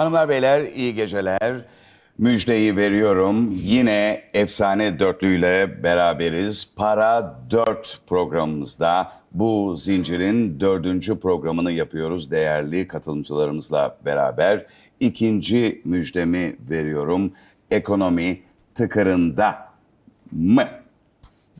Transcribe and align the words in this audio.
Hanımlar 0.00 0.28
beyler 0.28 0.60
iyi 0.60 0.94
geceler. 0.94 1.64
Müjdeyi 2.18 2.76
veriyorum. 2.76 3.50
Yine 3.50 4.22
efsane 4.34 4.98
dörtlüyle 4.98 5.82
beraberiz. 5.82 6.72
Para 6.76 7.40
4 7.50 8.00
programımızda 8.06 9.12
bu 9.32 9.76
zincirin 9.76 10.60
dördüncü 10.60 11.20
programını 11.20 11.72
yapıyoruz 11.72 12.30
değerli 12.30 12.88
katılımcılarımızla 12.88 13.96
beraber. 14.04 14.66
İkinci 15.00 15.82
müjdemi 15.84 16.56
veriyorum. 16.70 17.32
Ekonomi 17.70 18.40
tıkırında 18.74 19.68
mı? 20.32 20.64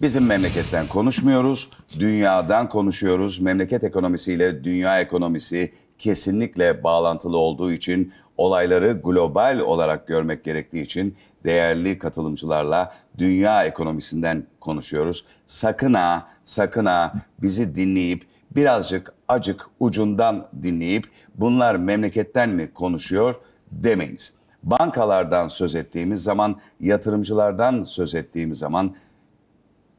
Bizim 0.02 0.26
memleketten 0.26 0.86
konuşmuyoruz, 0.86 1.70
dünyadan 1.98 2.68
konuşuyoruz. 2.68 3.40
Memleket 3.40 3.84
ekonomisiyle 3.84 4.64
dünya 4.64 5.00
ekonomisi 5.00 5.72
kesinlikle 5.98 6.84
bağlantılı 6.84 7.36
olduğu 7.36 7.72
için 7.72 8.12
olayları 8.40 8.92
global 8.92 9.58
olarak 9.58 10.06
görmek 10.06 10.44
gerektiği 10.44 10.82
için 10.82 11.16
değerli 11.44 11.98
katılımcılarla 11.98 12.94
dünya 13.18 13.64
ekonomisinden 13.64 14.46
konuşuyoruz. 14.60 15.24
Sakın 15.46 15.94
ha, 15.94 16.28
sakın 16.44 16.86
ha 16.86 17.12
bizi 17.42 17.74
dinleyip 17.74 18.26
birazcık 18.50 19.12
acık 19.28 19.66
ucundan 19.80 20.48
dinleyip 20.62 21.08
bunlar 21.34 21.74
memleketten 21.74 22.50
mi 22.50 22.74
konuşuyor 22.74 23.34
demeyiniz. 23.72 24.32
Bankalardan 24.62 25.48
söz 25.48 25.74
ettiğimiz 25.74 26.22
zaman, 26.22 26.60
yatırımcılardan 26.80 27.84
söz 27.84 28.14
ettiğimiz 28.14 28.58
zaman 28.58 28.94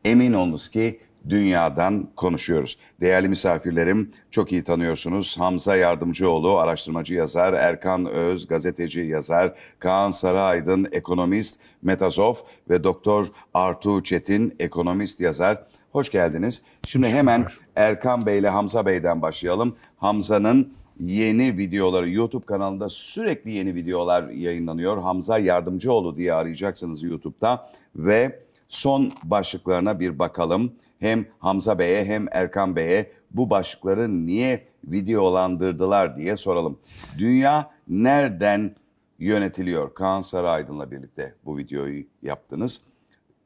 Emin 0.06 0.34
olunuz 0.34 0.70
ki 0.70 1.00
dünyadan 1.30 2.10
konuşuyoruz. 2.16 2.78
Değerli 3.02 3.30
misafirlerim 3.30 4.12
çok 4.32 4.52
iyi 4.52 4.64
tanıyorsunuz. 4.64 5.40
Hamza 5.40 5.76
Yardımcıoğlu 5.76 6.58
araştırmacı 6.58 7.14
yazar, 7.14 7.54
Erkan 7.54 8.06
Öz 8.06 8.48
gazeteci 8.48 9.00
yazar, 9.00 9.54
Kaan 9.80 10.12
Sarıaydın 10.12 10.88
ekonomist, 10.92 11.60
Metazof 11.82 12.44
ve 12.70 12.84
Doktor 12.84 13.28
Artu 13.54 14.04
Çetin 14.04 14.56
ekonomist 14.60 15.20
yazar. 15.20 15.64
Hoş 15.92 16.12
geldiniz. 16.12 16.62
Şimdi 16.88 17.08
hemen 17.08 17.48
Erkan 17.76 18.26
Bey 18.26 18.40
ile 18.40 18.50
Hamza 18.50 18.86
Bey'den 18.86 19.22
başlayalım. 19.22 19.76
Hamza'nın 19.98 20.74
yeni 21.00 21.58
videoları 21.58 22.10
YouTube 22.10 22.46
kanalında 22.46 22.90
sürekli 22.90 23.52
yeni 23.52 23.76
videolar 23.76 24.30
yayınlanıyor. 24.30 25.02
Hamza 25.02 25.38
Yardımcıoğlu 25.38 26.18
diye 26.18 26.34
arayacaksınız 26.34 27.04
YouTube'da 27.04 27.70
ve 27.96 28.40
son 28.68 29.12
başlıklarına 29.24 30.00
bir 30.00 30.20
bakalım. 30.20 30.74
Hem 31.02 31.26
Hamza 31.40 31.80
Bey'e 31.80 32.06
hem 32.06 32.26
Erkan 32.32 32.76
Bey'e 32.76 33.12
bu 33.32 33.50
başlıkları 33.50 34.26
niye 34.26 34.68
videolandırdılar 34.84 36.18
diye 36.18 36.38
soralım. 36.38 36.80
Dünya 37.18 37.72
nereden 37.88 38.76
yönetiliyor? 39.20 39.94
Kaan 39.94 40.22
Sarıaydın'la 40.22 40.92
birlikte 40.92 41.36
bu 41.46 41.58
videoyu 41.58 42.04
yaptınız. 42.22 42.82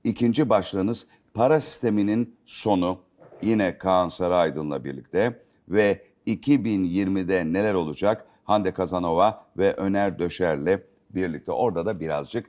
İkinci 0.03 0.49
başlığınız 0.49 1.07
para 1.33 1.61
sisteminin 1.61 2.35
sonu 2.45 2.99
yine 3.41 3.77
Kaan 3.77 4.07
Sarıaydın'la 4.07 4.83
birlikte 4.83 5.39
ve 5.69 6.01
2020'de 6.27 7.53
neler 7.53 7.73
olacak? 7.73 8.25
Hande 8.43 8.73
Kazanova 8.73 9.45
ve 9.57 9.73
Öner 9.73 10.19
Döşer'le 10.19 10.79
birlikte 11.09 11.51
orada 11.51 11.85
da 11.85 11.99
birazcık 11.99 12.45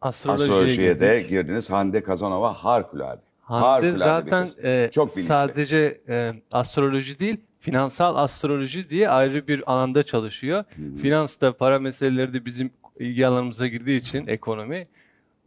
Astrolojiye, 0.00 0.48
astrolojiye 0.48 1.00
de 1.00 1.16
girdik. 1.16 1.30
girdiniz. 1.30 1.70
Hande 1.70 2.02
Kazanova 2.02 2.52
harikulade. 2.52 3.25
Hande 3.46 3.92
zaten 3.92 4.48
e, 4.62 4.90
çok 4.92 5.08
bilinçli. 5.08 5.28
sadece 5.28 6.00
e, 6.08 6.32
astroloji 6.52 7.18
değil, 7.18 7.36
finansal 7.58 8.16
astroloji 8.16 8.90
diye 8.90 9.08
ayrı 9.08 9.48
bir 9.48 9.72
alanda 9.72 10.02
çalışıyor. 10.02 10.64
Finans 10.98 11.40
da 11.40 11.56
para 11.56 11.78
meseleleri 11.78 12.32
de 12.34 12.44
bizim 12.44 12.70
ilgi 12.98 13.26
alanımıza 13.26 13.66
girdiği 13.66 14.00
için 14.00 14.26
ekonomi 14.26 14.88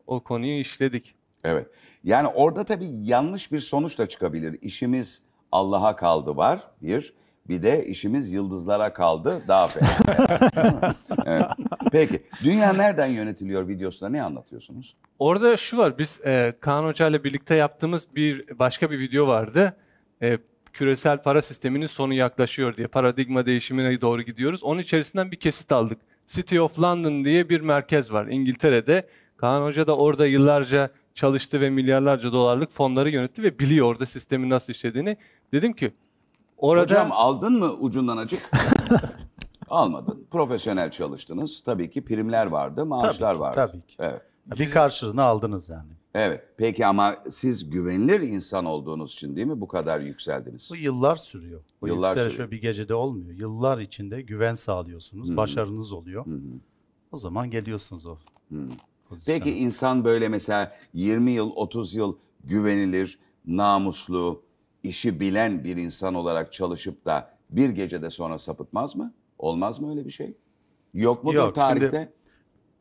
o 0.07 0.19
konuyu 0.19 0.59
işledik. 0.59 1.15
Evet. 1.43 1.67
Yani 2.03 2.27
orada 2.27 2.63
tabii 2.63 2.89
yanlış 3.03 3.51
bir 3.51 3.59
sonuç 3.59 3.99
da 3.99 4.05
çıkabilir. 4.05 4.57
İşimiz 4.61 5.21
Allah'a 5.51 5.95
kaldı 5.95 6.37
var 6.37 6.67
bir. 6.81 7.13
Bir 7.49 7.63
de 7.63 7.85
işimiz 7.85 8.31
yıldızlara 8.31 8.93
kaldı 8.93 9.41
daha 9.47 9.67
fena. 9.67 9.87
evet. 11.25 11.45
Peki 11.91 12.23
dünya 12.43 12.73
nereden 12.73 13.07
yönetiliyor 13.07 13.67
videosunda 13.67 14.09
ne 14.09 14.23
anlatıyorsunuz? 14.23 14.95
Orada 15.19 15.57
şu 15.57 15.77
var, 15.77 15.97
biz 15.97 16.19
e, 16.25 16.53
Kaan 16.59 16.85
Hoca 16.85 17.07
ile 17.07 17.23
birlikte 17.23 17.55
yaptığımız 17.55 18.07
bir 18.15 18.59
başka 18.59 18.91
bir 18.91 18.99
video 18.99 19.27
vardı. 19.27 19.77
E, 20.21 20.37
küresel 20.73 21.21
para 21.21 21.41
sisteminin 21.41 21.87
sonu 21.87 22.13
yaklaşıyor 22.13 22.77
diye 22.77 22.87
paradigma 22.87 23.45
değişimine 23.45 24.01
doğru 24.01 24.21
gidiyoruz. 24.21 24.63
Onun 24.63 24.81
içerisinden 24.81 25.31
bir 25.31 25.37
kesit 25.37 25.71
aldık. 25.71 25.99
City 26.25 26.59
of 26.59 26.79
London 26.79 27.25
diye 27.25 27.49
bir 27.49 27.61
merkez 27.61 28.13
var 28.13 28.27
İngiltere'de. 28.27 29.07
Kaan 29.37 29.61
Hoca 29.61 29.87
da 29.87 29.97
orada 29.97 30.27
yıllarca 30.27 30.89
çalıştı 31.15 31.61
ve 31.61 31.69
milyarlarca 31.69 32.31
dolarlık 32.31 32.71
fonları 32.71 33.09
yönetti 33.09 33.43
ve 33.43 33.59
biliyor 33.59 33.85
orada 33.85 34.05
sistemin 34.05 34.49
nasıl 34.49 34.73
işlediğini. 34.73 35.17
Dedim 35.53 35.73
ki 35.73 35.91
orada 36.59 36.83
Hocam 36.83 37.09
aldın 37.11 37.59
mı 37.59 37.73
ucundan 37.73 38.17
acık? 38.17 38.49
Almadın. 39.69 40.27
Profesyonel 40.31 40.91
çalıştınız. 40.91 41.61
Tabii 41.65 41.89
ki 41.89 42.05
primler 42.05 42.45
vardı, 42.45 42.85
maaşlar 42.85 43.19
Tabii 43.19 43.35
ki, 43.35 43.39
vardı. 43.41 43.55
tabii 43.71 43.87
ki. 43.87 43.95
Evet. 43.99 44.21
Bir 44.59 44.71
karşılığını 44.71 45.23
aldınız 45.23 45.69
yani. 45.69 45.89
Evet. 46.13 46.43
Peki 46.57 46.85
ama 46.85 47.15
siz 47.29 47.69
güvenilir 47.69 48.19
insan 48.21 48.65
olduğunuz 48.65 49.13
için 49.13 49.35
değil 49.35 49.47
mi 49.47 49.61
bu 49.61 49.67
kadar 49.67 49.99
yükseldiniz? 49.99 50.69
Bu 50.71 50.75
yıllar 50.75 51.15
sürüyor. 51.15 51.61
Bu 51.81 51.87
Yıllar 51.87 52.09
yükseliş 52.09 52.31
sürüyor. 52.31 52.47
öyle 52.49 52.51
bir 52.57 52.61
gecede 52.61 52.93
olmuyor. 52.93 53.29
Yıllar 53.31 53.77
içinde 53.79 54.21
güven 54.21 54.55
sağlıyorsunuz, 54.55 55.37
başarınız 55.37 55.93
oluyor. 55.93 56.25
O 57.11 57.17
zaman 57.17 57.51
geliyorsunuz 57.51 58.05
o 58.05 58.17
pozisyona. 59.09 59.39
Peki 59.39 59.57
insan 59.57 60.05
böyle 60.05 60.29
mesela 60.29 60.75
20 60.93 61.31
yıl, 61.31 61.51
30 61.55 61.93
yıl 61.95 62.15
güvenilir, 62.43 63.19
namuslu, 63.45 64.41
işi 64.83 65.19
bilen 65.19 65.63
bir 65.63 65.77
insan 65.77 66.13
olarak 66.15 66.53
çalışıp 66.53 67.05
da 67.05 67.37
bir 67.49 67.69
gecede 67.69 68.09
sonra 68.09 68.37
sapıtmaz 68.37 68.95
mı? 68.95 69.13
Olmaz 69.37 69.79
mı 69.79 69.89
öyle 69.89 70.05
bir 70.05 70.11
şey? 70.11 70.37
Yok 70.93 71.23
mudur 71.23 71.35
Yok, 71.35 71.55
tarihte? 71.55 71.85
şimdi- 71.85 72.13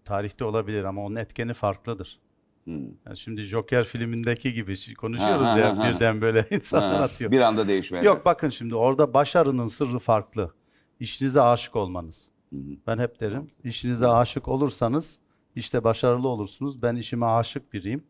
Tarihte 0.04 0.44
olabilir 0.44 0.84
ama 0.84 1.04
onun 1.04 1.16
etkeni 1.16 1.54
farklıdır. 1.54 2.20
Yani 2.66 3.16
şimdi 3.16 3.42
Joker 3.42 3.84
filmindeki 3.84 4.52
gibi 4.52 4.94
konuşuyoruz 4.94 5.46
Ha, 5.46 5.52
ha, 5.52 5.58
ya 5.58 5.78
ha, 5.78 5.84
ha. 5.84 5.94
birden 5.94 6.20
böyle 6.20 6.46
insanlar 6.50 6.96
Ha, 6.96 7.02
atıyor. 7.02 7.30
bir 7.30 7.40
anda 7.40 7.68
değişmeye. 7.68 8.04
Yok 8.04 8.24
bakın 8.24 8.48
şimdi 8.48 8.74
orada 8.74 9.14
başarının 9.14 9.66
sırrı 9.66 9.98
farklı. 9.98 10.52
İşinize 11.00 11.40
aşık 11.42 11.76
olmanız. 11.76 12.28
Ben 12.86 12.98
hep 12.98 13.20
derim 13.20 13.50
işinize 13.64 14.06
aşık 14.08 14.48
olursanız 14.48 15.18
işte 15.56 15.84
başarılı 15.84 16.28
olursunuz. 16.28 16.82
Ben 16.82 16.96
işime 16.96 17.26
aşık 17.26 17.72
biriyim. 17.72 18.04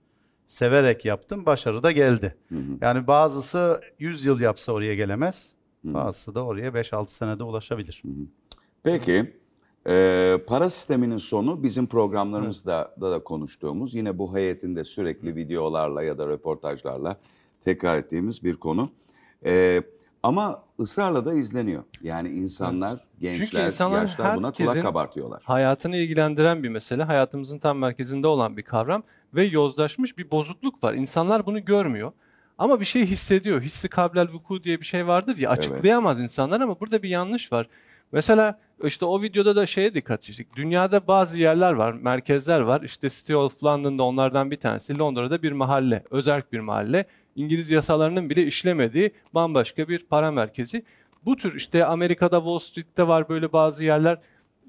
Severek 0.48 1.04
yaptım, 1.04 1.46
başarı 1.46 1.82
da 1.82 1.92
geldi. 1.92 2.36
Yani 2.80 3.06
bazısı 3.06 3.80
100 3.98 4.24
yıl 4.24 4.40
yapsa 4.40 4.72
oraya 4.72 4.94
gelemez. 4.94 5.52
Bazısı 5.84 6.34
da 6.34 6.44
oraya 6.44 6.68
5-6 6.68 7.08
senede 7.08 7.42
ulaşabilir. 7.42 8.02
Peki 8.82 9.32
e, 9.88 10.38
para 10.46 10.70
sisteminin 10.70 11.18
sonu 11.18 11.62
bizim 11.62 11.86
programlarımızda 11.86 12.94
da, 13.00 13.10
da 13.10 13.18
konuştuğumuz 13.18 13.94
yine 13.94 14.18
bu 14.18 14.36
heyetinde 14.36 14.84
sürekli 14.84 15.36
videolarla 15.36 16.02
ya 16.02 16.18
da 16.18 16.26
röportajlarla 16.26 17.16
tekrar 17.60 17.96
ettiğimiz 17.96 18.44
bir 18.44 18.56
konu. 18.56 18.90
E, 19.44 19.82
ama 20.22 20.62
ısrarla 20.80 21.24
da 21.24 21.34
izleniyor. 21.34 21.82
Yani 22.02 22.28
insanlar, 22.28 23.04
gençler, 23.20 23.66
insanlar 23.66 24.00
yaşlar 24.00 24.36
buna 24.36 24.52
kulak 24.52 24.82
kabartıyorlar. 24.82 25.42
hayatını 25.44 25.96
ilgilendiren 25.96 26.62
bir 26.62 26.68
mesele, 26.68 27.02
hayatımızın 27.02 27.58
tam 27.58 27.78
merkezinde 27.78 28.26
olan 28.26 28.56
bir 28.56 28.62
kavram 28.62 29.02
ve 29.34 29.44
yozlaşmış 29.44 30.18
bir 30.18 30.30
bozukluk 30.30 30.84
var. 30.84 30.94
İnsanlar 30.94 31.46
bunu 31.46 31.64
görmüyor. 31.64 32.12
Ama 32.58 32.80
bir 32.80 32.84
şey 32.84 33.06
hissediyor. 33.06 33.62
Hissi 33.62 33.88
kablel 33.88 34.28
vuku 34.28 34.64
diye 34.64 34.80
bir 34.80 34.84
şey 34.84 35.06
vardır 35.06 35.36
ya 35.36 35.50
açıklayamaz 35.50 36.20
insanlar 36.20 36.60
ama 36.60 36.80
burada 36.80 37.02
bir 37.02 37.08
yanlış 37.08 37.52
var. 37.52 37.66
Mesela 38.12 38.60
işte 38.84 39.04
o 39.04 39.22
videoda 39.22 39.56
da 39.56 39.66
şeye 39.66 39.94
dikkat 39.94 40.22
çektik. 40.22 40.56
Dünyada 40.56 41.06
bazı 41.06 41.38
yerler 41.38 41.72
var, 41.72 41.92
merkezler 41.92 42.60
var. 42.60 42.82
İşte 42.82 43.10
City 43.10 43.34
of 43.34 43.64
London'da 43.64 44.02
onlardan 44.02 44.50
bir 44.50 44.56
tanesi. 44.56 44.98
Londra'da 44.98 45.42
bir 45.42 45.52
mahalle, 45.52 46.04
özerk 46.10 46.52
bir 46.52 46.60
mahalle. 46.60 47.04
İngiliz 47.36 47.70
yasalarının 47.70 48.30
bile 48.30 48.46
işlemediği 48.46 49.12
bambaşka 49.34 49.88
bir 49.88 49.98
para 49.98 50.30
merkezi. 50.30 50.84
Bu 51.24 51.36
tür 51.36 51.54
işte 51.56 51.84
Amerika'da 51.84 52.38
Wall 52.38 52.58
Street'te 52.58 53.08
var 53.08 53.28
böyle 53.28 53.52
bazı 53.52 53.84
yerler. 53.84 54.18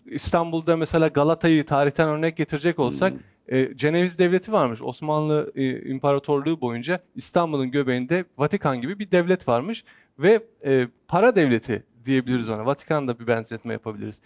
İstanbul'da 0.06 0.78
mesela 0.78 1.08
Galata'yı 1.08 1.66
tarihten 1.66 2.10
örnek 2.10 2.38
getirecek 2.38 2.80
olsak 2.80 3.14
e, 3.50 3.78
Ceneviz 3.78 4.20
Devleti 4.20 4.52
varmış. 4.52 4.82
Osmanlı 4.82 5.52
e, 5.56 5.82
İmparatorluğu 5.82 6.62
boyunca 6.62 7.00
İstanbul'un 7.16 7.72
göbeğinde 7.72 8.26
Vatikan 8.38 8.82
gibi 8.82 9.00
bir 9.00 9.12
devlet 9.12 9.48
varmış 9.48 9.84
ve 10.20 10.44
e, 10.66 10.88
para 11.08 11.36
devleti 11.36 11.84
diyebiliriz 12.06 12.50
ona. 12.50 12.66
Vatikan'da 12.66 13.20
bir 13.20 13.28
benzetme 13.28 13.74
yapabiliriz. 13.74 14.20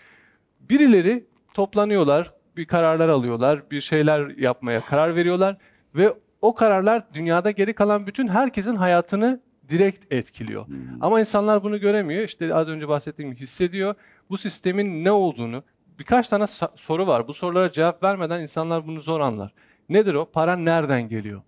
Birileri 0.60 1.26
toplanıyorlar, 1.54 2.34
bir 2.58 2.66
kararlar 2.66 3.10
alıyorlar, 3.10 3.72
bir 3.72 3.82
şeyler 3.82 4.38
yapmaya 4.38 4.82
karar 4.82 5.16
veriyorlar 5.16 5.58
ve 5.96 6.14
o 6.42 6.56
kararlar 6.56 7.14
dünyada 7.14 7.52
geri 7.52 7.74
kalan 7.74 8.08
bütün 8.08 8.28
herkesin 8.28 8.76
hayatını 8.76 9.40
direkt 9.70 10.14
etkiliyor. 10.14 10.66
Ama 11.02 11.20
insanlar 11.20 11.64
bunu 11.64 11.80
göremiyor. 11.80 12.24
İşte 12.24 12.56
az 12.56 12.68
önce 12.68 12.88
bahsettiğim 12.88 13.32
gibi 13.32 13.42
hissediyor. 13.42 13.96
Bu 14.30 14.38
sistemin 14.38 15.04
ne 15.04 15.12
olduğunu, 15.12 15.64
birkaç 16.00 16.28
tane 16.28 16.48
soru 16.76 17.08
var. 17.08 17.28
Bu 17.28 17.34
sorulara 17.34 17.72
cevap 17.72 18.04
vermeden 18.04 18.42
insanlar 18.42 18.88
bunu 18.88 19.02
zor 19.02 19.20
anlar. 19.20 19.54
Nedir 19.90 20.14
o? 20.14 20.26
Para 20.26 20.56
nereden 20.56 21.10
geliyor? 21.10 21.42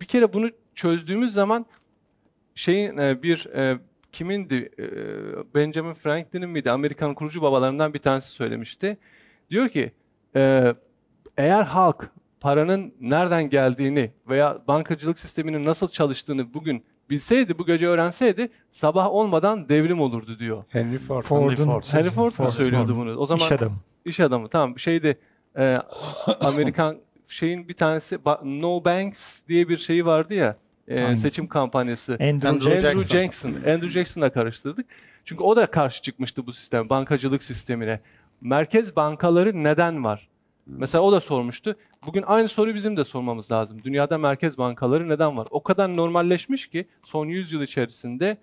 Bir 0.00 0.06
kere 0.06 0.32
bunu 0.32 0.50
çözdüğümüz 0.74 1.32
zaman 1.32 1.66
şeyin 2.54 2.98
e, 2.98 3.22
bir 3.22 3.46
e, 3.46 3.78
kimindi? 4.12 4.70
E, 4.78 4.84
Benjamin 5.54 5.94
Franklin'in 5.94 6.50
miydi? 6.50 6.70
Amerikan 6.70 7.14
kurucu 7.14 7.42
babalarından 7.42 7.94
bir 7.94 7.98
tanesi 7.98 8.30
söylemişti. 8.30 8.98
Diyor 9.50 9.68
ki 9.68 9.92
eğer 11.36 11.62
halk 11.62 12.10
paranın 12.40 12.94
nereden 13.00 13.50
geldiğini 13.50 14.12
veya 14.28 14.62
bankacılık 14.68 15.18
sisteminin 15.18 15.64
nasıl 15.64 15.88
çalıştığını 15.88 16.54
bugün 16.54 16.84
bilseydi, 17.10 17.58
bu 17.58 17.66
gece 17.66 17.86
öğrenseydi 17.86 18.48
sabah 18.70 19.10
olmadan 19.10 19.68
devrim 19.68 20.00
olurdu 20.00 20.38
diyor. 20.38 20.64
Henry 20.68 20.98
Ford. 20.98 21.24
Henry 21.24 21.56
Ford'un 21.56 21.64
Ford. 21.66 21.84
Henry 21.90 22.10
Ford 22.10 22.24
mu 22.24 22.30
Ford, 22.30 22.50
söylüyordu 22.50 22.94
Ford. 22.94 23.06
bunu? 23.06 23.16
O 23.16 23.26
zaman 23.26 23.44
İş 23.46 23.52
adamı. 23.52 23.76
İş 24.04 24.20
adamı 24.20 24.48
tamam 24.48 24.78
şeydi 24.78 25.18
e, 25.58 25.78
Amerikan 26.40 26.96
şeyin 27.26 27.68
bir 27.68 27.74
tanesi 27.74 28.18
No 28.44 28.84
Banks 28.84 29.42
diye 29.48 29.68
bir 29.68 29.76
şeyi 29.76 30.06
vardı 30.06 30.34
ya 30.34 30.56
e, 30.88 31.00
Hangisi? 31.00 31.22
seçim 31.22 31.48
kampanyası. 31.48 32.12
Andrew, 32.12 32.48
Andrew 32.48 32.70
Jackson. 32.74 32.88
Andrew 32.90 33.20
Jackson. 33.20 33.50
Andrew 33.50 33.88
Jackson'la 33.90 34.32
karıştırdık. 34.32 34.86
Çünkü 35.24 35.42
o 35.42 35.56
da 35.56 35.66
karşı 35.66 36.02
çıkmıştı 36.02 36.46
bu 36.46 36.52
sistem, 36.52 36.88
bankacılık 36.88 37.42
sistemine. 37.42 38.00
Merkez 38.40 38.96
bankaları 38.96 39.64
neden 39.64 40.04
var? 40.04 40.28
Mesela 40.66 41.02
o 41.04 41.12
da 41.12 41.20
sormuştu. 41.20 41.76
Bugün 42.06 42.22
aynı 42.26 42.48
soruyu 42.48 42.74
bizim 42.74 42.96
de 42.96 43.04
sormamız 43.04 43.52
lazım. 43.52 43.84
Dünyada 43.84 44.18
merkez 44.18 44.58
bankaları 44.58 45.08
neden 45.08 45.36
var? 45.36 45.48
O 45.50 45.62
kadar 45.62 45.96
normalleşmiş 45.96 46.66
ki 46.66 46.88
son 47.02 47.26
100 47.26 47.52
yıl 47.52 47.62
içerisinde 47.62 48.36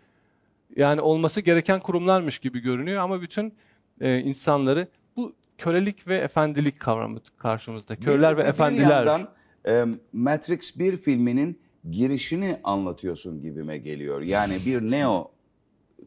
yani 0.75 1.01
olması 1.01 1.41
gereken 1.41 1.79
kurumlarmış 1.79 2.39
gibi 2.39 2.59
görünüyor 2.59 3.03
ama 3.03 3.21
bütün 3.21 3.53
e, 4.01 4.19
insanları 4.19 4.87
bu 5.15 5.33
kölelik 5.57 6.07
ve 6.07 6.17
efendilik 6.17 6.79
kavramı 6.79 7.19
karşımızda. 7.37 7.95
Köleler 7.95 8.37
ve 8.37 8.43
Bir- 8.43 8.47
efendiler. 8.49 9.01
Bir 9.01 9.07
yandan 9.07 9.29
e, 9.67 9.85
Matrix 10.13 10.79
1 10.79 10.97
filminin 10.97 11.59
girişini 11.91 12.59
anlatıyorsun 12.63 13.41
gibime 13.41 13.77
geliyor. 13.77 14.21
Yani 14.21 14.53
bir 14.65 14.81
Neo 14.81 15.31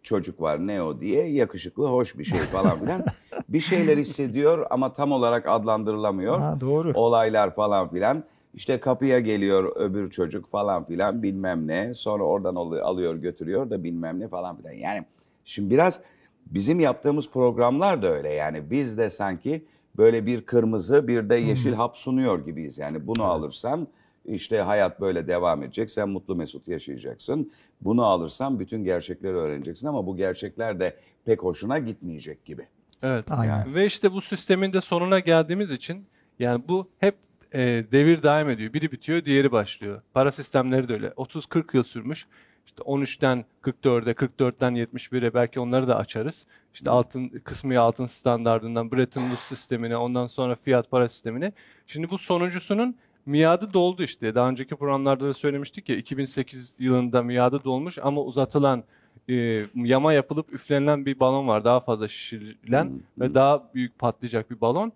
çocuk 0.02 0.40
var 0.40 0.66
Neo 0.66 1.00
diye 1.00 1.24
yakışıklı 1.26 1.86
hoş 1.86 2.18
bir 2.18 2.24
şey 2.24 2.38
falan 2.38 2.80
filan. 2.80 3.04
bir 3.54 3.60
şeyler 3.60 3.96
hissediyor 3.98 4.66
ama 4.70 4.92
tam 4.92 5.12
olarak 5.12 5.48
adlandırılamıyor. 5.48 6.38
Ha, 6.38 6.58
doğru. 6.60 6.92
Olaylar 6.94 7.54
falan 7.54 7.88
filan. 7.90 8.24
İşte 8.54 8.80
kapıya 8.80 9.18
geliyor 9.18 9.76
öbür 9.76 10.10
çocuk 10.10 10.46
falan 10.46 10.84
filan 10.84 11.22
bilmem 11.22 11.66
ne. 11.66 11.94
Sonra 11.94 12.24
oradan 12.24 12.54
al- 12.54 12.72
alıyor 12.78 13.14
götürüyor 13.14 13.70
da 13.70 13.84
bilmem 13.84 14.20
ne 14.20 14.28
falan 14.28 14.56
filan. 14.56 14.72
Yani 14.72 15.04
şimdi 15.44 15.70
biraz 15.70 16.00
bizim 16.46 16.80
yaptığımız 16.80 17.30
programlar 17.30 18.02
da 18.02 18.08
öyle. 18.08 18.28
Yani 18.32 18.70
biz 18.70 18.98
de 18.98 19.10
sanki 19.10 19.64
böyle 19.96 20.26
bir 20.26 20.40
kırmızı 20.46 21.08
bir 21.08 21.28
de 21.30 21.34
yeşil 21.34 21.72
hap 21.72 21.96
sunuyor 21.96 22.44
gibiyiz. 22.44 22.78
Yani 22.78 23.06
bunu 23.06 23.24
alırsan 23.24 23.88
işte 24.24 24.58
hayat 24.60 25.00
böyle 25.00 25.28
devam 25.28 25.62
edecek. 25.62 25.90
Sen 25.90 26.08
mutlu 26.08 26.36
mesut 26.36 26.68
yaşayacaksın. 26.68 27.52
Bunu 27.80 28.04
alırsan 28.06 28.60
bütün 28.60 28.84
gerçekleri 28.84 29.36
öğreneceksin 29.36 29.86
ama 29.86 30.06
bu 30.06 30.16
gerçekler 30.16 30.80
de 30.80 30.96
pek 31.24 31.42
hoşuna 31.42 31.78
gitmeyecek 31.78 32.44
gibi. 32.44 32.66
Evet. 33.04 33.32
Aynen. 33.32 33.74
Ve 33.74 33.86
işte 33.86 34.12
bu 34.12 34.20
sistemin 34.20 34.72
de 34.72 34.80
sonuna 34.80 35.18
geldiğimiz 35.18 35.70
için 35.70 36.06
yani 36.38 36.62
bu 36.68 36.88
hep 36.98 37.14
e, 37.52 37.60
devir 37.92 38.22
devam 38.22 38.50
ediyor. 38.50 38.72
Biri 38.72 38.92
bitiyor, 38.92 39.24
diğeri 39.24 39.52
başlıyor. 39.52 40.02
Para 40.14 40.30
sistemleri 40.30 40.88
de 40.88 40.92
öyle. 40.92 41.08
30-40 41.08 41.76
yıl 41.76 41.82
sürmüş. 41.82 42.26
İşte 42.66 42.82
13'ten 42.82 43.44
44'e, 43.62 44.12
44'ten 44.12 44.72
71'e 44.74 45.34
belki 45.34 45.60
onları 45.60 45.88
da 45.88 45.96
açarız. 45.96 46.46
İşte 46.74 46.90
altın 46.90 47.28
kısmi 47.28 47.78
altın 47.78 48.06
standardından 48.06 48.92
Bretton 48.92 49.20
Woods 49.20 49.42
sistemine, 49.42 49.96
ondan 49.96 50.26
sonra 50.26 50.54
fiyat 50.54 50.90
para 50.90 51.08
sistemine. 51.08 51.52
Şimdi 51.86 52.10
bu 52.10 52.18
sonuncusunun 52.18 52.96
miadı 53.26 53.72
doldu 53.72 54.02
işte. 54.02 54.34
Daha 54.34 54.48
önceki 54.48 54.76
programlarda 54.76 55.28
da 55.28 55.34
söylemiştik 55.34 55.88
ya 55.88 55.96
2008 55.96 56.74
yılında 56.78 57.22
miadı 57.22 57.64
dolmuş 57.64 57.98
ama 58.02 58.22
uzatılan 58.22 58.84
e, 59.28 59.66
yama 59.74 60.12
yapılıp 60.12 60.54
üflenilen 60.54 61.06
bir 61.06 61.20
balon 61.20 61.48
var. 61.48 61.64
Daha 61.64 61.80
fazla 61.80 62.08
şişirilen 62.08 62.90
ve 63.18 63.34
daha 63.34 63.70
büyük 63.74 63.98
patlayacak 63.98 64.50
bir 64.50 64.60
balon. 64.60 64.92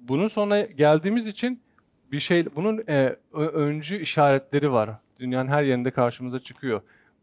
Bunun 0.00 0.28
sonra 0.28 0.60
geldiğimiz 0.60 1.26
için 1.26 1.60
bir 2.12 2.20
şey 2.20 2.46
bunun 2.56 2.82
e, 2.88 3.16
öncü 3.34 3.96
işaretleri 4.02 4.72
var. 4.72 4.90
Dünyanın 5.18 5.48
her 5.48 5.62
yerinde 5.62 5.90
karşımıza 5.90 6.40
çıkıyor. 6.40 6.80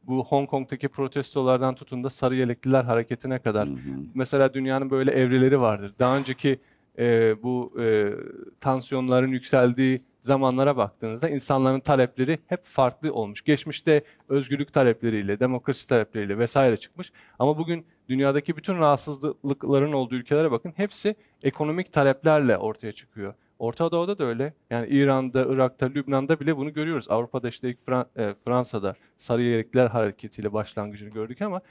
Bu 0.08 0.26
Hong 0.26 0.50
Kong'daki 0.50 0.88
protestolardan 0.88 1.76
tutun 1.76 2.04
da 2.04 2.10
sarı 2.10 2.36
yelekliler 2.36 2.84
hareketine 2.84 3.40
kadar. 3.40 3.70
Mesela 4.16 4.54
dünyanın 4.54 4.90
böyle 4.90 5.12
evreleri 5.12 5.62
vardır. 5.62 5.94
Daha 6.00 6.18
önceki 6.18 6.60
e, 7.00 7.36
bu 7.44 7.74
e, 7.82 8.14
tansiyonların 8.62 9.28
yükseldiği 9.28 10.02
zamanlara 10.24 10.78
baktığınızda 10.78 11.30
insanların 11.30 11.80
talepleri 11.80 12.40
hep 12.48 12.64
farklı 12.64 13.14
olmuş. 13.14 13.42
Geçmişte 13.42 14.04
özgürlük 14.30 14.74
talepleriyle, 14.74 15.40
demokrasi 15.40 15.88
talepleriyle 15.88 16.38
vesaire 16.38 16.78
çıkmış. 16.78 17.12
Ama 17.40 17.58
bugün 17.58 17.86
dünyadaki 18.10 18.58
bütün 18.58 18.78
rahatsızlıkların 18.78 19.94
olduğu 19.94 20.16
ülkelere 20.16 20.52
bakın. 20.52 20.74
Hepsi 20.76 21.16
ekonomik 21.44 21.94
taleplerle 21.94 22.58
ortaya 22.58 22.92
çıkıyor. 22.92 23.34
Orta 23.60 23.92
Doğu'da 23.92 24.18
da 24.18 24.24
öyle. 24.24 24.54
Yani 24.70 24.88
İran'da, 24.88 25.46
Irak'ta, 25.50 25.86
Lübnan'da 25.86 26.40
bile 26.40 26.58
bunu 26.58 26.74
görüyoruz. 26.74 27.10
Avrupa'da 27.10 27.48
işte 27.48 27.68
e, 27.68 28.34
Fransa'da 28.46 28.96
sarı 29.18 29.42
yelekliler 29.42 29.88
hareketiyle 29.88 30.54
başlangıcını 30.54 31.10
gördük 31.10 31.42
ama 31.42 31.62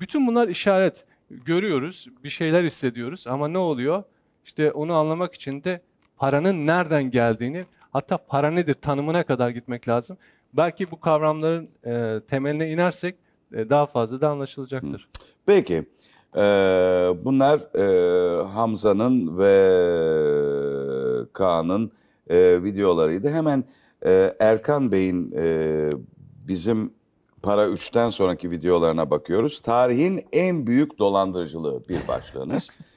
bütün 0.00 0.26
bunlar 0.26 0.48
işaret. 0.48 1.04
Görüyoruz, 1.30 2.08
bir 2.24 2.28
şeyler 2.28 2.64
hissediyoruz 2.64 3.26
ama 3.26 3.48
ne 3.48 3.58
oluyor? 3.58 4.02
İşte 4.44 4.72
onu 4.72 4.94
anlamak 4.94 5.34
için 5.34 5.64
de 5.64 5.82
paranın 6.16 6.66
nereden 6.66 7.10
geldiğini, 7.10 7.64
hatta 7.92 8.18
para 8.18 8.50
nedir 8.50 8.74
tanımına 8.74 9.22
kadar 9.22 9.50
gitmek 9.50 9.88
lazım. 9.88 10.16
Belki 10.52 10.90
bu 10.90 11.00
kavramların 11.00 11.68
e, 11.86 12.20
temeline 12.28 12.70
inersek 12.70 13.16
e, 13.54 13.70
daha 13.70 13.86
fazla 13.86 14.20
da 14.20 14.28
anlaşılacaktır. 14.28 15.08
Peki. 15.46 15.84
Ee, 16.36 16.40
bunlar 17.24 17.60
e, 17.78 18.42
Hamza'nın 18.42 19.38
ve 19.38 19.54
Kaan'ın 21.32 21.92
e, 22.30 22.62
videolarıydı. 22.62 23.30
Hemen 23.30 23.64
e, 24.06 24.34
Erkan 24.40 24.92
Bey'in 24.92 25.32
e, 25.36 25.90
bizim 26.48 26.92
Para 27.42 27.66
3'ten 27.66 28.10
sonraki 28.10 28.50
videolarına 28.50 29.10
bakıyoruz. 29.10 29.60
Tarihin 29.60 30.26
en 30.32 30.66
büyük 30.66 30.98
dolandırıcılığı 30.98 31.88
bir 31.88 32.08
başlığınız. 32.08 32.70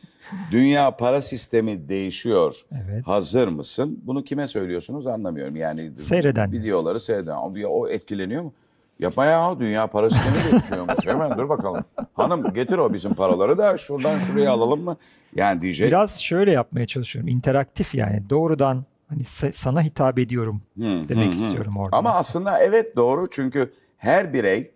Dünya 0.51 0.91
para 0.97 1.21
sistemi 1.21 1.89
değişiyor. 1.89 2.55
Evet. 2.71 3.07
Hazır 3.07 3.47
mısın? 3.47 3.99
Bunu 4.03 4.23
kime 4.23 4.47
söylüyorsunuz 4.47 5.07
anlamıyorum. 5.07 5.55
Yani 5.55 5.91
Seyreden. 5.97 6.51
videoları 6.51 6.99
seyreden. 6.99 7.35
O 7.67 7.87
etkileniyor 7.87 8.43
mu? 8.43 8.53
Yapma 8.99 9.25
ya 9.25 9.59
dünya 9.59 9.87
para 9.87 10.09
sistemi 10.09 10.51
değişiyormuş. 10.51 10.95
Hemen 11.05 11.37
dur 11.37 11.49
bakalım. 11.49 11.83
Hanım 12.13 12.53
getir 12.53 12.77
o 12.77 12.93
bizim 12.93 13.13
paraları 13.13 13.57
da 13.57 13.77
şuradan 13.77 14.19
şuraya 14.19 14.51
alalım 14.51 14.83
mı? 14.83 14.97
Yani 15.35 15.61
diyecek. 15.61 15.87
Biraz 15.87 16.21
şöyle 16.21 16.51
yapmaya 16.51 16.85
çalışıyorum. 16.85 17.27
İnteraktif 17.27 17.95
yani. 17.95 18.29
Doğrudan 18.29 18.85
hani 19.07 19.21
sa- 19.21 19.51
sana 19.51 19.81
hitap 19.81 20.19
ediyorum 20.19 20.61
demek 20.77 21.27
hı. 21.27 21.31
istiyorum 21.31 21.77
orada. 21.77 21.97
Ama 21.97 22.09
aslında. 22.11 22.51
aslında 22.51 22.63
evet 22.65 22.95
doğru 22.95 23.29
çünkü 23.31 23.73
her 23.97 24.33
birey 24.33 24.71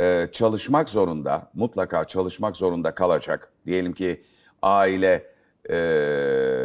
e, 0.00 0.26
çalışmak 0.32 0.88
zorunda, 0.88 1.50
mutlaka 1.54 2.04
çalışmak 2.04 2.56
zorunda 2.56 2.94
kalacak. 2.94 3.52
Diyelim 3.66 3.92
ki 3.92 4.22
aile 4.62 5.26
e, 5.70 5.74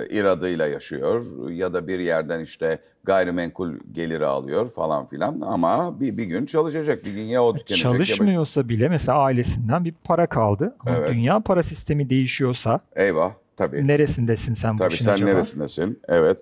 iradıyla 0.10 0.68
yaşıyor 0.68 1.26
ya 1.50 1.74
da 1.74 1.88
bir 1.88 2.00
yerden 2.00 2.40
işte 2.40 2.80
gayrimenkul 3.04 3.74
geliri 3.92 4.26
alıyor 4.26 4.70
falan 4.70 5.06
filan 5.06 5.42
ama 5.42 6.00
bir, 6.00 6.18
bir 6.18 6.24
gün 6.24 6.46
çalışacak, 6.46 7.06
bir 7.06 7.14
gün 7.14 7.24
ya 7.24 7.44
o 7.44 7.54
tükenecek 7.58 7.86
ya 7.86 7.92
Çalışmıyorsa 7.92 8.70
bile 8.70 8.90
mesela 8.90 9.18
ailesinden 9.18 9.86
bir 9.86 9.94
para 10.04 10.28
kaldı. 10.28 10.76
Ama 10.80 10.96
Evet. 10.98 11.10
dünya 11.10 11.40
para 11.40 11.64
sistemi 11.64 12.10
değişiyorsa 12.10 12.80
Eyvah 12.96 13.32
tabii. 13.58 13.88
neresindesin 13.88 14.54
sen 14.54 14.74
bu 14.74 14.78
Tabii 14.78 14.94
işin 14.94 15.06
sen 15.06 15.14
acaba? 15.14 15.30
neresindesin? 15.30 16.00
Evet. 16.08 16.40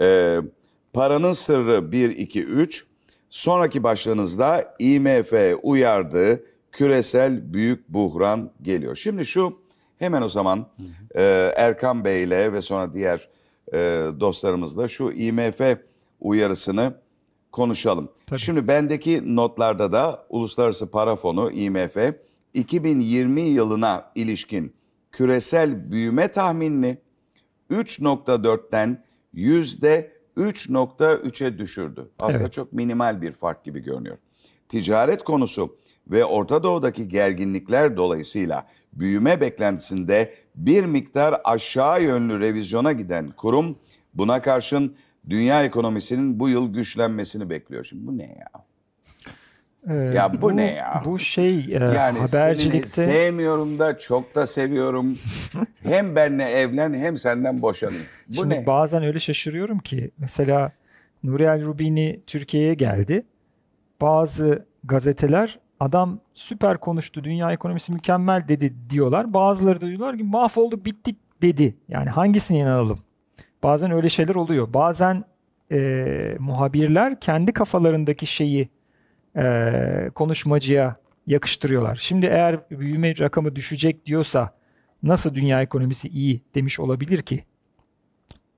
Ee, 0.00 0.38
paranın 0.92 1.32
sırrı 1.32 1.92
1, 1.92 2.10
2, 2.10 2.44
3. 2.44 2.86
Sonraki 3.30 3.82
başlığınızda 3.82 4.74
IMF 4.78 5.32
uyardı. 5.62 6.44
Küresel 6.72 7.52
büyük 7.52 7.88
buhran 7.88 8.50
geliyor. 8.62 8.96
Şimdi 8.96 9.26
şu 9.26 9.58
hemen 10.00 10.22
o 10.22 10.28
zaman 10.28 10.66
e, 11.14 11.52
Erkan 11.56 12.04
Bey'le 12.04 12.52
ve 12.52 12.62
sonra 12.62 12.92
diğer 12.92 13.28
e, 13.72 13.78
dostlarımızla 14.20 14.88
şu 14.88 15.10
IMF 15.12 15.60
uyarısını 16.20 16.94
konuşalım. 17.52 18.08
Şimdi 18.36 18.68
bendeki 18.68 19.36
notlarda 19.36 19.92
da 19.92 20.26
Uluslararası 20.28 20.90
Para 20.90 21.16
Fonu 21.16 21.50
IMF 21.50 21.96
2020 22.54 23.40
yılına 23.40 24.12
ilişkin 24.14 24.72
küresel 25.12 25.90
büyüme 25.92 26.28
tahminini 26.28 26.98
3.4'ten 27.70 29.04
yüzde 29.32 30.12
3.3'e 30.36 31.58
düşürdü. 31.58 32.10
Aslında 32.18 32.42
Evet. 32.42 32.52
çok 32.52 32.72
minimal 32.72 33.22
bir 33.22 33.32
fark 33.32 33.64
gibi 33.64 33.80
görünüyor. 33.80 34.16
Ticaret 34.68 35.24
konusu 35.24 35.76
ve 36.10 36.24
Orta 36.24 36.62
Doğu'daki 36.62 37.08
gerginlikler 37.08 37.96
dolayısıyla 37.96 38.66
büyüme 38.92 39.40
beklentisinde 39.40 40.34
bir 40.54 40.84
miktar 40.84 41.40
aşağı 41.44 42.02
yönlü 42.02 42.40
revizyona 42.40 42.92
giden 42.92 43.28
kurum 43.36 43.76
buna 44.14 44.42
karşın 44.42 44.96
dünya 45.30 45.64
ekonomisinin 45.64 46.40
bu 46.40 46.48
yıl 46.48 46.72
güçlenmesini 46.72 47.50
bekliyor. 47.50 47.84
Şimdi 47.84 48.06
bu 48.06 48.18
ne 48.18 48.22
ya? 48.26 48.48
Ee, 49.90 49.94
Ya 49.94 50.42
bu 50.42 50.56
ne 50.56 50.74
ya? 50.74 51.02
Bu 51.04 51.18
şey 51.18 51.58
e, 51.58 51.70
Yani 51.72 52.18
habercilikte 52.18 52.88
sevmiyorum 52.88 53.78
da 53.78 53.98
çok 53.98 54.34
da 54.34 54.46
seviyorum. 54.46 55.18
hem 55.82 56.16
benle 56.16 56.44
evlen 56.44 56.94
hem 56.94 57.16
senden 57.16 57.62
boşanayım. 57.62 58.02
Bu 58.28 58.34
Şimdi 58.34 58.54
ne? 58.54 58.66
bazen 58.66 59.02
öyle 59.04 59.18
şaşırıyorum 59.18 59.78
ki 59.78 60.10
mesela 60.18 60.72
Nuriel 61.22 61.64
Rubini 61.64 62.20
Türkiye'ye 62.26 62.74
geldi. 62.74 63.22
Bazı 64.00 64.66
gazeteler 64.84 65.58
adam 65.80 66.20
süper 66.34 66.78
konuştu, 66.78 67.24
dünya 67.24 67.52
ekonomisi 67.52 67.92
mükemmel 67.92 68.48
dedi 68.48 68.74
diyorlar. 68.90 69.34
Bazıları 69.34 69.80
da 69.80 69.86
diyorlar 69.86 70.16
ki 70.18 70.24
mahvolduk, 70.24 70.84
bittik 70.84 71.16
dedi. 71.42 71.76
Yani 71.88 72.10
hangisine 72.10 72.58
inanalım? 72.58 72.98
Bazen 73.62 73.90
öyle 73.90 74.08
şeyler 74.08 74.34
oluyor. 74.34 74.72
Bazen 74.72 75.24
e, 75.72 76.36
muhabirler 76.38 77.20
kendi 77.20 77.52
kafalarındaki 77.52 78.26
şeyi 78.26 78.68
e, 79.36 80.10
konuşmacıya 80.14 80.96
yakıştırıyorlar. 81.26 81.96
Şimdi 81.96 82.26
eğer 82.26 82.70
büyüme 82.70 83.18
rakamı 83.18 83.56
düşecek 83.56 84.06
diyorsa 84.06 84.50
nasıl 85.02 85.34
dünya 85.34 85.62
ekonomisi 85.62 86.08
iyi 86.08 86.42
demiş 86.54 86.80
olabilir 86.80 87.22
ki? 87.22 87.44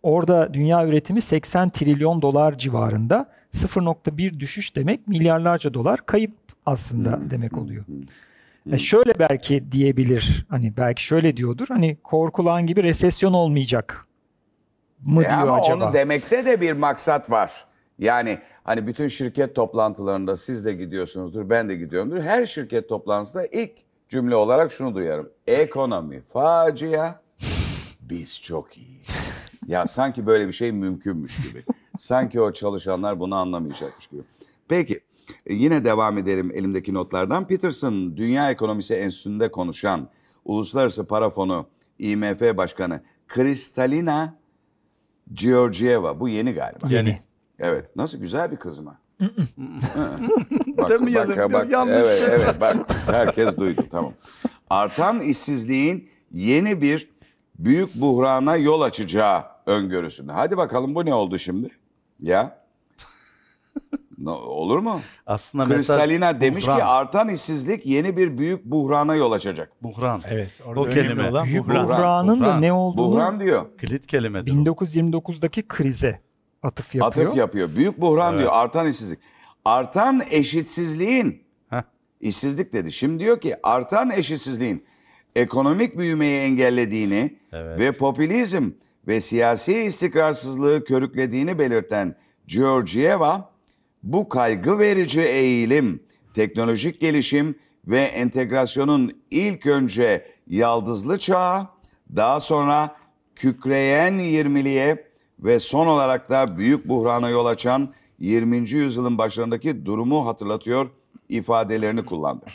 Orada 0.02 0.54
dünya 0.54 0.86
üretimi 0.86 1.20
80 1.20 1.70
trilyon 1.70 2.22
dolar 2.22 2.58
civarında. 2.58 3.30
0.1 3.54 4.40
düşüş 4.40 4.76
demek 4.76 5.08
milyarlarca 5.08 5.74
dolar 5.74 6.06
kayıp 6.06 6.41
aslında 6.66 7.20
demek 7.30 7.58
oluyor. 7.58 7.84
E 8.72 8.78
şöyle 8.78 9.12
belki 9.18 9.72
diyebilir. 9.72 10.46
Hani 10.48 10.76
belki 10.76 11.04
şöyle 11.04 11.36
diyordur. 11.36 11.66
Hani 11.68 11.96
korkulan 12.02 12.66
gibi 12.66 12.82
resesyon 12.82 13.32
olmayacak 13.32 14.06
mı 15.04 15.22
E 15.24 15.28
diyor 15.28 15.38
ama 15.40 15.56
acaba? 15.56 15.84
onu 15.84 15.92
demekte 15.92 16.44
de 16.46 16.60
bir 16.60 16.72
maksat 16.72 17.30
var. 17.30 17.64
Yani 17.98 18.38
hani 18.64 18.86
bütün 18.86 19.08
şirket 19.08 19.54
toplantılarında 19.54 20.36
siz 20.36 20.64
de 20.64 20.72
gidiyorsunuzdur, 20.72 21.50
ben 21.50 21.68
de 21.68 21.74
gidiyorumdur. 21.76 22.20
Her 22.20 22.46
şirket 22.46 22.88
toplantısında 22.88 23.46
ilk 23.46 23.72
cümle 24.08 24.34
olarak 24.36 24.72
şunu 24.72 24.94
duyarım. 24.94 25.30
Ekonomi 25.46 26.20
facia, 26.32 27.20
biz 28.00 28.40
çok 28.42 28.78
iyiyiz. 28.78 29.08
Ya 29.66 29.86
sanki 29.86 30.26
böyle 30.26 30.48
bir 30.48 30.52
şey 30.52 30.72
mümkünmüş 30.72 31.36
gibi. 31.48 31.64
Sanki 31.98 32.40
o 32.40 32.52
çalışanlar 32.52 33.20
bunu 33.20 33.34
anlamayacakmış 33.34 34.06
gibi. 34.06 34.22
Peki 34.68 35.00
e, 35.46 35.54
yine 35.54 35.84
devam 35.84 36.18
edelim 36.18 36.50
elimdeki 36.54 36.94
notlardan. 36.94 37.46
Peterson 37.46 38.16
Dünya 38.16 38.50
Ekonomisi 38.50 38.94
Enstitüsü'nde 38.94 39.50
konuşan 39.50 40.08
Uluslararası 40.44 41.04
Para 41.04 41.30
Fonu 41.30 41.66
IMF 41.98 42.56
Başkanı 42.56 43.00
Kristalina 43.28 44.38
Georgieva. 45.32 46.20
Bu 46.20 46.28
yeni 46.28 46.52
galiba. 46.52 46.86
Yeni. 46.88 47.20
Evet. 47.58 47.96
Nasıl 47.96 48.18
güzel 48.18 48.50
bir 48.50 48.56
kız 48.56 48.78
mı? 48.78 48.98
bak, 50.78 50.90
Demeyelim, 50.90 51.36
bak, 51.36 51.52
bak, 51.52 51.70
yanlış. 51.70 51.94
evet, 51.96 52.28
evet, 52.32 52.60
bak. 52.60 52.76
Herkes 53.06 53.56
duydu, 53.56 53.86
tamam. 53.90 54.12
Artan 54.70 55.20
işsizliğin 55.20 56.08
yeni 56.32 56.82
bir 56.82 57.10
büyük 57.58 57.94
buhrana 57.94 58.56
yol 58.56 58.80
açacağı 58.80 59.44
öngörüsünde. 59.66 60.32
Hadi 60.32 60.56
bakalım 60.56 60.94
bu 60.94 61.04
ne 61.04 61.14
oldu 61.14 61.38
şimdi? 61.38 61.70
Ya? 62.20 62.61
Ne, 64.22 64.30
olur 64.30 64.78
mu? 64.78 65.00
Aslında 65.26 65.64
mesaj 65.64 65.76
Kristalina 65.78 66.40
demiş 66.40 66.64
buhran. 66.66 66.76
ki 66.78 66.84
artan 66.84 67.28
işsizlik 67.28 67.86
yeni 67.86 68.16
bir 68.16 68.38
büyük 68.38 68.64
buhrana 68.64 69.14
yol 69.14 69.32
açacak. 69.32 69.72
buhran. 69.82 70.22
Evet. 70.30 70.50
Orada 70.66 70.80
O 70.80 70.84
kelime. 70.88 71.28
olan 71.30 71.46
Büyük 71.46 71.64
buhran. 71.68 71.86
buhranın 71.88 72.40
da 72.40 72.44
buhran. 72.44 72.62
ne 72.62 72.72
olduğunu 72.72 73.12
Buhran 73.14 73.40
diyor. 73.40 73.78
Kilit 73.78 74.06
kelimedir. 74.06 74.52
o. 74.52 74.54
1929'daki 74.54 75.68
krize 75.68 76.20
atıf 76.62 76.94
yapıyor. 76.94 77.26
Atıf 77.26 77.36
yapıyor. 77.38 77.68
Büyük 77.76 78.00
buhran 78.00 78.38
diyor. 78.38 78.50
Artan 78.52 78.88
işsizlik. 78.88 79.18
Artan 79.64 80.22
eşitsizliğin 80.30 81.42
Heh. 81.70 81.82
işsizlik 82.20 82.72
dedi. 82.72 82.92
Şimdi 82.92 83.18
diyor 83.24 83.40
ki 83.40 83.56
artan 83.62 84.10
eşitsizliğin 84.10 84.84
ekonomik 85.36 85.98
büyümeyi 85.98 86.40
engellediğini 86.40 87.36
Evet. 87.52 87.80
ve 87.80 87.92
popülizm 87.92 88.70
ve 89.08 89.20
siyasi 89.20 89.74
istikrarsızlığı 89.82 90.84
körüklediğini 90.84 91.58
belirten 91.58 92.14
Georgieva 92.46 93.51
bu 94.02 94.28
kaygı 94.28 94.78
verici 94.78 95.20
eğilim, 95.20 96.02
teknolojik 96.34 97.00
gelişim 97.00 97.54
ve 97.86 98.00
entegrasyonun 98.00 99.10
ilk 99.30 99.66
önce 99.66 100.26
yaldızlı 100.46 101.18
çağa, 101.18 101.70
daha 102.16 102.40
sonra 102.40 102.96
kükreyen 103.36 104.12
20'liye 104.12 105.04
ve 105.40 105.58
son 105.58 105.86
olarak 105.86 106.30
da 106.30 106.58
büyük 106.58 106.88
buhrana 106.88 107.28
yol 107.28 107.46
açan 107.46 107.94
20. 108.18 108.56
yüzyılın 108.56 109.18
başlarındaki 109.18 109.86
durumu 109.86 110.26
hatırlatıyor 110.26 110.90
ifadelerini 111.28 112.04
kullandı. 112.04 112.46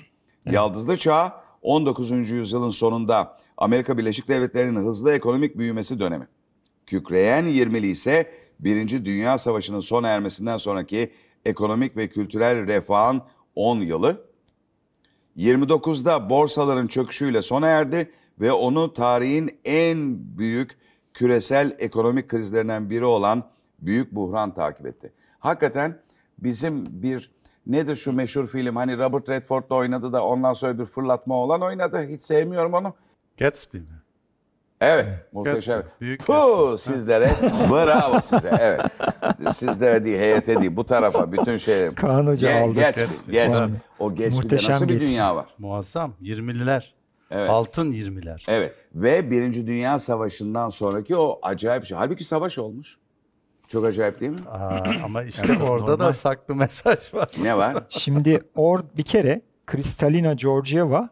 Yaldızlı 0.51 0.98
çağ 0.98 1.42
19. 1.62 2.12
yüzyılın 2.12 2.70
sonunda 2.70 3.38
Amerika 3.58 3.98
Birleşik 3.98 4.27
Devletleri'nin 4.27 4.80
hızlı 4.80 5.13
ekonomik 5.13 5.58
büyümesi 5.58 6.00
dönemi. 6.00 6.27
Kükreyen 6.86 7.46
20'li 7.46 7.88
ise 7.88 8.32
Birinci 8.60 9.06
Dünya 9.06 9.38
Savaşı'nın 9.38 9.80
sona 9.80 10.08
ermesinden 10.08 10.58
sonraki 10.58 11.12
ekonomik 11.48 11.98
ve 11.98 12.08
kültürel 12.08 12.68
refahın 12.68 13.22
10 13.56 13.77
yılı. 13.77 14.27
29'da 15.38 16.30
borsaların 16.30 16.88
çöküşüyle 16.88 17.42
sona 17.42 17.68
erdi 17.68 18.12
ve 18.39 18.51
onu 18.51 18.94
tarihin 18.94 19.60
en 19.66 20.18
büyük 20.38 20.77
küresel 21.13 21.75
ekonomik 21.80 22.30
krizlerinden 22.30 22.89
biri 22.89 23.06
olan 23.06 23.44
büyük 23.80 24.16
buhran 24.16 24.54
takip 24.54 24.86
etti. 24.86 25.13
Hakikaten 25.39 26.00
bizim 26.39 26.86
bir 26.89 27.32
nedir 27.68 27.96
şu 27.96 28.13
meşhur 28.13 28.48
film 28.48 28.75
hani 28.75 28.98
Robert 28.98 29.30
Redford'la 29.30 29.75
oynadı 29.75 30.13
da 30.13 30.25
ondan 30.25 30.54
sonra 30.54 30.80
bir 30.80 30.86
fırlatma 30.86 31.36
olan 31.36 31.62
oynadı. 31.62 32.08
Hiç 32.10 32.22
sevmiyorum 32.22 32.74
onu. 32.74 32.94
Gatsby 33.38 33.77
mi? 33.77 33.97
Evet, 34.82 35.08
muhteşem. 35.32 35.84
Büyük 36.02 36.26
Puh, 36.26 36.78
sizlere 36.80 37.30
bravo 37.72 38.22
size. 38.22 38.52
Evet. 38.60 38.82
Sizlere 39.56 40.04
değil, 40.04 40.18
heyete 40.20 40.60
değil, 40.60 40.76
bu 40.76 40.86
tarafa 40.86 41.32
bütün 41.32 41.58
şey. 41.58 41.94
Kaan 41.96 42.28
Hoca 42.28 42.52
Ge- 42.52 42.64
aldı. 42.64 42.80
Gatsby, 42.80 43.02
Gatsby. 43.04 43.36
Yani. 43.36 43.76
O 44.00 44.10
Gatsby'de 44.10 44.36
Muhteşem 44.36 44.72
nasıl 44.72 44.88
bir 44.90 44.94
Gatsby. 44.94 45.12
dünya 45.12 45.36
var? 45.36 45.46
Muazzam. 45.58 46.14
20'liler. 46.22 46.84
Evet. 47.32 47.50
Altın 47.50 47.92
20'ler. 47.94 48.44
Evet 48.48 48.74
ve 48.96 49.32
Birinci 49.32 49.68
Dünya 49.68 50.00
Savaşı'ndan 50.00 50.70
sonraki 50.70 51.16
o 51.18 51.40
acayip 51.42 51.86
şey. 51.86 51.98
Halbuki 51.98 52.24
savaş 52.24 52.58
olmuş. 52.58 52.98
Çok 53.68 53.86
acayip 53.86 54.20
değil 54.20 54.32
mi? 54.32 54.40
Aa, 54.52 54.84
ama 55.04 55.24
işte 55.24 55.64
orada 55.64 56.00
da 56.00 56.14
saklı 56.14 56.56
mesaj 56.56 57.14
var. 57.14 57.30
Ne 57.42 57.58
var? 57.58 57.84
Şimdi 57.90 58.40
or 58.56 58.80
bir 58.98 59.04
kere 59.04 59.42
Kristalina 59.66 60.34
Georgieva 60.34 61.10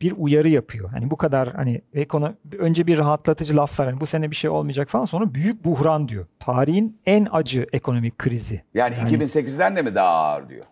bir 0.00 0.14
uyarı 0.16 0.48
yapıyor. 0.48 0.90
Hani 0.90 1.10
bu 1.10 1.16
kadar 1.16 1.52
hani 1.54 1.82
ekonomi 1.94 2.34
önce 2.58 2.86
bir 2.86 2.98
rahatlatıcı 2.98 3.56
laflar 3.56 3.88
hani 3.88 4.00
bu 4.00 4.06
sene 4.06 4.30
bir 4.30 4.36
şey 4.36 4.50
olmayacak 4.50 4.88
falan 4.90 5.04
sonra 5.04 5.34
büyük 5.34 5.64
buhran 5.64 6.08
diyor. 6.08 6.26
Tarihin 6.38 6.98
en 7.06 7.26
acı 7.32 7.66
ekonomik 7.72 8.18
krizi. 8.18 8.62
Yani, 8.74 8.94
2008'den 8.94 9.76
de 9.76 9.82
mi 9.82 9.94
daha 9.94 10.08
ağır 10.08 10.48
diyor. 10.48 10.64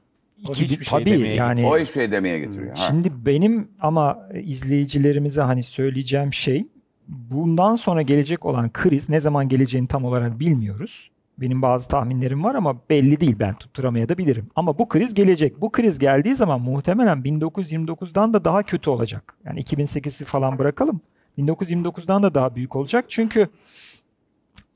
O 0.48 0.52
İki- 0.52 0.64
hiçbir 0.64 0.84
şey 0.84 0.98
tabii 0.98 1.10
demeye 1.10 1.34
yani 1.34 1.66
O 1.66 1.78
hiçbir 1.78 2.00
şey 2.00 2.12
demeye 2.12 2.38
getiriyor. 2.38 2.76
Ha. 2.76 2.86
Şimdi 2.86 3.26
benim 3.26 3.68
ama 3.80 4.28
izleyicilerimize 4.42 5.40
hani 5.40 5.62
söyleyeceğim 5.62 6.32
şey 6.32 6.66
bundan 7.08 7.76
sonra 7.76 8.02
gelecek 8.02 8.44
olan 8.44 8.72
kriz 8.72 9.08
ne 9.08 9.20
zaman 9.20 9.48
geleceğini 9.48 9.88
tam 9.88 10.04
olarak 10.04 10.40
bilmiyoruz. 10.40 11.10
Benim 11.38 11.62
bazı 11.62 11.88
tahminlerim 11.88 12.44
var 12.44 12.54
ama 12.54 12.76
belli 12.90 13.20
değil 13.20 13.36
ben 13.38 13.54
tutturamaya 13.54 14.08
da 14.08 14.18
bilirim. 14.18 14.48
Ama 14.56 14.78
bu 14.78 14.88
kriz 14.88 15.14
gelecek. 15.14 15.60
Bu 15.60 15.72
kriz 15.72 15.98
geldiği 15.98 16.34
zaman 16.34 16.60
muhtemelen 16.60 17.18
1929'dan 17.18 18.34
da 18.34 18.44
daha 18.44 18.62
kötü 18.62 18.90
olacak. 18.90 19.34
Yani 19.44 19.60
2008'i 19.62 20.24
falan 20.24 20.58
bırakalım. 20.58 21.00
1929'dan 21.38 22.22
da 22.22 22.34
daha 22.34 22.54
büyük 22.54 22.76
olacak. 22.76 23.04
Çünkü 23.08 23.48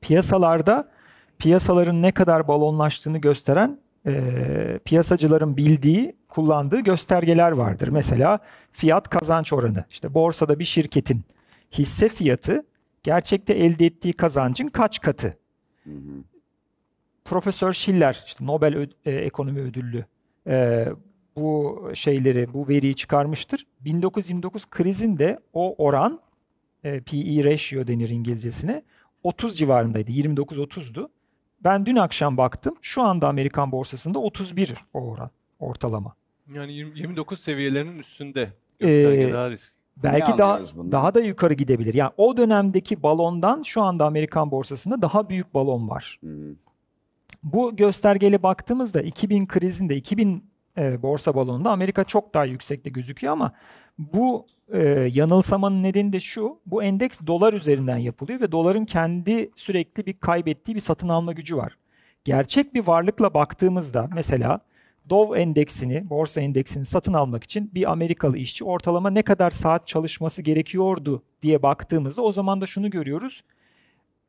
piyasalarda 0.01 0.89
piyasaların 1.39 2.03
ne 2.03 2.13
kadar 2.13 2.49
balonlaştığını 2.49 3.19
gösteren 3.19 3.79
e, 4.07 4.79
piyasacıların 4.85 5.57
bildiği, 5.57 6.17
kullandığı 6.29 6.81
göstergeler 6.81 7.53
vardır. 7.53 7.89
Mesela 7.89 8.39
fiyat 8.73 9.09
kazanç 9.09 9.53
oranı. 9.53 9.85
İşte 9.91 10.15
borsada 10.15 10.59
bir 10.59 10.65
şirketin 10.65 11.23
hisse 11.73 12.09
fiyatı 12.09 12.67
gerçekte 13.03 13.53
elde 13.53 13.87
ettiği 13.87 14.13
kazancın 14.13 14.69
kaç 14.69 15.01
katı? 15.01 15.39
Profesör 17.33 17.73
Schiller, 17.73 18.23
işte 18.27 18.47
Nobel 18.47 18.77
Ö- 18.77 18.87
e, 19.05 19.11
Ekonomi 19.11 19.61
Ödüllü 19.61 20.05
e, 20.47 20.87
bu 21.37 21.83
şeyleri, 21.95 22.55
bu 22.55 22.69
veriyi 22.69 22.97
çıkarmıştır. 22.97 23.67
1929 23.81 24.67
krizinde 24.71 25.39
o 25.53 25.85
oran, 25.87 26.21
e, 26.85 27.01
PE 27.01 27.45
ratio 27.45 27.87
denir 27.87 28.09
İngilizcesine, 28.09 28.83
30 29.23 29.59
civarındaydı. 29.59 30.11
29-30'du. 30.11 31.09
Ben 31.65 31.87
dün 31.87 31.97
akşam 31.97 32.37
baktım. 32.37 32.75
Şu 32.83 33.03
anda 33.03 33.29
Amerikan 33.29 33.73
borsasında 33.73 34.19
31 34.19 34.75
o 34.95 35.01
oran 35.01 35.31
ortalama. 35.59 36.15
Yani 36.55 36.73
20 36.73 36.99
29 36.99 37.41
seviyelerinin 37.41 37.99
üstünde 37.99 38.53
Ee, 38.81 39.33
daha 39.33 39.51
risk. 39.51 39.73
belki 39.97 40.39
daha 40.39 40.61
bundan? 40.77 40.93
daha 40.93 41.15
da 41.15 41.21
yukarı 41.21 41.55
gidebilir. 41.55 41.95
Yani 41.95 42.11
o 42.17 42.37
dönemdeki 42.37 43.03
balondan 43.03 43.63
şu 43.63 43.83
anda 43.83 44.07
Amerikan 44.07 44.51
borsasında 44.51 45.03
daha 45.03 45.29
büyük 45.29 45.55
balon 45.55 45.89
var. 45.89 46.19
Hı 46.25 46.31
hı. 46.31 46.55
Bu 47.43 47.77
göstergeyle 47.77 48.43
baktığımızda 48.43 49.03
2000 49.03 49.47
krizinde 49.47 49.97
2000 49.97 50.45
e, 50.79 51.03
borsa 51.03 51.35
balonunda 51.35 51.71
Amerika 51.71 52.05
çok 52.05 52.35
daha 52.35 52.45
yüksekte 52.45 52.91
gözüküyor 52.91 53.33
ama 53.33 53.53
bu 53.99 54.47
e, 54.73 55.09
yanılsamanın 55.13 55.83
nedeni 55.83 56.13
de 56.13 56.21
şu. 56.21 56.61
Bu 56.67 56.83
endeks 56.83 57.21
dolar 57.27 57.53
üzerinden 57.53 57.99
yapılıyor 57.99 58.41
ve 58.41 58.53
doların 58.53 58.85
kendi 58.85 59.51
sürekli 59.57 60.07
bir 60.07 60.13
kaybettiği 60.13 60.75
bir 60.75 60.81
satın 60.81 61.09
alma 61.09 61.33
gücü 61.33 61.57
var. 61.57 61.77
Gerçek 62.25 62.75
bir 62.75 62.87
varlıkla 62.87 63.35
baktığımızda 63.35 64.09
mesela 64.15 64.61
Dow 65.11 65.41
endeksini, 65.41 66.11
borsa 66.11 66.41
endeksini 66.41 66.85
satın 66.85 67.13
almak 67.13 67.45
için 67.45 67.71
bir 67.75 67.93
Amerikalı 67.93 68.39
işçi 68.39 68.65
ortalama 68.65 69.11
ne 69.11 69.23
kadar 69.23 69.51
saat 69.51 69.87
çalışması 69.87 70.43
gerekiyordu 70.43 71.23
diye 71.43 71.63
baktığımızda 71.63 72.23
o 72.23 72.33
zaman 72.33 72.61
da 72.61 72.67
şunu 72.67 72.91
görüyoruz. 72.91 73.43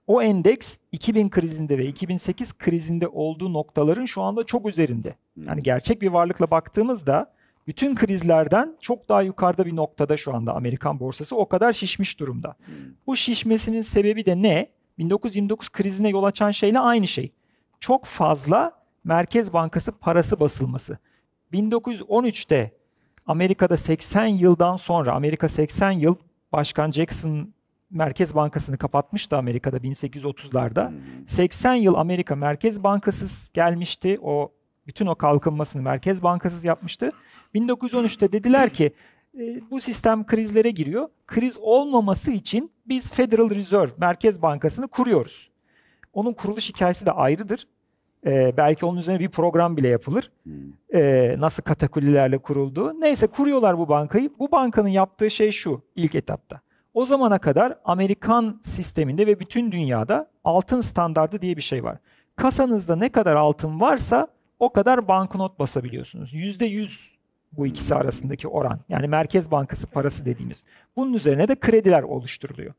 O 0.07 0.21
endeks 0.21 0.77
2000 0.91 1.29
krizinde 1.29 1.77
ve 1.77 1.85
2008 1.85 2.53
krizinde 2.53 3.07
olduğu 3.07 3.53
noktaların 3.53 4.05
şu 4.05 4.21
anda 4.21 4.43
çok 4.43 4.67
üzerinde. 4.67 5.15
Yani 5.47 5.63
gerçek 5.63 6.01
bir 6.01 6.07
varlıkla 6.07 6.51
baktığımızda 6.51 7.33
bütün 7.67 7.95
krizlerden 7.95 8.77
çok 8.81 9.09
daha 9.09 9.21
yukarıda 9.21 9.65
bir 9.65 9.75
noktada 9.75 10.17
şu 10.17 10.35
anda 10.35 10.55
Amerikan 10.55 10.99
borsası 10.99 11.35
o 11.35 11.47
kadar 11.47 11.73
şişmiş 11.73 12.19
durumda. 12.19 12.55
Bu 13.07 13.15
şişmesinin 13.15 13.81
sebebi 13.81 14.25
de 14.25 14.41
ne? 14.41 14.69
1929 14.97 15.69
krizine 15.69 16.09
yol 16.09 16.23
açan 16.23 16.51
şeyle 16.51 16.79
aynı 16.79 17.07
şey. 17.07 17.31
Çok 17.79 18.05
fazla 18.05 18.83
Merkez 19.03 19.53
Bankası 19.53 19.91
parası 19.91 20.39
basılması. 20.39 20.97
1913'te 21.53 22.71
Amerika'da 23.25 23.77
80 23.77 24.25
yıldan 24.25 24.75
sonra 24.75 25.11
Amerika 25.11 25.49
80 25.49 25.91
yıl 25.91 26.15
Başkan 26.51 26.91
Jackson 26.91 27.53
Merkez 27.93 28.35
Bankası'nı 28.35 28.77
kapatmıştı 28.77 29.37
Amerika'da 29.37 29.77
1830'larda. 29.77 30.91
80 31.27 31.73
yıl 31.73 31.93
Amerika 31.93 32.35
Merkez 32.35 32.83
Bankasız 32.83 33.49
gelmişti. 33.53 34.19
O 34.21 34.51
bütün 34.87 35.05
o 35.05 35.15
kalkınmasını 35.15 35.81
Merkez 35.81 36.23
Bankasız 36.23 36.65
yapmıştı. 36.65 37.11
1913'te 37.55 38.31
dediler 38.31 38.69
ki 38.69 38.93
e, 39.39 39.71
bu 39.71 39.81
sistem 39.81 40.25
krizlere 40.25 40.69
giriyor. 40.69 41.07
Kriz 41.27 41.57
olmaması 41.57 42.31
için 42.31 42.71
biz 42.85 43.13
Federal 43.13 43.49
Reserve 43.49 43.91
Merkez 43.97 44.41
Bankası'nı 44.41 44.87
kuruyoruz. 44.87 45.49
Onun 46.13 46.33
kuruluş 46.33 46.69
hikayesi 46.69 47.05
de 47.05 47.11
ayrıdır. 47.11 47.67
E, 48.25 48.53
belki 48.57 48.85
onun 48.85 48.99
üzerine 48.99 49.19
bir 49.19 49.29
program 49.29 49.77
bile 49.77 49.87
yapılır. 49.87 50.31
E, 50.93 51.35
nasıl 51.39 51.63
katakullilerle 51.63 52.37
kurulduğu. 52.37 53.01
Neyse 53.01 53.27
kuruyorlar 53.27 53.77
bu 53.77 53.89
bankayı. 53.89 54.29
Bu 54.39 54.51
bankanın 54.51 54.87
yaptığı 54.87 55.31
şey 55.31 55.51
şu 55.51 55.81
ilk 55.95 56.15
etapta. 56.15 56.62
O 56.93 57.05
zamana 57.05 57.39
kadar 57.39 57.77
Amerikan 57.85 58.59
sisteminde 58.63 59.27
ve 59.27 59.39
bütün 59.39 59.71
dünyada 59.71 60.29
altın 60.43 60.81
standardı 60.81 61.41
diye 61.41 61.57
bir 61.57 61.61
şey 61.61 61.83
var. 61.83 61.97
Kasanızda 62.35 62.95
ne 62.95 63.09
kadar 63.09 63.35
altın 63.35 63.79
varsa 63.79 64.27
o 64.59 64.73
kadar 64.73 65.07
banknot 65.07 65.59
basabiliyorsunuz. 65.59 66.33
%100 66.33 67.13
bu 67.51 67.67
ikisi 67.67 67.95
arasındaki 67.95 68.47
oran. 68.47 68.79
Yani 68.89 69.07
Merkez 69.07 69.51
Bankası 69.51 69.87
parası 69.87 70.25
dediğimiz. 70.25 70.63
Bunun 70.95 71.13
üzerine 71.13 71.47
de 71.47 71.55
krediler 71.55 72.03
oluşturuluyor. 72.03 72.73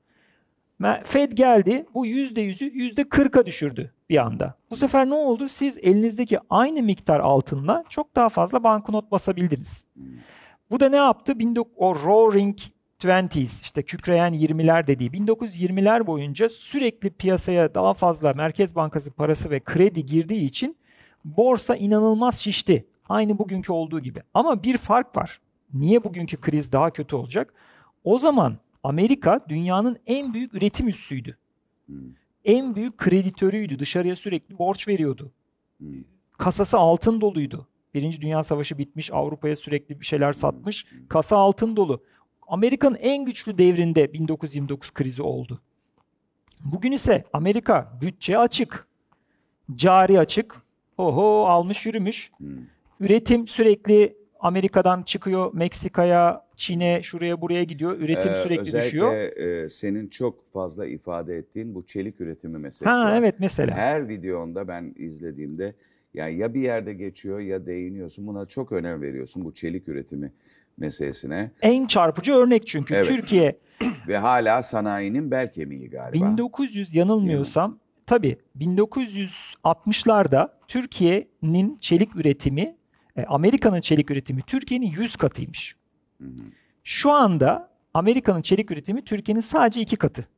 Fed 1.04 1.32
geldi 1.32 1.86
bu 1.94 2.06
%100'ü 2.06 2.70
%40'a 2.72 3.46
düşürdü 3.46 3.92
bir 4.10 4.16
anda. 4.16 4.54
Bu 4.70 4.76
sefer 4.76 5.06
ne 5.06 5.14
oldu? 5.14 5.48
Siz 5.48 5.78
elinizdeki 5.78 6.38
aynı 6.50 6.82
miktar 6.82 7.20
altınla 7.20 7.84
çok 7.88 8.16
daha 8.16 8.28
fazla 8.28 8.64
banknot 8.64 9.10
basabildiniz. 9.10 9.86
Bu 10.70 10.80
da 10.80 10.88
ne 10.88 10.96
yaptı? 10.96 11.32
19 11.32 11.72
o 11.76 11.94
Roaring 11.94 12.58
20s 13.04 13.62
işte 13.62 13.82
kükreyen 13.82 14.34
20'ler 14.34 14.86
dediği 14.86 15.10
1920'ler 15.10 16.06
boyunca 16.06 16.48
sürekli 16.48 17.10
piyasaya 17.10 17.74
daha 17.74 17.94
fazla 17.94 18.32
Merkez 18.32 18.74
Bankası 18.76 19.10
parası 19.10 19.50
ve 19.50 19.60
kredi 19.60 20.06
girdiği 20.06 20.44
için 20.44 20.76
borsa 21.24 21.76
inanılmaz 21.76 22.38
şişti. 22.38 22.86
Aynı 23.08 23.38
bugünkü 23.38 23.72
olduğu 23.72 24.00
gibi. 24.00 24.22
Ama 24.34 24.62
bir 24.62 24.76
fark 24.76 25.16
var. 25.16 25.40
Niye 25.74 26.04
bugünkü 26.04 26.36
kriz 26.36 26.72
daha 26.72 26.90
kötü 26.90 27.16
olacak? 27.16 27.54
O 28.04 28.18
zaman 28.18 28.58
Amerika 28.82 29.40
dünyanın 29.48 29.98
en 30.06 30.34
büyük 30.34 30.54
üretim 30.54 30.88
üssüydü. 30.88 31.38
En 32.44 32.74
büyük 32.76 32.98
kreditörüydü. 32.98 33.78
Dışarıya 33.78 34.16
sürekli 34.16 34.58
borç 34.58 34.88
veriyordu. 34.88 35.32
Kasası 36.38 36.78
altın 36.78 37.20
doluydu. 37.20 37.68
Birinci 37.94 38.20
Dünya 38.20 38.42
Savaşı 38.42 38.78
bitmiş. 38.78 39.12
Avrupa'ya 39.12 39.56
sürekli 39.56 40.00
bir 40.00 40.04
şeyler 40.04 40.32
satmış. 40.32 40.86
Kasa 41.08 41.36
altın 41.36 41.76
dolu. 41.76 42.02
Amerika'nın 42.48 42.96
en 43.00 43.24
güçlü 43.24 43.58
devrinde 43.58 44.12
1929 44.12 44.90
krizi 44.94 45.22
oldu. 45.22 45.60
Bugün 46.64 46.92
ise 46.92 47.24
Amerika 47.32 47.92
bütçe 48.02 48.38
açık. 48.38 48.86
Cari 49.74 50.18
açık. 50.20 50.54
Oho 50.98 51.44
almış 51.46 51.86
yürümüş. 51.86 52.30
Üretim 53.00 53.48
sürekli 53.48 54.16
Amerika'dan 54.40 55.02
çıkıyor 55.02 55.50
Meksika'ya, 55.54 56.44
Çin'e, 56.56 57.02
şuraya 57.02 57.40
buraya 57.40 57.64
gidiyor. 57.64 57.98
Üretim 57.98 58.32
Ee, 58.32 58.36
sürekli 58.36 58.60
özellikle, 58.60 58.86
düşüyor. 58.86 59.12
e, 59.14 59.68
senin 59.68 60.08
çok 60.08 60.52
fazla 60.52 60.86
ifade 60.86 61.36
ettiğin 61.36 61.74
bu 61.74 61.86
çelik 61.86 62.20
üretimi 62.20 62.58
meselesi 62.58 62.90
Ha 62.96 63.04
var. 63.04 63.18
evet 63.18 63.34
mesela. 63.38 63.76
Her 63.76 64.08
videonda 64.08 64.68
ben 64.68 64.94
izlediğimde 64.98 65.74
yani 66.14 66.34
ya 66.36 66.54
bir 66.54 66.60
yerde 66.60 66.92
geçiyor 66.94 67.40
ya 67.40 67.66
değiniyorsun. 67.66 68.26
Buna 68.26 68.46
çok 68.46 68.72
önem 68.72 69.02
veriyorsun 69.02 69.44
bu 69.44 69.54
çelik 69.54 69.88
üretimi 69.88 70.32
meselesine. 70.78 71.50
En 71.62 71.86
çarpıcı 71.86 72.32
örnek 72.34 72.66
çünkü 72.66 72.94
Evet. 72.94 73.06
Türkiye 73.08 73.58
Ve 74.08 74.18
hala 74.18 74.62
sanayinin 74.62 75.30
bel 75.30 75.52
kemiği 75.52 75.90
galiba. 75.90 76.24
1900 76.24 76.94
yanılmıyorsam 76.94 77.78
tabii 78.06 78.38
1960'larda 78.58 80.48
Türkiye'nin 80.68 81.78
çelik 81.80 82.16
üretimi 82.16 82.76
e, 83.16 83.24
Amerika'nın 83.24 83.80
çelik 83.80 84.10
üretimi 84.10 84.42
Türkiye'nin 84.42 84.86
100 84.86 85.16
katıymış. 85.16 85.76
Şu 86.84 87.10
anda 87.10 87.70
Amerika'nın 87.94 88.42
çelik 88.42 88.70
üretimi 88.70 89.04
Türkiye'nin 89.04 89.40
sadece 89.40 89.80
iki 89.80 89.96
katı. 89.96 90.28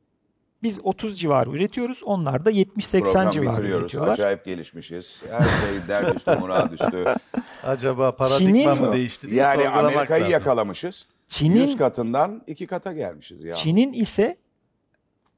Biz 0.63 0.79
30 0.83 1.19
civarı 1.19 1.49
üretiyoruz. 1.49 2.03
Onlar 2.03 2.45
da 2.45 2.51
70-80 2.51 3.01
Program 3.03 3.29
civarı 3.31 3.67
üretiyorlar. 3.67 4.11
Acayip 4.13 4.45
gelişmişiz. 4.45 5.21
Her 5.29 5.43
şey 5.43 5.87
dert 5.87 6.15
üstü, 6.15 6.31
murad 6.31 6.71
üstü. 6.71 7.15
Acaba 7.63 8.15
paradigma 8.15 8.51
Çin'in- 8.51 8.81
mı 8.81 8.93
değişti 8.93 9.29
diye 9.31 9.41
Yani 9.41 9.69
Amerika'yı 9.69 10.21
lazım. 10.21 10.31
yakalamışız. 10.33 11.07
Çin'in 11.27 11.59
100 11.59 11.77
katından 11.77 12.41
2 12.47 12.67
kata 12.67 12.93
gelmişiz 12.93 13.43
ya. 13.43 13.55
Çin'in 13.55 13.93
ise 13.93 14.37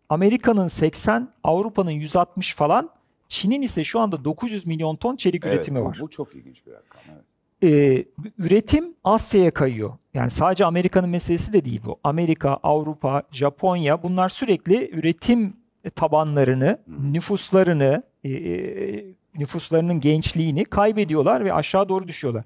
Amerika'nın 0.09 0.67
80, 0.67 1.33
Avrupa'nın 1.43 1.91
160 1.91 2.55
falan. 2.55 2.89
Çin'in 3.27 3.61
ise 3.61 3.83
şu 3.83 3.99
anda 3.99 4.23
900 4.25 4.65
milyon 4.65 4.95
ton 4.95 5.15
çelik 5.15 5.45
Evet, 5.45 5.55
üretimi 5.55 5.83
var. 5.85 5.97
Bu 6.01 6.09
çok 6.09 6.35
ilginç 6.35 6.65
bir 6.65 6.71
rakam. 6.71 7.01
Evet. 7.13 7.23
Ee, 7.63 8.05
üretim 8.37 8.95
Asya'ya 9.03 9.51
kayıyor. 9.51 9.91
Yani 10.13 10.29
sadece 10.29 10.65
Amerika'nın 10.65 11.09
meselesi 11.09 11.53
de 11.53 11.65
değil 11.65 11.81
bu. 11.85 11.99
Amerika, 12.03 12.59
Avrupa, 12.63 13.23
Japonya 13.31 14.03
bunlar 14.03 14.29
sürekli 14.29 14.89
üretim 14.91 15.53
tabanlarını, 15.95 16.79
nüfuslarını, 16.87 18.03
e, 18.23 18.29
e, 18.29 19.05
nüfuslarının 19.35 19.99
gençliğini 19.99 20.65
kaybediyorlar 20.65 21.45
ve 21.45 21.53
aşağı 21.53 21.89
doğru 21.89 22.07
düşüyorlar. 22.07 22.45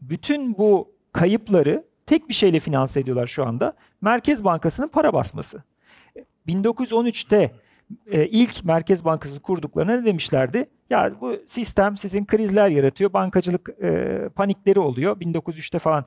Bütün 0.00 0.58
bu 0.58 0.92
kayıpları 1.12 1.84
tek 2.06 2.28
bir 2.28 2.34
şeyle 2.34 2.60
finanse 2.60 3.00
ediyorlar 3.00 3.26
şu 3.26 3.46
anda. 3.46 3.72
Merkez 4.00 4.44
Bankası'nın 4.44 4.88
para 4.88 5.12
basması. 5.12 5.62
1913'te 6.48 7.50
e, 8.06 8.26
ilk 8.26 8.64
Merkez 8.64 9.04
Bankası 9.04 9.40
kurduklarına 9.40 9.96
ne 10.00 10.04
demişlerdi? 10.04 10.66
Ya 10.90 11.12
bu 11.20 11.36
sistem 11.46 11.96
sizin 11.96 12.24
krizler 12.24 12.68
yaratıyor, 12.68 13.12
bankacılık 13.12 13.70
e, 13.82 14.28
panikleri 14.34 14.80
oluyor. 14.80 15.20
1903'te 15.20 15.78
falan 15.78 16.04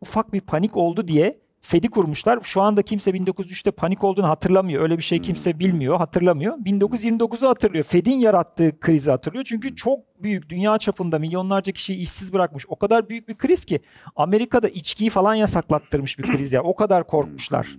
ufak 0.00 0.32
bir 0.32 0.40
panik 0.40 0.76
oldu 0.76 1.08
diye 1.08 1.38
Fed'i 1.60 1.90
kurmuşlar. 1.90 2.38
Şu 2.42 2.60
anda 2.60 2.82
kimse 2.82 3.10
1903'te 3.10 3.70
panik 3.70 4.04
olduğunu 4.04 4.28
hatırlamıyor. 4.28 4.82
Öyle 4.82 4.98
bir 4.98 5.02
şey 5.02 5.20
kimse 5.20 5.58
bilmiyor, 5.58 5.96
hatırlamıyor. 5.96 6.56
1929'u 6.58 7.48
hatırlıyor. 7.48 7.84
Fed'in 7.84 8.16
yarattığı 8.18 8.80
krizi 8.80 9.10
hatırlıyor. 9.10 9.44
Çünkü 9.44 9.76
çok 9.76 10.22
büyük 10.22 10.48
dünya 10.48 10.78
çapında 10.78 11.18
milyonlarca 11.18 11.72
kişiyi 11.72 11.96
işsiz 11.98 12.32
bırakmış. 12.32 12.64
O 12.68 12.76
kadar 12.76 13.08
büyük 13.08 13.28
bir 13.28 13.34
kriz 13.34 13.64
ki 13.64 13.80
Amerika'da 14.16 14.68
içkiyi 14.68 15.10
falan 15.10 15.34
yasaklattırmış 15.34 16.18
bir 16.18 16.24
kriz 16.24 16.52
ya. 16.52 16.62
O 16.62 16.74
kadar 16.74 17.06
korkmuşlar 17.06 17.78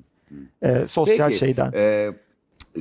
e, 0.61 0.87
sosyal 0.87 1.27
Peki, 1.27 1.39
şeyden. 1.39 1.71
e, 1.75 2.11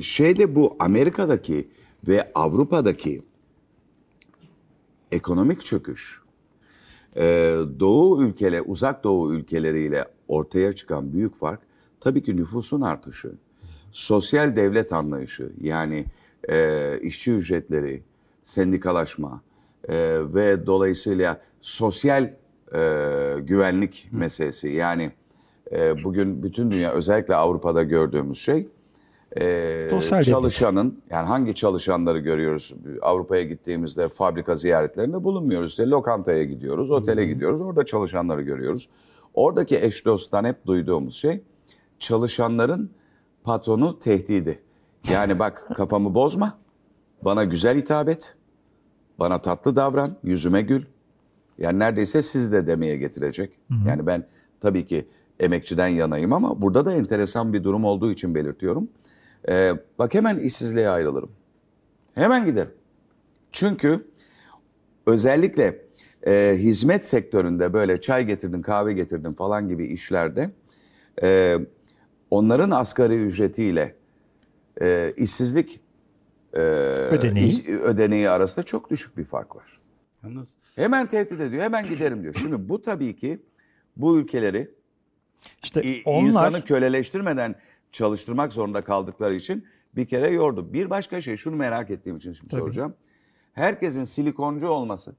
şeyde 0.01 0.55
bu 0.55 0.75
Amerika'daki 0.79 1.67
ve 2.07 2.31
Avrupa'daki 2.35 3.21
ekonomik 5.11 5.65
çöküş 5.65 6.21
e, 7.15 7.55
Doğu 7.79 8.23
ülkeler, 8.23 8.63
uzak 8.65 9.03
Doğu 9.03 9.33
ülkeleriyle 9.33 10.05
ortaya 10.27 10.73
çıkan 10.73 11.13
büyük 11.13 11.35
fark 11.35 11.59
tabii 11.99 12.23
ki 12.23 12.35
nüfusun 12.35 12.81
artışı, 12.81 13.31
sosyal 13.91 14.55
devlet 14.55 14.93
anlayışı 14.93 15.51
yani 15.61 16.05
e, 16.49 16.99
işçi 17.01 17.31
ücretleri, 17.31 18.03
sendikalaşma 18.43 19.41
e, 19.89 19.95
ve 20.33 20.65
dolayısıyla 20.65 21.41
sosyal 21.61 22.23
e, 22.23 22.33
güvenlik 23.39 24.09
meselesi. 24.11 24.69
Yani 24.69 25.11
e, 25.71 26.03
bugün 26.03 26.43
bütün 26.43 26.71
dünya 26.71 26.91
özellikle 26.91 27.35
Avrupa'da 27.35 27.83
gördüğümüz 27.83 28.37
şey 28.37 28.67
e, 29.41 29.89
çalışanın 30.23 31.01
yani 31.09 31.27
hangi 31.27 31.55
çalışanları 31.55 32.19
görüyoruz 32.19 32.73
Avrupa'ya 33.01 33.43
gittiğimizde 33.43 34.09
fabrika 34.09 34.55
ziyaretlerinde 34.55 35.23
bulunmuyoruz. 35.23 35.69
İşte 35.69 35.89
lokantaya 35.89 36.43
gidiyoruz, 36.43 36.91
otele 36.91 37.25
gidiyoruz. 37.25 37.61
Orada 37.61 37.85
çalışanları 37.85 38.41
görüyoruz. 38.41 38.89
Oradaki 39.33 39.77
eş 39.77 40.05
dosttan 40.05 40.45
hep 40.45 40.65
duyduğumuz 40.65 41.15
şey 41.15 41.41
çalışanların 41.99 42.89
patronu 43.43 43.99
tehdidi. 43.99 44.59
Yani 45.11 45.39
bak 45.39 45.67
kafamı 45.75 46.13
bozma. 46.13 46.57
Bana 47.21 47.43
güzel 47.43 47.77
hitap 47.77 48.09
et. 48.09 48.35
Bana 49.19 49.41
tatlı 49.41 49.75
davran. 49.75 50.15
Yüzüme 50.23 50.61
gül. 50.61 50.83
Yani 51.57 51.79
neredeyse 51.79 52.23
siz 52.23 52.51
de 52.51 52.67
demeye 52.67 52.97
getirecek. 52.97 53.51
Yani 53.87 54.07
ben 54.07 54.25
tabii 54.61 54.85
ki 54.85 55.07
emekçiden 55.39 55.87
yanayım 55.87 56.33
ama 56.33 56.61
burada 56.61 56.85
da 56.85 56.93
enteresan 56.93 57.53
bir 57.53 57.63
durum 57.63 57.85
olduğu 57.85 58.11
için 58.11 58.35
belirtiyorum. 58.35 58.89
Ee, 59.49 59.73
bak 59.99 60.13
hemen 60.13 60.39
işsizliğe 60.39 60.89
ayrılırım. 60.89 61.31
Hemen 62.15 62.45
giderim. 62.45 62.71
Çünkü 63.51 64.07
özellikle 65.07 65.81
e, 66.27 66.55
hizmet 66.57 67.05
sektöründe 67.05 67.73
böyle 67.73 68.01
çay 68.01 68.25
getirdin, 68.25 68.61
kahve 68.61 68.93
getirdin 68.93 69.33
falan 69.33 69.67
gibi 69.69 69.85
işlerde 69.87 70.49
e, 71.23 71.57
onların 72.31 72.71
asgari 72.71 73.15
ücretiyle 73.15 73.95
e, 74.81 75.13
işsizlik 75.17 75.79
e, 76.53 76.59
Ödeneği. 76.59 77.47
iş- 77.49 77.67
ödeneği 77.67 78.29
arasında 78.29 78.65
çok 78.65 78.89
düşük 78.89 79.17
bir 79.17 79.25
fark 79.25 79.55
var. 79.55 79.79
Yalnız 80.23 80.55
Hemen 80.75 81.07
tehdit 81.07 81.41
ediyor, 81.41 81.63
hemen 81.63 81.89
giderim 81.89 82.23
diyor. 82.23 82.33
Şimdi 82.33 82.69
bu 82.69 82.81
tabii 82.81 83.15
ki 83.15 83.39
bu 83.97 84.19
ülkeleri 84.19 84.71
İşte 85.63 85.83
onlar 86.05 86.27
insanı 86.27 86.65
köleleştirmeden 86.65 87.55
çalıştırmak 87.93 88.53
zorunda 88.53 88.83
kaldıkları 88.83 89.35
için 89.35 89.67
bir 89.95 90.05
kere 90.05 90.31
yordu. 90.31 90.73
Bir 90.73 90.89
başka 90.89 91.21
şey 91.21 91.37
şunu 91.37 91.55
merak 91.55 91.89
ettiğim 91.89 92.17
için 92.17 92.33
şimdi 92.33 92.49
Tabii. 92.49 92.61
soracağım. 92.61 92.95
Herkesin 93.53 94.03
silikoncu 94.03 94.67
olması 94.67 95.15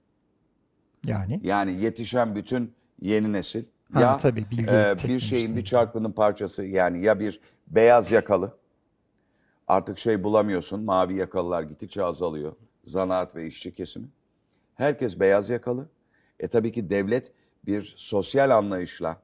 yani 1.04 1.40
yani 1.42 1.72
yetişen 1.72 2.34
bütün 2.34 2.72
yeni 3.00 3.32
nesil 3.32 3.64
Ha, 3.92 4.00
ya 4.00 4.16
tabii, 4.16 4.46
bilgi 4.50 4.70
e, 4.70 4.96
bir 5.04 5.20
şeyin 5.20 5.56
bir 5.56 5.64
çarklının 5.64 6.12
parçası 6.12 6.64
yani 6.64 7.04
ya 7.04 7.20
bir 7.20 7.40
beyaz 7.66 8.12
yakalı 8.12 8.56
artık 9.68 9.98
şey 9.98 10.24
bulamıyorsun 10.24 10.84
mavi 10.84 11.16
yakalılar 11.16 11.62
gittikçe 11.62 12.04
azalıyor 12.04 12.52
zanaat 12.84 13.36
ve 13.36 13.46
işçi 13.46 13.74
kesimi. 13.74 14.08
Herkes 14.74 15.20
beyaz 15.20 15.50
yakalı. 15.50 15.88
E 16.40 16.48
tabii 16.48 16.72
ki 16.72 16.90
devlet 16.90 17.32
bir 17.66 17.94
sosyal 17.96 18.50
anlayışla 18.50 19.22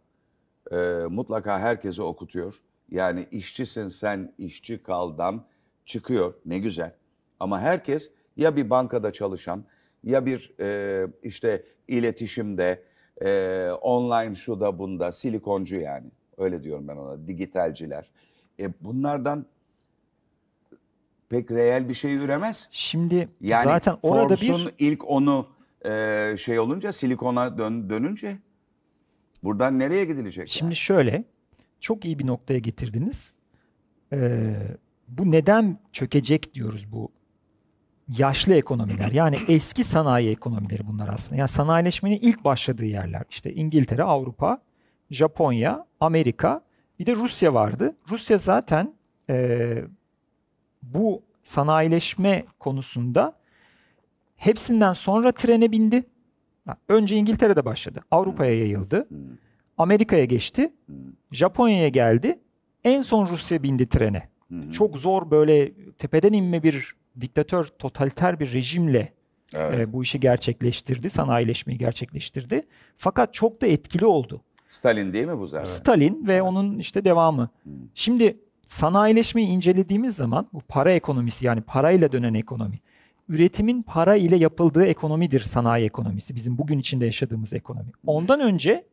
e, 0.72 0.76
mutlaka 1.10 1.58
herkese 1.58 2.02
okutuyor. 2.02 2.54
Yani 2.90 3.26
işçisin 3.30 3.88
sen 3.88 4.32
işçi 4.38 4.82
kaldan 4.82 5.44
çıkıyor 5.86 6.34
ne 6.46 6.58
güzel. 6.58 6.94
Ama 7.40 7.60
herkes 7.60 8.10
ya 8.36 8.56
bir 8.56 8.70
bankada 8.70 9.12
çalışan 9.12 9.64
ya 10.04 10.26
bir 10.26 10.52
e, 10.60 11.06
işte 11.22 11.64
iletişimde 11.88 12.82
e, 13.24 13.70
online 13.80 14.34
şu 14.34 14.60
da 14.60 14.78
bunda 14.78 15.12
silikoncu 15.12 15.76
yani 15.76 16.06
öyle 16.38 16.62
diyorum 16.64 16.88
ben 16.88 16.96
ona 16.96 17.26
dijitalciler. 17.26 18.10
E, 18.60 18.68
bunlardan 18.80 19.46
pek 21.28 21.50
reel 21.50 21.88
bir 21.88 21.94
şey 21.94 22.14
üremez. 22.14 22.68
şimdi 22.70 23.28
Yani 23.40 23.64
zaten 23.64 23.96
orada 24.02 24.36
Forbes'un 24.36 24.66
bir 24.66 24.74
ilk 24.78 25.10
onu 25.10 25.46
e, 25.84 26.34
şey 26.38 26.58
olunca 26.58 26.92
silikona 26.92 27.58
dön, 27.58 27.90
dönünce 27.90 28.38
buradan 29.42 29.78
nereye 29.78 30.04
gidilecek? 30.04 30.48
Şimdi 30.48 30.76
şöyle, 30.76 31.24
çok 31.80 32.04
iyi 32.04 32.18
bir 32.18 32.26
noktaya 32.26 32.58
getirdiniz. 32.58 33.34
Ee, 34.12 34.54
bu 35.08 35.30
neden 35.30 35.78
çökecek 35.92 36.54
diyoruz 36.54 36.92
bu 36.92 37.08
yaşlı 38.18 38.54
ekonomiler. 38.54 39.12
Yani 39.12 39.36
eski 39.48 39.84
sanayi 39.84 40.30
ekonomileri 40.30 40.86
bunlar 40.86 41.08
aslında. 41.08 41.38
Yani 41.38 41.48
sanayileşmenin 41.48 42.18
ilk 42.22 42.44
başladığı 42.44 42.84
yerler. 42.84 43.22
İşte 43.30 43.54
İngiltere, 43.54 44.02
Avrupa, 44.02 44.62
Japonya, 45.10 45.86
Amerika, 46.00 46.60
bir 46.98 47.06
de 47.06 47.16
Rusya 47.16 47.54
vardı. 47.54 47.96
Rusya 48.10 48.38
zaten 48.38 48.94
e, 49.30 49.84
bu 50.82 51.22
sanayileşme 51.42 52.44
konusunda 52.58 53.36
hepsinden 54.36 54.92
sonra 54.92 55.32
trene 55.32 55.72
bindi. 55.72 56.04
Önce 56.88 57.16
İngiltere'de 57.16 57.64
başladı. 57.64 58.00
Avrupa'ya 58.10 58.58
yayıldı. 58.58 59.08
Amerika'ya 59.82 60.24
geçti. 60.24 60.72
Japonya'ya 61.32 61.88
geldi. 61.88 62.38
En 62.84 63.02
son 63.02 63.26
Rusya 63.26 63.62
bindi 63.62 63.88
trene. 63.88 64.28
Çok 64.72 64.96
zor 64.98 65.30
böyle 65.30 65.72
tepeden 65.98 66.32
inme 66.32 66.62
bir 66.62 66.94
diktatör, 67.20 67.64
totaliter 67.64 68.40
bir 68.40 68.52
rejimle 68.52 69.12
Evet. 69.54 69.78
e, 69.78 69.92
bu 69.92 70.02
işi 70.02 70.20
gerçekleştirdi. 70.20 71.10
Sanayileşmeyi 71.10 71.78
gerçekleştirdi. 71.78 72.66
Fakat 72.96 73.34
çok 73.34 73.62
da 73.62 73.66
etkili 73.66 74.06
oldu. 74.06 74.40
Stalin 74.68 75.12
değil 75.12 75.26
mi 75.26 75.38
bu 75.38 75.46
zaten? 75.46 75.64
Stalin 75.64 76.26
ve 76.26 76.42
onun 76.42 76.78
işte 76.78 77.04
devamı. 77.04 77.48
Şimdi 77.94 78.38
sanayileşmeyi 78.66 79.48
incelediğimiz 79.48 80.14
zaman 80.16 80.46
bu 80.52 80.60
para 80.60 80.92
ekonomisi 80.92 81.46
yani 81.46 81.60
parayla 81.60 82.12
dönen 82.12 82.34
ekonomi. 82.34 82.80
Üretimin 83.28 83.82
para 83.82 84.16
ile 84.16 84.36
yapıldığı 84.36 84.84
ekonomidir 84.84 85.40
sanayi 85.40 85.84
ekonomisi. 85.86 86.34
Bizim 86.34 86.58
bugün 86.58 86.78
içinde 86.78 87.06
yaşadığımız 87.06 87.52
ekonomi. 87.52 87.90
Ondan 88.06 88.40
önce 88.40 88.84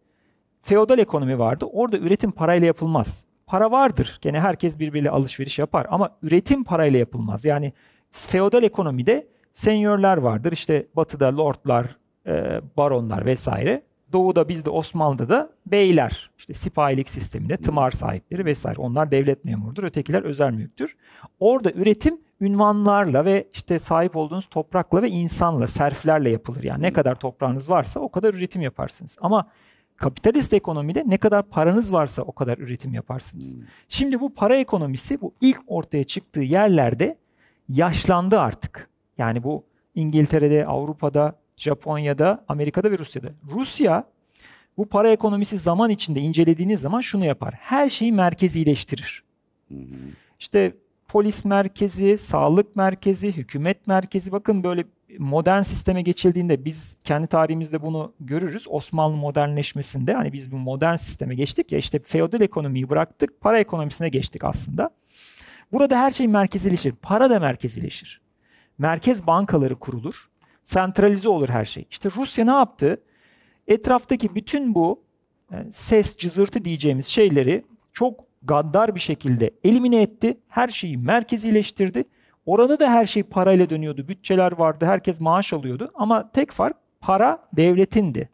feodal 0.68 1.00
ekonomi 1.00 1.40
vardı. 1.40 1.66
Orada 1.66 1.98
üretim 1.98 2.32
parayla 2.32 2.68
yapılmaz. 2.68 3.26
Para 3.48 3.72
vardır. 3.72 4.20
Gene 4.22 4.40
herkes 4.40 4.80
birbiriyle 4.80 5.10
alışveriş 5.10 5.60
yapar 5.60 5.88
ama 5.90 6.10
üretim 6.22 6.64
parayla 6.64 7.00
yapılmaz. 7.00 7.46
Yani 7.46 7.74
feodal 8.12 8.64
ekonomide 8.64 9.28
senyörler 9.54 10.18
vardır. 10.18 10.52
İşte 10.52 10.88
batıda 10.96 11.38
lordlar, 11.38 11.98
e, 12.28 12.62
baronlar 12.78 13.26
vesaire. 13.26 13.84
Doğuda 14.14 14.50
bizde 14.50 14.70
Osmanlı'da 14.70 15.30
da 15.30 15.50
beyler. 15.66 16.32
İşte 16.38 16.54
sipahilik 16.54 17.10
sisteminde 17.10 17.58
tımar 17.58 17.92
sahipleri 17.92 18.46
vesaire. 18.46 18.82
Onlar 18.82 19.12
devlet 19.12 19.46
memurudur. 19.46 19.84
Ötekiler 19.84 20.24
özel 20.24 20.52
mülktür. 20.52 20.96
Orada 21.40 21.72
üretim 21.72 22.20
ünvanlarla 22.42 23.26
ve 23.26 23.48
işte 23.54 23.80
sahip 23.80 24.16
olduğunuz 24.16 24.46
toprakla 24.46 25.02
ve 25.02 25.10
insanla, 25.10 25.68
serflerle 25.68 26.30
yapılır. 26.30 26.64
Yani 26.64 26.84
ne 26.84 26.94
kadar 26.94 27.16
toprağınız 27.16 27.70
varsa 27.70 28.00
o 28.00 28.10
kadar 28.10 28.34
üretim 28.34 28.62
yaparsınız. 28.62 29.18
Ama 29.22 29.48
kapitalist 29.98 30.54
ekonomide 30.54 31.04
ne 31.08 31.18
kadar 31.18 31.44
paranız 31.44 31.94
varsa 31.94 32.22
o 32.22 32.32
kadar 32.32 32.58
üretim 32.58 32.94
yaparsınız. 32.94 33.56
Şimdi 33.90 34.20
bu 34.20 34.34
para 34.34 34.56
ekonomisi 34.56 35.22
bu 35.22 35.34
ilk 35.42 35.60
ortaya 35.68 36.04
çıktığı 36.04 36.42
yerlerde 36.42 37.18
yaşlandı 37.70 38.40
artık. 38.40 38.90
Yani 39.18 39.44
bu 39.44 39.64
İngiltere'de, 39.96 40.66
Avrupa'da, 40.66 41.36
Japonya'da, 41.58 42.46
Amerika'da 42.48 42.92
ve 42.92 42.98
Rusya'da. 42.98 43.30
Rusya 43.52 44.04
bu 44.78 44.86
para 44.86 45.12
ekonomisi 45.12 45.58
zaman 45.58 45.90
içinde 45.90 46.20
incelediğiniz 46.20 46.82
zaman 46.82 47.02
şunu 47.02 47.26
yapar. 47.26 47.54
Her 47.58 47.90
şeyi 47.90 48.12
merkezileştirir. 48.12 49.24
İşte 50.40 50.74
polis 51.08 51.46
merkezi, 51.46 52.18
sağlık 52.18 52.76
merkezi, 52.76 53.38
hükümet 53.38 53.88
merkezi 53.88 54.32
bakın 54.32 54.64
böyle 54.64 54.86
modern 55.20 55.62
sisteme 55.62 56.02
geçildiğinde 56.02 56.66
biz 56.66 56.98
kendi 57.04 57.28
tarihimizde 57.28 57.82
bunu 57.82 58.14
görürüz. 58.20 58.66
Osmanlı 58.70 59.18
modernleşmesinde 59.18 60.14
hani 60.14 60.34
biz 60.34 60.52
bu 60.52 60.58
modern 60.58 60.96
sisteme 60.96 61.36
geçtik 61.36 61.72
ya 61.72 61.80
işte 61.80 62.00
feodal 62.00 62.42
ekonomiyi 62.42 62.90
bıraktık, 62.90 63.42
para 63.42 63.60
ekonomisine 63.60 64.10
geçtik 64.10 64.44
aslında. 64.44 64.90
Burada 65.72 66.00
her 66.00 66.12
şey 66.12 66.28
merkezileşir. 66.28 66.92
Para 66.92 67.30
da 67.30 67.40
merkezileşir. 67.40 68.22
Merkez 68.78 69.28
bankaları 69.28 69.76
kurulur. 69.76 70.30
Sentralize 70.64 71.30
olur 71.30 71.50
her 71.50 71.66
şey. 71.66 71.86
İşte 71.92 72.10
Rusya 72.16 72.46
ne 72.46 72.52
yaptı? 72.52 73.02
Etraftaki 73.68 74.36
bütün 74.36 74.76
bu 74.76 75.04
e, 75.52 75.56
ses, 75.72 76.18
cızırtı 76.18 76.66
diyeceğimiz 76.66 77.06
şeyleri 77.06 77.66
çok 77.94 78.20
gaddar 78.44 78.96
bir 78.96 79.00
şekilde 79.00 79.52
elimine 79.64 80.02
etti. 80.02 80.38
Her 80.48 80.68
şeyi 80.68 80.98
merkezileştirdi. 80.98 82.04
Orada 82.48 82.80
da 82.80 82.92
her 82.92 83.06
şey 83.06 83.24
parayla 83.24 83.70
dönüyordu. 83.70 84.08
Bütçeler 84.08 84.52
vardı. 84.52 84.86
Herkes 84.86 85.22
maaş 85.22 85.54
alıyordu. 85.54 85.92
Ama 85.96 86.32
tek 86.32 86.52
fark 86.52 86.78
para 87.02 87.48
devletindi. 87.54 88.30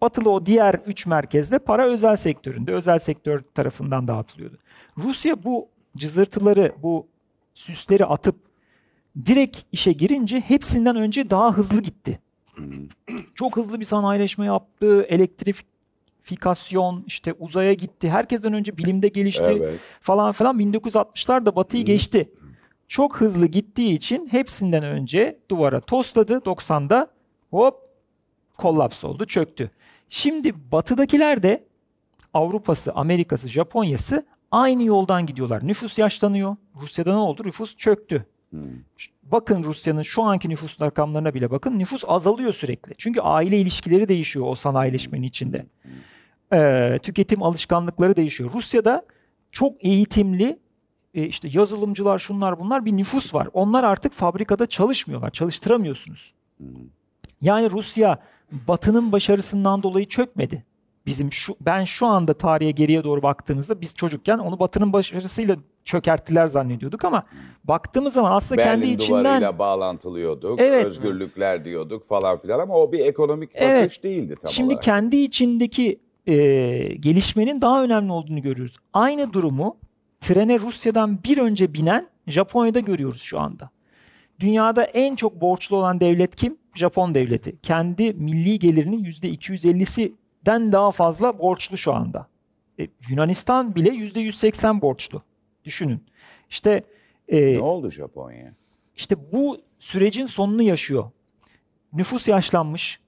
Batılı 0.00 0.30
o 0.30 0.46
diğer 0.46 0.74
üç 0.86 1.06
merkezde 1.06 1.58
para 1.58 1.86
özel 1.86 2.16
sektöründe, 2.16 2.72
özel 2.72 2.98
sektör 2.98 3.40
tarafından 3.54 4.08
dağıtılıyordu. 4.08 4.58
Rusya 4.98 5.44
bu 5.44 5.68
cızırtıları, 5.96 6.72
bu 6.82 7.06
süsleri 7.54 8.04
atıp 8.04 8.36
direkt 9.26 9.58
işe 9.72 9.92
girince 9.92 10.40
hepsinden 10.40 10.96
önce 10.96 11.30
daha 11.30 11.52
hızlı 11.52 11.82
gitti. 11.82 12.20
Çok 13.34 13.56
hızlı 13.56 13.80
bir 13.80 13.84
sanayileşme 13.84 14.46
yaptı, 14.46 15.02
elektrifikasyon, 15.02 17.04
işte 17.06 17.32
uzaya 17.32 17.72
gitti. 17.72 18.10
Herkesten 18.10 18.52
önce 18.52 18.78
bilimde 18.78 19.08
gelişti 19.08 19.56
Evet. 19.58 19.80
falan 20.00 20.32
filan 20.32 20.58
1960'larda 20.58 21.56
Batı'yı 21.56 21.84
geçti. 21.84 22.30
Çok 22.88 23.20
hızlı 23.20 23.46
gittiği 23.46 23.92
için 23.92 24.26
hepsinden 24.30 24.82
önce 24.84 25.38
duvara 25.50 25.80
tosladı. 25.80 26.32
90'da 26.44 27.10
hop 27.50 27.74
kollaps 28.58 29.04
oldu, 29.04 29.26
çöktü. 29.26 29.70
Şimdi 30.08 30.72
Batı'dakiler 30.72 31.42
de 31.42 31.64
Avrupa'sı, 32.34 32.92
Amerika'sı, 32.92 33.48
Japonya'sı 33.48 34.26
aynı 34.50 34.82
yoldan 34.82 35.26
gidiyorlar. 35.26 35.66
Nüfus 35.66 35.98
yaşlanıyor. 35.98 36.56
Rusya'da 36.80 37.10
ne 37.12 37.16
oldu? 37.18 37.42
Nüfus 37.44 37.76
çöktü. 37.76 38.26
Ş- 38.96 39.10
Bakın 39.22 39.64
Rusya'nın 39.64 40.02
şu 40.02 40.22
anki 40.22 40.48
nüfus 40.48 40.80
rakamlarına 40.80 41.34
bile 41.34 41.50
bakın. 41.50 41.78
Nüfus 41.78 42.04
azalıyor 42.06 42.52
sürekli. 42.52 42.94
Çünkü 42.98 43.20
aile 43.20 43.58
ilişkileri 43.58 44.08
değişiyor 44.08 44.46
o 44.48 44.54
sanayileşmenin 44.54 45.22
içinde. 45.22 45.66
Ee, 46.52 46.98
tüketim 47.02 47.42
alışkanlıkları 47.42 48.16
değişiyor. 48.16 48.50
Rusya'da 48.54 49.02
çok 49.52 49.84
eğitimli 49.84 50.58
işte 51.24 51.48
yazılımcılar 51.52 52.18
şunlar 52.18 52.60
bunlar 52.60 52.84
bir 52.84 52.92
nüfus 52.96 53.34
var. 53.34 53.48
Onlar 53.52 53.84
artık 53.84 54.12
fabrikada 54.12 54.66
çalışmıyorlar. 54.66 55.30
Çalıştıramıyorsunuz. 55.30 56.32
Yani 57.40 57.70
Rusya 57.70 58.18
Batı'nın 58.52 59.12
başarısından 59.12 59.82
dolayı 59.82 60.06
çökmedi. 60.06 60.64
Bizim 61.06 61.32
şu 61.32 61.56
ben 61.60 61.84
şu 61.84 62.06
anda 62.06 62.34
tarihe 62.34 62.70
geriye 62.70 63.04
doğru 63.04 63.22
baktığımızda 63.22 63.80
biz 63.80 63.94
çocukken 63.94 64.38
onu 64.38 64.58
Batı'nın 64.60 64.92
başarısıyla 64.92 65.56
çökerttiler 65.84 66.46
zannediyorduk 66.46 67.04
ama 67.04 67.26
baktığımız 67.64 68.12
zaman 68.14 68.32
aslında 68.32 68.62
kendi 68.62 68.82
Berlin 68.82 68.94
içinden 68.94 69.24
duvarıyla 69.24 69.58
bağlantılıyorduk, 69.58 70.60
Evet. 70.60 70.84
özgürlükler 70.84 71.64
diyorduk 71.64 72.08
falan 72.08 72.38
filan 72.38 72.60
ama 72.60 72.74
o 72.74 72.92
bir 72.92 72.98
ekonomik 72.98 73.50
Evet. 73.54 73.84
bakış 73.84 74.02
değildi 74.02 74.34
tam 74.42 74.50
Şimdi 74.52 74.68
olarak. 74.68 74.82
kendi 74.82 75.16
içindeki 75.16 76.00
e, 76.26 76.34
gelişmenin 77.00 77.60
daha 77.60 77.84
önemli 77.84 78.12
olduğunu 78.12 78.42
görüyoruz. 78.42 78.76
Aynı 78.92 79.32
durumu 79.32 79.76
trene 80.26 80.60
Rusya'dan 80.60 81.18
bir 81.24 81.38
önce 81.38 81.74
binen 81.74 82.08
Japonya'da 82.26 82.80
görüyoruz 82.80 83.22
şu 83.22 83.40
anda. 83.40 83.70
Dünyada 84.40 84.84
en 84.84 85.16
çok 85.16 85.40
borçlu 85.40 85.76
olan 85.76 86.00
devlet 86.00 86.36
kim? 86.36 86.56
Japon 86.74 87.14
devleti. 87.14 87.56
Kendi 87.62 88.12
milli 88.12 88.58
gelirinin 88.58 89.04
%250'sinden 89.04 90.72
daha 90.72 90.90
fazla 90.90 91.38
borçlu 91.38 91.76
şu 91.76 91.92
anda. 91.92 92.26
E, 92.80 92.86
Yunanistan 93.08 93.74
bile 93.74 93.88
%180 93.88 94.80
borçlu. 94.80 95.22
Düşünün. 95.64 96.04
İşte 96.50 96.82
e, 97.28 97.52
Ne 97.54 97.60
oldu 97.60 97.90
Japonya? 97.90 98.52
işte 98.96 99.32
bu 99.32 99.58
sürecin 99.78 100.26
sonunu 100.26 100.62
yaşıyor. 100.62 101.10
Nüfus 101.92 102.28
yaşlanmış. 102.28 103.00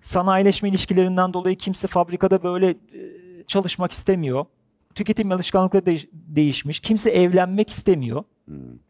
Sanayileşme 0.00 0.68
ilişkilerinden 0.68 1.32
dolayı 1.32 1.56
kimse 1.56 1.88
fabrikada 1.88 2.42
böyle 2.42 2.70
e, 2.70 2.76
çalışmak 3.46 3.92
istemiyor. 3.92 4.46
Tüketim 4.94 5.32
alışkanlıkları 5.32 5.86
değiş- 5.86 6.08
değişmiş. 6.12 6.80
Kimse 6.80 7.10
evlenmek 7.10 7.70
istemiyor. 7.70 8.24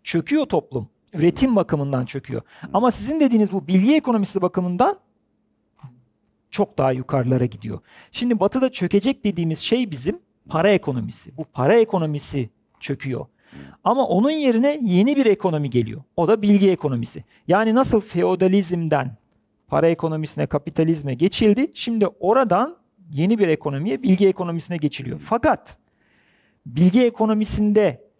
Çöküyor 0.03 0.47
toplum. 0.47 0.89
Üretim 1.15 1.57
bakımından 1.57 2.07
çöküyor. 2.07 2.43
Ama 2.73 2.91
sizin 2.91 3.21
dediğiniz 3.21 3.53
bu 3.53 3.67
bilgi 3.67 3.95
ekonomisi 3.97 4.43
bakımından 4.43 4.99
çok 6.51 6.79
daha 6.79 6.93
yukarılara 6.93 7.45
gidiyor. 7.45 7.79
Şimdi 8.13 8.41
batıda 8.41 8.73
çökecek 8.73 9.25
dediğimiz 9.25 9.59
şey 9.59 9.91
bizim 9.91 10.19
para 10.49 10.69
ekonomisi. 10.69 11.37
Bu 11.37 11.45
para 11.45 11.77
ekonomisi 11.77 12.51
çöküyor. 12.81 13.27
Ama 13.85 14.07
onun 14.07 14.31
yerine 14.31 14.79
yeni 14.83 15.17
bir 15.17 15.27
ekonomi 15.27 15.71
geliyor. 15.71 16.03
O 16.17 16.29
da 16.29 16.43
bilgi 16.43 16.71
ekonomisi. 16.71 17.25
Yani 17.49 17.75
nasıl 17.75 18.01
feodalizmden 18.01 19.17
para 19.69 19.89
ekonomisine, 19.89 20.47
kapitalizme 20.47 21.15
geçildi. 21.15 21.71
Şimdi 21.75 22.07
oradan 22.07 22.77
yeni 23.11 23.39
bir 23.39 23.49
ekonomiye, 23.49 24.03
bilgi 24.03 24.29
ekonomisine 24.29 24.77
geçiliyor. 24.77 25.21
Fakat 25.25 25.79
bilgi 26.67 27.05
ekonomisinde 27.05 28.13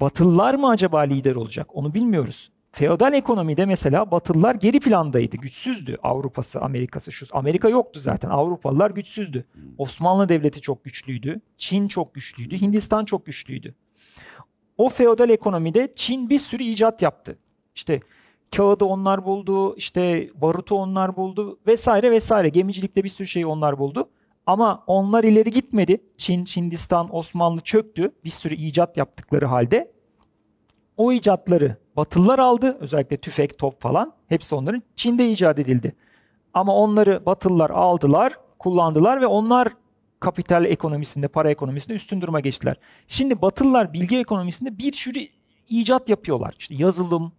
Batılılar 0.00 0.54
mı 0.54 0.68
acaba 0.68 1.00
lider 1.00 1.34
olacak? 1.34 1.76
Onu 1.76 1.94
bilmiyoruz. 1.94 2.50
Feodal 2.72 3.14
ekonomide 3.14 3.66
mesela 3.66 4.10
Batılılar 4.10 4.54
geri 4.54 4.80
plandaydı, 4.80 5.36
güçsüzdü. 5.36 5.98
Avrupa'sı, 6.02 6.60
Amerika'sı, 6.60 7.12
şu 7.12 7.26
Amerika 7.32 7.68
yoktu 7.68 8.00
zaten. 8.00 8.30
Avrupalılar 8.30 8.90
güçsüzdü. 8.90 9.44
Osmanlı 9.78 10.28
Devleti 10.28 10.60
çok 10.60 10.84
güçlüydü. 10.84 11.40
Çin 11.58 11.88
çok 11.88 12.14
güçlüydü. 12.14 12.60
Hindistan 12.60 13.04
çok 13.04 13.26
güçlüydü. 13.26 13.74
O 14.76 14.88
feodal 14.88 15.30
ekonomide 15.30 15.92
Çin 15.96 16.30
bir 16.30 16.38
sürü 16.38 16.62
icat 16.62 17.02
yaptı. 17.02 17.38
İşte 17.74 18.00
kağıdı 18.56 18.84
onlar 18.84 19.24
buldu, 19.24 19.76
işte 19.76 20.30
barutu 20.34 20.74
onlar 20.74 21.16
buldu 21.16 21.58
vesaire 21.66 22.10
vesaire. 22.10 22.48
Gemicilikte 22.48 23.04
bir 23.04 23.08
sürü 23.08 23.26
şeyi 23.26 23.46
onlar 23.46 23.78
buldu. 23.78 24.08
Ama 24.46 24.84
onlar 24.86 25.24
ileri 25.24 25.50
gitmedi. 25.50 26.02
Çin, 26.16 26.44
Hindistan, 26.44 27.16
Osmanlı 27.16 27.60
çöktü. 27.60 28.12
Bir 28.24 28.30
sürü 28.30 28.54
icat 28.54 28.96
yaptıkları 28.96 29.46
halde. 29.46 29.92
O 30.96 31.12
icatları 31.12 31.76
Batılılar 31.96 32.38
aldı. 32.38 32.76
Özellikle 32.80 33.16
tüfek, 33.16 33.58
top 33.58 33.80
falan. 33.80 34.12
Hepsi 34.26 34.54
onların 34.54 34.82
Çin'de 34.96 35.30
icat 35.30 35.58
edildi. 35.58 35.94
Ama 36.54 36.76
onları 36.76 37.26
Batılılar 37.26 37.70
aldılar, 37.70 38.38
kullandılar 38.58 39.20
ve 39.20 39.26
onlar 39.26 39.68
kapital 40.20 40.64
ekonomisinde, 40.64 41.28
para 41.28 41.50
ekonomisinde 41.50 41.94
üstün 41.94 42.20
duruma 42.20 42.40
geçtiler. 42.40 42.76
Şimdi 43.08 43.42
Batılılar 43.42 43.92
bilgi 43.92 44.18
ekonomisinde 44.18 44.78
bir 44.78 44.92
sürü 44.92 45.20
icat 45.68 46.08
yapıyorlar. 46.08 46.54
İşte 46.58 46.74
yazılım, 46.74 47.32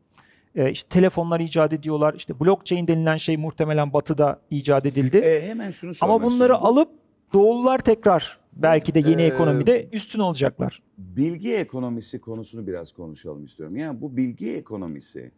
e, 0.56 0.72
işte 0.72 0.90
telefonlar 0.90 1.40
icat 1.40 1.74
ediyorlar. 1.74 2.14
İşte 2.18 2.40
blockchain 2.40 2.88
denilen 2.88 3.18
şey 3.18 3.38
muhtemelen 3.38 3.94
Batı'da 3.94 4.40
icat 4.50 4.86
edildi. 4.86 5.18
E, 5.18 5.48
hemen 5.48 5.72
şunu 5.72 5.94
Ama 6.02 6.22
bunları 6.22 6.32
istiyorum. 6.32 6.66
alıp 6.66 6.90
Doğulular 7.34 7.80
tekrar 7.80 8.40
belki 8.54 8.94
de 8.94 9.00
yeni 9.00 9.22
Ee, 9.22 9.26
ekonomide 9.26 9.90
üstün 9.92 10.20
olacaklar. 10.20 10.84
Bilgi 10.98 11.56
ekonomisi 11.56 12.22
konusunu 12.22 12.68
biraz 12.68 12.94
konuşalım 12.94 13.46
istiyorum. 13.46 13.76
Yani 13.76 14.02
bu 14.02 14.18
bilgi 14.18 14.56
ekonomisi, 14.56 15.32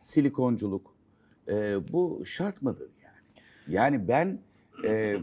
silikonculuk, 0.00 0.94
e, 1.48 1.76
bu 1.92 2.22
şart 2.24 2.62
mıdır 2.62 2.90
yani? 3.02 3.44
Yani 3.76 4.08
ben 4.08 4.38
e, 4.84 5.16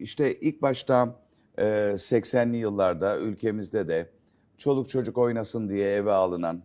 işte 0.00 0.40
ilk 0.40 0.62
başta 0.62 1.20
e, 1.58 1.64
80'li 1.94 2.56
yıllarda 2.56 3.18
ülkemizde 3.18 3.88
de 3.88 4.10
çoluk 4.58 4.88
çocuk 4.88 5.18
oynasın 5.18 5.68
diye 5.68 5.90
eve 5.90 6.12
alınan, 6.12 6.62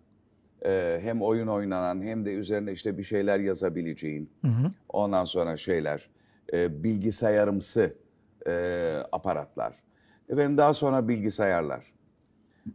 e, 0.65 1.00
hem 1.04 1.22
oyun 1.22 1.48
oynanan 1.48 2.02
hem 2.02 2.26
de 2.26 2.34
üzerine 2.34 2.72
işte 2.72 2.98
bir 2.98 3.04
şeyler 3.04 3.39
yazabileceğin, 3.39 4.30
ondan 4.89 5.26
sonra 5.26 5.58
şeyler, 5.58 6.10
e, 6.54 6.84
bilgisayarımsı 6.84 7.93
e, 8.48 8.95
aparatlar. 9.12 9.74
Efendim 10.30 10.58
daha 10.58 10.74
sonra 10.74 11.08
bilgisayarlar. 11.08 11.93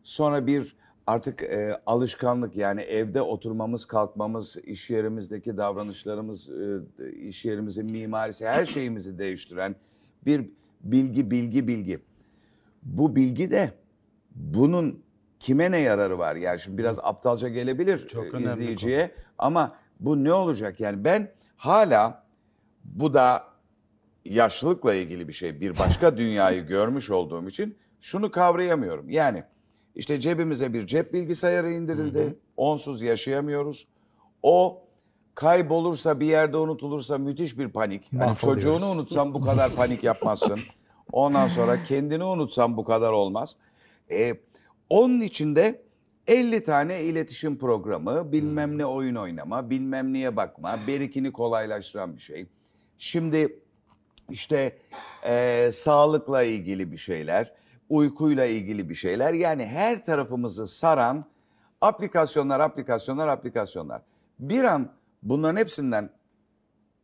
Sonra 0.03 0.47
bir 0.47 0.77
artık 1.07 1.43
e, 1.43 1.81
alışkanlık 1.87 2.57
yani 2.57 2.81
evde 2.81 3.23
oturmamız, 3.23 3.85
kalkmamız, 3.85 4.57
iş 4.65 4.91
yerimizdeki 4.91 5.57
davranışlarımız, 5.57 6.49
e, 6.51 7.13
iş 7.13 7.45
yerimizin 7.45 7.91
mimarisi, 7.91 8.47
her 8.47 8.65
şeyimizi 8.65 9.19
değiştiren 9.19 9.77
bir 10.27 10.51
bilgi, 10.81 11.31
bilgi, 11.31 11.69
bilgi. 11.69 11.99
Bu 12.83 13.17
bilgi 13.17 13.51
de 13.51 13.73
bunun 14.35 15.03
kime 15.45 15.71
ne 15.71 15.79
yararı 15.79 16.19
var? 16.19 16.37
Yani 16.37 16.61
şimdi 16.61 16.79
biraz 16.79 16.99
aptalca 17.03 17.49
gelebilir 17.49 18.09
Çok 18.09 18.41
e, 18.41 18.45
izleyiciye 18.45 19.11
ama 19.39 19.77
bu 20.01 20.25
ne 20.25 20.33
olacak? 20.33 20.81
Yani 20.81 21.05
ben 21.05 21.33
hala 21.57 22.25
bu 22.85 23.15
da 23.15 23.45
yaşlılıkla 24.25 24.95
ilgili 24.95 25.29
bir 25.29 25.33
şey. 25.33 25.61
Bir 25.61 25.79
başka 25.79 26.17
dünyayı 26.17 26.67
görmüş 26.67 27.11
olduğum 27.11 27.49
için 27.49 27.77
şunu 28.01 28.31
kavrayamıyorum. 28.31 29.11
Yani 29.11 29.45
işte 29.95 30.21
cebimize 30.21 30.73
bir 30.73 30.87
cep 30.87 31.13
bilgisayarı 31.13 31.71
indirildi. 31.71 32.39
Onsuz 32.57 33.03
yaşayamıyoruz. 33.03 33.87
O 34.43 34.83
kaybolursa 35.35 36.21
bir 36.21 36.27
yerde 36.27 36.57
unutulursa 36.57 37.19
müthiş 37.19 37.59
bir 37.59 37.69
panik. 37.69 38.13
Hani 38.13 38.19
Mahvoluyoruz. 38.19 38.41
çocuğunu 38.41 38.91
unutsan 38.91 39.35
bu 39.35 39.41
kadar 39.41 39.71
panik 39.75 40.05
yapmazsın. 40.05 40.61
Ondan 41.13 41.49
sonra 41.49 41.83
kendini 41.83 42.25
unutsan 42.25 42.77
bu 42.77 42.85
kadar 42.85 43.13
olmaz. 43.13 43.57
E, 44.11 44.35
onun 44.91 45.21
içinde 45.21 45.83
50 46.27 46.63
tane 46.65 47.03
iletişim 47.03 47.59
programı, 47.59 48.33
bilmem 48.33 48.79
ne 48.79 48.87
oyun 48.87 49.15
oynama, 49.15 49.71
bilmem 49.71 50.13
neye 50.13 50.37
bakma, 50.37 50.79
berikini 50.87 51.33
kolaylaştıran 51.33 52.17
bir 52.17 52.21
şey. 52.21 52.47
Şimdi 52.99 53.61
işte 54.31 54.79
e, 55.27 55.71
sağlıkla 55.73 56.43
ilgili 56.43 56.93
bir 56.93 56.99
şeyler, 56.99 57.55
uykuyla 57.89 58.45
ilgili 58.45 58.89
bir 58.89 58.95
şeyler. 58.95 59.33
Yani 59.33 59.67
her 59.67 60.05
tarafımızı 60.05 60.67
saran 60.67 61.25
aplikasyonlar, 61.81 62.61
aplikasyonlar, 62.61 63.29
aplikasyonlar. 63.29 64.03
Bir 64.39 64.65
an 64.65 64.93
bunların 65.23 65.57
hepsinden 65.57 66.11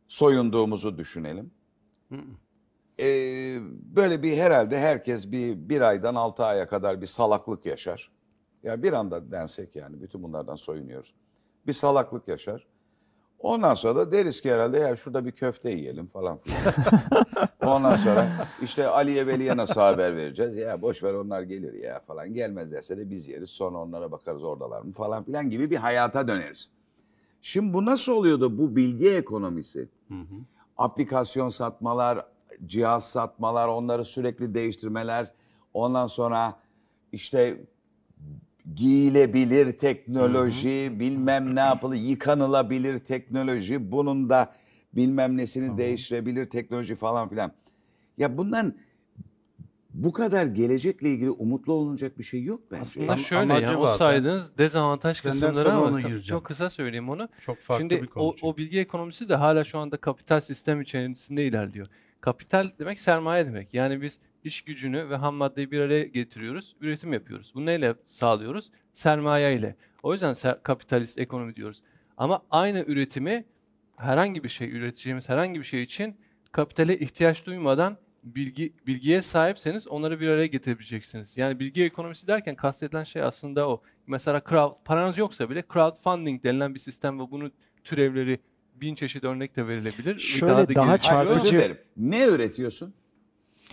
soyunduğumuzu 0.07 0.97
düşünelim. 0.97 1.51
Ee, 3.01 3.59
böyle 3.95 4.23
bir 4.23 4.37
herhalde 4.37 4.79
herkes 4.79 5.31
bir 5.31 5.69
bir 5.69 5.81
aydan 5.81 6.15
altı 6.15 6.45
aya 6.45 6.67
kadar 6.67 7.01
bir 7.01 7.05
salaklık 7.05 7.65
yaşar. 7.65 8.11
Ya 8.63 8.83
bir 8.83 8.93
anda 8.93 9.31
densek 9.31 9.75
yani 9.75 10.01
bütün 10.01 10.23
bunlardan 10.23 10.55
soyunuyoruz. 10.55 11.13
Bir 11.67 11.73
salaklık 11.73 12.27
yaşar. 12.27 12.67
Ondan 13.39 13.73
sonra 13.73 13.95
da 13.95 14.11
deriz 14.11 14.41
ki 14.41 14.53
herhalde 14.53 14.77
ya 14.79 14.95
şurada 14.95 15.25
bir 15.25 15.31
köfte 15.31 15.69
yiyelim 15.69 16.07
falan 16.07 16.37
filan. 16.37 16.73
Ondan 17.75 17.95
sonra 17.95 18.47
işte 18.61 18.87
Ali'ye 18.87 19.27
Veli'ye 19.27 19.57
nasıl 19.57 19.81
haber 19.81 20.15
vereceğiz? 20.15 20.55
Ya 20.55 20.81
boş 20.81 21.03
ver 21.03 21.13
onlar 21.13 21.41
gelir 21.41 21.73
ya 21.73 21.99
falan. 21.99 22.33
Gelmezlerse 22.33 22.97
de 22.97 23.09
biz 23.09 23.27
yeriz. 23.27 23.49
Sonra 23.49 23.77
onlara 23.77 24.11
bakarız 24.11 24.43
oradalar 24.43 24.81
mı 24.81 24.91
falan 24.91 25.23
filan 25.23 25.49
gibi 25.49 25.71
bir 25.71 25.77
hayata 25.77 26.27
döneriz. 26.27 26.69
Şimdi 27.41 27.73
bu 27.73 27.85
nasıl 27.85 28.11
oluyor 28.11 28.41
da 28.41 28.57
bu 28.57 28.75
bilgi 28.75 29.09
ekonomisi? 29.15 29.89
Aplikasyon 30.77 31.49
satmalar, 31.49 32.25
cihaz 32.65 33.09
satmalar, 33.09 33.67
onları 33.67 34.05
sürekli 34.05 34.53
değiştirmeler. 34.53 35.31
Ondan 35.73 36.07
sonra 36.07 36.59
işte 37.11 37.61
giyilebilir 38.75 39.71
teknoloji, 39.77 40.91
bilmem 40.99 41.55
ne 41.55 41.59
yapılı, 41.59 41.95
yıkanılabilir 41.95 42.97
teknoloji, 42.99 43.91
bunun 43.91 44.29
da 44.29 44.55
bilmem 44.93 45.37
nesini 45.37 45.77
değiştirebilir 45.77 46.49
teknoloji 46.49 46.95
falan 46.95 47.29
filan. 47.29 47.51
Ya 48.17 48.37
bundan 48.37 48.75
bu 49.93 50.11
kadar 50.11 50.45
gelecekle 50.45 51.09
ilgili 51.09 51.29
umutlu 51.31 51.73
olunacak 51.73 52.19
bir 52.19 52.23
şey 52.23 52.43
yok 52.43 52.61
bence. 52.71 52.81
Aslında 52.81 53.13
Am- 53.13 53.17
şöyle 53.17 53.53
ya 53.53 53.79
o 53.79 53.87
saydığınız 53.87 54.57
dezavantaj 54.57 55.21
kısımları 55.21 55.73
ama 55.73 55.99
gireceğim. 55.99 56.23
çok 56.23 56.45
kısa 56.45 56.69
söyleyeyim 56.69 57.09
onu. 57.09 57.29
Çok 57.39 57.57
farklı 57.59 57.81
Şimdi 57.81 58.01
bir 58.01 58.07
konu. 58.07 58.23
o, 58.27 58.31
çünkü. 58.31 58.45
o 58.45 58.57
bilgi 58.57 58.79
ekonomisi 58.79 59.29
de 59.29 59.35
hala 59.35 59.63
şu 59.63 59.79
anda 59.79 59.97
kapital 59.97 60.41
sistem 60.41 60.81
içerisinde 60.81 61.45
ilerliyor. 61.45 61.87
Kapital 62.21 62.69
demek 62.79 62.99
sermaye 62.99 63.45
demek. 63.45 63.73
Yani 63.73 64.01
biz 64.01 64.19
iş 64.43 64.61
gücünü 64.61 65.09
ve 65.09 65.15
ham 65.15 65.35
maddeyi 65.35 65.71
bir 65.71 65.79
araya 65.79 66.03
getiriyoruz, 66.03 66.75
üretim 66.81 67.13
yapıyoruz. 67.13 67.51
Bunu 67.55 67.65
neyle 67.65 67.95
sağlıyoruz? 68.05 68.71
Sermaye 68.93 69.55
ile. 69.55 69.75
O 70.03 70.13
yüzden 70.13 70.35
kapitalist 70.63 71.19
ekonomi 71.19 71.55
diyoruz. 71.55 71.81
Ama 72.17 72.41
aynı 72.51 72.79
üretimi 72.87 73.45
herhangi 73.97 74.43
bir 74.43 74.49
şey 74.49 74.71
üreteceğimiz 74.71 75.29
herhangi 75.29 75.59
bir 75.59 75.65
şey 75.65 75.83
için 75.83 76.15
kapitale 76.51 76.99
ihtiyaç 76.99 77.45
duymadan 77.45 77.97
bilgi 78.23 78.73
bilgiye 78.87 79.21
sahipseniz 79.21 79.87
onları 79.87 80.19
bir 80.19 80.27
araya 80.27 80.45
getirebileceksiniz. 80.45 81.37
Yani 81.37 81.59
bilgi 81.59 81.83
ekonomisi 81.83 82.27
derken 82.27 82.55
kastedilen 82.55 83.03
şey 83.03 83.21
aslında 83.21 83.69
o. 83.69 83.81
Mesela 84.07 84.41
crowd, 84.49 84.83
paranız 84.85 85.17
yoksa 85.17 85.49
bile 85.49 85.63
crowdfunding 85.73 86.43
denilen 86.43 86.75
bir 86.75 86.79
sistem 86.79 87.19
ve 87.19 87.31
bunun 87.31 87.51
türevleri 87.83 88.39
bin 88.81 88.95
çeşit 88.95 89.23
örnek 89.23 89.55
de 89.55 89.67
verilebilir. 89.67 90.15
ve 90.15 90.19
Şöyle 90.19 90.67
da 90.67 90.75
daha. 90.75 90.87
Hayır, 90.87 91.29
özür 91.29 91.39
çarpıcı- 91.39 91.51
dilerim. 91.51 91.77
Ne 91.97 92.25
üretiyorsun? 92.25 92.93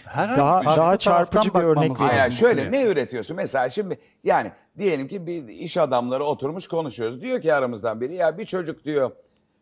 Herhangi 0.04 0.38
Daha 0.38 0.60
bir 0.60 0.66
şey. 0.66 0.76
daha 0.76 0.96
çarpıcı 0.96 1.54
bir 1.54 1.58
örnek 1.58 1.76
vereyim. 1.76 1.94
Hayır, 1.94 2.18
lazım. 2.18 2.32
şöyle 2.32 2.72
ne 2.72 2.82
üretiyorsun? 2.86 3.36
Mesela 3.36 3.70
şimdi 3.70 3.98
yani 4.24 4.52
diyelim 4.78 5.08
ki 5.08 5.26
bir 5.26 5.48
iş 5.48 5.76
adamları 5.76 6.24
oturmuş 6.24 6.68
konuşuyoruz. 6.68 7.20
Diyor 7.22 7.40
ki 7.42 7.54
aramızdan 7.54 8.00
biri 8.00 8.14
ya 8.14 8.38
bir 8.38 8.44
çocuk 8.44 8.84
diyor 8.84 9.10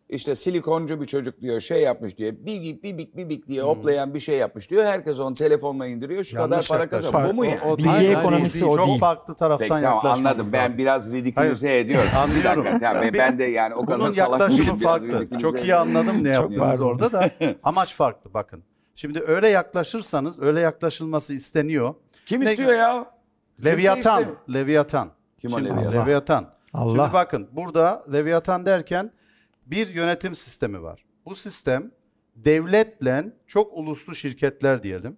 işte 0.09 0.37
silikoncu 0.37 1.01
bir 1.01 1.07
çocuk 1.07 1.41
diyor 1.41 1.61
şey 1.61 1.83
yapmış 1.83 2.19
diyor. 2.19 2.33
Bibik 2.33 2.83
bibik 2.83 3.17
bibik 3.17 3.49
diye 3.49 3.63
hoplayan 3.63 4.15
bir 4.15 4.21
şey 4.21 4.39
yapmış 4.39 4.71
diyor. 4.71 4.85
Herkes 4.85 5.21
onu 5.21 5.35
telefonla 5.35 5.87
indiriyor. 5.87 6.25
Şu 6.25 6.37
kadar 6.37 6.51
Yanlış 6.51 6.69
para 6.69 6.83
yaklaşım. 6.83 7.13
kazanıyor. 7.13 7.31
Bu 7.31 7.35
mu 7.35 7.41
O- 7.41 7.45
yani? 7.45 7.61
o- 7.61 7.79
bilgi 7.79 7.89
Hayır, 7.89 8.07
hayır, 8.07 8.19
ekonomisi 8.19 8.61
değil, 8.61 8.73
o 8.73 8.77
Çok 8.77 8.87
değil. 8.87 8.99
farklı 9.01 9.35
taraftan 9.35 9.69
Peki 9.69 9.81
tamam 9.81 9.95
yaklaşmamız 9.95 10.27
anladım. 10.27 10.51
Ben 10.53 10.65
lazım. 10.65 10.79
biraz 10.79 11.13
ridikülize 11.13 11.79
ediyorum. 11.79 12.09
Anlıyorum. 12.17 12.65
Bir 12.65 12.67
dakika, 12.71 12.79
tamam, 12.87 13.03
ben, 13.03 13.15
ben 13.15 13.39
de 13.39 13.45
yani 13.45 13.75
o 13.75 13.87
kadar 13.87 13.99
Bunun 14.01 14.11
salak 14.11 14.51
değilim. 14.51 14.77
farklı. 14.77 15.39
Çok 15.39 15.65
iyi 15.65 15.75
anladım 15.75 16.25
ne 16.25 16.29
yaptığınız 16.29 16.81
orada 16.81 17.13
da. 17.13 17.31
Amaç 17.63 17.95
farklı 17.95 18.35
bakın. 18.35 18.63
Şimdi 18.97 19.21
öyle 19.27 19.49
yaklaşırsanız 19.49 20.43
öyle 20.43 20.61
yaklaşılması 20.61 21.35
isteniyor. 21.35 21.95
Kim 22.27 22.45
Ne- 22.45 22.51
istiyor 22.51 22.73
ya? 22.73 23.07
Leviathan. 23.65 24.25
Leviathan. 24.55 25.09
Kim 25.39 25.53
o 25.53 25.61
Leviathan? 25.61 25.93
Leviathan. 25.93 26.47
Allah. 26.75 26.91
Şimdi 26.91 27.13
bakın 27.13 27.49
burada 27.53 28.05
Leviathan 28.13 28.67
derken 28.67 29.11
bir 29.67 29.89
yönetim 29.89 30.35
sistemi 30.35 30.83
var. 30.83 31.05
Bu 31.27 31.35
sistem 31.35 31.91
devletle 32.37 33.33
çok 33.47 33.77
uluslu 33.77 34.15
şirketler 34.15 34.83
diyelim 34.83 35.17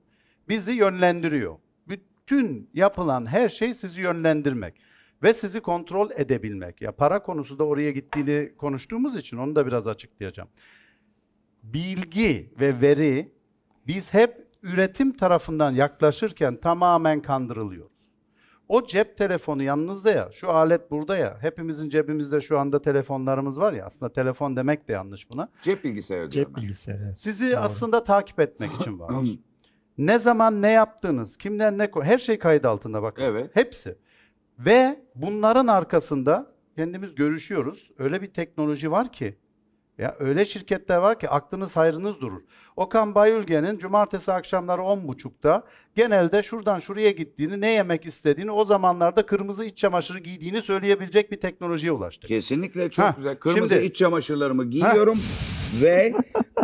bizi 0.49 0.73
yönlendiriyor. 0.73 1.57
Bütün 1.89 2.71
yapılan 2.75 3.27
her 3.27 3.49
şey 3.49 3.75
sizi 3.75 4.01
yönlendirmek 4.01 4.75
ve 5.23 5.35
sizi 5.35 5.61
kontrol 5.61 6.11
edebilmek. 6.17 6.83
Ya 6.83 6.93
para 6.93 7.23
konusu 7.23 7.59
da 7.59 7.65
oraya 7.65 7.91
gittiğini 7.91 8.53
konuştuğumuz 8.57 9.17
için 9.17 9.37
onu 9.37 9.57
da 9.57 9.67
biraz 9.67 9.87
açıklayacağım. 9.87 10.49
Bilgi 11.63 12.51
ve 12.61 12.81
veri 12.81 13.33
biz 13.87 14.15
hep 14.15 14.49
üretim 14.63 15.17
tarafından 15.17 15.73
yaklaşırken 15.73 16.57
tamamen 16.57 17.23
kandırılıyoruz. 17.23 17.98
O 18.69 18.87
cep 18.87 19.17
telefonu 19.17 19.63
yanınızda 19.63 20.11
ya, 20.11 20.29
şu 20.33 20.51
alet 20.51 20.91
burada 20.91 21.17
ya, 21.17 21.39
hepimizin 21.41 21.89
cebimizde 21.89 22.41
şu 22.41 22.59
anda 22.59 22.83
telefonlarımız 22.83 23.61
var 23.61 23.73
ya, 23.73 23.87
aslında 23.87 24.13
telefon 24.13 24.57
demek 24.57 24.89
de 24.89 24.93
yanlış 24.93 25.31
buna. 25.31 25.49
Cep 25.63 25.85
bilgisayarı 25.85 26.31
Cep 26.31 26.49
ben. 26.57 26.63
bilgisayarı. 26.63 27.03
evet. 27.07 27.21
Sizi 27.21 27.51
Doğru. 27.51 27.57
aslında 27.57 28.05
takip 28.05 28.41
etmek 28.41 28.73
için 28.73 28.99
var. 29.01 29.11
ne 29.99 30.19
zaman 30.19 30.63
ne 30.63 30.71
yaptınız, 30.71 31.37
kimden 31.37 31.79
ne 31.79 31.91
her 32.03 32.19
şey 32.19 32.39
kayıt 32.39 32.65
altında 32.65 33.03
bakın. 33.03 33.23
Evet. 33.23 33.51
Hepsi. 33.55 33.99
Ve 34.59 35.01
bunların 35.15 35.67
arkasında 35.67 36.53
kendimiz 36.77 37.15
görüşüyoruz. 37.15 37.91
Öyle 37.99 38.23
bir 38.23 38.27
teknoloji 38.33 38.91
var 38.91 39.13
ki 39.13 39.39
ya 39.99 40.17
öyle 40.19 40.45
şirketler 40.45 40.97
var 40.97 41.19
ki 41.19 41.29
aklınız 41.29 41.77
hayrınız 41.77 42.21
durur. 42.21 42.41
Okan 42.77 43.15
Bayülgen'in 43.15 43.79
cumartesi 43.79 44.33
akşamları 44.33 44.81
10.30'da 44.83 45.63
genelde 45.95 46.43
şuradan 46.43 46.79
şuraya 46.79 47.11
gittiğini, 47.11 47.61
ne 47.61 47.71
yemek 47.71 48.07
istediğini, 48.07 48.51
o 48.51 48.65
zamanlarda 48.65 49.27
kırmızı 49.27 49.65
iç 49.65 49.79
çamaşırı 49.79 50.19
giydiğini 50.19 50.63
söyleyebilecek 50.63 51.33
bir 51.33 51.41
teknolojiye 51.41 51.93
ulaştık. 51.93 52.29
Kesinlikle 52.29 52.91
çok 52.91 53.05
Ha, 53.05 53.15
güzel. 53.17 53.37
Kırmızı 53.37 53.75
şimdi- 53.75 53.87
iç 53.87 53.97
çamaşırlarımı 53.97 54.65
giyiyorum 54.65 55.19
ve 55.83 56.15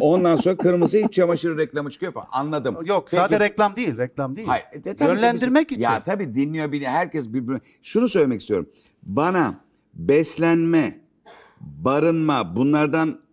ondan 0.00 0.36
sonra 0.36 0.56
kırmızı 0.56 0.98
iç 0.98 1.12
çamaşırı 1.12 1.58
reklamı 1.58 1.90
çıkıyor 1.90 2.12
falan. 2.12 2.26
Anladım. 2.32 2.76
Yok 2.84 3.04
Peki- 3.10 3.16
sadece 3.16 3.40
reklam 3.40 3.76
değil, 3.76 3.98
reklam 3.98 4.36
değil. 4.36 4.48
Hayır, 4.48 4.64
e, 4.72 4.82
tabii 4.96 5.08
Yönlendirmek 5.14 5.70
bizim- 5.70 5.80
için. 5.82 5.90
Ya 5.92 6.02
tabii 6.02 6.34
dinliyor 6.34 6.72
bile 6.72 6.88
herkes 6.88 7.28
birbirine. 7.28 7.60
Şunu 7.82 8.08
söylemek 8.08 8.40
istiyorum. 8.40 8.68
Bana 9.02 9.54
beslenme, 9.94 11.00
barınma 11.60 12.56
bunlardan 12.56 13.23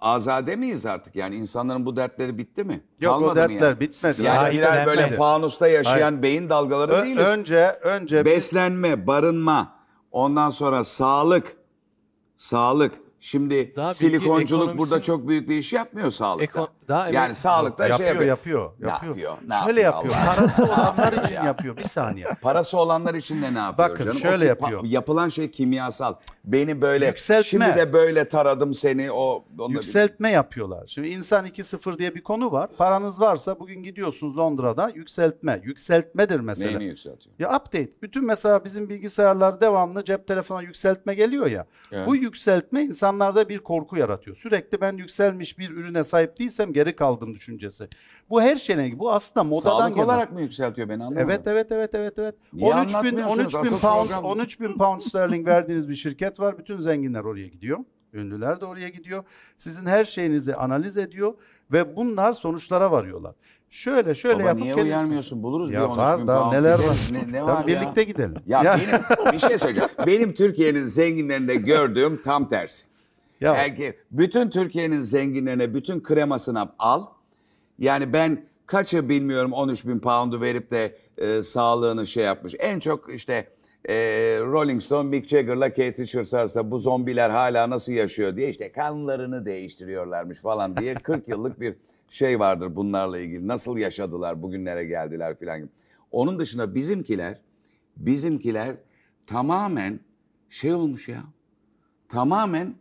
azade 0.00 0.56
miyiz 0.56 0.86
artık? 0.86 1.16
Yani 1.16 1.34
insanların 1.34 1.86
bu 1.86 1.96
dertleri 1.96 2.38
bitti 2.38 2.64
mi? 2.64 2.80
Yok 3.00 3.14
o 3.14 3.18
Kalmadı 3.18 3.34
mı 3.34 3.48
dertler 3.54 3.68
yani? 3.68 3.80
bitmedi. 3.80 4.22
Yani 4.22 4.38
Hayır, 4.38 4.58
birer 4.58 4.86
böyle 4.86 5.16
fanusta 5.16 5.68
yaşayan 5.68 6.22
beyin 6.22 6.48
dalgaları 6.48 6.92
Ö- 6.92 7.04
değiliz. 7.04 7.24
önce 7.26 7.78
önce 7.82 8.24
Beslenme, 8.24 9.06
barınma, 9.06 9.74
ondan 10.12 10.50
sonra 10.50 10.84
sağlık, 10.84 11.56
sağlık. 12.36 12.94
Şimdi 13.20 13.72
Daha 13.76 13.94
silikonculuk 13.94 14.62
ekonomisi- 14.62 14.78
burada 14.78 15.02
çok 15.02 15.28
büyük 15.28 15.48
bir 15.48 15.58
iş 15.58 15.72
yapmıyor 15.72 16.10
sağlıkta. 16.10 16.60
Eko- 16.60 16.68
daha 16.88 17.08
yani 17.08 17.34
sağlıkta 17.34 17.86
yapıyor, 17.88 18.16
şey 18.18 18.26
yapıyor, 18.26 18.72
Ne 18.80 18.88
yapıyor. 18.90 19.16
yapıyor? 19.16 19.36
Ne 19.48 19.64
Şöyle 19.64 19.80
yapıyor 19.80 20.14
yapıyor. 20.14 20.14
Allah? 20.26 20.34
Parası 20.36 20.64
olanlar 20.64 21.12
yapıyor 21.12 21.24
için 21.24 21.34
ya? 21.34 21.44
yapıyor. 21.44 21.76
Bir 21.76 21.84
saniye. 21.84 22.26
Parası 22.42 22.78
olanlar 22.78 23.14
için 23.14 23.42
de 23.42 23.54
ne 23.54 23.58
yapıyor 23.58 23.90
Bakın, 23.90 24.04
canım? 24.04 24.18
şöyle 24.18 24.44
ki- 24.44 24.48
yapıyor. 24.48 24.82
pa- 24.82 24.88
yapılan 24.88 25.28
şey 25.28 25.50
kimyasal. 25.50 26.14
Beni 26.44 26.80
böyle 26.80 27.06
Yükseltme. 27.06 27.44
şimdi 27.44 27.76
de 27.76 27.92
böyle 27.92 28.28
taradım 28.28 28.74
seni 28.74 29.12
o 29.12 29.44
onunla 29.58 29.72
Yükseltme 29.72 30.30
yapıyorlar. 30.30 30.84
Şimdi 30.88 31.08
insan 31.08 31.46
2.0 31.46 31.98
diye 31.98 32.14
bir 32.14 32.22
konu 32.22 32.52
var. 32.52 32.70
Paranız 32.78 33.20
varsa 33.20 33.60
bugün 33.60 33.82
gidiyorsunuz 33.82 34.36
Londra'da 34.38 34.88
yükseltme. 34.94 35.60
Yükseltmedir 35.64 36.40
mesela. 36.40 36.68
neyini 36.68 36.84
yükseltiyor? 36.84 37.34
Ya 37.38 37.48
update. 37.48 37.88
Bütün 38.02 38.24
mesela 38.26 38.64
bizim 38.64 38.88
bilgisayarlar 38.88 39.60
devamlı 39.60 40.04
cep 40.04 40.26
telefona 40.26 40.62
yükseltme 40.62 41.14
geliyor 41.14 41.46
ya. 41.46 41.66
Evet. 41.92 42.06
Bu 42.08 42.16
yükseltme 42.16 42.82
insanlarda 42.82 43.48
bir 43.48 43.58
korku 43.58 43.96
yaratıyor. 43.96 44.36
Sürekli 44.36 44.80
ben 44.80 44.92
yükselmiş 44.96 45.58
bir 45.58 45.70
ürüne 45.70 46.04
sahip 46.04 46.38
değilsem 46.38 46.72
geri 46.76 46.96
kaldım 46.96 47.34
düşüncesi. 47.34 47.88
Bu 48.30 48.42
her 48.42 48.56
şeyle 48.56 48.98
bu 48.98 49.12
aslında 49.12 49.44
modadan 49.44 49.78
Sağlık 49.78 49.94
gelen. 49.94 50.06
olarak 50.06 50.32
mı 50.32 50.40
yükseltiyor 50.42 50.88
beni 50.88 51.04
anlamadım. 51.04 51.30
Evet 51.30 51.46
evet 51.46 51.72
evet 51.72 51.90
evet 51.94 52.18
evet. 52.18 52.34
Niye 52.52 52.74
13 52.74 52.88
bin 52.88 52.94
anlatmıyorsunuz? 52.94 53.54
13 53.54 53.72
bin 53.72 53.78
pound 53.78 54.08
program- 54.08 54.24
13 54.24 54.60
bin 54.60 54.78
pound 54.78 55.00
sterling 55.00 55.46
verdiğiniz 55.46 55.88
bir 55.88 55.94
şirket 55.94 56.40
var. 56.40 56.58
Bütün 56.58 56.80
zenginler 56.80 57.20
oraya 57.20 57.46
gidiyor. 57.46 57.78
Ünlüler 58.12 58.60
de 58.60 58.66
oraya 58.66 58.88
gidiyor. 58.88 59.24
Sizin 59.56 59.86
her 59.86 60.04
şeyinizi 60.04 60.54
analiz 60.54 60.96
ediyor 60.96 61.34
ve 61.72 61.96
bunlar 61.96 62.32
sonuçlara 62.32 62.90
varıyorlar. 62.90 63.34
Şöyle 63.70 64.14
şöyle 64.14 64.38
Baba 64.38 64.48
yapıp 64.48 64.62
niye 64.62 64.74
kendiniz- 64.74 64.84
uyarmıyorsun? 64.84 65.42
Buluruz 65.42 65.70
bir 65.70 65.74
Ya 65.74 65.86
13 65.88 65.98
var 65.98 66.18
bin 66.20 66.26
daha 66.26 66.40
pound. 66.40 66.52
neler 66.52 66.72
var. 66.78 66.96
Ne, 67.12 67.32
ne 67.32 67.44
var 67.44 67.60
ya? 67.60 67.66
birlikte 67.66 68.04
gidelim. 68.04 68.34
Ya, 68.46 68.64
benim 68.64 69.32
bir 69.32 69.38
şey 69.38 69.58
söyleyeceğim. 69.58 69.90
Benim 70.06 70.34
Türkiye'nin 70.34 70.82
zenginlerinde 70.86 71.54
gördüğüm 71.54 72.22
tam 72.22 72.48
tersi. 72.48 72.86
Ya 73.40 73.54
Belki 73.54 73.96
bütün 74.10 74.50
Türkiye'nin 74.50 75.00
zenginlerine 75.00 75.74
bütün 75.74 76.02
kremasını 76.02 76.68
al. 76.78 77.06
Yani 77.78 78.12
ben 78.12 78.44
kaçı 78.66 79.08
bilmiyorum 79.08 79.52
13 79.52 79.86
bin 79.86 79.98
pound'u 79.98 80.40
verip 80.40 80.70
de 80.70 80.98
e, 81.18 81.42
sağlığını 81.42 82.06
şey 82.06 82.24
yapmış. 82.24 82.54
En 82.58 82.78
çok 82.78 83.14
işte 83.14 83.48
e, 83.88 83.94
Rolling 84.40 84.82
Stone, 84.82 85.08
Mick 85.08 85.28
Jagger'la 85.28 85.68
Kate 85.68 86.02
Richards 86.02 86.34
arasında 86.34 86.70
bu 86.70 86.78
zombiler 86.78 87.30
hala 87.30 87.70
nasıl 87.70 87.92
yaşıyor 87.92 88.36
diye 88.36 88.48
işte 88.48 88.72
kanlarını 88.72 89.46
değiştiriyorlarmış 89.46 90.38
falan 90.38 90.76
diye 90.76 90.94
40 91.02 91.28
yıllık 91.28 91.60
bir 91.60 91.74
şey 92.08 92.40
vardır 92.40 92.76
bunlarla 92.76 93.18
ilgili. 93.18 93.48
Nasıl 93.48 93.78
yaşadılar, 93.78 94.42
bugünlere 94.42 94.84
geldiler 94.84 95.38
filan 95.38 95.58
gibi. 95.58 95.68
Onun 96.10 96.38
dışında 96.38 96.74
bizimkiler, 96.74 97.38
bizimkiler 97.96 98.76
tamamen 99.26 100.00
şey 100.48 100.74
olmuş 100.74 101.08
ya 101.08 101.22
tamamen 102.08 102.74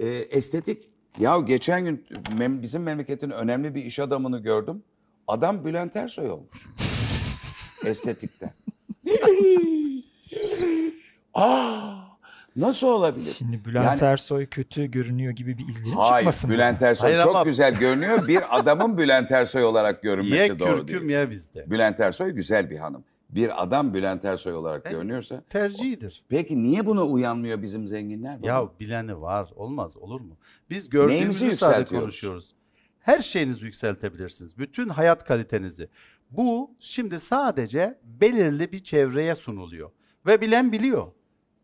e, 0.00 0.06
estetik. 0.08 0.88
Ya 1.18 1.38
geçen 1.40 1.84
gün 1.84 2.04
mem- 2.38 2.62
bizim 2.62 2.82
memleketin 2.82 3.30
önemli 3.30 3.74
bir 3.74 3.84
iş 3.84 3.98
adamını 3.98 4.38
gördüm. 4.38 4.82
Adam 5.28 5.64
Bülent 5.64 5.96
Ersoy 5.96 6.30
olmuş. 6.30 6.66
Estetikte. 7.84 8.52
Aa, 11.34 11.92
Nasıl 12.56 12.86
olabilir? 12.86 13.34
Şimdi 13.38 13.64
Bülent 13.64 14.02
Yani- 14.02 14.12
Ersoy 14.12 14.46
kötü 14.46 14.86
görünüyor 14.90 15.32
gibi 15.32 15.58
bir 15.58 15.68
izlenim 15.68 15.96
Hayır, 15.96 16.16
çıkmasın. 16.22 16.50
Bülent 16.50 16.82
Ersoy 16.82 17.08
Hayır 17.10 17.22
çok 17.22 17.34
ama- 17.36 17.44
güzel 17.44 17.74
görünüyor. 17.78 18.28
Bir 18.28 18.58
adamın 18.58 18.98
Bülent 18.98 19.30
Ersoy 19.32 19.64
olarak 19.64 20.02
görünmesi 20.02 20.42
Ye 20.52 20.58
doğru 20.58 20.88
değil. 20.88 21.02
ye 21.02 21.30
bizde. 21.30 21.70
Bülent 21.70 22.00
Ersoy 22.00 22.30
güzel 22.30 22.70
bir 22.70 22.76
hanım. 22.78 23.04
Bir 23.32 23.62
adam 23.62 23.94
Bülent 23.94 24.24
Ersoy 24.24 24.54
olarak 24.54 24.84
görünüyorsa. 24.84 25.42
Tercihidir. 25.50 26.24
Peki 26.28 26.62
niye 26.62 26.86
buna 26.86 27.04
uyanmıyor 27.06 27.62
bizim 27.62 27.86
zenginler? 27.86 28.38
baba? 28.38 28.46
Ya 28.46 28.68
bileni 28.80 29.20
var. 29.20 29.50
Olmaz 29.56 29.96
olur 29.96 30.20
mu? 30.20 30.36
Biz 30.70 30.92
Neyimizi 30.92 31.08
gördüğümüzü 31.08 31.38
sadece 31.38 31.46
yükseltiyoruz? 31.46 32.04
konuşuyoruz. 32.04 32.54
Her 33.00 33.18
şeyinizi 33.18 33.64
yükseltebilirsiniz. 33.64 34.58
Bütün 34.58 34.88
hayat 34.88 35.24
kalitenizi. 35.24 35.88
Bu 36.30 36.70
şimdi 36.78 37.20
sadece 37.20 37.98
belirli 38.04 38.72
bir 38.72 38.84
çevreye 38.84 39.34
sunuluyor. 39.34 39.90
Ve 40.26 40.40
bilen 40.40 40.72
biliyor. 40.72 41.06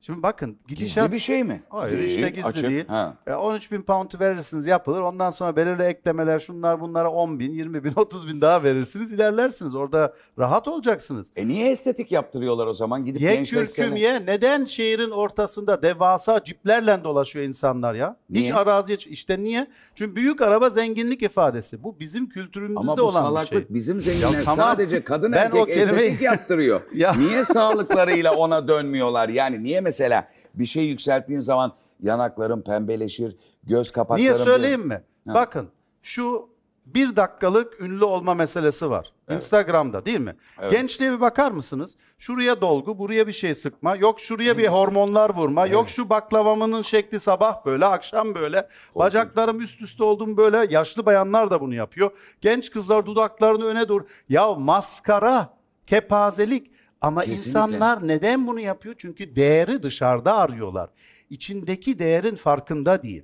Şimdi 0.01 0.23
bakın 0.23 0.57
gidişat... 0.69 1.05
Gizli 1.05 1.15
bir 1.15 1.19
şey 1.19 1.45
mi? 1.45 1.63
Hayır 1.69 1.99
işte 1.99 2.29
gizli 2.31 2.45
açık. 2.47 2.69
değil. 2.71 2.85
Ha. 2.89 3.15
E, 3.27 3.33
13 3.35 3.73
bin 3.73 3.83
pound 3.83 4.21
verirsiniz 4.21 4.67
yapılır. 4.67 5.01
Ondan 5.01 5.31
sonra 5.31 5.57
belirli 5.57 5.83
eklemeler 5.83 6.39
şunlar 6.39 6.81
bunlara 6.81 7.11
10 7.11 7.39
bin, 7.41 7.53
20 7.53 7.85
bin, 7.85 7.93
30 7.97 8.29
bin 8.29 8.41
daha 8.41 8.63
verirsiniz. 8.63 9.13
ilerlersiniz. 9.13 9.75
Orada 9.75 10.15
rahat 10.39 10.69
olacaksınız. 10.69 11.33
E 11.37 11.49
niye 11.49 11.71
estetik 11.71 12.13
yaptırıyorlar 12.13 12.67
o 12.67 12.75
zaman? 12.75 13.05
Gidip 13.05 13.21
Ye 13.23 13.45
kürküm 13.45 13.97
ye. 13.97 14.27
Neden 14.27 14.65
şehrin 14.65 15.11
ortasında 15.11 15.83
devasa 15.83 16.45
ciplerle 16.45 17.05
dolaşıyor 17.05 17.45
insanlar 17.47 17.95
ya? 17.95 18.17
Hiç 18.31 18.37
Niye? 18.41 18.55
araziye 18.55 18.99
işte 19.07 19.41
niye? 19.43 19.67
Çünkü 19.95 20.17
büyük 20.17 20.43
araba 20.43 20.71
zenginlik 20.71 21.23
ifadesi. 21.23 21.83
Bu 21.83 22.01
bizim 22.01 22.29
kültürümüzde 22.29 22.81
Ama 22.81 22.97
bu 22.97 23.03
olan 23.03 23.23
bir 23.25 23.29
salaklık 23.29 23.49
şey. 23.49 23.75
bizim 23.75 24.01
zenginler 24.01 24.31
Ya 24.39 24.45
tamam. 24.45 24.57
sadece 24.67 25.05
kadın 25.05 25.33
Ben 25.33 25.39
erkek 25.39 25.69
kelimeyi- 25.69 25.81
estetik 26.07 26.23
yaptırıyor. 26.23 26.81
Ya. 26.95 27.15
Niye 27.15 27.45
sağlıklarıyla 27.45 28.35
ona 28.35 28.69
dönmüyorlar? 28.69 29.29
Yani 29.29 29.63
niye 29.63 29.81
mesela 29.89 30.29
bir 30.55 30.67
şey 30.67 30.85
yükselttiğin 30.85 31.41
zaman 31.41 31.73
yanakların 32.03 32.63
pembeleşir, 32.63 33.37
göz 33.65 33.91
kapakların... 33.93 34.23
Niye 34.23 34.35
söyleyeyim 34.35 34.87
mi? 34.87 35.03
Ha. 35.27 35.35
Bakın 35.35 35.69
şu 36.03 36.49
bir 36.87 37.17
dakikalık 37.17 37.81
ünlü 37.81 38.05
olma 38.05 38.35
meselesi 38.35 38.91
var. 38.91 39.13
Instagram'da 39.31 40.05
değil 40.05 40.21
mi? 40.21 40.37
Evet. 40.61 40.73
Gençliğe 40.73 41.13
bir 41.13 41.21
bakar 41.21 41.51
mısınız? 41.51 41.97
Şuraya 42.19 42.61
dolgu, 42.61 42.99
buraya 42.99 43.27
bir 43.27 43.33
şey 43.33 43.55
sıkma. 43.55 43.97
Yok 43.97 44.21
şuraya 44.21 44.59
bir 44.59 44.67
hormonlar 44.67 45.35
vurma. 45.35 45.67
Yok 45.67 45.89
şu 45.89 46.11
baklavamının 46.11 46.83
şekli 46.83 47.21
sabah 47.21 47.67
böyle, 47.67 47.85
akşam 47.85 48.35
böyle. 48.35 48.69
Bacaklarım 48.95 49.61
üst 49.61 49.83
üste 49.83 50.05
oldum 50.05 50.37
böyle. 50.37 50.67
Yaşlı 50.71 51.07
bayanlar 51.07 51.51
da 51.51 51.61
bunu 51.61 51.75
yapıyor. 51.75 52.11
Genç 52.41 52.71
kızlar 52.71 53.07
dudaklarını 53.07 53.65
öne 53.65 53.89
doğru. 53.89 54.07
Ya 54.29 54.55
maskara, 54.55 55.55
kepazelik. 55.87 56.78
Ama 57.01 57.21
Kesinlikle. 57.21 57.49
insanlar 57.49 58.09
neden 58.09 58.47
bunu 58.47 58.61
yapıyor? 58.61 58.95
Çünkü 58.99 59.37
değeri 59.37 59.83
dışarıda 59.83 60.37
arıyorlar. 60.37 60.91
İçindeki 61.31 61.99
değerin 61.99 62.37
farkında 62.37 63.03
değil. 63.03 63.23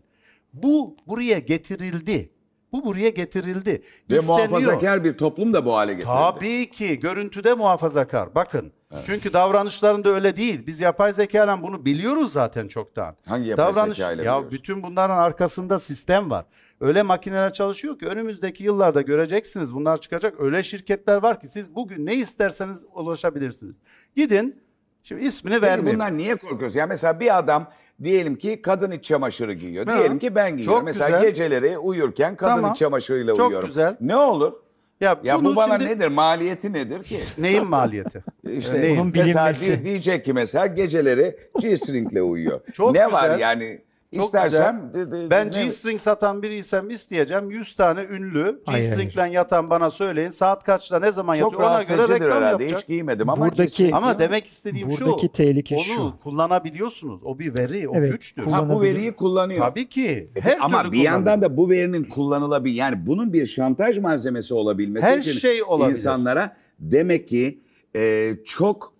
Bu 0.52 0.96
buraya 1.06 1.38
getirildi. 1.38 2.30
Bu 2.72 2.84
buraya 2.84 3.08
getirildi. 3.08 3.70
Ve 4.10 4.16
İsteniyor. 4.18 4.24
muhafazakar 4.48 5.04
bir 5.04 5.18
toplum 5.18 5.52
da 5.54 5.64
bu 5.66 5.76
hale 5.76 5.92
getirildi. 5.92 6.12
Tabii 6.14 6.70
ki 6.70 7.00
görüntüde 7.00 7.54
muhafazakar. 7.54 8.34
Bakın. 8.34 8.72
Çünkü 9.06 9.32
davranışlarında 9.32 10.08
öyle 10.08 10.36
değil. 10.36 10.66
Biz 10.66 10.80
yapay 10.80 11.12
zekayla 11.12 11.62
bunu 11.62 11.84
biliyoruz 11.84 12.32
zaten 12.32 12.68
çoktan. 12.68 13.16
Hangi 13.26 13.48
yapay 13.48 13.66
Davranış 13.66 13.96
zekayla 13.98 14.24
ya 14.24 14.30
biliyoruz? 14.32 14.52
bütün 14.52 14.82
bunların 14.82 15.16
arkasında 15.18 15.78
sistem 15.78 16.30
var. 16.30 16.44
Öyle 16.80 17.02
makineler 17.02 17.52
çalışıyor 17.52 17.98
ki 17.98 18.06
önümüzdeki 18.06 18.64
yıllarda 18.64 19.02
göreceksiniz 19.02 19.74
bunlar 19.74 20.00
çıkacak. 20.00 20.34
Öyle 20.40 20.62
şirketler 20.62 21.22
var 21.22 21.40
ki 21.40 21.48
siz 21.48 21.74
bugün 21.74 22.06
ne 22.06 22.14
isterseniz 22.14 22.84
ulaşabilirsiniz. 22.94 23.76
Gidin. 24.16 24.56
Şimdi 25.02 25.24
ismini 25.24 25.62
vermeyeyim. 25.62 25.98
bunlar 26.00 26.16
niye 26.16 26.36
korkuyoruz? 26.36 26.76
Ya 26.76 26.86
mesela 26.86 27.20
bir 27.20 27.38
adam 27.38 27.70
diyelim 28.02 28.36
ki 28.36 28.62
kadın 28.62 28.90
iç 28.90 29.04
çamaşırı 29.04 29.52
giyiyor. 29.52 29.86
Ha, 29.86 29.98
Diyelim 29.98 30.18
ki 30.18 30.34
ben 30.34 30.56
giyiyorum. 30.56 30.78
çok 30.78 30.84
mesela 30.86 31.08
güzel. 31.18 31.30
geceleri 31.30 31.78
uyurken 31.78 32.36
kadın 32.36 32.54
Tamam, 32.54 32.70
iç 32.72 32.78
çamaşırıyla 32.78 33.36
çok 33.36 33.46
uyuyorum. 33.46 33.68
güzel. 33.68 33.96
Ne 34.00 34.16
olur? 34.16 34.52
Ya, 35.00 35.20
Ya 35.24 35.44
bu 35.44 35.56
bana 35.56 35.78
şimdi- 35.78 35.90
nedir? 35.90 36.08
Maliyeti 36.08 36.72
nedir 36.72 37.02
ki? 37.02 37.20
Neyin 37.38 37.66
maliyeti? 37.66 38.24
İşte 38.50 38.80
Neyin? 38.80 38.96
Bunun 38.98 39.12
mesela 39.14 39.46
bilinmesi. 39.52 39.80
di- 39.80 39.84
diyecek 39.84 40.24
ki 40.24 40.32
mesela 40.32 40.66
geceleri 40.66 41.36
G-string'le 41.60 42.20
uyuyor. 42.22 42.60
Çok 42.72 42.92
ne 42.94 43.04
güzel. 43.04 43.12
var 43.12 43.38
yani? 43.38 43.78
Çok 44.14 44.24
İstersem 44.24 44.90
güzel. 44.94 45.10
de- 45.10 45.10
de- 45.10 45.30
Ben 45.30 45.50
G-string 45.50 46.00
satan 46.00 46.42
biriysem 46.42 46.90
isteyeceğim 46.90 47.50
100 47.50 47.76
tane 47.76 48.04
ünlü 48.04 48.62
Hayır, 48.66 48.84
G-string'le 48.96 49.32
yatan 49.32 49.70
bana 49.70 49.90
söyleyin. 49.90 50.30
Saat 50.30 50.64
kaçta 50.64 50.98
ne 50.98 51.12
zaman 51.12 51.34
çok 51.34 51.52
yatıyor 51.52 51.70
ona 51.70 51.82
göre 51.82 52.14
reklam 52.14 52.30
herhalde. 52.30 52.62
yapacak. 52.64 52.80
Hiç 52.80 52.86
giymedim 52.88 53.28
ama 53.30 53.46
Buradaki- 53.46 53.94
Ama 53.94 54.18
demek 54.18 54.46
istediğim 54.46 54.88
Buradaki 54.90 55.26
şu. 55.26 55.32
tehlike 55.32 55.74
onu 55.76 55.84
şu. 55.84 56.12
kullanabiliyorsunuz. 56.22 57.20
O 57.24 57.38
bir 57.38 57.58
veri, 57.58 57.88
o 57.88 57.96
Evet, 57.96 58.12
güçtür. 58.12 58.42
ha, 58.42 58.68
bu 58.68 58.82
veriyi 58.82 59.12
kullanıyor. 59.12 59.60
Tabii 59.68 59.88
ki. 59.88 60.30
E, 60.36 60.40
Her 60.40 60.58
ama 60.60 60.92
bir 60.92 60.98
yandan 60.98 61.42
da 61.42 61.56
bu 61.56 61.70
verinin 61.70 62.04
kullanılabilir 62.04 62.74
yani 62.74 63.06
bunun 63.06 63.32
bir 63.32 63.46
şantaj 63.46 63.98
malzemesi 63.98 64.54
olabilmesi 64.54 65.06
Her 65.06 65.18
için 65.18 65.32
şey 65.32 65.62
olabilir. 65.62 65.90
insanlara 65.96 66.56
demek 66.78 67.28
ki 67.28 67.60
e, 67.96 68.32
çok 68.44 68.94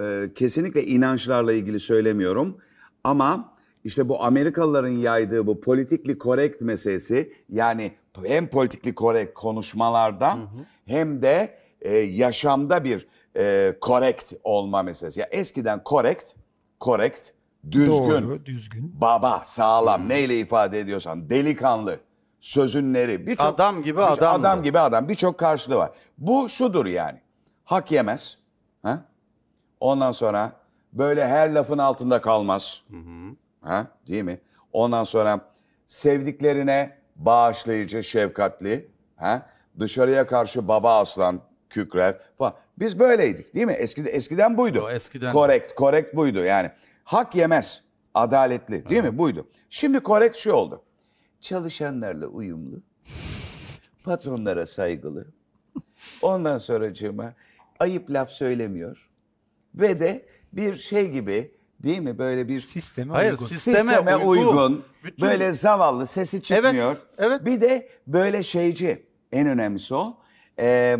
e, 0.00 0.22
kesinlikle 0.34 0.84
inançlarla 0.84 1.52
ilgili 1.52 1.80
söylemiyorum 1.80 2.56
ama 3.04 3.55
işte 3.86 4.08
bu 4.08 4.22
Amerikalıların 4.24 4.88
yaydığı 4.88 5.46
bu 5.46 5.60
politikli 5.60 6.18
correct 6.18 6.60
meselesi 6.60 7.32
yani 7.48 7.92
hem 8.24 8.46
politikli 8.46 8.94
correct 8.94 9.34
konuşmalarda 9.34 10.38
hem 10.86 11.22
de 11.22 11.58
e, 11.80 11.96
yaşamda 11.96 12.84
bir 12.84 13.06
e, 13.36 13.72
correct 13.82 14.32
olma 14.44 14.82
meselesi. 14.82 15.20
Ya 15.20 15.26
eskiden 15.30 15.80
correct, 15.88 16.32
correct, 16.80 17.28
düzgün, 17.70 18.08
Doğru, 18.08 18.46
düzgün. 18.46 18.92
baba, 19.00 19.42
sağlam 19.44 20.08
neyle 20.08 20.40
ifade 20.40 20.80
ediyorsan 20.80 21.30
delikanlı, 21.30 21.96
sözünleri 22.40 23.26
birçok 23.26 23.46
Adam 23.46 23.82
gibi 23.82 24.00
adam 24.00 24.40
adam 24.40 24.58
bu. 24.58 24.62
gibi 24.62 24.78
adam 24.78 25.08
birçok 25.08 25.38
karşılığı 25.38 25.76
var. 25.76 25.90
Bu 26.18 26.48
şudur 26.48 26.86
yani. 26.86 27.20
Hak 27.64 27.92
yemez. 27.92 28.38
Ha? 28.82 29.04
Ondan 29.80 30.12
sonra 30.12 30.52
böyle 30.92 31.26
her 31.28 31.50
lafın 31.54 31.78
altında 31.78 32.20
kalmaz. 32.20 32.82
Ha? 33.66 33.86
Değil 34.08 34.22
mi? 34.22 34.40
Ondan 34.72 35.04
sonra 35.04 35.40
sevdiklerine 35.86 36.98
bağışlayıcı, 37.16 38.02
şefkatli. 38.02 38.90
Ha? 39.16 39.46
Dışarıya 39.78 40.26
karşı 40.26 40.68
baba 40.68 40.98
aslan 40.98 41.40
kükrer 41.70 42.18
falan. 42.38 42.54
Biz 42.78 42.98
böyleydik 42.98 43.54
değil 43.54 43.66
mi? 43.66 43.72
Eskide, 43.72 44.10
eskiden 44.10 44.56
buydu. 44.58 44.82
O 44.84 44.90
eskiden. 44.90 45.32
Correct, 45.32 45.76
correct 45.76 46.16
buydu 46.16 46.44
yani. 46.44 46.70
Hak 47.04 47.34
yemez, 47.34 47.82
adaletli 48.14 48.88
değil 48.88 49.02
mi? 49.02 49.18
Buydu. 49.18 49.46
Şimdi 49.70 50.00
correct 50.04 50.36
şu 50.36 50.52
oldu. 50.52 50.82
Çalışanlarla 51.40 52.26
uyumlu, 52.26 52.82
patronlara 54.04 54.66
saygılı, 54.66 55.26
ondan 56.22 56.58
sonracığıma 56.58 57.34
ayıp 57.80 58.10
laf 58.10 58.30
söylemiyor 58.30 59.10
ve 59.74 60.00
de 60.00 60.26
bir 60.52 60.74
şey 60.74 61.10
gibi 61.10 61.54
değil 61.82 61.98
mi 61.98 62.18
böyle 62.18 62.48
bir 62.48 62.60
Sisteme 62.60 63.12
Hayır, 63.12 63.32
uygun. 63.32 63.46
sisteme, 63.46 63.78
sisteme 63.78 64.16
uygun. 64.16 64.26
uygun, 64.46 64.84
Bütün- 65.04 65.28
böyle 65.28 65.52
zavallı 65.52 66.06
sesi 66.06 66.42
çıkmıyor. 66.42 66.96
evet. 67.18 67.44
Bir 67.44 67.60
de 67.60 67.88
böyle 68.06 68.42
şeyci 68.42 69.06
en 69.32 69.46
önemlisi 69.46 69.94
o 69.94 70.18
e, 70.58 70.96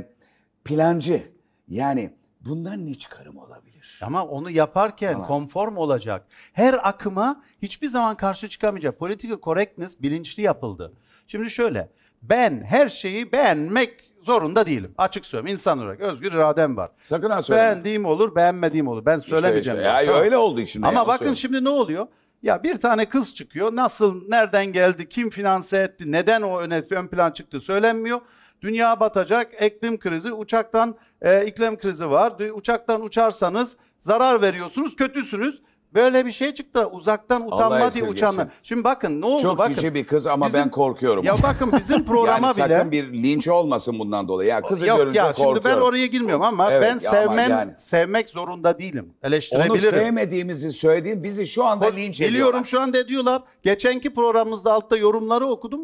plancı 0.64 1.22
yani 1.68 2.10
bundan 2.40 2.86
ne 2.86 2.94
çıkarım 2.94 3.36
olabilir? 3.36 3.98
Ama 4.02 4.26
onu 4.26 4.50
yaparken 4.50 5.12
Tamam. 5.12 5.26
konform 5.28 5.76
olacak. 5.76 6.26
Her 6.52 6.88
akıma 6.88 7.42
hiçbir 7.62 7.86
zaman 7.86 8.16
karşı 8.16 8.48
çıkamayacak. 8.48 8.98
Political 8.98 9.40
correctness 9.40 10.02
bilinçli 10.02 10.42
yapıldı. 10.42 10.92
Şimdi 11.26 11.50
şöyle. 11.50 11.88
Ben 12.22 12.64
her 12.64 12.88
şeyi 12.88 13.32
beğenmek 13.32 14.05
zorunda 14.26 14.66
değilim. 14.66 14.94
Açık 14.98 15.26
söyleyeyim. 15.26 15.52
İnsan 15.52 15.78
olarak 15.78 16.00
özgür 16.00 16.32
iradem 16.32 16.76
var. 16.76 16.90
Sakın 17.02 17.30
ha 17.30 17.42
söyleme. 17.42 17.66
Beğendiğim 17.66 18.04
olur, 18.04 18.34
beğenmediğim 18.34 18.88
olur. 18.88 19.06
Ben 19.06 19.18
söylemeyeceğim. 19.18 19.78
İşte, 19.78 19.88
ya 19.88 20.06
Tamam. 20.06 20.20
öyle 20.20 20.36
oldu 20.36 20.66
şimdi. 20.66 20.86
Ama 20.86 21.00
ya, 21.00 21.06
bakın 21.06 21.24
söyle. 21.24 21.36
şimdi 21.36 21.64
ne 21.64 21.68
oluyor? 21.68 22.06
Ya 22.42 22.62
bir 22.62 22.80
tane 22.80 23.08
kız 23.08 23.34
çıkıyor. 23.34 23.76
Nasıl, 23.76 24.28
nereden 24.28 24.66
geldi, 24.66 25.08
kim 25.08 25.30
finanse 25.30 25.78
etti, 25.78 26.12
neden 26.12 26.42
o 26.42 26.60
öne, 26.60 26.82
ön 26.90 27.06
plan 27.06 27.30
çıktı 27.30 27.60
söylenmiyor. 27.60 28.20
Dünya 28.62 29.00
batacak, 29.00 29.62
iklim 29.62 29.98
krizi, 29.98 30.32
uçaktan 30.32 30.96
e, 31.22 31.46
iklim 31.46 31.78
krizi 31.78 32.10
var. 32.10 32.32
Uçaktan 32.54 33.02
uçarsanız 33.02 33.76
zarar 34.00 34.42
veriyorsunuz, 34.42 34.96
kötüsünüz. 34.96 35.62
Böyle 35.94 36.26
bir 36.26 36.32
şey 36.32 36.54
çıktı. 36.54 36.86
Uzaktan 36.92 37.46
utanma 37.46 37.76
diye 37.76 37.86
esirgesin. 37.86 38.12
uçanlar. 38.12 38.48
Şimdi 38.62 38.84
bakın 38.84 39.20
ne 39.20 39.26
oldu? 39.26 39.42
Çok 39.42 39.58
bakın. 39.58 39.74
cici 39.74 39.94
bir 39.94 40.04
kız 40.06 40.26
ama 40.26 40.46
Bizim- 40.46 40.60
ben 40.60 40.70
korkuyorum. 40.70 41.24
Ya 41.24 41.34
bakın 41.42 41.72
bizim 41.78 42.04
programa 42.06 42.46
yani 42.46 42.56
bile... 42.56 42.76
sakın 42.76 42.92
bir 42.92 43.12
linç 43.12 43.48
olmasın 43.48 43.98
bundan 43.98 44.28
dolayı. 44.28 44.48
Ya 44.48 44.62
kızı 44.62 44.86
Yok 44.86 44.98
görünce 44.98 45.18
ya 45.18 45.26
korkuyorum. 45.32 45.54
şimdi 45.54 45.64
ben 45.76 45.80
oraya 45.80 46.06
girmiyorum 46.06 46.42
ama 46.44 46.72
Evet, 46.72 46.82
ben 46.82 46.90
ama 46.90 47.00
sevmem 47.00 47.50
yani. 47.50 47.72
sevmek 47.76 48.28
zorunda 48.28 48.78
değilim. 48.78 49.04
Onu 49.22 49.28
Eleştirebilirim. 49.28 49.80
sevmediğimizi 49.98 50.72
söylediğin 50.72 51.22
bizi 51.22 51.46
şu 51.46 51.64
anda 51.64 51.86
linç 51.86 52.14
ediyorlar. 52.20 52.28
Biliyorum 52.34 52.64
şu 52.64 52.80
anda 52.80 52.98
ediyorlar. 52.98 53.42
Geçenki 53.62 54.14
programımızda 54.14 54.72
altta 54.72 54.96
yorumları 54.96 55.46
okudum. 55.46 55.80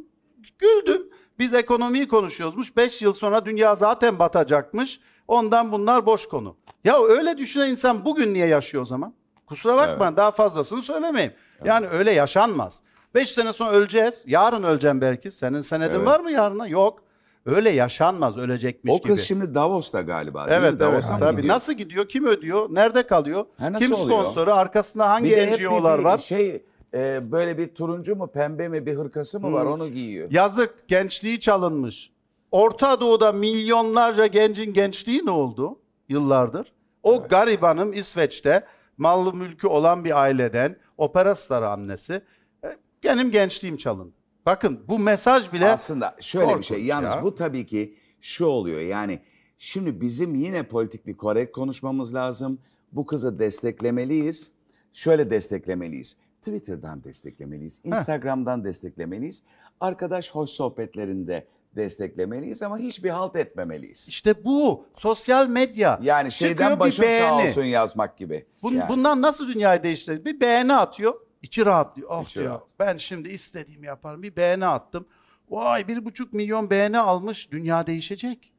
Güldüm. 0.58 1.02
Biz 1.38 1.54
ekonomiyi 1.54 2.08
konuşuyoruzmuş. 2.08 2.76
5 2.76 3.02
yıl 3.02 3.12
sonra 3.12 3.44
dünya 3.44 3.74
zaten 3.76 4.18
batacakmış. 4.18 5.00
Ondan 5.28 5.72
bunlar 5.72 6.06
boş 6.06 6.26
konu. 6.28 6.56
Ya 6.84 7.02
öyle 7.02 7.38
düşünen 7.38 7.70
insan 7.70 8.04
bugün 8.04 8.34
niye 8.34 8.46
yaşıyor 8.46 8.82
o 8.82 8.86
zaman? 8.86 9.14
Kusura 9.46 9.76
bakma 9.76 10.16
daha 10.16 10.30
fazlasını 10.30 10.82
söylemeyeyim. 10.82 11.32
Yani 11.64 11.86
öyle 11.88 12.10
yaşanmaz. 12.12 12.82
5 13.14 13.30
sene 13.30 13.52
sonra 13.52 13.70
öleceğiz. 13.70 14.22
Yarın 14.26 14.62
öleceğim 14.62 15.00
belki. 15.00 15.30
Senin 15.30 15.60
senedin 15.60 15.94
Evet. 15.94 16.06
var 16.06 16.20
mı 16.20 16.30
yarına? 16.30 16.66
Yok. 16.66 17.02
Öyle 17.46 17.70
yaşanmaz 17.70 18.38
ölecekmiş 18.38 18.92
O 18.94 18.98
gibi. 18.98 19.08
kız 19.08 19.20
şimdi 19.20 19.54
Davos'ta 19.54 20.00
galiba 20.00 20.46
değil 20.46 20.58
Evet 20.60 20.72
mi? 20.74 20.78
evet 20.84 20.92
Davos'a 20.92 21.18
tabii. 21.18 21.36
gidiyor? 21.36 21.54
Nasıl 21.54 21.72
gidiyor? 21.72 22.08
Kim 22.08 22.26
ödüyor? 22.26 22.66
Nerede 22.74 23.02
kalıyor? 23.06 23.44
Ha, 23.58 23.72
Kim 23.78 23.92
oluyor? 23.92 24.06
sponsoru? 24.08 24.54
Arkasında 24.54 25.08
hangi 25.10 25.30
Bir 25.30 25.66
NGO'lar 25.66 25.98
bir 25.98 26.04
var? 26.04 26.18
Şey 26.18 26.62
e, 26.94 27.32
böyle 27.32 27.58
bir 27.58 27.74
turuncu 27.74 28.16
mu 28.16 28.26
pembe 28.32 28.68
mi 28.68 28.86
bir 28.86 28.94
hırkası 28.96 29.40
mı 29.40 29.52
var 29.52 29.64
onu 29.64 29.88
giyiyor. 29.88 30.28
Yazık 30.30 30.88
gençliği 30.88 31.40
çalınmış. 31.40 32.12
Orta 32.50 33.00
Doğu'da 33.00 33.32
milyonlarca 33.32 34.26
gencin 34.26 34.72
gençliği 34.72 35.26
ne 35.26 35.30
oldu 35.30 35.78
yıllardır? 36.08 36.72
O 37.02 37.28
garibanım 37.28 37.92
İsveç'te 37.92 38.64
mallı 38.98 39.34
mülkü 39.34 39.66
olan 39.66 40.04
bir 40.04 40.20
aileden 40.22 40.76
opera 40.98 41.34
starı 41.34 41.68
annesi. 41.68 42.22
e, 42.64 42.76
Benim 43.04 43.30
gençliğim 43.30 43.76
çalındı. 43.76 44.14
Bakın 44.46 44.84
bu 44.88 44.98
mesaj 44.98 45.52
bile 45.52 45.68
Aslında 45.68 46.16
şöyle 46.20 46.58
bir 46.58 46.62
şey. 46.62 46.84
Yalnız 46.84 47.14
ya. 47.14 47.22
bu 47.22 47.34
tabii 47.34 47.66
ki 47.66 47.96
şu 48.20 48.46
oluyor. 48.46 48.80
Yani 48.80 49.20
şimdi 49.58 50.00
bizim 50.00 50.34
yine 50.34 50.62
politik 50.62 51.06
bir 51.06 51.16
korrekt 51.16 51.52
konuşmamız 51.52 52.14
lazım. 52.14 52.58
Bu 52.92 53.06
kızı 53.06 53.38
desteklemeliyiz. 53.38 54.50
Şöyle 54.92 55.30
desteklemeliyiz. 55.30 56.16
Twitter'dan 56.38 57.04
desteklemeliyiz. 57.04 57.80
Instagram'dan 57.84 58.64
desteklemeliyiz. 58.64 59.42
Arkadaş 59.80 60.30
hoş 60.30 60.50
sohbetlerinde 60.50 61.46
desteklemeliyiz 61.76 62.62
ama 62.62 62.78
hiçbir 62.78 63.10
halt 63.10 63.36
etmemeliyiz. 63.36 64.08
işte 64.08 64.44
bu 64.44 64.86
sosyal 64.94 65.46
medya. 65.48 65.98
Yani 66.02 66.30
Çıkıyor 66.30 66.48
şeyden 66.50 66.74
bir 66.74 66.80
başın 66.80 67.02
sağ 67.02 67.08
beğeni. 67.08 67.48
olsun 67.48 67.62
yazmak 67.64 68.16
gibi. 68.18 68.46
Bun- 68.62 68.74
Yani. 68.74 68.88
Bundan 68.88 69.22
nasıl 69.22 69.48
dünyayı 69.48 69.82
değiştirecek? 69.82 70.26
Bir 70.26 70.40
beğeni 70.40 70.74
atıyor. 70.74 71.14
içi 71.42 71.66
rahatlıyor. 71.66 72.08
Oh 72.10 72.24
İçi 72.24 72.34
diyor. 72.34 72.46
rahat. 72.50 72.62
Ben 72.78 72.96
şimdi 72.96 73.28
istediğimi 73.28 73.86
yaparım. 73.86 74.22
Bir 74.22 74.36
beğeni 74.36 74.66
attım. 74.66 75.06
Vay 75.50 75.88
bir 75.88 76.04
buçuk 76.04 76.32
milyon 76.32 76.70
beğeni 76.70 76.98
almış. 76.98 77.50
Dünya 77.52 77.86
değişecek. 77.86 78.52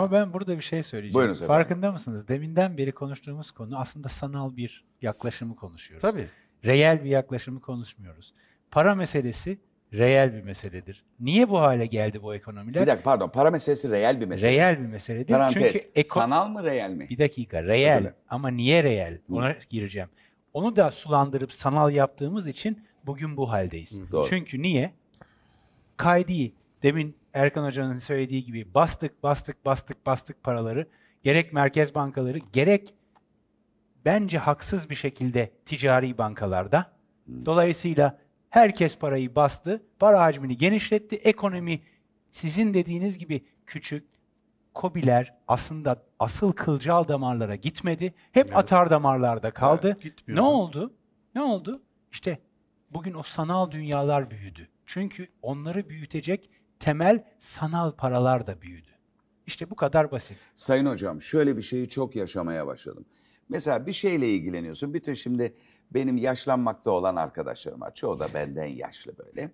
Ama 0.00 0.12
ben 0.12 0.32
burada 0.32 0.56
bir 0.56 0.62
şey 0.62 0.82
söyleyeceğim. 0.82 1.14
Buyurun 1.14 1.32
efendim. 1.32 1.46
Farkında 1.48 1.92
mısınız? 1.92 2.28
Deminden 2.28 2.78
beri 2.78 2.92
konuştuğumuz 2.92 3.50
konu 3.50 3.78
aslında 3.78 4.08
sanal 4.08 4.56
bir 4.56 4.84
yaklaşımı 5.02 5.56
konuşuyoruz. 5.56 6.02
Tabii. 6.02 6.26
Reel 6.64 7.04
bir 7.04 7.10
yaklaşımı 7.10 7.60
konuşmuyoruz. 7.60 8.34
Para 8.70 8.94
meselesi 8.94 9.58
reel 9.92 10.34
bir 10.34 10.42
meseledir. 10.42 11.04
Niye 11.20 11.48
bu 11.48 11.60
hale 11.60 11.86
geldi 11.86 12.22
bu 12.22 12.34
ekonomiler? 12.34 12.82
Bir 12.82 12.86
dakika 12.86 13.02
pardon 13.02 13.28
para 13.28 13.50
meselesi 13.50 13.90
reel 13.90 14.20
bir 14.20 14.26
mesele. 14.26 14.52
Reel 14.52 14.78
bir 14.80 14.86
meseledir. 14.86 15.32
Parantez. 15.32 15.72
Çünkü 15.72 16.00
eko- 16.00 16.14
Sanal 16.14 16.48
mı 16.48 16.64
reel 16.64 16.90
mi? 16.90 17.08
bir 17.10 17.18
dakika 17.18 17.62
reel 17.62 18.12
ama 18.28 18.48
niye 18.48 18.84
reel? 18.84 19.18
Ona 19.30 19.54
gireceğim. 19.70 20.08
Onu 20.52 20.76
da 20.76 20.90
sulandırıp 20.90 21.52
sanal 21.52 21.90
yaptığımız 21.92 22.46
için 22.46 22.84
bugün 23.06 23.36
bu 23.36 23.50
haldeyiz. 23.52 24.10
Doğru. 24.12 24.26
Çünkü 24.28 24.62
niye? 24.62 24.92
Kaydi 25.96 26.52
demin 26.82 27.16
Erkan 27.34 27.64
Hoca'nın 27.64 27.98
söylediği 27.98 28.44
gibi 28.44 28.74
bastık 28.74 29.22
bastık 29.22 29.64
bastık 29.64 30.06
bastık 30.06 30.42
paraları 30.42 30.86
gerek 31.22 31.52
merkez 31.52 31.94
bankaları 31.94 32.38
gerek 32.52 32.94
bence 34.04 34.38
haksız 34.38 34.90
bir 34.90 34.94
şekilde 34.94 35.50
ticari 35.66 36.18
bankalarda. 36.18 36.92
Dolayısıyla 37.44 38.18
herkes 38.50 38.98
parayı 38.98 39.34
bastı, 39.34 39.82
para 39.98 40.20
hacmini 40.20 40.56
genişletti, 40.56 41.16
ekonomi 41.16 41.80
sizin 42.30 42.74
dediğiniz 42.74 43.18
gibi 43.18 43.44
küçük, 43.66 44.08
kobiler 44.74 45.34
aslında 45.48 46.02
asıl 46.18 46.52
kılcal 46.52 47.08
damarlara 47.08 47.54
gitmedi. 47.54 48.14
Hep 48.32 48.56
atar 48.56 48.90
damarlarda 48.90 49.50
kaldı. 49.50 49.98
Evet, 50.02 50.14
ne 50.28 50.40
oldu? 50.40 50.92
Ne 51.34 51.42
oldu? 51.42 51.82
İşte 52.12 52.38
bugün 52.90 53.14
o 53.14 53.22
sanal 53.22 53.70
dünyalar 53.70 54.30
büyüdü. 54.30 54.68
Çünkü 54.86 55.28
onları 55.42 55.88
büyütecek 55.88 56.50
temel 56.80 57.24
sanal 57.38 57.92
paralar 57.92 58.46
da 58.46 58.62
büyüdü. 58.62 58.88
İşte 59.46 59.70
bu 59.70 59.76
kadar 59.76 60.10
basit. 60.10 60.36
Sayın 60.54 60.86
hocam 60.86 61.20
şöyle 61.20 61.56
bir 61.56 61.62
şeyi 61.62 61.88
çok 61.88 62.16
yaşamaya 62.16 62.66
başladım. 62.66 63.04
Mesela 63.48 63.86
bir 63.86 63.92
şeyle 63.92 64.28
ilgileniyorsun. 64.28 64.94
Bütün 64.94 65.14
şimdi 65.14 65.54
benim 65.90 66.16
yaşlanmakta 66.16 66.90
olan 66.90 67.16
arkadaşlarım 67.16 67.80
var. 67.80 67.94
Çoğu 67.94 68.18
da 68.18 68.28
benden 68.34 68.66
yaşlı 68.66 69.12
böyle. 69.18 69.50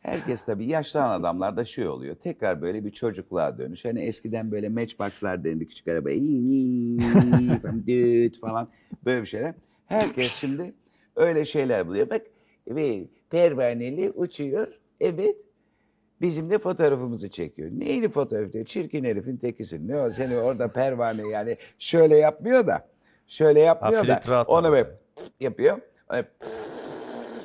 Herkes 0.00 0.44
tabii 0.44 0.66
yaşlanan 0.66 1.20
adamlarda 1.20 1.64
şey 1.64 1.88
oluyor. 1.88 2.14
Tekrar 2.14 2.62
böyle 2.62 2.84
bir 2.84 2.90
çocukluğa 2.90 3.58
dönüş. 3.58 3.84
Hani 3.84 4.00
eskiden 4.00 4.50
böyle 4.50 4.68
matchbox'lar 4.68 5.44
denildi 5.44 5.68
küçük 5.68 5.88
araba. 5.88 6.08
falan, 7.62 7.86
düt 7.86 8.40
falan 8.40 8.68
böyle 9.04 9.22
bir 9.22 9.26
şeyler. 9.26 9.54
Herkes 9.86 10.32
şimdi 10.32 10.74
öyle 11.16 11.44
şeyler 11.44 11.86
buluyor. 11.88 12.10
Bak 12.10 12.22
ve 12.68 13.08
pervaneli 13.30 14.10
uçuyor. 14.10 14.68
Evet. 15.00 15.36
Bizim 16.20 16.50
de 16.50 16.58
fotoğrafımızı 16.58 17.28
çekiyor. 17.30 17.70
Neyini 17.72 18.08
fotoğraf 18.08 18.52
diyor? 18.52 18.64
Çirkin 18.64 19.04
herifin 19.04 19.36
tekisin. 19.36 19.88
Ne 19.88 19.96
o 20.00 20.10
seni 20.10 20.36
orada 20.36 20.68
pervane 20.68 21.28
yani 21.28 21.56
şöyle 21.78 22.18
yapmıyor 22.18 22.66
da 22.66 22.88
şöyle 23.26 23.60
yapmıyor 23.60 24.04
Ha, 24.06 24.26
da 24.26 24.42
onu 24.42 24.72
böyle 24.72 24.88
yapıyor. 25.40 25.78
Öyle 26.10 26.28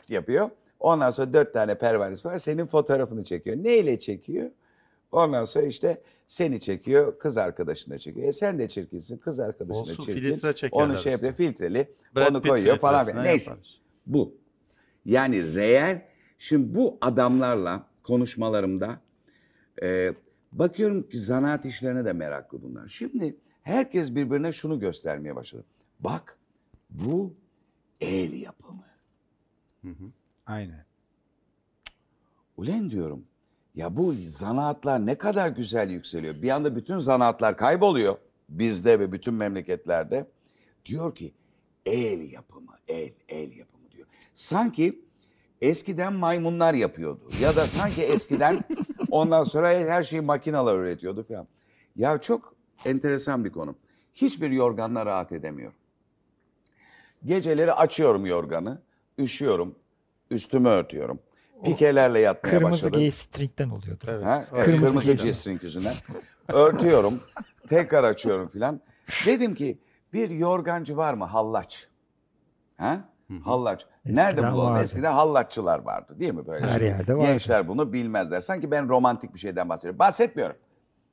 yapıyor. 0.10 0.50
Ondan 0.80 1.12
sonra 1.12 1.34
dört 1.34 1.54
tane 1.54 1.76
pervanesi 1.76 2.28
var. 2.28 2.38
Senin 2.38 2.66
fotoğrafını 2.66 3.24
çekiyor. 3.24 3.56
Neyle 3.58 4.00
çekiyor? 4.00 4.50
Ondan 5.12 5.44
sonra 5.46 5.66
işte 5.66 6.02
seni 6.28 6.60
çekiyor, 6.60 7.20
kız 7.20 7.38
arkadaşını 7.38 8.00
çekiyor. 8.00 8.28
E 8.28 8.32
sen 8.34 8.60
de 8.60 8.68
çirkinsin, 8.70 9.18
kız 9.18 9.40
arkadaşına 9.40 9.82
Olsun, 9.82 10.04
çirkin. 10.06 10.22
filtre 10.34 10.54
çekerler 10.56 10.84
Onu 10.86 10.98
şey 10.98 11.12
yapıyor, 11.12 11.34
filtreli. 11.34 11.90
Brad 12.16 12.30
onu 12.32 12.42
Pitt 12.42 12.52
koyuyor 12.52 12.78
falan. 12.78 13.00
filtresine 13.00 13.22
filan. 13.22 13.34
Neyse. 13.34 13.50
yaparız. 13.50 13.80
Bu. 14.06 14.34
Yani 15.06 15.56
reel. 15.56 16.02
Şimdi 16.38 16.76
bu 16.76 16.98
adamlarla 17.02 17.88
konuşmalarımda 18.08 19.02
e, 19.84 20.14
bakıyorum 20.52 21.10
ki 21.10 21.20
zanaat 21.20 21.66
işlerine 21.66 22.06
de 22.06 22.14
meraklı 22.14 22.64
bunlar. 22.64 22.88
Şimdi 22.88 23.38
herkes 23.62 24.16
birbirine 24.16 24.52
şunu 24.52 24.80
göstermeye 24.80 25.36
başladı. 25.36 25.66
Bak 26.00 26.38
bu 26.90 27.34
el 28.02 28.34
yapımı. 28.34 28.86
Aynen. 30.46 30.86
Ulen 32.58 32.92
diyorum 32.92 33.26
ya 33.76 33.98
bu 33.98 34.14
zanaatlar 34.14 35.06
ne 35.06 35.18
kadar 35.18 35.50
güzel 35.50 35.90
yükseliyor. 35.90 36.42
Bir 36.42 36.50
anda 36.50 36.76
bütün 36.76 36.98
zanaatlar 36.98 37.58
kayboluyor 37.58 38.18
bizde 38.50 39.00
ve 39.00 39.12
bütün 39.12 39.34
memleketlerde. 39.34 40.28
Diyor 40.86 41.16
ki 41.16 41.34
el 41.86 42.32
yapımı, 42.32 42.72
el, 42.88 43.14
el 43.30 43.52
yapımı 43.52 43.92
diyor. 43.92 44.08
Sanki 44.34 45.02
eskiden 45.62 46.14
maymunlar 46.14 46.74
yapıyordu 46.74 47.30
ya 47.42 47.56
da 47.56 47.68
sanki 47.68 48.04
eskiden 48.04 48.64
ondan 49.12 49.44
sonra 49.44 49.70
her 49.70 50.04
şeyi 50.04 50.22
makineler 50.22 50.76
üretiyordu 50.76 51.24
falan. 51.28 51.48
Ya 51.96 52.18
çok 52.18 52.56
enteresan 52.86 53.46
bir 53.46 53.52
konu. 53.52 53.76
Hiçbir 54.14 54.52
yorganla 54.52 55.06
rahat 55.06 55.32
edemiyorum. 55.32 55.78
Geceleri 57.26 57.74
açıyorum 57.74 58.26
yorganı, 58.26 58.82
üşüyorum, 59.18 59.76
üstümü 60.32 60.70
örtüyorum. 60.70 61.20
Pikelerle 61.64 62.20
yatmaya 62.20 62.50
Kırmızı 62.50 62.72
başladım. 62.72 63.02
G-string'den 63.02 63.70
oluyordu. 63.70 64.06
Ha? 64.24 64.46
Evet, 64.54 64.66
Kırmızı 64.66 65.00
kırmızı. 65.00 65.26
G-string 65.26 65.64
yüzünden. 65.64 65.94
Örtüyorum, 66.48 67.20
tekrar 67.68 68.04
açıyorum 68.04 68.48
filan. 68.48 68.82
Dedim 69.26 69.56
ki 69.56 69.78
bir 70.14 70.30
yorgancı 70.30 70.98
var 70.98 71.14
mı 71.14 71.26
hallaç? 71.26 71.88
Ha? 72.78 73.10
Hallaç. 73.44 73.86
Nerede 74.06 74.52
bulalım? 74.52 74.74
vardı. 74.74 74.84
Eskiden 74.84 75.14
hallaççılar 75.14 75.80
vardı 75.80 76.20
değil 76.20 76.34
mi 76.34 76.48
böyle? 76.48 76.68
Her 76.68 76.80
şey? 76.80 76.88
yerde 76.88 77.16
vardı. 77.16 77.26
Gençler 77.26 77.68
bunu 77.68 77.94
bilmezler. 77.94 78.40
Sanki 78.40 78.72
ben 78.72 78.90
romantik 78.90 79.34
bir 79.34 79.40
şeyden 79.40 79.70
bahsediyorum. 79.70 80.00
Bahsetmiyorum. 80.00 80.56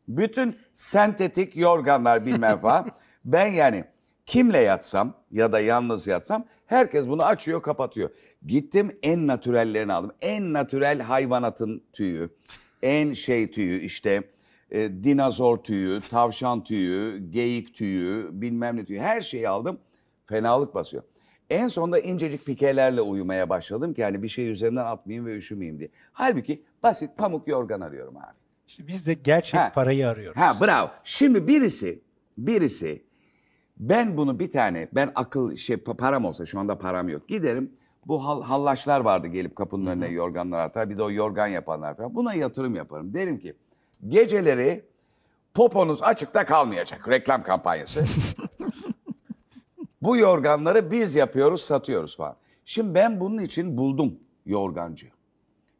Bütün 0.09 0.57
sentetik 0.75 1.57
yorganlar 1.57 2.27
bilmem 2.27 2.59
falan. 2.61 2.91
ben 3.25 3.47
yani 3.47 3.85
kimle 4.27 4.59
yatsam 4.59 5.15
ya 5.31 5.53
da 5.53 5.61
yalnız 5.61 6.07
yatsam 6.07 6.45
herkes 6.67 7.09
bunu 7.09 7.25
açıyor 7.25 7.63
kapatıyor. 7.63 8.11
Gittim 8.47 8.99
en 9.03 9.27
natürellerini 9.27 9.93
aldım. 9.93 10.13
En 10.21 10.53
natürel 10.53 11.01
hayvanatın 11.01 11.83
tüyü. 11.93 12.31
En 12.83 13.13
şey 13.13 13.51
tüyü 13.51 13.81
işte 13.81 14.23
e, 14.71 15.05
dinozor 15.05 15.57
tüyü, 15.59 16.01
tavşan 16.01 16.65
tüyü, 16.65 17.31
geyik 17.31 17.75
tüyü, 17.75 18.29
bilmem 18.33 18.77
ne 18.77 18.85
tüyü 18.85 19.01
her 19.01 19.21
şeyi 19.21 19.49
aldım. 19.49 19.79
Fenalık 20.27 20.75
basıyor. 20.75 21.03
En 21.53 21.69
sonunda 21.69 21.99
incecik 22.01 22.47
pikelerle 22.47 23.01
uyumaya 23.01 23.49
başladım 23.49 23.95
ki 23.95 24.05
hani 24.05 24.23
bir 24.23 24.29
şey 24.29 24.51
üzerinden 24.51 24.85
atmayayım 24.85 25.27
ve 25.27 25.37
üşümeyeyim 25.37 25.79
diye. 25.79 25.89
Halbuki 26.13 26.63
basit 26.83 27.17
pamuk 27.17 27.49
yorgan 27.49 27.81
arıyorum 27.81 28.17
abi. 28.17 28.33
İşte 28.69 28.87
biz 28.87 29.07
de 29.07 29.15
gerçek 29.15 29.61
Ha. 29.61 29.73
parayı 29.75 30.09
arıyoruz. 30.09 30.41
Ha 30.41 30.57
bravo. 30.61 30.91
Şimdi 31.05 31.49
birisi, 31.49 32.01
birisi 32.39 33.03
ben 33.77 34.17
bunu 34.17 34.39
bir 34.39 34.51
tane, 34.51 34.89
ben 34.93 35.13
akıl 35.15 35.57
şey 35.57 35.77
pa- 35.77 35.97
param 35.97 36.25
olsa 36.25 36.47
şu 36.47 36.59
anda 36.61 36.79
param 36.79 37.09
yok. 37.09 37.29
Giderim 37.29 37.73
Bu 38.07 38.25
hal, 38.25 38.43
hallaçlar 38.43 39.01
vardı 39.01 39.27
gelip 39.27 39.57
kapının 39.57 39.87
önüne 39.87 40.09
yorganlar 40.09 40.59
atar. 40.65 40.91
Bir 40.91 40.99
de 40.99 41.03
o 41.03 41.11
yorgan 41.11 41.47
yapanlar 41.47 41.97
falan. 41.97 42.15
Buna 42.15 42.35
yatırım 42.35 42.75
yaparım. 42.75 43.15
Derim 43.15 43.39
ki 43.39 43.55
geceleri 44.09 44.85
poponuz 45.55 46.03
açıkta 46.03 46.45
kalmayacak. 46.45 47.09
Reklam 47.09 47.43
kampanyası. 47.43 48.05
Bu 50.03 50.17
yorganları 50.17 50.91
biz 50.91 51.15
yapıyoruz, 51.15 51.63
satıyoruz 51.63 52.17
falan. 52.17 52.37
Şimdi 52.65 52.95
ben 52.95 53.21
bunun 53.21 53.43
için 53.43 53.77
buldum 53.77 54.19
yorgancı. 54.47 55.07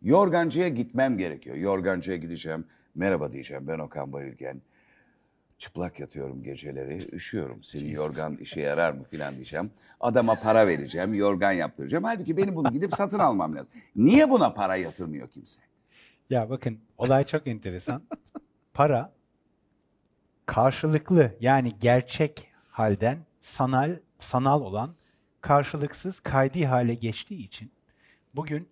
Yorgancıya 0.03 0.69
gitmem 0.69 1.19
gerekiyor. 1.19 1.57
Yorgancıya 1.57 2.17
gideceğim. 2.17 2.65
Merhaba 2.95 3.33
diyeceğim. 3.33 3.69
Ben 3.69 3.79
Okan 3.79 4.13
Bayülgen. 4.13 4.63
Çıplak 5.59 6.01
yatıyorum 6.01 6.43
geceleri. 6.43 7.15
Üşüyorum. 7.15 7.65
Senin 7.65 7.91
yorgan 7.91 8.37
işe 8.37 8.61
yarar 8.61 8.93
mı 8.93 9.05
filan 9.05 9.35
diyeceğim. 9.35 9.71
Adama 10.01 10.35
para 10.35 10.67
vereceğim. 10.67 11.15
Yorgan 11.15 11.53
yaptıracağım. 11.53 12.05
Halbuki 12.05 12.37
benim 12.37 12.57
bunu 12.57 12.73
gidip 12.73 12.95
satın 12.95 13.19
almam 13.19 13.55
lazım. 13.57 13.73
Niye 13.97 14.31
buna 14.31 14.55
para 14.55 14.77
yatırmıyor 14.77 15.29
kimse? 15.29 15.61
Ya 16.31 16.51
bakın 16.51 16.79
olay 16.99 17.25
çok 17.27 17.47
enteresan. 17.47 18.03
Para 18.75 19.13
karşılıklı 20.47 21.35
yani 21.41 21.73
gerçek 21.81 22.49
halden 22.69 23.19
sanal 23.41 23.97
sanal 24.23 24.61
olan 24.61 24.95
karşılıksız 25.41 26.21
kaydi 26.21 26.67
hale 26.67 26.95
geçtiği 26.95 27.45
için 27.45 27.73
bugün 28.35 28.69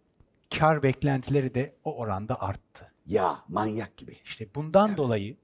kar 0.59 0.83
beklentileri 0.83 1.55
de 1.55 1.75
o 1.85 1.97
oranda 1.97 2.41
arttı. 2.41 2.93
Ya 3.07 3.39
manyak 3.49 3.97
gibi. 3.97 4.17
İşte 4.25 4.49
bundan 4.55 4.97
dolayı 4.97 5.37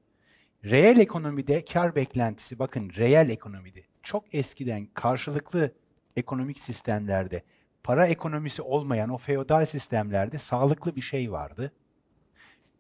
reel 0.65 0.99
ekonomide 0.99 1.65
kar 1.65 1.95
beklentisi 1.95 2.59
bakın 2.59 2.91
reel 2.97 3.29
ekonomide 3.29 3.83
çok 4.03 4.35
eskiden 4.35 4.87
karşılıklı 4.95 5.73
ekonomik 6.17 6.61
sistemlerde 6.61 7.43
para 7.83 8.07
ekonomisi 8.07 8.63
olmayan 8.63 9.11
o 9.11 9.19
feodal 9.19 9.67
sistemlerde 9.67 10.39
sağlıklı 10.39 10.97
bir 10.97 11.01
şey 11.01 11.33
vardı. 11.33 11.73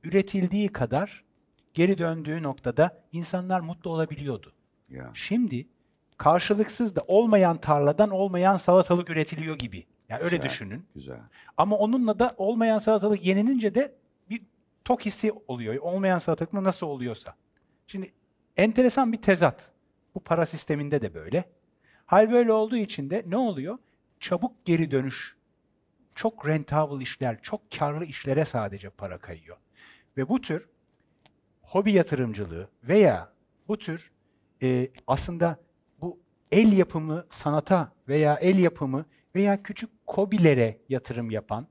Üretildiği 0.04 0.68
kadar 0.68 1.24
geri 1.74 1.98
döndüğü 1.98 2.42
noktada 2.42 3.02
insanlar 3.12 3.60
mutlu 3.60 3.90
olabiliyordu. 3.90 4.52
Ya. 4.88 5.10
Şimdi 5.14 5.66
karşılıksız 6.18 6.96
da 6.96 7.04
olmayan 7.08 7.58
tarladan 7.58 8.10
olmayan 8.10 8.56
salatalık 8.56 9.10
üretiliyor 9.10 9.58
gibi. 9.58 9.86
Yani 10.08 10.22
öyle 10.22 10.36
Güzel. 10.36 10.50
düşünün. 10.50 10.86
Güzel. 10.94 11.20
Ama 11.56 11.76
onunla 11.76 12.18
da 12.18 12.34
olmayan 12.36 12.78
salatalık 12.78 13.24
yenilince 13.24 13.74
de 13.74 13.94
bir 14.30 14.42
tok 14.84 15.06
hissi 15.06 15.32
oluyor. 15.48 15.76
Olmayan 15.76 16.18
salatalıkla 16.18 16.64
nasıl 16.64 16.86
oluyorsa. 16.86 17.34
Şimdi 17.86 18.12
enteresan 18.56 19.12
bir 19.12 19.22
tezat. 19.22 19.70
Bu 20.14 20.20
para 20.20 20.46
sisteminde 20.46 21.02
de 21.02 21.14
böyle. 21.14 21.44
Hal 22.06 22.32
böyle 22.32 22.52
olduğu 22.52 22.76
için 22.76 23.10
de 23.10 23.24
ne 23.26 23.36
oluyor? 23.36 23.78
Çabuk 24.20 24.64
geri 24.64 24.90
dönüş. 24.90 25.36
Çok 26.14 26.48
rentable 26.48 27.02
işler, 27.02 27.42
çok 27.42 27.60
karlı 27.78 28.04
işlere 28.04 28.44
sadece 28.44 28.90
para 28.90 29.18
kayıyor. 29.18 29.56
Ve 30.16 30.28
bu 30.28 30.40
tür 30.40 30.68
hobi 31.62 31.92
yatırımcılığı 31.92 32.68
veya 32.82 33.32
bu 33.68 33.78
tür 33.78 34.10
e, 34.62 34.88
aslında 35.06 35.58
el 36.56 36.72
yapımı 36.72 37.26
sanata 37.30 37.92
veya 38.08 38.34
el 38.34 38.58
yapımı 38.58 39.04
veya 39.34 39.62
küçük 39.62 40.06
kobilere 40.06 40.78
yatırım 40.88 41.30
yapan, 41.30 41.66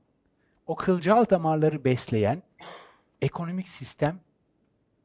o 0.66 0.76
kılcal 0.76 1.24
damarları 1.30 1.84
besleyen 1.84 2.42
ekonomik 3.22 3.68
sistem 3.68 4.20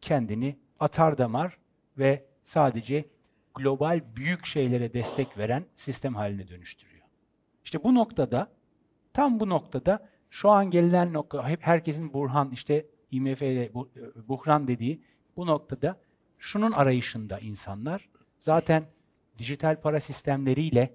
kendini 0.01 0.57
atar 0.79 1.17
damar 1.17 1.57
ve 1.97 2.25
sadece 2.43 3.05
global 3.55 4.01
büyük 4.15 4.45
şeylere 4.45 4.93
destek 4.93 5.37
veren 5.37 5.65
sistem 5.75 6.15
haline 6.15 6.47
dönüştürüyor. 6.47 7.05
İşte 7.65 7.83
bu 7.83 7.95
noktada, 7.95 8.51
tam 9.13 9.39
bu 9.39 9.49
noktada 9.49 10.09
şu 10.29 10.49
an 10.49 10.71
gelinen 10.71 11.13
nokta, 11.13 11.49
hep 11.49 11.61
herkesin 11.63 12.13
Burhan, 12.13 12.51
işte 12.51 12.85
IMF'de 13.11 13.73
bu- 13.73 13.89
buhran 14.27 14.67
dediği 14.67 15.01
bu 15.37 15.47
noktada 15.47 15.97
şunun 16.39 16.71
arayışında 16.71 17.39
insanlar. 17.39 18.09
Zaten 18.39 18.83
dijital 19.41 19.75
para 19.81 19.99
sistemleriyle 19.99 20.89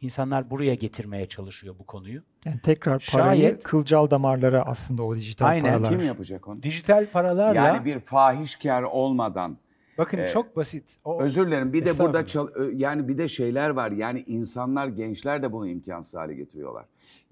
insanlar 0.00 0.50
buraya 0.50 0.74
getirmeye 0.74 1.26
çalışıyor 1.26 1.74
bu 1.78 1.86
konuyu. 1.86 2.22
Yani 2.44 2.60
tekrar 2.62 3.08
parayı 3.12 3.40
Şayet- 3.42 3.62
kılcal 3.62 4.10
damarlara 4.10 4.62
aslında 4.66 5.02
o 5.02 5.16
dijital 5.16 5.46
Aynen. 5.46 5.72
paralar. 5.72 5.90
Kim 5.90 6.00
yapacak 6.00 6.48
onu? 6.48 6.62
Dijital 6.62 7.06
paralarla 7.06 7.54
Yani 7.54 7.84
bir 7.84 8.00
fahişkar 8.00 8.82
olmadan 8.82 9.58
bakın 9.98 10.18
Ee, 10.18 10.28
çok 10.28 10.56
basit. 10.56 10.84
O, 11.04 11.20
Özür 11.22 11.46
dilerim. 11.46 11.72
Bir 11.72 11.86
de 11.86 11.98
burada 11.98 12.26
çal- 12.26 12.48
ö- 12.54 12.72
yani 12.74 13.08
bir 13.08 13.18
de 13.18 13.28
şeyler 13.28 13.70
var. 13.70 13.90
Yani 13.90 14.24
insanlar, 14.26 14.86
gençler 14.88 15.42
de 15.42 15.52
bunu 15.52 15.68
imkansız 15.68 16.14
hale 16.14 16.34
getiriyorlar. 16.34 16.84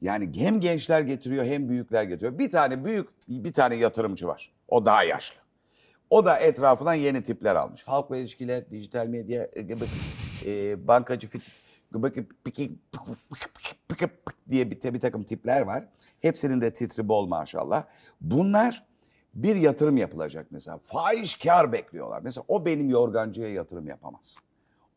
Yani 0.03 0.31
hem 0.37 0.61
gençler 0.61 1.01
getiriyor 1.01 1.45
hem 1.45 1.69
büyükler 1.69 2.03
getiriyor. 2.03 2.39
Bir 2.39 2.51
tane 2.51 2.85
büyük 2.85 3.09
bir 3.29 3.53
tane 3.53 3.77
yatırımcı 3.77 4.27
var. 4.27 4.53
O 4.69 4.87
daha 4.87 5.05
yaşlı. 5.05 5.41
O 6.11 6.25
da 6.25 6.39
etrafından 6.39 6.95
yeni 6.95 7.23
tipler 7.25 7.57
almış. 7.57 7.83
Halkla 7.83 8.17
ilişkiler, 8.17 8.71
dijital 8.71 9.07
medya, 9.07 9.49
e, 10.47 10.89
bankacı 10.89 11.29
fit, 11.29 11.43
diye 14.49 14.71
bir, 14.71 14.95
bir 14.95 15.01
takım 15.01 15.25
tipler 15.25 15.61
var. 15.61 15.89
Hepsinin 16.21 16.61
de 16.61 16.73
titri 16.73 17.09
bol 17.09 17.27
maşallah. 17.27 17.85
Bunlar 18.21 18.87
bir 19.35 19.57
yatırım 19.57 19.97
yapılacak 19.97 20.47
mesela. 20.51 20.79
Fahiş 20.85 21.35
kar 21.35 21.73
bekliyorlar. 21.73 22.21
Mesela 22.23 22.45
o 22.49 22.67
benim 22.67 22.89
yorgancıya 22.89 23.53
yatırım 23.53 23.87
yapamaz. 23.89 24.37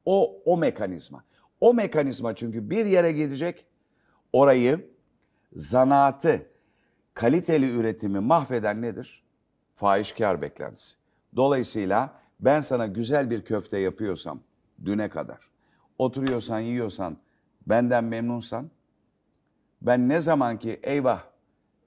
O 0.06 0.42
o 0.46 0.58
mekanizma. 0.58 1.24
O 1.62 1.74
mekanizma 1.74 2.36
çünkü 2.36 2.70
bir 2.70 2.86
yere 2.86 3.12
gidecek 3.12 3.66
orayı 4.34 4.90
zanaatı, 5.54 6.46
kaliteli 7.14 7.76
üretimi 7.80 8.20
mahveden 8.20 8.82
nedir? 8.82 9.24
Fahiş 9.76 10.12
kar 10.12 10.42
beklentisi. 10.42 10.96
Dolayısıyla 11.36 12.14
ben 12.40 12.62
sana 12.62 12.88
güzel 12.88 13.30
bir 13.30 13.46
köfte 13.46 13.78
yapıyorsam 13.78 14.40
düne 14.86 15.10
kadar 15.10 15.50
oturuyorsan 15.98 16.60
yiyorsan 16.60 17.18
benden 17.68 18.04
memnunsan 18.04 18.70
ben 19.82 20.10
ne 20.10 20.20
zaman 20.20 20.60
ki 20.60 20.80
eyvah 20.84 21.24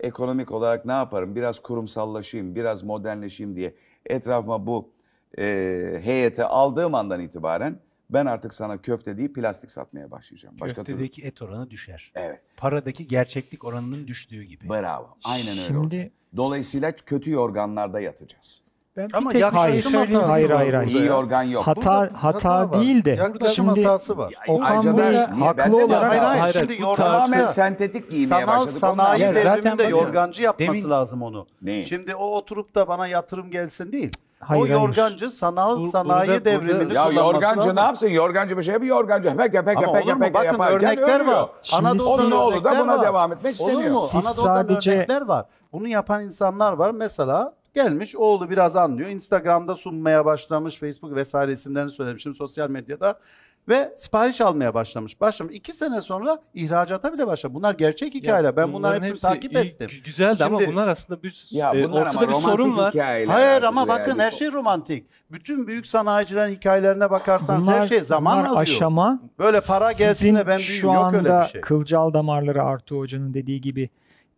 ekonomik 0.01 0.53
olarak 0.53 0.85
ne 0.85 0.93
yaparım 0.93 1.35
biraz 1.37 1.61
kurumsallaşayım 1.61 2.55
biraz 2.55 2.83
modernleşeyim 2.83 3.57
diye 3.57 3.75
etrafıma 4.07 4.67
bu 4.67 4.93
e, 5.39 6.01
heyete 6.03 6.45
aldığım 6.45 6.95
andan 6.95 7.21
itibaren 7.21 7.79
ben 8.11 8.27
artık 8.27 8.55
sana 8.55 8.83
köfte 8.83 9.19
değil 9.19 9.33
plastik 9.33 9.71
satmaya 9.71 10.11
başlayacağım. 10.11 10.61
Başka 10.61 10.85
türlü. 10.85 10.97
köftedeki 10.97 11.23
et 11.23 11.43
oranı 11.43 11.71
düşer. 11.71 12.13
Evet. 12.15 12.41
Paradaki 12.57 13.09
gerçeklik 13.09 13.65
oranının 13.65 14.07
düştüğü 14.07 14.43
gibi. 14.43 14.69
Bravo. 14.69 15.17
Aynen 15.25 15.51
öyle. 15.51 15.61
Şimdi- 15.61 15.79
olacak. 15.79 16.13
Dolayısıyla 16.37 16.93
kötü 16.93 17.31
yorganlarda 17.31 18.01
yatacağız. 18.01 18.63
Ben 18.97 19.09
bir 19.09 19.15
Ama 19.15 19.31
tek 19.31 19.41
yaklaşım 19.41 19.59
hayır 19.63 19.77
hatası 19.85 19.97
söyleyeyim. 19.99 20.23
Hayır, 20.27 20.51
var 20.51 20.57
hayır, 20.57 20.75
hayır. 20.75 20.89
İyi 20.89 20.99
ya. 20.99 21.05
yorgan 21.05 21.43
yok. 21.43 21.67
Hata 21.67 21.81
Burada 21.81 22.11
hata, 22.23 22.71
var. 22.71 22.73
değil 22.81 23.05
de 23.05 23.11
Yaklaşım 23.11 23.55
şimdi 23.67 23.85
hatası 23.85 24.19
var. 24.19 24.35
Okan 24.49 24.65
Ayrıca 24.71 24.93
da 24.93 24.95
buraya 24.97 25.11
niye? 25.11 25.47
haklı 25.47 25.59
Ben 25.59 25.73
de 25.73 25.77
olarak 25.77 26.11
Hayır 26.11 26.23
hayır, 26.23 26.41
Hayır, 26.41 26.57
şimdi 26.59 26.83
bu 26.83 26.95
Tamamen 26.95 27.45
sentetik 27.45 28.11
giymeye 28.11 28.27
sanal 28.27 28.47
başladık. 28.61 28.79
sanayi 28.81 29.23
Ya 29.23 29.35
zaten 29.35 29.45
devriminde 29.55 29.79
bakın, 29.79 29.91
yorgancı 29.97 30.43
yapması 30.43 30.73
demin- 30.79 30.91
lazım 30.91 31.23
onu. 31.23 31.47
Ne? 31.63 31.85
Şimdi 31.85 32.15
o 32.15 32.25
oturup 32.37 32.75
da 32.75 32.89
bana 32.89 33.07
yatırım 33.07 33.51
gelsin 33.51 33.93
değil. 33.93 34.13
Hayır, 34.41 34.63
o 34.63 34.65
hayır. 34.65 34.75
yorgancı 34.75 35.31
sanal 35.31 35.81
Bu- 35.81 35.91
sanayi 35.91 36.29
burada- 36.29 36.45
devrimini 36.45 36.81
burada- 36.81 36.95
Ya 36.95 37.05
kullanması 37.09 37.35
yorgancı 37.35 37.59
lazım. 37.59 37.77
ne 37.77 37.81
yapsın? 37.81 38.09
Yorgancı 38.09 38.59
bir 38.59 38.63
şey 38.63 38.83
bir 38.83 38.87
yorgancı. 38.87 39.29
Hepek 39.31 39.55
hepek 39.55 39.77
Ama 39.77 39.87
hepek 39.87 40.05
olur 40.07 40.15
mu? 40.17 40.21
hepek 40.25 40.35
Bakın 40.35 40.47
yaparken 40.47 40.77
örnekler 40.77 41.21
ölüyor. 41.21 41.37
var. 41.37 41.49
Şimdi 41.63 41.87
Anadolu'da 41.87 42.17
siz- 42.17 42.21
Onun 42.25 42.31
oğlu 42.31 42.65
da 42.65 42.79
buna 42.79 42.99
var. 42.99 43.05
devam 43.07 43.33
etmek 43.33 43.61
Olur 43.61 43.71
istemiyor. 43.71 43.95
mu? 43.95 44.07
Siz 44.11 44.25
sadece- 44.25 44.93
örnekler 44.95 45.23
var. 45.23 45.47
Bunu 45.73 45.89
yapan 45.89 46.25
insanlar 46.25 46.73
var. 46.73 46.91
Mesela 46.91 47.53
gelmiş 47.75 48.17
oğlu 48.17 48.51
biraz 48.51 48.77
anlıyor. 48.77 49.09
Instagram'da 49.09 49.75
sunmaya 49.75 50.25
başlamış. 50.25 50.77
Facebook 50.77 51.15
vesaire 51.15 51.53
isimlerini 51.53 51.91
söylemişim 51.91 52.35
sosyal 52.35 52.71
medyada. 52.71 53.19
Ve 53.69 53.93
sipariş 53.97 54.41
almaya 54.41 54.75
başlamış. 54.75 55.21
Başlamış. 55.21 55.55
İki 55.55 55.73
sene 55.73 56.01
sonra 56.01 56.39
ihracata 56.55 57.13
bile 57.13 57.27
başladı. 57.27 57.55
Bunlar 57.55 57.75
gerçek 57.75 58.15
hikayeler. 58.15 58.57
ben 58.57 58.73
bunların 58.73 58.95
hepsini 58.97 59.11
hepsi 59.11 59.23
takip 59.23 59.53
iyi, 59.53 59.59
ettim. 59.59 59.87
gü- 59.87 60.05
Güzeldi 60.05 60.45
ama 60.45 60.59
Şimdi- 60.59 60.73
bunlar 60.73 60.89
aslında 60.89 61.23
bir 61.23 61.45
Ya 61.51 61.71
e, 61.75 61.85
bunlar 61.85 62.01
ortada 62.07 62.19
ama 62.19 62.21
bir 62.21 62.27
romantik 62.27 62.51
sorun 62.51 62.77
var. 62.77 62.91
hikayeler. 62.95 63.33
Hayır 63.33 63.63
ama 63.63 63.81
yani. 63.81 63.89
bakın 63.89 64.19
her 64.19 64.31
şey 64.31 64.53
romantik. 64.53 65.07
Bütün 65.31 65.67
büyük 65.67 65.87
sanayicilerin 65.87 66.55
hikayelerine 66.55 67.11
bakarsanız 67.11 67.67
bunlar, 67.67 67.83
her 67.83 67.87
şey 67.89 68.01
zaman 68.01 68.37
bunlar 68.39 68.47
alıyor. 68.49 68.63
aşama. 68.63 69.21
Böyle 69.39 69.59
para 69.69 69.93
gelsin 69.93 70.35
de 70.35 70.47
ben 70.47 70.57
şu 70.57 70.87
Yok 70.87 70.97
anda 70.97 71.19
öyle 71.19 71.41
bir 71.45 71.49
şey. 71.53 71.61
kılcal 71.61 72.13
damarları 72.15 72.63
Artu 72.63 72.97
Hoca'nın 72.99 73.35
dediği 73.35 73.61
gibi 73.61 73.91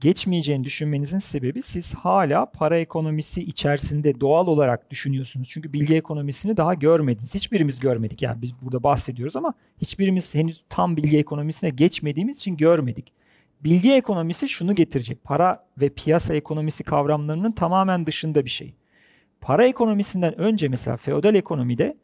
geçmeyeceğini 0.05 0.65
düşünmenizin 0.65 1.19
sebebi 1.19 1.63
siz 1.63 1.95
hala 1.95 2.47
para 2.47 2.79
ekonomisi 2.79 3.43
içerisinde 3.43 4.21
doğal 4.21 4.47
olarak 4.47 4.91
düşünüyorsunuz. 4.91 5.49
Çünkü 5.51 5.73
bilgi 5.73 5.95
ekonomisini 5.97 6.57
daha 6.57 6.75
görmediniz. 6.75 7.35
Hiçbirimiz 7.35 7.81
görmedik 7.81 8.23
yani 8.23 8.43
biz 8.43 8.51
burada 8.63 8.83
bahsediyoruz 8.83 9.37
ama 9.37 9.55
hiçbirimiz 9.81 10.35
henüz 10.35 10.65
tam 10.69 10.97
bilgi 10.97 11.19
ekonomisine 11.19 11.71
geçmediğimiz 11.71 12.37
için 12.37 12.57
görmedik. 12.57 13.13
Bilgi 13.61 13.93
ekonomisi 13.93 14.49
şunu 14.49 14.75
getirecek. 14.75 15.25
Para 15.25 15.67
ve 15.81 15.89
piyasa 15.89 16.35
ekonomisi 16.35 16.85
kavramlarının 16.85 17.53
tamamen 17.53 18.07
dışında 18.07 18.45
bir 18.45 18.51
şey. 18.51 18.75
Para 19.41 19.67
ekonomisinden 19.67 20.41
önce 20.41 20.69
mesela 20.69 20.97
feodal 20.97 21.35
ekonomide 21.35 21.97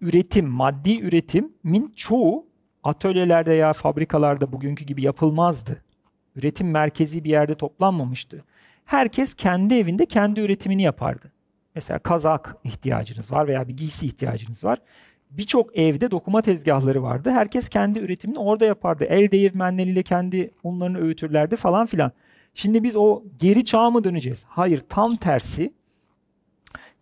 üretim, 0.00 0.48
maddi 0.48 1.00
üretimin 1.00 1.92
çoğu 1.96 2.46
atölyelerde 2.82 3.52
ya 3.52 3.72
fabrikalarda 3.72 4.52
bugünkü 4.52 4.84
gibi 4.84 5.02
yapılmazdı. 5.02 5.82
Üretim 6.36 6.70
merkezi 6.70 7.24
bir 7.24 7.30
yerde 7.30 7.54
toplanmamıştı. 7.54 8.44
Herkes 8.84 9.34
kendi 9.34 9.74
evinde 9.74 10.06
kendi 10.06 10.40
üretimini 10.40 10.82
yapardı. 10.82 11.32
Mesela 11.74 11.98
kazak 11.98 12.56
ihtiyacınız 12.64 13.32
var 13.32 13.48
veya 13.48 13.68
bir 13.68 13.76
giysi 13.76 14.06
ihtiyacınız 14.06 14.64
var. 14.64 14.78
Birçok 15.30 15.78
evde 15.78 16.10
dokuma 16.10 16.42
tezgahları 16.42 17.02
vardı. 17.02 17.30
Herkes 17.30 17.68
kendi 17.68 17.98
üretimini 17.98 18.38
orada 18.38 18.64
yapardı. 18.64 19.04
El 19.04 19.30
değirmenleriyle 19.30 20.02
kendi 20.02 20.50
unlarını 20.62 20.98
öğütürlerdi 20.98 21.56
falan 21.56 21.86
filan. 21.86 22.12
Şimdi 22.54 22.82
biz 22.82 22.96
o 22.96 23.22
geri 23.38 23.64
çağa 23.64 23.90
mı 23.90 24.04
döneceğiz? 24.04 24.44
Hayır, 24.48 24.80
tam 24.88 25.16
tersi. 25.16 25.72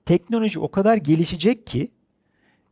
Teknoloji 0.05 0.61
o 0.61 0.71
kadar 0.71 0.97
gelişecek 0.97 1.67
ki 1.67 1.91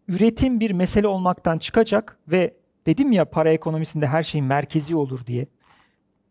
üretim 0.09 0.61
bir 0.61 0.71
mesele 0.71 1.07
olmaktan 1.07 1.59
çıkacak 1.59 2.19
ve 2.29 2.55
dedim 2.87 3.13
ya 3.13 3.25
para 3.25 3.51
ekonomisinde 3.51 4.07
her 4.07 4.23
şey 4.23 4.43
merkezi 4.43 4.97
olur 4.97 5.27
diye. 5.27 5.47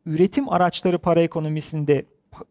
Üretim 0.07 0.49
araçları 0.49 0.99
para 0.99 1.21
ekonomisinde 1.21 2.05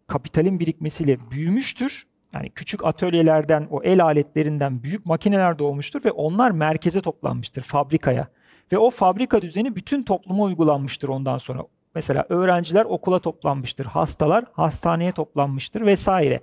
kapitalin 0.07 0.61
birikmesiyle 0.61 1.31
büyümüştür. 1.31 2.07
Yani 2.35 2.51
küçük 2.51 2.85
atölyelerden, 2.85 3.69
o 3.71 3.83
el 3.83 4.05
aletlerinden 4.05 4.83
büyük 4.83 5.07
makineler 5.07 5.59
doğmuştur 5.59 6.05
ve 6.05 6.11
onlar 6.11 6.51
merkeze 6.51 7.01
toplanmıştır, 7.01 7.63
fabrikaya. 7.63 8.29
Ve 8.73 8.79
o 8.79 8.91
fabrika 8.91 9.43
düzeni 9.43 9.77
bütün 9.77 10.03
topluma 10.03 10.45
uygulanmıştır 10.45 11.09
ondan 11.09 11.39
sonra. 11.39 11.63
Mesela 11.95 12.27
öğrenciler 12.29 12.85
okula 12.85 13.19
toplanmıştır, 13.19 13.87
hastalar 13.87 14.45
hastaneye 14.53 15.13
toplanmıştır 15.13 15.87
vesaire. 15.87 16.41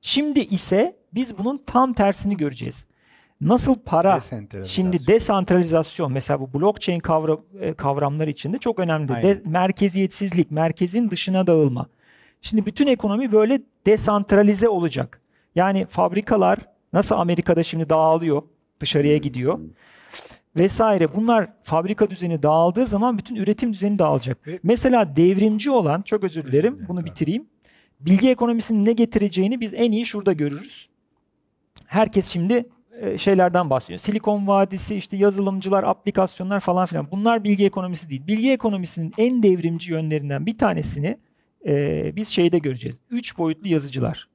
Şimdi 0.00 0.40
ise 0.40 0.96
biz 1.14 1.38
bunun 1.38 1.58
tam 1.66 1.92
tersini 1.92 2.36
göreceğiz. 2.36 2.86
Nasıl 3.40 3.74
para. 3.74 4.20
Şimdi 4.64 5.06
desantralizasyon 5.06 6.12
mesela 6.12 6.40
bu 6.40 6.60
blockchain 6.60 7.00
kavra, 7.00 7.36
e, 7.60 7.74
kavramları 7.74 8.30
içinde 8.30 8.58
çok 8.58 8.78
önemli. 8.78 9.08
De, 9.08 9.42
merkeziyetsizlik, 9.44 10.50
merkezin 10.50 11.10
dışına 11.10 11.46
dağılma. 11.46 11.86
Şimdi 12.42 12.66
bütün 12.66 12.86
ekonomi 12.86 13.32
böyle 13.32 13.60
desantralize 13.86 14.68
olacak. 14.68 15.20
Yani 15.54 15.86
fabrikalar 15.86 16.58
nasıl 16.92 17.14
Amerika'da 17.14 17.62
şimdi 17.62 17.88
dağılıyor, 17.88 18.42
dışarıya 18.80 19.16
gidiyor 19.16 19.58
vesaire. 20.56 21.14
Bunlar 21.14 21.48
fabrika 21.62 22.10
düzeni 22.10 22.42
dağıldığı 22.42 22.86
zaman 22.86 23.18
bütün 23.18 23.36
üretim 23.36 23.72
düzeni 23.72 23.98
dağılacak. 23.98 24.38
Mesela 24.62 25.16
devrimci 25.16 25.70
olan, 25.70 26.02
çok 26.02 26.24
özür 26.24 26.44
dilerim, 26.44 26.84
bunu 26.88 27.04
bitireyim. 27.04 27.46
Bilgi 28.00 28.30
ekonomisinin 28.30 28.84
ne 28.84 28.92
getireceğini 28.92 29.60
biz 29.60 29.74
en 29.74 29.92
iyi 29.92 30.04
şurada 30.04 30.32
görürüz. 30.32 30.88
Herkes 31.86 32.28
şimdi 32.32 32.66
şeylerden 33.18 33.70
bahsediyor. 33.70 33.98
Silikon 33.98 34.46
Vadisi, 34.46 34.94
işte 34.94 35.16
yazılımcılar, 35.16 35.84
aplikasyonlar 35.84 36.60
falan 36.60 36.86
filan. 36.86 37.10
Bunlar 37.10 37.44
bilgi 37.44 37.66
ekonomisi 37.66 38.10
değil. 38.10 38.26
Bilgi 38.26 38.52
ekonomisinin 38.52 39.14
en 39.18 39.42
devrimci 39.42 39.92
yönlerinden 39.92 40.46
bir 40.46 40.58
tanesini 40.58 41.18
e, 41.66 42.16
biz 42.16 42.28
şeyde 42.28 42.58
göreceğiz. 42.58 42.98
Üç 43.10 43.38
boyutlu 43.38 43.68
yazıcılar. 43.68 44.28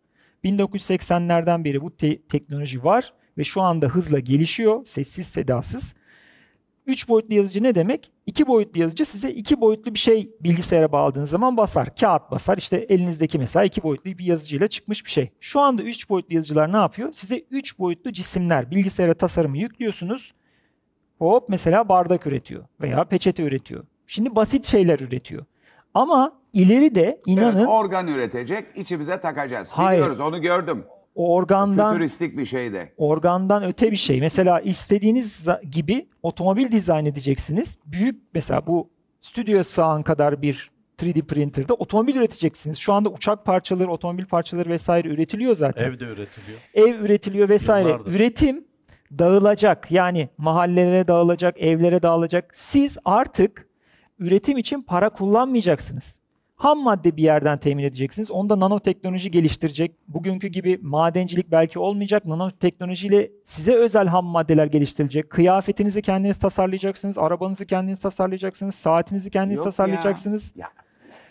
1980'lerden 0.44 1.64
beri 1.64 1.82
bu 1.82 1.96
te- 1.98 2.22
teknoloji 2.22 2.84
var 2.84 3.14
ve 3.38 3.44
şu 3.44 3.62
anda 3.62 3.88
hızla 3.88 4.20
gelişiyor, 4.20 4.86
sessiz 4.86 5.28
sedasız. 5.28 5.96
Üç 6.88 7.10
boyutlu 7.10 7.36
yazıcı 7.36 7.64
ne 7.64 7.76
demek? 7.76 8.12
İki 8.26 8.48
boyutlu 8.48 8.82
yazıcı 8.82 9.06
size 9.06 9.32
iki 9.32 9.62
boyutlu 9.62 9.94
bir 9.94 10.00
şey 10.00 10.32
bilgisayara 10.40 10.92
bağladığınız 10.92 11.30
zaman 11.30 11.58
basar. 11.58 11.96
Kağıt 11.96 12.32
basar. 12.32 12.58
İşte 12.58 12.78
elinizdeki 12.78 13.40
mesela 13.40 13.64
iki 13.64 13.84
boyutlu 13.84 14.06
bir 14.06 14.26
yazıcıyla 14.26 14.68
çıkmış 14.68 15.06
bir 15.06 15.10
şey. 15.10 15.32
Şu 15.40 15.60
anda 15.60 15.84
üç 15.84 16.10
boyutlu 16.10 16.36
yazıcılar 16.36 16.74
ne 16.74 16.78
yapıyor? 16.78 17.10
Size 17.14 17.44
üç 17.52 17.80
boyutlu 17.80 18.14
cisimler, 18.14 18.72
bilgisayara 18.72 19.14
tasarımı 19.14 19.58
yüklüyorsunuz. 19.58 20.34
Hop 21.20 21.50
mesela 21.50 21.90
bardak 21.90 22.28
üretiyor 22.28 22.64
veya 22.82 23.04
peçete 23.04 23.44
üretiyor. 23.44 23.84
Şimdi 24.08 24.36
basit 24.36 24.66
şeyler 24.66 25.00
üretiyor. 25.00 25.46
Ama 25.94 26.40
ileride 26.54 27.22
inanın 27.26 27.58
Evet, 27.58 27.68
organ 27.70 28.08
üretecek, 28.08 28.66
içimize 28.76 29.20
takacağız. 29.20 29.72
Hayır. 29.72 30.02
Biliyoruz, 30.02 30.20
onu 30.20 30.42
gördüm. 30.42 30.86
O 31.16 31.34
organdan 31.36 31.94
Fütüristik 31.94 32.38
bir 32.38 32.46
şeyde. 32.46 32.94
organdan 32.98 33.64
öte 33.64 33.92
bir 33.92 33.96
şey. 33.96 34.20
Mesela 34.20 34.60
istediğiniz 34.60 35.48
gibi 35.72 36.08
otomobil 36.24 36.72
dizayn 36.72 37.06
edeceksiniz. 37.06 37.78
Büyük 37.86 38.16
mesela 38.34 38.68
bu 38.68 38.90
stüdyo 39.22 39.64
sağan 39.64 40.04
kadar 40.04 40.42
bir 40.42 40.72
3D 41.00 41.22
printer'da 41.22 41.74
otomobil 41.74 42.16
üreteceksiniz. 42.16 42.78
Şu 42.78 42.94
anda 42.94 43.10
uçak 43.10 43.46
parçaları, 43.46 43.92
otomobil 43.92 44.26
parçaları 44.26 44.70
vesaire 44.70 45.08
üretiliyor 45.08 45.56
zaten. 45.56 45.86
Evde 45.86 46.06
üretiliyor. 46.06 46.60
Ev 46.74 47.00
üretiliyor 47.06 47.50
vesaire. 47.50 47.90
Yıllardır. 47.90 48.14
Üretim 48.14 48.66
dağılacak. 49.20 49.92
Yani 49.92 50.30
mahallelere 50.38 51.08
dağılacak, 51.08 51.60
evlere 51.60 52.02
dağılacak. 52.02 52.50
Siz 52.54 52.98
artık 53.06 53.68
üretim 54.20 54.58
için 54.58 54.82
para 54.82 55.10
kullanmayacaksınız. 55.10 56.20
Ham 56.64 56.84
madde 56.84 57.18
bir 57.18 57.24
yerden 57.24 57.58
temin 57.58 57.84
edeceksiniz. 57.84 58.32
Onda 58.32 58.60
nanoteknoloji 58.60 59.32
geliştirecek. 59.32 59.92
Bugünkü 60.08 60.48
gibi 60.48 60.80
madencilik 60.82 61.52
belki 61.52 61.80
olmayacak. 61.80 62.26
Nanoteknolojiyle 62.26 63.32
size 63.44 63.74
özel 63.76 64.08
ham 64.08 64.26
maddeler 64.26 64.66
geliştirilecek. 64.66 65.30
Kıyafetinizi 65.30 66.02
kendiniz 66.02 66.38
tasarlayacaksınız. 66.40 67.18
Arabanızı 67.18 67.66
kendiniz 67.66 68.00
tasarlayacaksınız. 68.00 68.76
Saatinizi 68.76 69.32
kendiniz 69.32 69.58
Yok 69.58 69.66
ya. 69.66 69.72
tasarlayacaksınız. 69.72 70.54
Ya, 70.56 70.68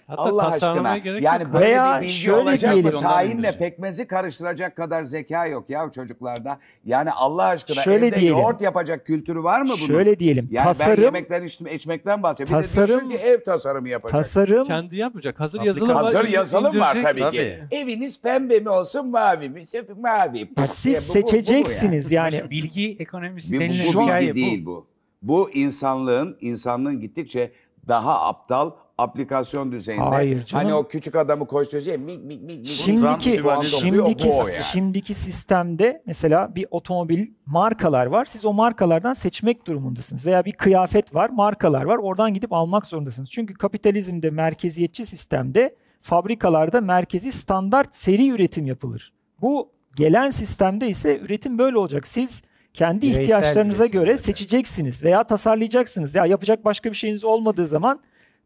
Hatta 0.06 0.22
Allah 0.22 0.46
aşkına. 0.46 0.98
gerek 0.98 1.22
Yani 1.22 1.42
yok. 1.42 1.52
böyle 1.52 1.66
Veya 1.66 1.96
bir 2.00 2.02
bilgi 2.06 2.12
şöyle 2.14 2.36
olacak 2.36 2.84
mı? 2.84 3.00
Tayinle 3.00 3.58
pekmezi 3.58 4.06
karıştıracak 4.06 4.76
kadar 4.76 5.02
zeka 5.04 5.46
yok 5.46 5.70
ya 5.70 5.90
çocuklarda. 5.94 6.58
Yani 6.84 7.12
Allah 7.12 7.44
aşkına 7.44 7.82
Şöyle 7.82 8.06
evde 8.06 8.20
diyelim. 8.20 8.38
yoğurt 8.38 8.60
yapacak 8.60 9.06
kültürü 9.06 9.42
var 9.42 9.60
mı 9.62 9.68
bunun? 9.68 9.86
Şöyle 9.86 10.18
diyelim. 10.18 10.48
Yani 10.50 10.64
ben 10.66 10.72
tasarım 10.72 11.04
yemekten 11.04 11.42
içtim, 11.42 11.66
içmekten 11.66 12.22
bahsediyorum. 12.22 12.62
Bir 12.62 12.68
de 12.68 12.68
Tasarım- 12.74 12.88
diyorsun 12.88 13.08
ki 13.10 13.16
ev 13.16 13.44
tasarımı 13.44 13.88
yapacak. 13.88 14.18
tasarım 14.18 14.66
Kendi 14.66 14.96
yapacak. 14.96 15.40
Hazır 15.40 15.58
Aplikasyon- 15.58 15.66
yazılım 15.66 15.88
var. 15.94 16.04
Hazır 16.04 16.28
yazılım 16.28 16.80
var 16.80 16.96
indirecek. 16.96 17.02
tabii, 17.18 17.36
ki. 17.36 17.58
Tabii. 17.70 17.74
Eviniz 17.80 18.20
pembe 18.20 18.60
mi 18.60 18.68
olsun 18.68 19.08
mavi 19.10 19.48
mi? 19.48 19.64
Hep 19.72 19.96
mavi. 19.96 20.50
Siz 20.70 20.94
bu- 21.08 21.14
bu- 21.14 21.14
bu 21.14 21.18
mu 21.20 21.26
seçeceksiniz 21.28 22.12
yani. 22.12 22.42
Bilgi 22.50 22.96
ekonomisi 23.00 23.52
Bir, 23.52 23.56
bu, 23.56 23.60
denilen 23.60 23.86
bu 23.86 23.88
bilgi 23.92 24.02
hikaye 24.04 24.34
değil 24.34 24.66
bu. 24.66 24.86
Bu 25.22 25.50
insanlığın 25.50 26.36
insanlığın 26.40 27.00
gittikçe 27.00 27.52
daha 27.88 28.20
aptal 28.26 28.70
aplikasyon 28.98 29.72
düzeyinde. 29.72 30.04
Hayır 30.04 30.44
canım. 30.44 30.64
Hani 30.64 30.74
o 30.74 30.88
küçük 30.88 31.16
adamı 31.16 31.46
koşturuyor. 31.46 31.96
Mik 31.96 32.24
mik 32.24 32.42
mik 32.42 32.42
mik. 32.42 32.66
Şimdiki 32.66 33.42
şimdiki 33.80 34.28
bu 34.28 34.40
o 34.40 34.48
yani. 34.48 34.64
şimdiki 34.72 35.14
sistemde 35.14 36.02
mesela 36.06 36.54
bir 36.54 36.66
otomobil 36.70 37.26
markalar 37.46 38.06
var. 38.06 38.24
Siz 38.24 38.44
o 38.44 38.52
markalardan 38.52 39.12
seçmek 39.12 39.66
durumundasınız 39.66 40.26
veya 40.26 40.44
bir 40.44 40.52
kıyafet 40.52 41.14
var, 41.14 41.30
markalar 41.30 41.84
var. 41.84 41.96
Oradan 41.96 42.34
gidip 42.34 42.52
almak 42.52 42.86
zorundasınız. 42.86 43.30
Çünkü 43.30 43.54
kapitalizmde 43.54 44.30
merkeziyetçi 44.30 45.06
sistemde 45.06 45.76
fabrikalarda 46.02 46.80
merkezi 46.80 47.32
standart 47.32 47.94
seri 47.94 48.28
üretim 48.28 48.66
yapılır. 48.66 49.12
Bu 49.40 49.70
gelen 49.96 50.30
sistemde 50.30 50.88
ise 50.88 51.18
üretim 51.18 51.58
böyle 51.58 51.78
olacak. 51.78 52.06
Siz 52.06 52.42
kendi 52.74 53.02
Bireysel 53.02 53.22
ihtiyaçlarınıza 53.22 53.86
göre 53.86 54.18
seçeceksiniz 54.18 55.04
veya 55.04 55.24
tasarlayacaksınız. 55.24 56.14
Ya 56.14 56.26
yapacak 56.26 56.64
başka 56.64 56.90
bir 56.90 56.96
şeyiniz 56.96 57.24
olmadığı 57.24 57.66
zaman 57.66 58.00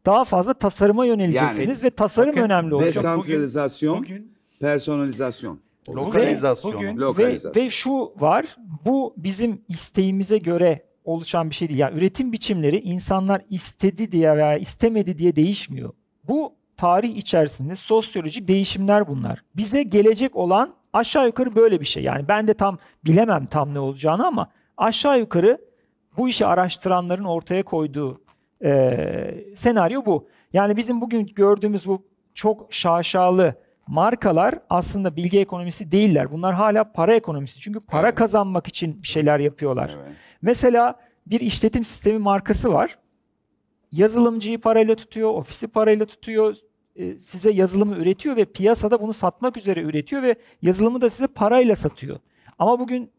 daha 0.07 0.25
fazla 0.25 0.55
tasarıma 0.55 1.07
yöneleceksiniz 1.07 1.85
ve 1.85 1.91
tasarım 1.91 2.33
bakın, 2.33 2.43
önemli 2.43 2.75
olacak. 2.75 2.95
Desantralizasyon, 2.95 3.99
Bugün 3.99 4.33
personalizasyon. 4.61 5.59
Lokalizasyon. 5.89 6.75
bugün- 6.75 6.97
Ve, 6.97 7.01
Lokalizasyon. 7.01 7.65
ve 7.65 7.71
şu 7.71 8.13
var, 8.21 8.57
bu 8.87 9.15
bizim 9.17 9.61
isteğimize 9.69 10.39
göre 10.39 10.83
oluşan 11.05 11.51
bir 11.51 11.55
şey 11.55 11.69
değil. 11.69 11.81
Yani 11.81 11.99
üretim 11.99 12.33
biçimleri 12.33 12.81
insanlar 12.81 13.43
istedi 13.51 14.13
diye 14.13 14.37
veya 14.37 14.57
istemedi 14.57 15.19
diye 15.19 15.37
değişmiyor. 15.37 15.93
Bu 16.29 16.53
tarih 16.77 17.17
içerisinde 17.17 17.77
sosyolojik 17.77 18.49
değişimler 18.49 19.09
bunlar. 19.09 19.43
Bize 19.57 19.83
gelecek 19.83 20.37
olan 20.37 20.75
aşağı 20.93 21.27
yukarı 21.27 21.55
böyle 21.55 21.81
bir 21.81 21.87
şey. 21.87 22.03
Yani 22.03 22.29
ben 22.29 22.49
de 22.49 22.55
tam 22.55 22.79
bilemem 23.05 23.47
tam 23.47 23.75
ne 23.75 23.79
olacağını 23.81 24.27
ama 24.27 24.51
aşağı 24.77 25.19
yukarı 25.19 25.59
bu 26.19 26.29
işi 26.29 26.47
araştıranların 26.47 27.25
ortaya 27.25 27.63
koyduğu 27.63 28.21
eee, 28.65 29.45
senaryo 29.55 30.05
bu. 30.07 30.29
Yani 30.53 30.77
bizim 30.77 31.01
bugün 31.01 31.27
gördüğümüz 31.27 31.87
bu 31.87 32.07
çok 32.35 32.67
şaşalı 32.75 33.55
markalar 33.87 34.55
aslında 34.71 35.17
bilgi 35.17 35.41
ekonomisi 35.41 35.93
değiller. 35.93 36.33
Bunlar 36.33 36.55
hala 36.55 36.93
para 36.93 37.15
ekonomisi. 37.15 37.61
Çünkü 37.61 37.81
para 37.81 38.07
Evet. 38.07 38.15
kazanmak 38.15 38.67
için 38.67 39.03
bir 39.03 39.07
şeyler 39.09 39.39
yapıyorlar. 39.39 39.97
Evet. 39.97 40.17
Mesela 40.43 41.01
bir 41.27 41.41
işletim 41.41 41.85
sistemi 41.85 42.19
markası 42.19 42.73
var. 42.73 42.99
Yazılımcıyı 43.93 44.61
parayla 44.61 44.95
tutuyor, 44.95 45.31
ofisi 45.31 45.69
parayla 45.69 46.07
tutuyor, 46.07 46.57
e, 46.97 47.19
size 47.19 47.51
yazılımı 47.51 47.97
üretiyor 47.97 48.37
ve 48.37 48.45
piyasada 48.45 49.01
bunu 49.01 49.13
satmak 49.13 49.57
üzere 49.57 49.81
üretiyor 49.81 50.23
ve 50.23 50.35
yazılımı 50.63 51.01
da 51.01 51.11
size 51.11 51.27
parayla 51.27 51.77
satıyor. 51.77 52.19
Ama 52.59 52.79
bugün 52.79 53.11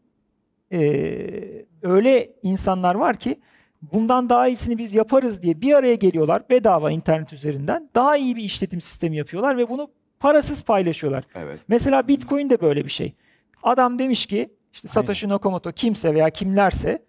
e, 0.72 0.80
öyle 1.82 2.32
insanlar 2.42 2.94
var 2.94 3.16
ki 3.16 3.40
bundan 3.82 4.28
daha 4.28 4.48
iyisini 4.48 4.78
biz 4.78 4.94
yaparız 4.94 5.42
diye 5.42 5.60
bir 5.60 5.74
araya 5.74 5.94
geliyorlar 5.94 6.42
bedava 6.50 6.90
internet 6.90 7.32
üzerinden. 7.32 7.90
Daha 7.94 8.16
iyi 8.16 8.36
bir 8.36 8.42
işletim 8.42 8.80
sistemi 8.80 9.16
yapıyorlar 9.16 9.56
ve 9.56 9.68
bunu 9.68 9.90
parasız 10.20 10.62
paylaşıyorlar. 10.62 11.24
Evet. 11.34 11.60
Mesela 11.68 12.08
Bitcoin 12.08 12.50
de 12.50 12.60
böyle 12.60 12.84
bir 12.84 12.90
şey. 12.90 13.14
Adam 13.62 13.98
demiş 13.98 14.26
ki 14.26 14.50
işte 14.72 14.88
Satoshi 14.88 15.28
Nakamoto 15.28 15.72
kimse 15.72 16.14
veya 16.14 16.30
kimlerse 16.30 17.02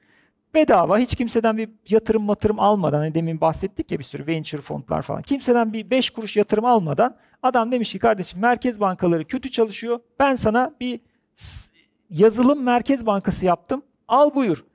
bedava 0.53 0.97
hiç 0.97 1.15
kimseden 1.15 1.57
bir 1.57 1.69
yatırım 1.89 2.23
matırım 2.23 2.59
almadan 2.59 2.97
hani 2.97 3.13
demin 3.13 3.41
bahsettik 3.41 3.91
ya 3.91 3.99
bir 3.99 4.03
sürü 4.03 4.27
venture 4.27 4.61
fondlar 4.61 5.01
falan. 5.01 5.21
Kimseden 5.21 5.73
bir 5.73 5.89
5 5.89 6.09
kuruş 6.09 6.37
yatırım 6.37 6.65
almadan 6.65 7.15
adam 7.43 7.71
demiş 7.71 7.91
ki 7.91 7.99
kardeşim 7.99 8.39
merkez 8.39 8.79
bankaları 8.79 9.25
kötü 9.25 9.51
çalışıyor. 9.51 9.99
Ben 10.19 10.35
sana 10.35 10.75
bir 10.79 10.99
yazılım 12.09 12.63
merkez 12.63 13.05
bankası 13.05 13.45
yaptım. 13.45 13.81
Al 14.07 14.35
buyur. 14.35 14.65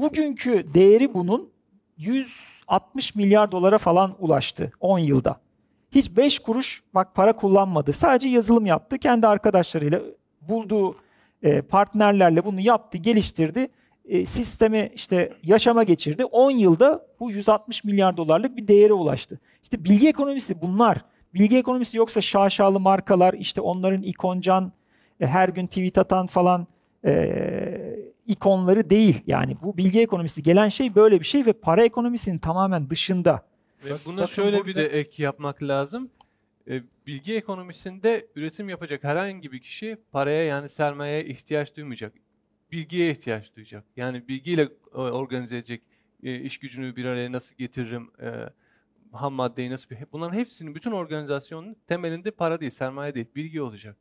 Bugünkü 0.00 0.74
değeri 0.74 1.14
bunun 1.14 1.50
160 1.96 3.14
milyar 3.14 3.52
dolara 3.52 3.78
falan 3.78 4.14
ulaştı 4.18 4.72
10 4.80 4.98
yılda. 4.98 5.40
Hiç 5.90 6.16
5 6.16 6.38
kuruş 6.38 6.82
bak 6.94 7.14
para 7.14 7.36
kullanmadı. 7.36 7.92
Sadece 7.92 8.28
yazılım 8.28 8.66
yaptı. 8.66 8.98
Kendi 8.98 9.26
arkadaşlarıyla 9.26 10.00
bulduğu 10.40 10.96
e, 11.42 11.62
partnerlerle 11.62 12.44
bunu 12.44 12.60
yaptı, 12.60 12.98
geliştirdi. 12.98 13.68
E, 14.04 14.26
sistemi 14.26 14.90
işte 14.94 15.32
yaşama 15.42 15.82
geçirdi. 15.82 16.24
10 16.24 16.50
yılda 16.50 17.06
bu 17.20 17.30
160 17.30 17.84
milyar 17.84 18.16
dolarlık 18.16 18.56
bir 18.56 18.68
değere 18.68 18.92
ulaştı. 18.92 19.40
İşte 19.62 19.84
bilgi 19.84 20.08
ekonomisi 20.08 20.62
bunlar. 20.62 21.04
Bilgi 21.34 21.58
ekonomisi 21.58 21.96
yoksa 21.96 22.20
şaşalı 22.20 22.80
markalar, 22.80 23.34
işte 23.34 23.60
onların 23.60 24.02
ikoncan, 24.02 24.72
e, 25.20 25.26
her 25.26 25.48
gün 25.48 25.66
tweet 25.66 25.98
atan 25.98 26.26
falan 26.26 26.66
e, 27.04 27.59
ikonları 28.26 28.90
değil. 28.90 29.22
Yani 29.26 29.56
bu 29.62 29.76
bilgi 29.76 30.00
ekonomisi 30.00 30.42
gelen 30.42 30.68
şey 30.68 30.94
böyle 30.94 31.20
bir 31.20 31.24
şey 31.24 31.46
ve 31.46 31.52
para 31.52 31.84
ekonomisinin 31.84 32.38
tamamen 32.38 32.90
dışında. 32.90 33.46
Ve 33.84 33.90
buna 34.06 34.16
bakın 34.16 34.34
şöyle 34.34 34.66
bir 34.66 34.74
de 34.74 34.84
burada- 34.84 34.96
ek 34.96 35.22
yapmak 35.22 35.62
lazım. 35.62 36.10
E, 36.68 36.82
bilgi 37.06 37.36
ekonomisinde 37.36 38.26
üretim 38.36 38.68
yapacak 38.68 39.04
herhangi 39.04 39.52
bir 39.52 39.58
kişi 39.58 39.96
paraya 40.12 40.44
yani 40.44 40.68
sermayeye 40.68 41.24
ihtiyaç 41.24 41.76
duymayacak. 41.76 42.12
Bilgiye 42.72 43.10
ihtiyaç 43.10 43.56
duyacak. 43.56 43.84
Yani 43.96 44.28
bilgiyle 44.28 44.68
e, 44.94 44.96
organize 44.96 45.56
edecek 45.56 45.82
e, 46.22 46.40
iş 46.40 46.58
gücünü 46.58 46.96
bir 46.96 47.04
araya 47.04 47.32
nasıl 47.32 47.56
getiririm, 47.56 48.10
e, 48.22 48.28
ham 49.12 49.32
maddeyi 49.32 49.70
nasıl... 49.70 49.94
Bunların 50.12 50.36
hepsinin, 50.36 50.74
bütün 50.74 50.90
organizasyonun 50.90 51.76
temelinde 51.86 52.30
para 52.30 52.60
değil, 52.60 52.70
sermaye 52.70 53.14
değil, 53.14 53.26
bilgi 53.36 53.62
olacak. 53.62 53.96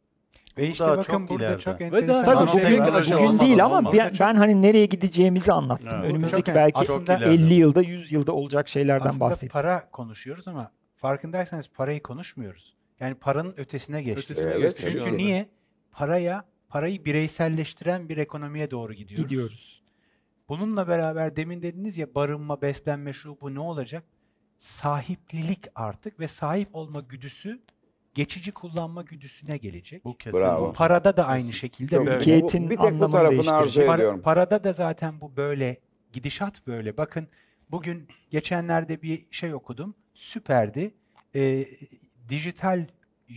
Ve 0.58 0.68
işte 0.70 0.84
daha 0.84 0.98
bakın 0.98 1.12
çok 1.14 1.30
burada 1.30 1.46
ileride. 1.46 1.62
çok 1.62 1.82
Ve 1.82 1.86
enteresan 1.86 2.26
daha- 2.26 2.46
Tabii 2.46 2.46
bir 2.48 2.52
şey 2.52 2.62
bugün, 2.72 2.84
teknoloji 2.86 3.14
bugün 3.14 3.26
olmadan 3.26 3.46
değil 3.48 3.66
ama 3.66 3.78
olmaz. 3.78 3.94
ben, 3.98 4.12
ben 4.20 4.36
hani 4.36 4.62
nereye 4.62 4.86
gideceğimizi 4.86 5.54
anlattım. 5.54 5.90
Evet. 5.94 6.12
Önümüzdeki 6.12 6.44
Çok- 6.46 6.56
belki 6.56 6.78
aslında 6.80 7.18
ileride. 7.18 7.34
50 7.34 7.54
yılda 7.54 7.82
100 7.82 8.12
yılda 8.12 8.32
olacak 8.32 8.68
şeylerden 8.70 9.08
Aslında 9.08 9.20
bahsettim. 9.26 9.50
para 9.54 9.90
konuşuyoruz 9.92 10.48
ama 10.48 10.72
farkındaysanız 10.96 11.70
parayı 11.70 12.02
konuşmuyoruz. 12.04 12.74
Yani 13.00 13.16
paranın 13.16 13.54
ötesine 13.58 14.02
geçtik. 14.02 14.32
Ötesine 14.32 14.50
Evet, 14.50 14.62
geçtik 14.62 14.86
şu 14.86 14.92
Çünkü 14.92 15.06
anda. 15.06 15.16
niye? 15.16 15.50
Paraya, 15.92 16.44
parayı 16.70 17.06
bireyselleştiren 17.06 18.10
bir 18.10 18.18
ekonomiye 18.18 18.72
doğru 18.72 18.94
gidiyoruz. 18.94 19.24
Gidiyoruz. 19.30 19.84
Bununla 20.50 20.88
beraber 20.88 21.36
demin 21.36 21.62
dediniz 21.62 21.98
ya 21.98 22.16
barınma, 22.16 22.62
beslenme 22.62 23.14
şu 23.14 23.38
bu 23.42 23.56
ne 23.56 23.60
olacak? 23.60 24.04
Sahiplilik 24.58 25.66
artık 25.76 26.20
ve 26.20 26.28
sahip 26.28 26.70
olma 26.76 27.00
güdüsü 27.02 27.60
geçici 28.14 28.52
kullanma 28.52 29.02
güdüsüne 29.02 29.58
gelecek. 29.58 30.06
Bu 30.06 30.18
kesin. 30.18 30.40
Bravo. 30.40 30.70
Bu 30.70 30.74
parada 30.74 31.18
da 31.18 31.26
aynı 31.26 31.54
şekilde 31.54 31.96
Çok- 31.96 32.06
böyle. 32.06 32.18
Mülkiyetin 32.18 32.66
Bu- 32.66 32.70
bir 32.70 32.78
tek 32.78 33.00
bu 33.00 33.12
tarafını 33.12 33.54
arzu. 33.54 33.86
Para- 33.86 33.96
ediyorum. 33.98 34.22
parada 34.22 34.64
da 34.64 34.74
zaten 34.74 35.22
bu 35.22 35.36
böyle. 35.36 35.78
Gidişat 36.14 36.68
böyle. 36.68 36.98
Bakın 36.98 37.28
bugün 37.72 38.08
geçenlerde 38.30 39.02
bir 39.02 39.26
şey 39.32 39.54
okudum. 39.54 39.96
Süperdi. 40.14 40.94
Ee, 41.36 41.68
dijital 42.30 42.86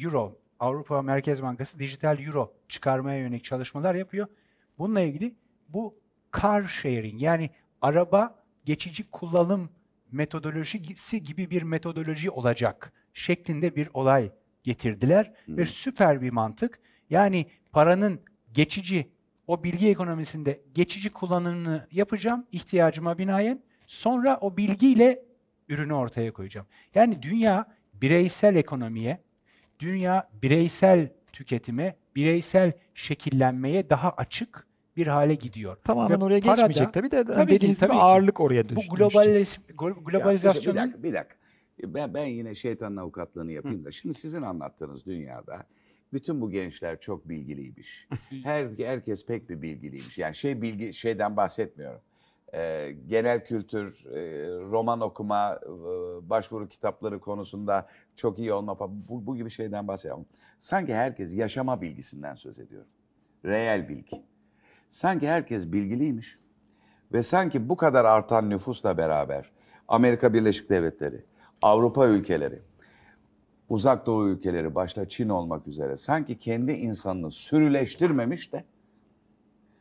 euro, 0.02 0.38
Avrupa 0.60 1.02
Merkez 1.02 1.42
Bankası 1.42 1.78
dijital 1.78 2.18
euro 2.18 2.52
çıkarmaya 2.68 3.18
yönelik 3.18 3.44
çalışmalar 3.44 3.94
yapıyor. 3.94 4.26
Bununla 4.78 5.00
ilgili 5.00 5.34
bu 5.68 5.94
car 6.42 6.64
sharing 6.64 7.22
yani 7.22 7.50
araba 7.82 8.42
geçici 8.64 9.10
kullanım 9.10 9.70
metodolojisi 10.12 11.22
gibi 11.22 11.50
bir 11.50 11.62
metodoloji 11.62 12.30
olacak 12.30 12.92
şeklinde 13.14 13.76
bir 13.76 13.88
olay 13.94 14.30
getirdiler 14.62 15.32
ve 15.48 15.66
süper 15.66 16.20
bir 16.20 16.30
mantık. 16.30 16.80
Yani 17.10 17.46
paranın 17.72 18.20
geçici 18.52 19.10
o 19.46 19.64
bilgi 19.64 19.88
ekonomisinde 19.88 20.60
geçici 20.74 21.10
kullanımını 21.10 21.86
yapacağım 21.90 22.46
ihtiyacıma 22.52 23.18
binaen. 23.18 23.62
Sonra 23.86 24.38
o 24.40 24.56
bilgiyle 24.56 25.22
ürünü 25.68 25.92
ortaya 25.94 26.32
koyacağım. 26.32 26.66
Yani 26.94 27.22
dünya 27.22 27.66
bireysel 27.94 28.56
ekonomiye, 28.56 29.22
dünya 29.80 30.28
bireysel 30.42 31.08
tüketime, 31.32 31.96
bireysel 32.16 32.72
şekillenmeye 32.94 33.90
daha 33.90 34.10
açık 34.10 34.66
bir 34.96 35.06
hale 35.06 35.34
gidiyor. 35.34 35.76
Tamamen 35.84 36.20
Ve 36.20 36.24
oraya 36.24 36.34
da- 36.34 36.38
geçmeyecek 36.48 36.92
tabii 36.92 37.10
de 37.10 37.24
Tabii 37.24 37.46
ki, 37.50 37.54
dediğiniz 37.56 37.76
gibi 37.76 37.86
tabii 37.86 37.96
ki. 37.96 38.02
ağırlık 38.02 38.40
oraya 38.40 38.68
düş, 38.68 38.76
Bu 38.76 38.96
globaliz 38.96 39.58
glo- 39.68 39.88
Ya, 39.90 39.96
bir 39.96 40.04
globalizasyonun 40.04 40.78
dakika, 40.78 41.02
bir 41.02 41.12
dakika. 41.12 41.34
Ben, 41.82 42.14
ben 42.14 42.26
yine 42.26 42.54
şeytanın 42.54 42.96
avukatlığını 42.96 43.52
yapayım 43.52 43.84
da. 43.84 43.92
Şimdi 43.92 44.14
sizin 44.14 44.42
anlattığınız 44.42 45.06
dünyada 45.06 45.66
bütün 46.12 46.40
bu 46.40 46.50
gençler 46.50 47.00
çok 47.00 47.28
bilgiliymiş. 47.28 48.08
Her 48.42 48.68
herkes 48.78 49.26
pek 49.26 49.50
bir 49.50 49.62
bilgiliymiş. 49.62 50.18
Yani 50.18 50.34
şey 50.34 50.62
bilgi 50.62 50.94
şeyden 50.94 51.36
bahsetmiyorum. 51.36 52.00
Ee, 52.54 52.96
genel 53.06 53.44
kültür, 53.44 54.06
e, 54.06 54.20
roman 54.70 55.00
okuma, 55.00 55.60
e, 55.62 55.68
başvuru 56.30 56.68
kitapları 56.68 57.20
konusunda 57.20 57.88
çok 58.16 58.38
iyi 58.38 58.52
olma 58.52 58.74
falan 58.74 59.04
bu, 59.08 59.26
bu 59.26 59.36
gibi 59.36 59.50
şeyden 59.50 59.88
bahsediyorum. 59.88 60.26
Sanki 60.58 60.94
herkes 60.94 61.34
yaşama 61.34 61.80
bilgisinden 61.80 62.34
söz 62.34 62.58
ediyorum. 62.58 62.88
Reel 63.44 63.88
bilgi. 63.88 64.22
Sanki 64.90 65.28
herkes 65.28 65.72
bilgiliymiş. 65.72 66.38
Ve 67.12 67.22
sanki 67.22 67.68
bu 67.68 67.76
kadar 67.76 68.04
artan 68.04 68.50
nüfusla 68.50 68.98
beraber 68.98 69.52
Amerika 69.88 70.34
Birleşik 70.34 70.70
Devletleri, 70.70 71.24
Avrupa 71.62 72.06
ülkeleri, 72.06 72.58
Uzak 73.68 74.06
Doğu 74.06 74.28
ülkeleri 74.28 74.74
başta 74.74 75.08
Çin 75.08 75.28
olmak 75.28 75.68
üzere 75.68 75.96
sanki 75.96 76.38
kendi 76.38 76.72
insanını 76.72 77.30
sürüleştirmemiş 77.30 78.52
de 78.52 78.64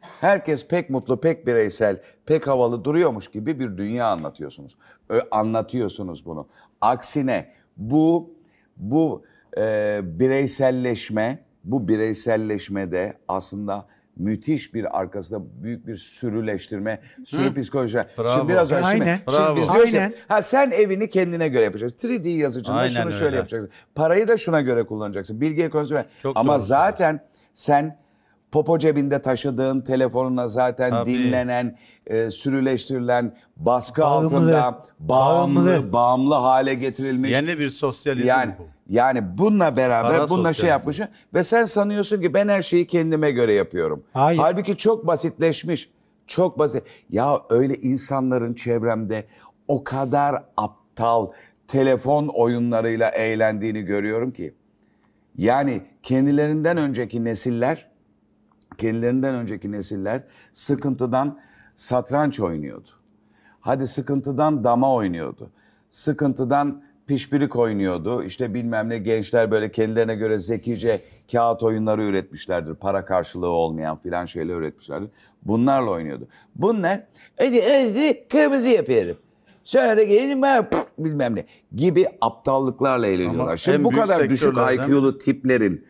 herkes 0.01 0.67
pek 0.67 0.89
mutlu, 0.89 1.21
pek 1.21 1.47
bireysel, 1.47 2.01
pek 2.25 2.47
havalı 2.47 2.84
duruyormuş 2.84 3.27
gibi 3.27 3.59
bir 3.59 3.77
dünya 3.77 4.07
anlatıyorsunuz. 4.07 4.77
Ö, 5.09 5.19
anlatıyorsunuz 5.32 6.25
bunu. 6.25 6.47
Aksine 6.82 7.53
bu 7.77 8.34
bu 8.77 9.23
e, 9.57 9.99
bireyselleşme, 10.03 11.43
bu 11.63 11.88
bireyselleşmede 11.88 13.17
aslında 13.27 13.88
müthiş 14.22 14.74
bir 14.74 14.99
arkasında 14.99 15.63
büyük 15.63 15.88
bir 15.88 15.95
sürüleştirme, 15.95 16.99
sürü 17.26 17.61
psikoloji. 17.61 17.97
Bravo. 18.17 18.38
Şimdi 18.39 18.51
biraz 18.53 18.72
önce 18.72 18.89
şimdi, 18.91 19.03
Aynen. 19.03 19.15
şimdi 19.15 19.38
Bravo. 19.38 19.55
biz 19.55 19.74
diyoruz 19.74 19.93
ya, 19.93 20.01
Aynen. 20.01 20.13
ha 20.28 20.41
sen 20.41 20.72
evini 20.72 21.09
kendine 21.09 21.47
göre 21.47 21.63
yapacaksın. 21.63 22.09
3D 22.09 22.30
yazıcında 22.30 22.78
Aynen 22.78 23.01
şunu 23.01 23.11
şöyle 23.11 23.26
öyle. 23.26 23.36
yapacaksın. 23.38 23.69
Parayı 23.95 24.28
da 24.28 24.38
şuna 24.38 24.61
göre 24.61 24.84
kullanacaksın. 24.84 25.41
Bilgi 25.41 25.63
ekonomisi. 25.63 26.05
Çok 26.24 26.38
Ama 26.38 26.53
doğru 26.53 26.61
zaten 26.61 27.19
sen 27.53 27.97
popo 28.52 28.78
cebinde 28.78 29.22
taşıdığın 29.22 29.82
telefonuna 29.82 30.47
zaten 30.47 30.89
Tabii. 30.89 31.10
dinlenen, 31.14 31.78
e, 32.08 32.32
sürüleştirilen, 32.32 33.36
baskı 33.58 34.02
Bağımlı. 34.02 34.26
altında 34.28 34.86
bağımlı, 34.99 35.66
Bağımlı. 35.66 35.93
bağımlı 35.93 36.36
hale 36.36 36.74
getirilmiş. 36.74 37.32
Yeni 37.32 37.60
bir 37.60 37.70
sosyalizm 37.70 38.28
Yani 38.28 38.54
bu. 38.60 38.64
yani 38.89 39.38
bununla 39.38 39.78
beraber 39.78 40.12
Para 40.12 40.30
bununla 40.30 40.47
şey 40.47 40.54
sosyalizmi. 40.54 40.70
yapmışsın 40.70 41.08
ve 41.34 41.43
sen 41.43 41.66
sanıyorsun 41.66 42.22
ki 42.22 42.34
ben 42.34 42.47
her 42.47 42.62
şeyi 42.62 42.88
kendime 42.88 43.32
göre 43.32 43.54
yapıyorum. 43.54 44.04
Hayır. 44.14 44.39
Halbuki 44.39 44.78
çok 44.78 45.08
basitleşmiş. 45.08 45.89
Çok 46.28 46.60
basit. 46.60 46.84
Ya 47.10 47.38
öyle 47.49 47.76
insanların 47.76 48.54
çevremde 48.54 49.26
o 49.68 49.84
kadar 49.84 50.43
aptal 50.58 51.28
telefon 51.68 52.28
oyunlarıyla 52.28 53.10
eğlendiğini 53.10 53.82
görüyorum 53.82 54.32
ki. 54.32 54.54
Yani 55.38 55.82
kendilerinden 56.04 56.78
önceki 56.78 57.24
nesiller 57.24 57.91
kendilerinden 58.82 59.36
önceki 59.36 59.71
nesiller 59.71 60.23
sıkıntıdan 60.53 61.39
satranç 61.75 62.39
oynuyordu. 62.39 62.89
Hadi 63.59 63.88
sıkıntıdan 63.88 64.63
dama 64.63 64.93
oynuyordu. 64.95 65.49
Sıkıntıdan 65.89 66.84
pişpirik 67.07 67.55
oynuyordu. 67.55 68.23
İşte 68.23 68.53
bilmem 68.53 68.89
ne 68.89 68.97
gençler 68.97 69.51
böyle 69.51 69.71
kendilerine 69.71 70.15
göre 70.15 70.39
zekice 70.39 71.01
kağıt 71.32 71.63
oyunları 71.63 72.05
üretmişlerdir. 72.05 72.75
Para 72.75 73.05
karşılığı 73.05 73.49
olmayan 73.49 73.97
filan 73.97 74.25
şeyler 74.25 74.55
üretmişlerdir. 74.55 75.09
Bunlarla 75.43 75.91
oynuyordu. 75.91 76.27
Bunlar 76.55 76.99
hadi 77.38 77.61
hadi 77.61 78.27
kırmızı 78.27 78.67
yapıyorum. 78.67 79.17
Sonra 79.63 79.97
da 79.97 80.03
gelin 80.03 80.41
ben 80.41 80.69
bilmem 80.97 81.36
ne 81.36 81.45
gibi 81.75 82.07
aptallıklarla 82.21 83.07
eğleniyorlar. 83.07 83.51
en 83.51 83.55
Şimdi 83.55 83.84
bu 83.84 83.91
kadar 83.91 84.29
düşük 84.29 84.57
IQ'lu 84.57 85.17
tiplerin 85.17 85.86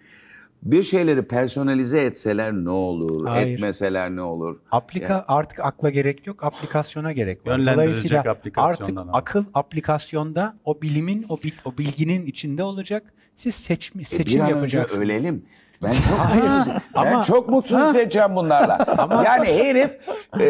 bir 0.63 0.83
şeyleri 0.83 1.21
personalize 1.27 1.99
etseler 2.01 2.53
ne 2.53 2.69
olur? 2.69 3.27
Hayır. 3.27 3.47
Etmeseler 3.55 4.09
ne 4.09 4.21
olur? 4.21 4.57
Aplika 4.71 5.25
artık 5.27 5.59
akla 5.59 5.89
gerek 5.89 6.27
yok, 6.27 6.43
aplikasyona 6.43 7.11
gerek 7.11 7.47
var. 7.47 7.51
Yönlendirecek 7.57 7.77
Dolayısıyla 8.11 8.37
artık 8.57 8.97
ama. 8.97 9.11
akıl 9.13 9.43
aplikasyonda 9.53 10.53
o 10.65 10.81
bilimin, 10.81 11.25
o, 11.29 11.37
bil- 11.37 11.51
o 11.65 11.77
bilginin 11.77 12.25
içinde 12.25 12.63
olacak. 12.63 13.03
Siz 13.35 13.55
seçmi, 13.55 14.01
E, 14.01 14.05
seçim 14.05 14.25
bir 14.35 14.39
an 14.39 14.45
önce 14.47 14.55
yapacaksınız. 14.55 15.03
ölelim. 15.03 15.45
Ben 15.83 15.91
çok 15.91 16.35
mutsuz, 16.35 16.73
ben 16.95 17.11
ama- 17.11 17.23
çok 17.23 17.49
mutsuz 17.49 17.95
edeceğim 17.95 18.35
bunlarla. 18.35 18.77
yani 19.25 19.47
herif 19.47 19.91
e, 20.41 20.47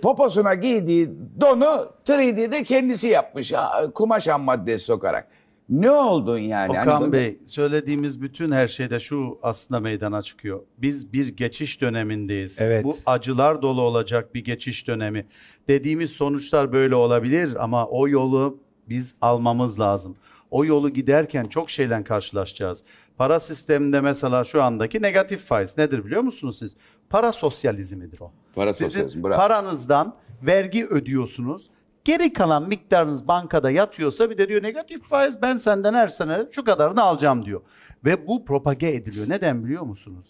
poposuna 0.00 0.54
giydiği 0.54 1.08
donu 1.40 1.92
3D'de 2.06 2.62
kendisi 2.62 3.08
yapmış. 3.08 3.52
Kumaş 3.94 4.28
ham 4.28 4.42
maddesi 4.42 4.84
sokarak. 4.84 5.28
Ne 5.68 5.90
oldun 5.90 6.38
yani? 6.38 6.76
Hani 6.76 6.88
Okan 6.88 7.12
böyle- 7.12 7.12
Bey, 7.12 7.38
söylediğimiz 7.44 8.22
bütün 8.22 8.52
her 8.52 8.68
şeyde 8.68 9.00
şu 9.00 9.38
aslında 9.42 9.80
meydana 9.80 10.22
çıkıyor. 10.22 10.60
Biz 10.78 11.12
bir 11.12 11.28
geçiş 11.28 11.80
dönemindeyiz. 11.80 12.60
Evet. 12.60 12.84
Bu 12.84 12.96
acılar 13.06 13.62
dolu 13.62 13.80
olacak 13.82 14.34
bir 14.34 14.44
geçiş 14.44 14.86
dönemi. 14.86 15.26
Dediğimiz 15.68 16.10
sonuçlar 16.10 16.72
böyle 16.72 16.94
olabilir 16.94 17.64
ama 17.64 17.86
o 17.86 18.08
yolu 18.08 18.58
biz 18.88 19.14
almamız 19.20 19.80
lazım. 19.80 20.16
O 20.50 20.64
yolu 20.64 20.90
giderken 20.90 21.44
çok 21.46 21.70
şeyle 21.70 22.04
karşılaşacağız. 22.04 22.84
Para 23.18 23.40
sisteminde 23.40 24.00
mesela 24.00 24.44
şu 24.44 24.62
andaki 24.62 25.02
negatif 25.02 25.40
faiz 25.40 25.78
nedir 25.78 26.04
biliyor 26.04 26.22
musunuz 26.22 26.58
siz? 26.58 26.76
Para 27.10 27.32
sosyalizmidir 27.32 28.20
o. 28.20 28.30
Para 28.54 28.72
Sizin 28.72 28.86
sosyalizmi, 28.86 29.24
bravo. 29.24 29.36
paranızdan 29.36 30.14
vergi 30.42 30.86
ödüyorsunuz. 30.86 31.70
Geri 32.04 32.32
kalan 32.32 32.68
miktarınız 32.68 33.28
bankada 33.28 33.70
yatıyorsa 33.70 34.30
bir 34.30 34.38
de 34.38 34.48
diyor 34.48 34.62
negatif 34.62 35.08
faiz 35.08 35.42
ben 35.42 35.56
senden 35.56 35.94
her 35.94 36.08
sene 36.08 36.38
şu 36.50 36.64
kadarını 36.64 37.02
alacağım 37.02 37.44
diyor. 37.44 37.60
Ve 38.04 38.26
bu 38.26 38.44
propage 38.44 38.88
ediliyor. 38.88 39.28
Neden 39.28 39.64
biliyor 39.64 39.82
musunuz? 39.82 40.26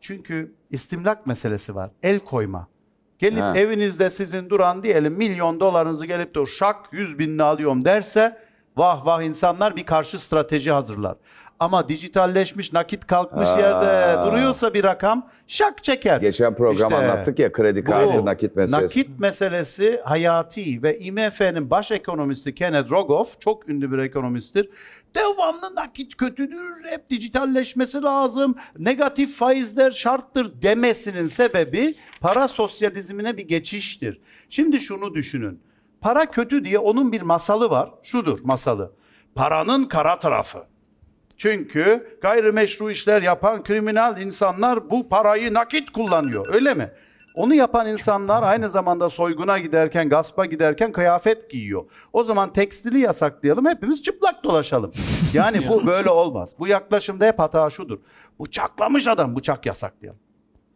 Çünkü 0.00 0.54
istimlak 0.70 1.26
meselesi 1.26 1.74
var. 1.74 1.90
El 2.02 2.18
koyma. 2.20 2.68
Gelip 3.18 3.42
Ha. 3.42 3.58
evinizde 3.58 4.10
sizin 4.10 4.50
duran 4.50 4.82
diyelim 4.82 5.12
milyon 5.12 5.60
dolarınızı 5.60 6.06
gelip 6.06 6.34
de 6.34 6.46
şak 6.46 6.76
100 6.92 7.18
binini 7.18 7.42
alıyorum 7.42 7.84
derse 7.84 8.38
vah 8.76 9.06
vah 9.06 9.22
insanlar 9.22 9.76
bir 9.76 9.86
karşı 9.86 10.24
strateji 10.24 10.72
hazırlar. 10.72 11.16
Ama 11.60 11.88
dijitalleşmiş 11.88 12.72
nakit 12.72 13.06
kalkmış 13.06 13.48
Aa. 13.48 13.60
yerde 13.60 14.26
duruyorsa 14.26 14.74
bir 14.74 14.84
rakam 14.84 15.28
şak 15.46 15.84
çeker. 15.84 16.20
Geçen 16.20 16.54
program 16.54 16.92
İşte 16.92 16.96
anlattık 16.96 17.38
ya 17.38 17.52
kredi 17.52 17.84
kartı 17.84 18.26
nakit 18.26 18.56
meselesi. 18.56 18.84
Nakit 18.84 19.20
meselesi 19.20 20.00
hayati 20.04 20.82
ve 20.82 20.98
IMF'nin 20.98 21.70
baş 21.70 21.90
ekonomisti 21.90 22.54
Kenneth 22.54 22.90
Rogoff 22.90 23.40
çok 23.40 23.68
ünlü 23.68 23.92
bir 23.92 23.98
ekonomisttir. 23.98 24.70
Devamlı 25.14 25.74
nakit 25.74 26.16
kötüdür, 26.16 26.84
hep 26.84 27.10
dijitalleşmesi 27.10 28.02
lazım, 28.02 28.56
negatif 28.78 29.36
faizler 29.36 29.90
şarttır 29.90 30.62
demesinin 30.62 31.26
sebebi 31.26 31.94
para 32.20 32.48
sosyalizmine 32.48 33.36
bir 33.36 33.48
geçiştir. 33.48 34.20
Şimdi 34.50 34.80
şunu 34.80 35.14
düşünün. 35.14 35.60
Para 36.00 36.26
kötü 36.26 36.64
diye 36.64 36.78
onun 36.78 37.12
bir 37.12 37.22
masalı 37.22 37.70
var. 37.70 37.90
Şudur 38.02 38.38
masalı. 38.42 38.92
Paranın 39.34 39.84
kara 39.84 40.18
tarafı. 40.18 40.75
Çünkü 41.36 42.18
gayrimeşru 42.22 42.90
işler 42.90 43.22
yapan 43.22 43.62
kriminal 43.62 44.20
insanlar 44.20 44.90
bu 44.90 45.08
parayı 45.08 45.54
nakit 45.54 45.90
kullanıyor. 45.90 46.54
Öyle 46.54 46.74
mi? 46.74 46.90
Onu 47.34 47.54
yapan 47.54 47.88
insanlar 47.88 48.42
aynı 48.42 48.68
zamanda 48.68 49.08
soyguna 49.08 49.58
giderken, 49.58 50.08
gaspa 50.08 50.46
giderken 50.46 50.92
kıyafet 50.92 51.50
giyiyor. 51.50 51.84
O 52.12 52.24
zaman 52.24 52.52
tekstili 52.52 52.98
yasaklayalım, 52.98 53.66
hepimiz 53.66 54.02
çıplak 54.02 54.44
dolaşalım. 54.44 54.90
Yani 55.34 55.68
bu 55.68 55.86
böyle 55.86 56.10
olmaz. 56.10 56.54
Bu 56.58 56.66
yaklaşımda 56.66 57.26
hep 57.26 57.38
hata 57.38 57.70
şudur. 57.70 57.98
Bıçaklamış 58.40 59.06
adam, 59.06 59.36
bıçak 59.36 59.66
yasaklayalım. 59.66 60.20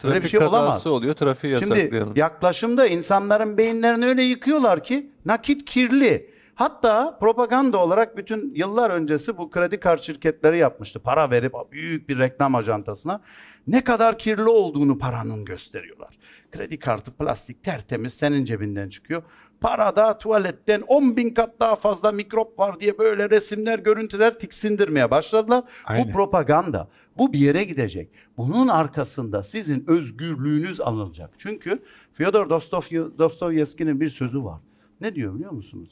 Öyle 0.04 0.14
bir 0.14 0.20
Trafik 0.20 0.30
şey 0.30 0.40
kazası 0.40 0.56
olamaz. 0.56 0.86
oluyor, 0.86 1.14
trafiği 1.14 1.52
yasaklayalım. 1.52 2.08
Şimdi 2.08 2.20
yaklaşımda 2.20 2.86
insanların 2.86 3.58
beyinlerini 3.58 4.06
öyle 4.06 4.22
yıkıyorlar 4.22 4.84
ki 4.84 5.10
nakit 5.24 5.64
kirli. 5.64 6.30
Hatta 6.60 7.18
propaganda 7.20 7.78
olarak 7.78 8.16
bütün 8.16 8.54
yıllar 8.54 8.90
öncesi 8.90 9.38
bu 9.38 9.50
kredi 9.50 9.80
kart 9.80 10.02
şirketleri 10.02 10.58
yapmıştı. 10.58 11.00
Para 11.00 11.30
verip 11.30 11.52
büyük 11.72 12.08
bir 12.08 12.18
reklam 12.18 12.54
ajantasına 12.54 13.20
ne 13.66 13.84
kadar 13.84 14.18
kirli 14.18 14.48
olduğunu 14.48 14.98
paranın 14.98 15.44
gösteriyorlar. 15.44 16.18
Kredi 16.52 16.78
kartı 16.78 17.12
plastik 17.12 17.62
tertemiz 17.62 18.14
senin 18.14 18.44
cebinden 18.44 18.88
çıkıyor. 18.88 19.22
Parada 19.60 20.18
tuvaletten 20.18 20.80
10 20.80 21.16
bin 21.16 21.34
kat 21.34 21.60
daha 21.60 21.76
fazla 21.76 22.12
mikrop 22.12 22.58
var 22.58 22.80
diye 22.80 22.98
böyle 22.98 23.30
resimler, 23.30 23.78
görüntüler 23.78 24.38
tiksindirmeye 24.38 25.10
başladılar. 25.10 25.64
Aynen. 25.84 26.08
Bu 26.08 26.12
propaganda. 26.12 26.88
Bu 27.18 27.32
bir 27.32 27.38
yere 27.38 27.64
gidecek. 27.64 28.10
Bunun 28.36 28.68
arkasında 28.68 29.42
sizin 29.42 29.84
özgürlüğünüz 29.88 30.80
alınacak. 30.80 31.30
Çünkü 31.38 31.82
Fyodor 32.12 32.46
Dostoy- 32.46 33.18
Dostoyevski'nin 33.18 34.00
bir 34.00 34.08
sözü 34.08 34.44
var. 34.44 34.60
Ne 35.00 35.14
diyor 35.14 35.34
biliyor 35.34 35.52
musunuz? 35.52 35.90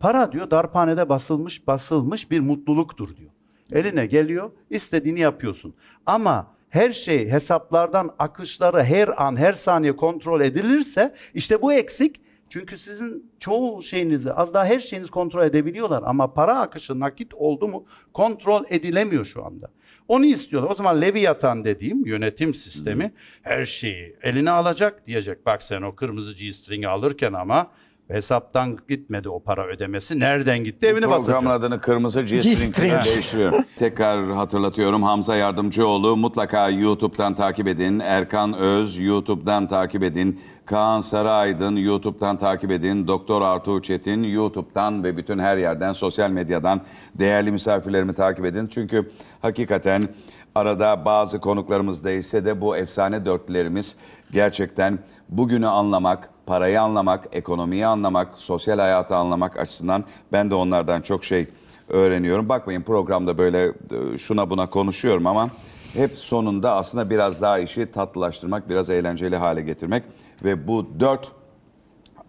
Para 0.00 0.32
diyor 0.32 0.50
darphanede 0.50 1.08
basılmış 1.08 1.66
basılmış 1.66 2.30
bir 2.30 2.40
mutluluktur 2.40 3.16
diyor. 3.16 3.30
Eline 3.72 4.06
geliyor, 4.06 4.50
istediğini 4.70 5.20
yapıyorsun. 5.20 5.74
Ama 6.06 6.56
her 6.70 6.92
şey 6.92 7.28
hesaplardan 7.28 8.14
akışları 8.18 8.82
her 8.82 9.24
an 9.26 9.36
her 9.36 9.52
saniye 9.52 9.96
kontrol 9.96 10.40
edilirse 10.40 11.14
işte 11.34 11.62
bu 11.62 11.72
eksik. 11.72 12.20
Çünkü 12.48 12.78
sizin 12.78 13.30
çoğu 13.40 13.82
şeyinizi 13.82 14.32
az 14.32 14.54
daha 14.54 14.64
her 14.64 14.80
şeyinizi 14.80 15.10
kontrol 15.10 15.44
edebiliyorlar 15.44 16.02
ama 16.06 16.32
para 16.32 16.58
akışı 16.58 17.00
nakit 17.00 17.34
oldu 17.34 17.68
mu 17.68 17.84
kontrol 18.12 18.64
edilemiyor 18.68 19.24
şu 19.24 19.44
anda. 19.44 19.70
Onu 20.08 20.24
istiyorlar. 20.24 20.70
O 20.70 20.74
zaman 20.74 21.00
Leviathan 21.00 21.64
dediğim 21.64 22.06
yönetim 22.06 22.54
sistemi 22.54 23.12
her 23.42 23.64
şeyi 23.64 24.16
eline 24.22 24.50
alacak 24.50 25.06
diyecek. 25.06 25.46
Bak 25.46 25.62
sen 25.62 25.82
o 25.82 25.94
kırmızı 25.94 26.36
G-string'i 26.36 26.88
alırken 26.88 27.32
ama 27.32 27.70
hesaptan 28.08 28.78
gitmedi 28.88 29.28
o 29.28 29.42
para 29.42 29.66
ödemesi. 29.66 30.20
Nereden 30.20 30.64
gitti? 30.64 30.86
Evini 30.86 31.00
Programın 31.00 31.34
basacak. 31.34 31.60
adını 31.60 31.80
Kırmızı 31.80 32.22
G-string. 32.22 33.04
Değiştiriyorum. 33.04 33.64
Tekrar 33.76 34.30
hatırlatıyorum. 34.30 35.02
Hamza 35.02 35.36
Yardımcıoğlu 35.36 36.16
mutlaka 36.16 36.68
YouTube'dan 36.70 37.34
takip 37.34 37.68
edin. 37.68 37.98
Erkan 38.00 38.52
Öz 38.52 38.98
YouTube'dan 38.98 39.66
takip 39.66 40.02
edin. 40.02 40.40
Kaan 40.66 41.00
Saraydın 41.00 41.76
YouTube'dan 41.76 42.38
takip 42.38 42.70
edin. 42.70 43.06
Doktor 43.06 43.42
Artuğ 43.42 43.82
Çetin 43.82 44.22
YouTube'dan 44.22 45.04
ve 45.04 45.16
bütün 45.16 45.38
her 45.38 45.56
yerden 45.56 45.92
sosyal 45.92 46.30
medyadan 46.30 46.80
değerli 47.14 47.52
misafirlerimi 47.52 48.14
takip 48.14 48.44
edin. 48.44 48.66
Çünkü 48.66 49.10
hakikaten 49.42 50.08
arada 50.54 51.04
bazı 51.04 51.40
konuklarımız 51.40 52.04
değilse 52.04 52.44
de 52.44 52.60
bu 52.60 52.76
efsane 52.76 53.24
dörtlülerimiz 53.24 53.96
gerçekten 54.32 54.98
bugünü 55.28 55.66
anlamak, 55.66 56.30
parayı 56.46 56.82
anlamak, 56.82 57.28
ekonomiyi 57.32 57.86
anlamak, 57.86 58.28
sosyal 58.38 58.78
hayatı 58.78 59.16
anlamak 59.16 59.56
açısından 59.56 60.04
ben 60.32 60.50
de 60.50 60.54
onlardan 60.54 61.00
çok 61.00 61.24
şey 61.24 61.48
öğreniyorum. 61.88 62.48
Bakmayın 62.48 62.82
programda 62.82 63.38
böyle 63.38 63.64
e, 63.64 64.18
şuna 64.18 64.50
buna 64.50 64.70
konuşuyorum 64.70 65.26
ama 65.26 65.48
hep 65.94 66.18
sonunda 66.18 66.72
aslında 66.72 67.10
biraz 67.10 67.42
daha 67.42 67.58
işi 67.58 67.92
tatlılaştırmak, 67.92 68.68
biraz 68.68 68.90
eğlenceli 68.90 69.36
hale 69.36 69.60
getirmek 69.60 70.02
ve 70.44 70.68
bu 70.68 70.86
dört 71.00 71.32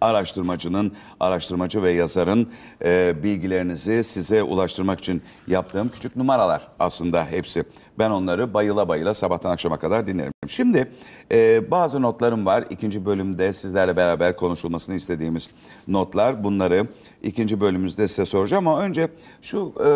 araştırmacının, 0.02 0.92
araştırmacı 1.20 1.84
ve 1.84 1.92
yazarın 1.92 2.50
e, 2.86 3.24
bilgilerinizi 3.24 4.04
size 4.04 4.44
ulaştırmak 4.44 5.00
için 5.00 5.22
yaptığım 5.48 5.90
küçük 5.90 6.16
numaralar 6.16 6.68
aslında 6.80 7.26
hepsi. 7.26 7.64
Ben 8.00 8.10
onları 8.10 8.54
bayıla 8.54 8.88
bayıla 8.88 9.14
sabahtan 9.14 9.52
akşama 9.52 9.80
kadar 9.80 10.08
dinlerim. 10.08 10.32
Şimdi 10.48 10.92
e, 11.32 11.72
bazı 11.72 12.02
notlarım 12.02 12.46
var. 12.46 12.66
İkinci 12.70 13.06
bölümde 13.06 13.54
sizlerle 13.54 13.96
beraber 13.96 14.36
konuşulmasını 14.36 14.96
istediğimiz 14.96 15.50
notlar. 15.88 16.44
Bunları 16.44 16.88
ikinci 17.24 17.62
bölümümüzde 17.62 18.08
size 18.08 18.26
soracağım 18.26 18.68
ama 18.68 18.82
önce 18.82 19.08
şu 19.42 19.74
e, 19.86 19.90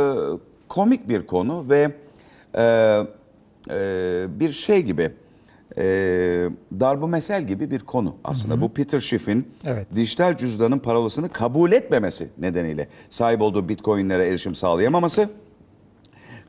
komik 0.70 1.10
bir 1.10 1.28
konu 1.28 1.66
ve 1.70 1.92
e, 2.56 2.64
e, 3.70 4.26
bir 4.40 4.52
şey 4.52 4.82
gibi 4.82 5.12
e, 5.78 5.84
darbu 6.80 7.08
mesel 7.08 7.48
gibi 7.48 7.72
bir 7.72 7.80
konu 7.80 8.16
aslında. 8.24 8.62
Bu 8.62 8.70
Peter 8.74 9.00
Schiff'in 9.00 9.48
Evet. 9.66 9.88
dijital 9.96 10.38
cüzdanın 10.38 10.80
parolasını 10.80 11.30
kabul 11.30 11.72
etmemesi 11.72 12.30
nedeniyle 12.38 12.88
sahip 13.10 13.42
olduğu 13.42 13.70
bitcoinlere 13.70 14.28
erişim 14.28 14.56
sağlayamaması, 14.56 15.30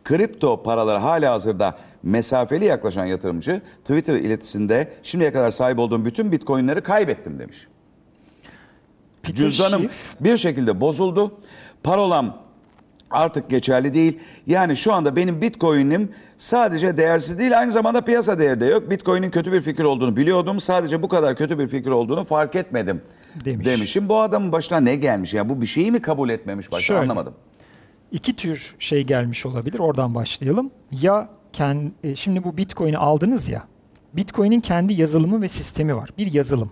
kripto 0.05 0.63
paralara 0.63 1.03
hala 1.03 1.33
hazırda 1.33 1.79
mesafeli 2.03 2.65
yaklaşan 2.65 3.05
yatırımcı 3.05 3.63
Twitter 3.85 4.15
iletisinde 4.15 4.93
şimdiye 5.03 5.33
kadar 5.33 5.51
sahip 5.51 5.79
olduğum 5.79 6.05
bütün 6.05 6.33
bitcoinleri 6.33 6.81
kaybettim 6.81 7.39
demiş. 7.39 7.69
Peter 9.23 9.37
Cüzdanım 9.37 9.81
Schiff, 9.81 10.17
bir 10.21 10.37
şekilde 10.37 10.81
bozuldu. 10.81 11.41
Parolam 11.83 12.39
artık 13.11 13.51
geçerli 13.51 13.95
değil. 13.95 14.19
Yani 14.47 14.77
şu 14.77 14.93
anda 14.93 15.17
benim 15.17 15.41
Bitcoin'im 15.41 16.11
sadece 16.43 16.97
değersiz 16.97 17.39
değil 17.39 17.59
aynı 17.59 17.73
zamanda 17.73 18.01
piyasa 18.01 18.39
değeri 18.39 18.61
de 18.61 18.67
yok. 18.67 18.91
Bitcoin'in 18.91 19.31
kötü 19.31 19.53
bir 19.53 19.61
fikir 19.61 19.85
olduğunu 19.85 20.17
biliyordum. 20.17 20.61
Sadece 20.61 21.03
bu 21.03 21.09
kadar 21.09 21.37
kötü 21.37 21.59
bir 21.59 21.69
fikir 21.69 21.91
olduğunu 21.91 22.25
fark 22.25 22.55
etmedim 22.57 23.03
Demiş. 23.45 23.67
demişim. 23.67 24.09
Bu 24.09 24.21
adamın 24.21 24.53
başına 24.53 24.81
ne 24.81 24.97
gelmiş? 24.97 25.35
Ya 25.35 25.49
bu 25.49 25.61
bir 25.61 25.67
şeyi 25.67 25.93
mi 25.93 26.03
kabul 26.03 26.29
etmemiş 26.29 26.73
başta 26.73 26.87
Şöyle. 26.87 27.01
anlamadım. 27.01 27.35
iki 28.13 28.37
tür 28.37 28.75
şey 28.79 29.05
gelmiş 29.05 29.47
olabilir. 29.47 29.79
Oradan 29.79 30.15
başlayalım. 30.15 30.71
Ya 31.03 31.29
kend, 31.53 31.91
e, 32.05 32.17
şimdi 32.17 32.45
bu 32.45 32.57
Bitcoin'i 32.57 32.99
aldınız 32.99 33.49
ya. 33.49 33.65
Bitcoin'in 34.15 34.61
kendi 34.61 34.93
yazılımı 34.93 35.43
ve 35.43 35.49
sistemi 35.49 35.97
var. 35.97 36.11
Bir 36.19 36.33
yazılım. 36.33 36.71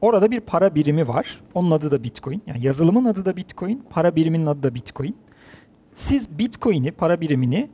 Orada 0.00 0.30
bir 0.30 0.40
para 0.40 0.74
birimi 0.74 1.08
var. 1.08 1.40
Onun 1.54 1.70
adı 1.70 1.90
da 1.90 2.02
Bitcoin. 2.02 2.42
Yani 2.46 2.66
yazılımın 2.66 3.04
adı 3.04 3.24
da 3.24 3.36
Bitcoin, 3.36 3.82
para 3.90 4.16
biriminin 4.16 4.46
adı 4.46 4.62
da 4.62 4.74
Bitcoin. 4.74 5.16
Siz 5.94 6.38
Bitcoin'i, 6.38 6.90
para 6.92 7.20
birimini 7.20 7.68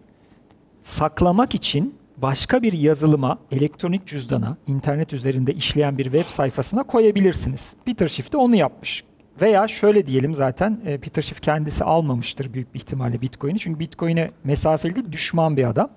saklamak 0.82 1.54
için 1.54 1.94
başka 2.16 2.62
bir 2.62 2.72
yazılıma, 2.72 3.38
elektronik 3.50 4.06
cüzdana, 4.06 4.56
internet 4.66 5.12
üzerinde 5.12 5.54
işleyen 5.54 5.98
bir 5.98 6.04
web 6.04 6.24
sayfasına 6.28 6.82
koyabilirsiniz. 6.82 7.74
Peter 7.84 8.08
Schiff 8.08 8.32
de 8.32 8.36
onu 8.36 8.56
yapmış. 8.56 9.04
Veya 9.40 9.68
şöyle 9.68 10.06
diyelim 10.06 10.34
zaten 10.34 10.80
e, 10.86 10.98
Peter 10.98 11.22
Schiff 11.22 11.40
kendisi 11.40 11.84
almamıştır 11.84 12.52
büyük 12.54 12.74
bir 12.74 12.78
ihtimalle 12.78 13.20
Bitcoin'i. 13.20 13.58
Çünkü 13.58 13.80
Bitcoin'e 13.80 14.30
mesafeli 14.44 14.96
değil, 14.96 15.12
düşman 15.12 15.56
bir 15.56 15.68
adam. 15.68 15.90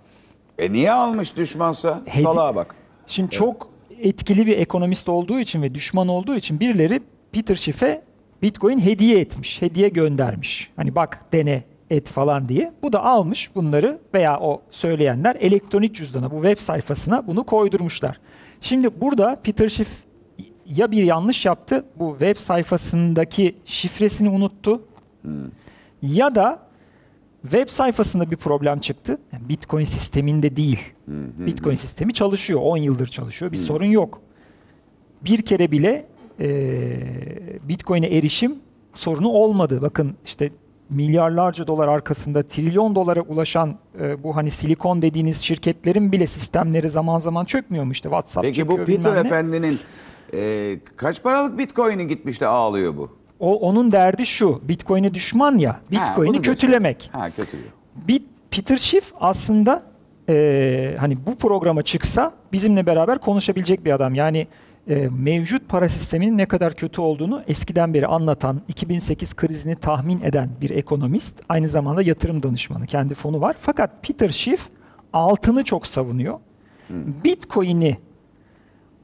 E 0.58 0.74
niye 0.74 0.92
almış 0.92 1.36
düşmansa? 1.38 2.02
Hedi- 2.06 2.24
Salağa 2.24 2.56
bak. 2.56 2.76
Şimdi 3.08 3.32
çok 3.32 3.70
etkili 4.00 4.46
bir 4.46 4.58
ekonomist 4.58 5.10
olduğu 5.10 5.40
için 5.40 5.62
ve 5.62 5.76
düşman 5.76 6.08
olduğu 6.08 6.36
için 6.36 6.60
birileri 6.60 7.02
Peter 7.32 7.56
Schiff'e 7.56 8.02
Bitcoin 8.42 8.80
hediye 8.80 9.20
etmiş, 9.20 9.62
hediye 9.62 9.90
göndermiş. 9.90 10.72
Hani 10.76 10.96
bak 10.96 11.26
dene 11.34 11.64
et 11.90 12.10
falan 12.10 12.50
diye. 12.50 12.74
Bu 12.84 12.94
da 12.94 13.04
almış 13.04 13.56
bunları 13.56 14.00
veya 14.14 14.40
o 14.40 14.62
söyleyenler 14.72 15.36
elektronik 15.36 15.96
cüzdana, 15.96 16.32
bu 16.32 16.36
web 16.36 16.58
sayfasına 16.58 17.28
bunu 17.28 17.44
koydurmuşlar. 17.44 18.20
Şimdi 18.62 19.02
burada 19.02 19.40
Peter 19.44 19.70
Schiff 19.70 19.90
ya 20.66 20.92
bir 20.92 21.04
yanlış 21.04 21.46
yaptı, 21.46 21.86
bu 22.00 22.12
web 22.12 22.38
sayfasındaki 22.38 23.56
şifresini 23.66 24.30
unuttu 24.30 24.82
ya 26.02 26.36
da 26.36 26.60
web 27.42 27.70
sayfasında 27.70 28.32
bir 28.32 28.36
problem 28.36 28.80
çıktı. 28.80 29.18
Yani 29.34 29.50
Bitcoin 29.50 29.84
sisteminde 29.84 30.56
değil. 30.56 30.80
Bitcoin 31.48 31.76
sistemi 31.76 32.14
çalışıyor. 32.14 32.60
10 32.64 32.78
yıldır 32.78 33.08
çalışıyor. 33.08 33.52
Bir 33.52 33.58
sorun 33.58 33.86
yok. 33.86 34.22
Bir 35.22 35.42
kere 35.42 35.72
bile 35.72 36.06
e, 36.40 36.48
Bitcoin'e 37.64 38.08
erişim 38.08 38.56
sorunu 38.94 39.30
olmadı. 39.30 39.82
Bakın 39.82 40.16
işte 40.26 40.52
milyarlarca 40.90 41.68
dolar 41.68 41.88
arkasında 41.88 42.44
trilyon 42.44 42.96
dolara 42.96 43.22
ulaşan 43.22 43.76
e, 44.02 44.24
bu 44.24 44.36
hani 44.36 44.52
silikon 44.52 45.02
dediğiniz 45.02 45.42
şirketlerin 45.42 46.12
bile 46.12 46.28
sistemleri 46.28 46.90
zaman 46.90 47.20
zaman 47.20 47.46
çökmüyor 47.46 47.84
mu 47.86 47.92
işte 47.92 48.10
WhatsApp 48.10 48.48
Peki 48.48 48.68
bu 48.68 48.78
Peter 48.86 49.16
ne. 49.16 49.20
Efendi'nin 49.20 49.80
e, 50.34 50.76
kaç 50.96 51.24
paralık 51.24 51.58
Bitcoin'i 51.58 52.08
gitmiş 52.08 52.42
de 52.42 52.48
ağlıyor 52.48 52.98
bu? 52.98 53.10
O 53.40 53.56
onun 53.60 53.92
derdi 53.92 54.26
şu. 54.26 54.62
Bitcoin'e 54.68 55.14
düşman 55.14 55.58
ya. 55.58 55.80
Bitcoin'i 55.92 56.42
kötülemek. 56.42 57.10
Ha 57.14 57.30
kötülüyor. 57.30 57.70
Bir 58.08 58.22
Peter 58.52 58.78
Schiff 58.78 59.14
aslında 59.20 59.84
eee, 60.30 60.96
hani 61.00 61.18
bu 61.26 61.36
programa 61.36 61.82
çıksa 61.84 62.32
bizimle 62.54 62.86
beraber 62.86 63.18
konuşabilecek 63.20 63.86
bir 63.86 63.92
adam. 63.92 64.16
Yani 64.16 64.48
eee, 64.88 65.10
mevcut 65.18 65.70
para 65.70 65.90
sisteminin 65.90 66.38
ne 66.38 66.46
kadar 66.46 66.74
kötü 66.76 67.02
olduğunu 67.02 67.44
eskiden 67.48 67.94
beri 67.94 68.08
anlatan, 68.08 68.62
2008 68.68 69.34
krizini 69.36 69.76
tahmin 69.76 70.22
eden 70.22 70.50
bir 70.62 70.70
ekonomist. 70.70 71.42
Aynı 71.50 71.68
zamanda 71.68 72.02
yatırım 72.02 72.44
danışmanı. 72.44 72.86
Kendi 72.86 73.14
fonu 73.14 73.42
var. 73.42 73.56
Fakat 73.62 74.04
Peter 74.04 74.30
Schiff 74.30 74.70
altını 75.14 75.64
çok 75.64 75.88
savunuyor. 75.88 76.40
Bitcoin'i 77.24 77.98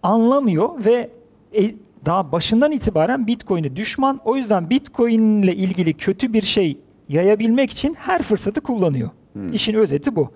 anlamıyor 0.04 0.86
ve 0.86 1.10
e, 1.58 1.76
daha 2.06 2.32
başından 2.32 2.72
itibaren 2.72 3.28
Bitcoin'e 3.28 3.76
düşman. 3.76 4.20
O 4.26 4.36
yüzden 4.36 4.70
Bitcoin 4.70 5.42
ile 5.42 5.56
ilgili 5.56 5.94
kötü 5.94 6.34
bir 6.34 6.42
şey 6.42 6.78
yayabilmek 7.10 7.72
için 7.72 7.94
her 7.94 8.22
fırsatı 8.22 8.62
kullanıyor. 8.62 9.10
İşin 9.54 9.74
özeti 9.74 10.16
bu. 10.16 10.32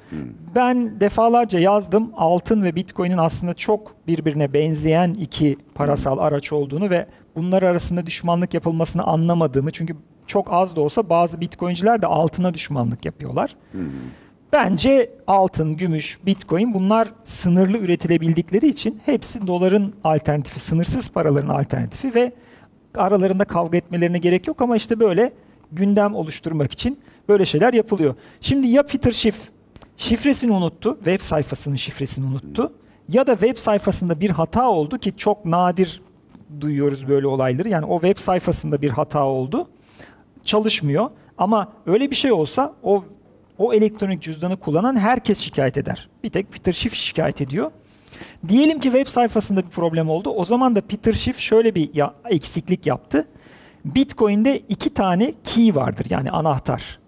Ben 0.56 1.00
defalarca 1.00 1.60
yazdım 1.60 2.12
altın 2.16 2.64
ve 2.64 2.76
Bitcoin'in 2.76 3.18
aslında 3.18 3.54
çok 3.54 3.96
birbirine 4.08 4.54
benzeyen 4.54 5.14
iki 5.14 5.58
parasal 5.76 6.18
araç 6.18 6.54
olduğunu 6.54 6.90
ve 6.90 7.06
bunlar 7.36 7.64
arasında 7.64 8.06
düşmanlık 8.06 8.54
yapılmasını 8.54 9.04
anlamadığımı 9.04 9.72
çünkü 9.72 9.96
çok 10.28 10.54
az 10.54 10.76
da 10.76 10.82
olsa 10.82 11.10
bazı 11.10 11.42
Bitcoin'ciler 11.42 12.02
de 12.02 12.08
altına 12.08 12.54
düşmanlık 12.54 13.06
yapıyorlar. 13.06 13.56
Bence 14.54 15.12
altın, 15.28 15.78
gümüş, 15.78 16.20
bitcoin 16.26 16.74
bunlar 16.74 17.14
sınırlı 17.24 17.78
üretilebildikleri 17.78 18.68
için 18.68 19.02
hepsi 19.06 19.48
doların 19.48 19.94
alternatifi, 20.04 20.60
sınırsız 20.60 21.10
paraların 21.10 21.50
alternatifi 21.50 22.16
ve 22.16 22.34
aralarında 22.96 23.46
kavga 23.46 23.78
etmelerine 23.78 24.18
gerek 24.18 24.48
yok. 24.48 24.62
Ama 24.62 24.76
işte 24.76 25.00
böyle 25.00 25.34
gündem 25.72 26.16
oluşturmak 26.16 26.72
için 26.72 27.00
böyle 27.30 27.46
şeyler 27.46 27.74
yapılıyor. 27.74 28.16
Şimdi 28.42 28.68
ya 28.68 28.84
Peter 28.84 29.12
Schiff 29.12 29.50
şifresini 29.98 30.52
unuttu, 30.52 30.96
web 30.96 31.20
sayfasının 31.22 31.76
şifresini 31.76 32.26
unuttu 32.26 32.74
ya 33.10 33.28
da 33.28 33.32
web 33.38 33.58
sayfasında 33.58 34.20
bir 34.20 34.30
hata 34.30 34.70
oldu 34.70 34.98
ki 34.98 35.14
çok 35.18 35.46
nadir 35.46 36.02
duyuyoruz 36.62 37.08
böyle 37.08 37.28
olayları. 37.28 37.70
Yani 37.70 37.86
o 37.86 38.02
web 38.02 38.18
sayfasında 38.18 38.82
bir 38.82 38.90
hata 38.92 39.26
oldu 39.26 39.68
çalışmıyor. 40.44 41.10
Ama 41.38 41.72
öyle 41.86 42.12
bir 42.12 42.16
şey 42.16 42.32
olsa 42.32 42.74
o 42.84 43.04
o 43.58 43.74
elektronik 43.74 44.22
cüzdanı 44.22 44.58
kullanan 44.58 44.96
herkes 44.96 45.40
şikayet 45.40 45.78
eder. 45.78 46.10
Bir 46.24 46.30
tek 46.30 46.52
Peter 46.52 46.72
Schiff 46.72 46.94
şikayet 46.96 47.42
ediyor. 47.42 47.72
Diyelim 48.48 48.80
ki 48.80 48.84
web 48.92 49.08
sayfasında 49.08 49.64
bir 49.66 49.70
problem 49.70 50.10
oldu. 50.10 50.30
O 50.30 50.46
zaman 50.46 50.76
da 50.76 50.82
Peter 50.82 51.14
Schiff 51.14 51.40
şöyle 51.40 51.76
bir 51.76 51.90
ya- 51.94 52.14
eksiklik 52.30 52.86
yaptı. 52.86 53.28
Bitcoin'de 53.86 54.60
iki 54.70 54.94
tane 54.94 55.34
key 55.44 55.76
vardır 55.76 56.06
yani 56.10 56.32
anahtar. 56.32 57.00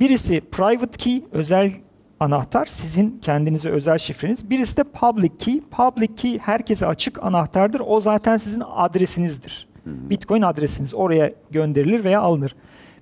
Birisi 0.00 0.40
private 0.40 0.96
key, 0.98 1.24
özel 1.32 1.72
anahtar, 2.20 2.66
sizin 2.66 3.18
kendinize 3.22 3.68
özel 3.68 3.98
şifreniz. 3.98 4.50
Birisi 4.50 4.76
de 4.76 4.84
public 4.84 5.30
key. 5.38 5.60
Public 5.60 6.14
key 6.16 6.38
herkese 6.38 6.86
açık 6.86 7.22
anahtardır. 7.22 7.82
O 7.86 8.00
zaten 8.00 8.36
sizin 8.36 8.62
adresinizdir. 8.74 9.68
Bitcoin 9.86 10.42
adresiniz 10.42 10.94
oraya 10.94 11.32
gönderilir 11.50 12.04
veya 12.04 12.20
alınır. 12.20 12.56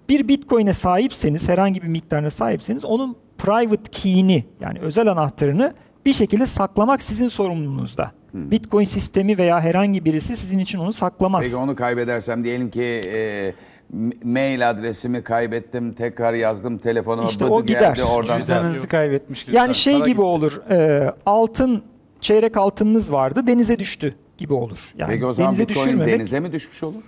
Bir 0.09 0.29
Bitcoin'e 0.29 0.73
sahipseniz, 0.73 1.49
herhangi 1.49 1.83
bir 1.83 1.89
miktarına 1.89 2.31
sahipseniz 2.31 2.85
onun 2.85 3.17
private 3.39 3.91
key'ini 3.91 4.45
yani 4.61 4.79
özel 4.79 5.09
anahtarını 5.09 5.75
bir 6.07 6.13
şekilde 6.13 6.47
saklamak 6.47 7.03
sizin 7.03 7.29
sorumluluğunuzda. 7.29 8.13
Bitcoin 8.35 8.85
sistemi 8.85 9.39
veya 9.39 9.61
herhangi 9.61 10.05
birisi 10.05 10.37
sizin 10.37 10.59
için 10.59 10.79
onu 10.79 10.93
saklamaz. 10.93 11.43
Peki 11.43 11.57
onu 11.57 11.77
kaybedersem 11.77 12.45
diyelim 12.45 12.71
ki 12.71 12.85
e, 12.85 13.53
mail 14.25 14.71
adresimi 14.71 15.23
kaybettim 15.23 15.93
tekrar 15.93 16.35
yazdım 16.35 16.79
telefonuma 16.79 17.29
İşte 17.29 17.45
bıdı 17.45 17.53
o 17.53 17.63
gider. 17.67 17.81
geldi 17.81 18.05
oradan. 18.05 18.39
Cüzdanınızı 18.39 18.89
kaybetmiş. 18.89 19.49
Yani 19.49 19.75
şey 19.75 19.93
Para 19.95 20.05
gibi 20.05 20.11
gitti. 20.17 20.21
olur. 20.23 20.63
e, 20.71 21.15
altın 21.27 21.83
çeyrek 22.21 22.57
altınınız 22.57 23.13
vardı, 23.13 23.47
denize 23.47 23.79
düştü 23.79 24.15
gibi 24.39 24.53
olur. 24.55 24.79
Yani 24.99 25.11
Peki 25.11 25.27
o 25.27 25.33
zaman 25.33 25.51
denize 25.53 25.69
Bitcoin 25.69 25.87
düşürmemek. 25.87 26.15
denize 26.15 26.41
mi 26.41 26.53
düşmüş 26.53 26.83
olur? 26.83 27.03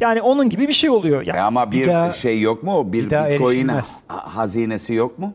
Yani 0.00 0.22
onun 0.22 0.48
gibi 0.48 0.68
bir 0.68 0.72
şey 0.72 0.90
oluyor. 0.90 1.22
Yani 1.22 1.38
E 1.38 1.40
ama 1.40 1.72
bir, 1.72 1.82
Bir 1.82 1.86
daha- 1.86 2.12
şey 2.12 2.40
yok 2.40 2.62
mu? 2.62 2.92
Bir, 2.92 3.04
bir 3.04 3.10
daha 3.10 3.30
Bitcoin 3.30 3.54
erişilmez. 3.54 3.86
ha- 4.08 4.36
hazinesi 4.36 4.94
yok 4.94 5.18
mu? 5.18 5.32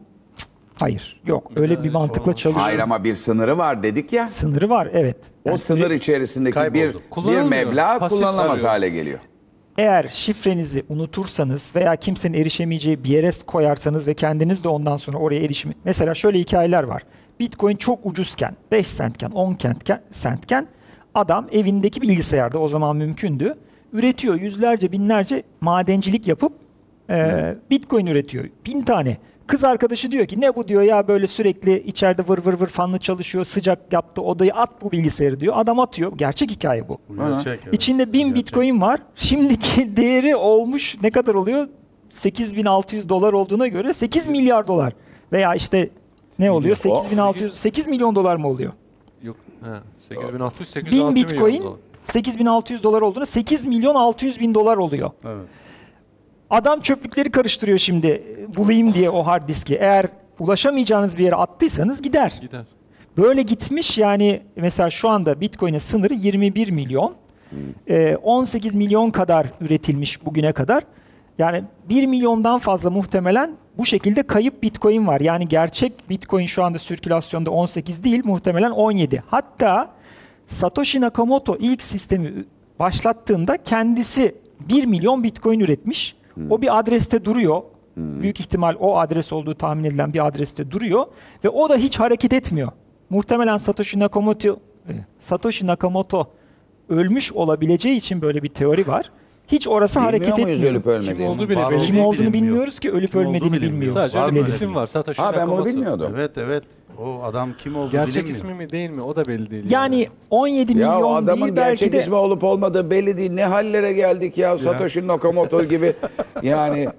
hayır, 0.75 1.21
yok. 1.25 1.51
Öyle 1.55 1.83
bir 1.83 1.91
mantıkla 1.91 2.33
çalışıyor. 2.35 2.63
Hayır 2.65 2.79
ama 2.79 3.03
bir 3.03 3.13
sınırı 3.15 3.57
var 3.57 3.83
dedik 3.83 4.13
ya. 4.13 4.29
Sınırı 4.29 4.69
var, 4.69 4.89
evet. 4.93 5.17
O 5.51 5.57
sınır 5.57 5.91
içerisindeki 5.91 6.53
kayboldu. 6.53 6.73
bir, 6.79 6.93
bir 6.93 6.99
Kullanılmıyor. 7.09 7.49
meblağ 7.49 7.99
Pasif 7.99 8.17
kullanılamaz 8.17 8.59
arıyor. 8.59 8.69
hale 8.69 8.89
geliyor. 8.89 9.19
Eğer 9.79 10.07
şifrenizi 10.07 10.83
unutursanız 10.89 11.75
veya 11.75 11.95
kimsenin 11.95 12.37
erişemeyeceği 12.37 13.03
bir 13.03 13.09
yere 13.09 13.31
koyarsanız 13.47 14.07
ve 14.07 14.13
kendiniz 14.13 14.63
de 14.63 14.69
ondan 14.69 14.97
sonra 14.97 15.17
oraya 15.17 15.41
erişimi... 15.41 15.73
Mesela 15.83 16.13
şöyle 16.13 16.39
hikayeler 16.39 16.83
var. 16.83 17.03
Bitcoin 17.39 17.75
çok 17.75 18.05
ucuzken, 18.05 18.55
5 18.71 18.97
centken, 18.97 19.31
10 19.31 19.55
centken, 19.55 20.01
centken 20.11 20.67
adam 21.15 21.47
evindeki 21.51 22.01
bilgisayarda 22.01 22.59
o 22.59 22.67
zaman 22.67 22.95
mümkündü. 22.95 23.55
Üretiyor 23.93 24.35
yüzlerce 24.35 24.91
binlerce 24.91 25.43
madencilik 25.61 26.27
yapıp 26.27 26.53
e, 27.09 27.55
Bitcoin 27.69 28.05
üretiyor. 28.05 28.45
Bin 28.65 28.81
tane. 28.81 29.17
Kız 29.49 29.63
arkadaşı 29.63 30.11
diyor 30.11 30.25
ki 30.25 30.41
ne 30.41 30.55
bu 30.55 30.67
diyor 30.67 30.81
ya 30.81 31.07
böyle 31.07 31.27
sürekli 31.27 31.79
içeride 31.79 32.21
vır 32.27 32.45
vır 32.45 32.53
vır 32.53 32.67
fanlı 32.67 32.99
çalışıyor 32.99 33.45
sıcak 33.45 33.93
yaptı 33.93 34.21
odayı 34.21 34.53
at 34.53 34.81
bu 34.81 34.91
bilgisayarı 34.91 35.39
diyor. 35.39 35.53
Adam 35.57 35.79
atıyor. 35.79 36.11
Gerçek 36.17 36.51
hikaye 36.51 36.89
bu. 36.89 36.97
Gerçek, 37.17 37.59
evet. 37.63 37.73
İçinde 37.73 38.13
1000 38.13 38.19
Gerçek. 38.19 38.35
bitcoin 38.35 38.81
var. 38.81 39.01
Şimdiki 39.15 39.97
değeri 39.97 40.35
olmuş 40.35 40.97
ne 41.01 41.11
kadar 41.11 41.33
oluyor? 41.33 41.67
8600 42.11 43.09
dolar 43.09 43.33
olduğuna 43.33 43.67
göre 43.67 43.93
8 43.93 44.27
milyar 44.27 44.67
dolar. 44.67 44.93
Veya 45.31 45.55
işte 45.55 45.89
ne 46.39 46.51
oluyor? 46.51 46.75
8600 46.75 47.53
8 47.53 47.87
milyon 47.87 48.15
dolar 48.15 48.35
mı 48.35 48.47
oluyor? 48.47 48.71
Yok. 49.23 49.37
He, 49.63 49.69
8600 49.99 50.69
806 50.69 50.85
1000 50.85 50.93
milyon 50.93 51.15
bitcoin 51.15 51.63
dolar. 51.63 51.77
8600 52.03 52.83
dolar 52.83 53.01
olduğuna 53.01 53.25
8 53.25 53.65
milyon 53.65 53.95
600 53.95 54.39
bin 54.39 54.53
dolar 54.53 54.77
oluyor. 54.77 55.11
Evet. 55.25 55.45
Adam 56.49 56.79
çöplükleri 56.79 57.31
karıştırıyor 57.31 57.77
şimdi 57.77 58.07
e, 58.07 58.55
bulayım 58.55 58.93
diye 58.93 59.09
o 59.09 59.25
hard 59.25 59.47
diski. 59.47 59.75
Eğer 59.75 60.05
ulaşamayacağınız 60.39 61.17
bir 61.17 61.23
yere 61.23 61.35
attıysanız 61.35 62.01
gider. 62.01 62.39
Gider. 62.41 62.65
Böyle 63.17 63.41
gitmiş 63.41 63.97
yani 63.97 64.41
mesela 64.55 64.89
şu 64.89 65.09
anda 65.09 65.41
Bitcoin'in 65.41 65.77
sınırı 65.77 66.13
21 66.13 66.71
milyon. 66.71 67.15
Ee, 67.87 68.15
18 68.15 68.75
milyon 68.75 69.11
kadar 69.11 69.47
üretilmiş 69.61 70.25
bugüne 70.25 70.51
kadar. 70.51 70.83
Yani 71.37 71.63
1 71.89 72.05
milyondan 72.05 72.59
fazla 72.59 72.89
muhtemelen 72.89 73.51
bu 73.77 73.85
şekilde 73.85 74.23
kayıp 74.23 74.63
Bitcoin 74.63 75.07
var. 75.07 75.19
Yani 75.19 75.47
gerçek 75.47 76.09
Bitcoin 76.09 76.45
şu 76.45 76.63
anda 76.63 76.79
sirkülasyonda 76.79 77.51
18 77.51 78.03
değil 78.03 78.21
muhtemelen 78.25 78.71
17. 78.71 79.23
Hatta 79.27 79.89
Satoshi 80.47 81.01
Nakamoto 81.01 81.57
ilk 81.59 81.83
sistemi 81.83 82.33
başlattığında 82.79 83.63
kendisi 83.63 84.35
1 84.59 84.85
milyon 84.85 85.23
Bitcoin 85.23 85.59
üretmiş. 85.59 86.15
O 86.49 86.61
bir 86.61 86.79
adreste 86.79 87.25
duruyor. 87.25 87.61
Büyük 87.97 88.39
ihtimal 88.39 88.75
o 88.79 88.97
adres 88.97 89.33
olduğu 89.33 89.55
tahmin 89.55 89.83
edilen 89.83 90.13
bir 90.13 90.27
adreste 90.27 90.71
duruyor 90.71 91.05
ve 91.43 91.49
o 91.49 91.69
da 91.69 91.75
hiç 91.75 91.99
hareket 91.99 92.33
etmiyor. 92.33 92.71
muhtemelen 93.09 93.57
Satoshi 93.57 93.99
Nakamoto 93.99 94.59
e, 94.89 94.93
Satoshi 95.19 95.67
Nakamoto 95.67 96.27
ölmüş 96.89 97.31
olabileceği 97.31 97.95
için 97.95 98.21
böyle 98.21 98.43
bir 98.43 98.47
teori 98.47 98.87
var. 98.87 99.11
Hiç 99.51 99.67
orası 99.67 99.99
hareket 99.99 100.27
Bilmiyor 100.27 100.47
muyuz 100.47 100.57
etmiyor. 100.59 100.73
ölüp 100.75 100.87
ölmediğini? 100.87 101.17
Kim 101.17 101.27
olduğu 101.27 101.49
bile 101.49 101.59
Var 101.59 101.71
belli 101.71 101.81
Kim 101.81 101.95
değil. 101.95 102.05
olduğunu 102.05 102.19
bilinmiyor. 102.19 102.43
bilmiyoruz 102.43 102.79
ki 102.79 102.91
ölüp 102.91 103.11
Kim 103.11 103.19
olduğu 103.21 103.29
ölmediğini 103.29 103.53
bilinmiyor. 103.53 103.71
bilmiyoruz. 103.73 103.93
Sadece 103.93 104.19
Var 104.19 104.25
öyle 104.27 104.35
bir 104.39 104.45
isim 104.45 104.75
var. 104.75 104.87
Satoshi 104.87 105.21
Ha 105.21 105.33
ben 105.33 105.47
bunu 105.47 105.55
Nakamoto. 105.55 105.65
bilmiyordum. 105.65 106.11
Evet 106.15 106.31
evet. 106.37 106.63
O 106.99 107.23
adam 107.23 107.49
kim 107.57 107.75
olduğu 107.75 107.91
Gerçek 107.91 108.13
bilinmiyor. 108.15 108.37
ismi 108.37 108.53
mi 108.53 108.69
değil 108.69 108.89
mi? 108.89 109.01
O 109.01 109.15
da 109.15 109.25
belli 109.25 109.51
değil. 109.51 109.65
Yani 109.71 110.07
17 110.29 110.77
Ya 110.79 110.89
o 110.91 110.95
milyon 110.95 111.15
adamın 111.23 111.45
değil 111.45 111.55
belki 111.55 111.69
gerçek 111.79 111.93
de 111.93 111.97
ismi 111.97 112.15
olup 112.15 112.43
olmadığı 112.43 112.89
belli 112.89 113.17
değil. 113.17 113.31
Ne 113.31 113.45
hallere 113.45 113.93
geldik 113.93 114.37
ya, 114.37 114.57
Satoshi 114.57 115.07
Nakamoto 115.07 115.63
gibi. 115.63 115.93
Yani 116.43 116.89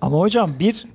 ama 0.00 0.18
hocam 0.18 0.50
bir 0.60 0.86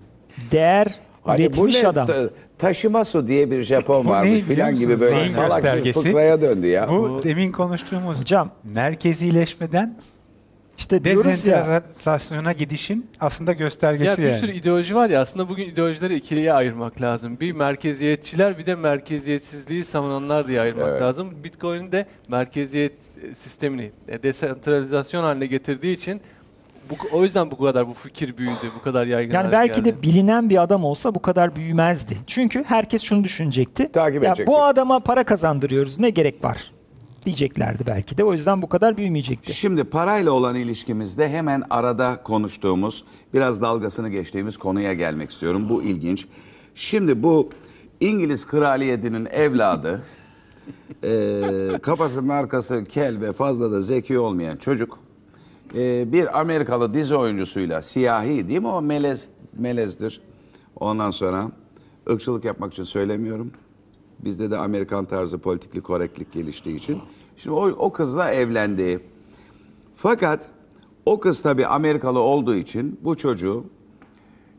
değer 0.52 0.88
hani 1.24 1.40
bu 1.40 1.44
üretmiş 1.44 1.84
ne? 1.84 1.88
adam. 1.90 2.08
Ta- 2.08 2.30
Taşimasu 2.58 3.28
diye 3.28 3.52
bir 3.52 3.64
Japon 3.64 4.08
varmış 4.08 4.32
biliyor 4.32 4.48
filan 4.48 4.70
gibi 4.76 4.84
musunuz? 4.86 5.02
böyle 5.02 5.16
Neyin 5.16 5.26
salak 5.28 5.50
bir 5.58 5.64
göstergesi? 5.64 6.02
fıkraya 6.02 6.42
döndü 6.42 6.68
ya. 6.68 6.90
Bu 6.90 7.22
demin 7.24 7.52
konuştuğumuz 7.52 8.20
Hocam 8.22 8.50
merkezileşmeden 8.64 9.96
işte 10.82 11.04
diyoruz 11.04 11.46
ya 11.46 11.84
gidişin 12.58 13.10
aslında 13.20 13.54
göstergesi 13.54 14.06
Ya 14.06 14.18
bir 14.18 14.32
yani. 14.32 14.40
sürü 14.40 14.52
ideoloji 14.52 14.96
var 14.96 15.10
ya 15.10 15.22
aslında 15.22 15.50
bugün 15.50 15.70
ideolojileri 15.70 16.16
ikiliye 16.16 16.54
ayırmak 16.54 17.02
lazım. 17.02 17.40
Bir 17.40 17.52
merkeziyetçiler 17.52 18.58
bir 18.58 18.66
de 18.66 18.76
merkeziyetsizliği 18.76 19.86
savunanlar 19.86 20.48
diye 20.48 20.62
ayırmak 20.62 20.90
Evet. 20.90 21.02
lazım. 21.02 21.44
Bitcoin'in 21.44 21.92
de 21.92 22.06
merkeziyet 22.28 22.94
e, 23.32 23.36
sistemini 23.36 23.92
e, 24.08 24.24
desentralizasyon 24.24 25.24
haline 25.24 25.46
getirdiği 25.46 25.96
için 25.96 26.22
bu, 26.90 26.96
o 27.18 27.24
yüzden 27.24 27.52
bu 27.52 27.58
kadar 27.58 27.88
bu 27.88 27.94
fikir 27.94 28.38
büyüdü, 28.38 28.68
bu 28.80 28.84
kadar 28.84 29.06
yaygın 29.06 29.34
Yani 29.36 29.44
hale 29.44 29.52
belki 29.52 29.82
geldi. 29.84 29.98
de 29.98 30.02
bilinen 30.02 30.50
bir 30.50 30.62
adam 30.64 30.84
olsa 30.86 31.16
bu 31.16 31.22
kadar 31.22 31.56
büyümezdi. 31.56 32.18
Çünkü 32.28 32.64
herkes 32.64 33.02
şunu 33.04 33.24
düşünecekti. 33.24 33.92
Takip 33.92 34.24
ya 34.24 34.30
edecekti. 34.30 34.48
bu 34.52 34.64
adama 34.64 35.00
para 35.00 35.24
kazandırıyoruz 35.24 36.00
ne 36.00 36.10
gerek 36.10 36.44
var 36.44 36.72
diyeceklerdi 37.26 37.84
belki 37.88 38.18
de. 38.18 38.24
O 38.24 38.34
yüzden 38.34 38.62
bu 38.62 38.70
kadar 38.70 38.98
büyümeyecekti. 38.98 39.54
Şimdi 39.54 39.84
parayla 39.84 40.32
olan 40.32 40.56
ilişkimizde 40.56 41.30
hemen 41.30 41.64
arada 41.70 42.20
konuştuğumuz, 42.24 43.04
biraz 43.34 43.62
dalgasını 43.62 44.10
geçtiğimiz 44.10 44.58
konuya 44.58 44.94
gelmek 44.94 45.32
istiyorum. 45.32 45.68
Bu 45.70 45.84
ilginç. 45.84 46.28
Şimdi 46.76 47.24
bu 47.24 47.50
İngiliz 48.00 48.48
kraliyetinin 48.48 49.26
evladı, 49.26 50.02
eee 51.04 51.80
kafasının 51.82 52.30
arkası 52.30 52.86
kel 52.86 53.22
ve 53.22 53.34
fazla 53.34 53.72
da 53.72 53.82
zeki 53.82 54.20
olmayan 54.20 54.58
çocuk, 54.58 55.00
eee, 55.74 56.06
bir 56.08 56.40
Amerikalı 56.40 56.94
dizi 56.94 57.16
oyuncusuyla, 57.16 57.82
siyahi 57.82 58.48
değil 58.48 58.60
mi 58.60 58.68
o 58.68 58.82
melez, 58.82 59.28
melezdir. 59.58 60.22
Ondan 60.76 61.12
sonra 61.12 61.52
ırkçılık 62.10 62.46
yapmak 62.46 62.74
için 62.74 62.84
söylemiyorum. 62.84 63.52
Bizde 64.26 64.52
de 64.52 64.58
Amerikan 64.58 65.06
tarzı 65.06 65.38
politikli 65.38 65.82
korektlik 65.82 66.32
geliştiği 66.32 66.76
için. 66.76 67.00
Şimdi 67.38 67.56
o, 67.56 67.68
o 67.68 67.92
kızla 67.92 68.32
evlendi. 68.32 69.00
Fakat 69.96 70.50
o 71.06 71.20
kız 71.20 71.42
tabii 71.42 71.68
Amerikalı 71.68 72.20
olduğu 72.20 72.56
için 72.56 73.00
bu 73.04 73.18
çocuğu 73.18 73.66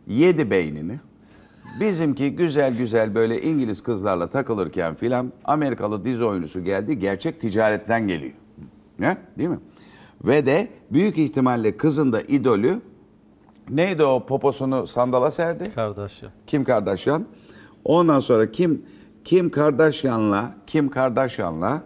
yedi 0.07 0.51
beynini. 0.51 1.01
Bizimki 1.81 2.31
güzel 2.31 2.77
güzel 2.77 3.15
böyle 3.15 3.43
İngiliz 3.43 3.83
kızlarla 3.83 4.31
takılırken 4.31 4.95
filan 4.95 5.33
Amerikalı 5.45 6.05
dizi 6.05 6.25
oyuncusu 6.25 6.65
geldi. 6.65 6.99
Gerçek 6.99 7.41
ticaretten 7.41 8.09
geliyor. 8.09 8.33
Ne? 8.99 9.19
Değil 9.39 9.49
mi? 9.49 9.59
Ve 10.25 10.47
de 10.47 10.69
büyük 10.91 11.19
ihtimalle 11.19 11.77
kızın 11.77 12.13
da 12.13 12.23
idolü 12.23 12.81
neydi 13.71 14.05
o 14.05 14.27
poposunu 14.27 14.87
sandala 14.87 15.31
serdi? 15.31 15.73
Kardeş 15.75 16.23
ya. 16.23 16.33
Kim 16.47 16.65
Kardashian. 16.65 17.27
Ondan 17.85 18.21
sonra 18.21 18.53
Kim 18.53 18.83
Kim 19.25 19.51
Kardashian'la 19.51 20.55
Kim 20.67 20.89
Kardashian'la 20.89 21.83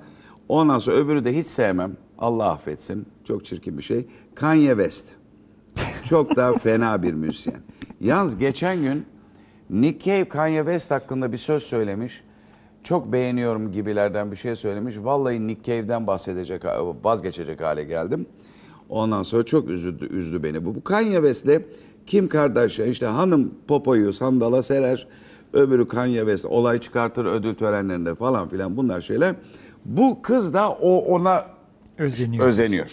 ondan 0.49 0.79
sonra 0.79 0.97
öbürü 0.97 1.25
de 1.25 1.37
hiç 1.37 1.47
sevmem. 1.47 1.97
Allah 2.19 2.51
affetsin. 2.51 3.07
Çok 3.25 3.45
çirkin 3.45 3.79
bir 3.79 3.83
şey. 3.83 4.07
Kanye 4.35 4.71
West. 4.71 5.09
Çok 6.05 6.37
da 6.37 6.55
fena 6.55 7.03
bir 7.03 7.13
müzisyen. 7.13 7.61
Yalnız 8.01 8.39
geçen 8.39 8.83
gün 8.83 9.07
Nick 9.71 10.05
Cave 10.05 10.29
Kanye 10.29 10.61
West 10.61 10.91
hakkında 10.91 11.33
bir 11.33 11.37
söz 11.37 11.63
söylemiş. 11.63 12.23
Çok 12.85 13.13
beğeniyorum 13.13 13.73
gibilerden 13.73 14.31
bir 14.31 14.37
şey 14.37 14.57
söylemiş. 14.57 14.95
Vallahi 14.99 15.47
Nick 15.47 15.63
Cave'den 15.63 16.07
bahsedecek, 16.07 16.63
vazgeçecek 17.05 17.61
hale 17.61 17.85
geldim. 17.85 18.27
Ondan 18.89 19.23
sonra 19.23 19.43
çok 19.43 19.71
üzdü, 19.71 20.07
üzdü 20.07 20.43
beni 20.43 20.65
bu. 20.65 20.75
Bu 20.75 20.85
Kanye 20.85 21.15
West'le 21.15 21.63
Kim 22.07 22.29
Kardashian 22.29 22.89
işte 22.89 23.07
hanım 23.07 23.55
popoyu 23.69 24.13
sandala 24.13 24.63
serer. 24.63 25.07
Öbürü 25.57 25.89
Kanye 25.89 26.21
West 26.21 26.45
olay 26.45 26.79
çıkartır 26.79 27.25
ödül 27.25 27.55
törenlerinde 27.55 28.15
falan 28.15 28.49
filan 28.49 28.77
bunlar 28.77 29.01
şeyler. 29.01 29.35
Bu 29.85 30.23
kız 30.23 30.55
da 30.55 30.71
o 30.71 30.99
ona 30.99 31.47
Özeniyor. 31.99 32.47
özeniyor. 32.47 32.91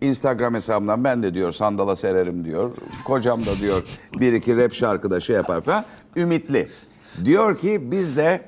Instagram 0.00 0.54
hesabından 0.54 1.04
ben 1.04 1.22
de 1.22 1.34
diyor 1.34 1.52
sandala 1.52 1.96
sererim 1.96 2.44
diyor. 2.44 2.70
Kocam 3.04 3.40
da 3.40 3.56
diyor 3.60 3.82
bir 4.20 4.32
iki 4.32 4.56
rap 4.56 4.72
şarkıda 4.72 5.20
şey 5.20 5.36
yapar 5.36 5.60
falan. 5.60 5.84
Ümitli. 6.16 6.68
Diyor 7.24 7.58
ki 7.58 7.90
bizde 7.90 8.40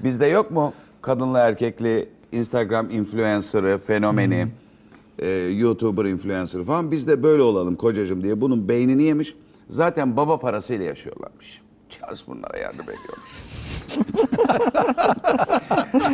bizde 0.00 0.26
yok 0.26 0.50
mu 0.50 0.72
kadınlı 1.02 1.38
erkekli 1.38 2.08
Instagram 2.32 2.90
influencer'ı, 2.90 3.78
fenomeni, 3.78 4.46
e, 5.18 5.28
YouTuber 5.30 6.04
influencer'ı 6.04 6.64
falan. 6.64 6.90
Biz 6.90 7.08
de 7.08 7.22
böyle 7.22 7.42
olalım 7.42 7.76
kocacığım 7.76 8.22
diye 8.22 8.40
bunun 8.40 8.68
beynini 8.68 9.02
yemiş. 9.02 9.34
Zaten 9.68 10.16
baba 10.16 10.38
parasıyla 10.38 10.84
yaşıyorlarmış. 10.84 11.62
Charles 11.98 12.26
bunlara 12.26 12.58
yardım 12.58 12.84
ediyormuş. 12.84 13.30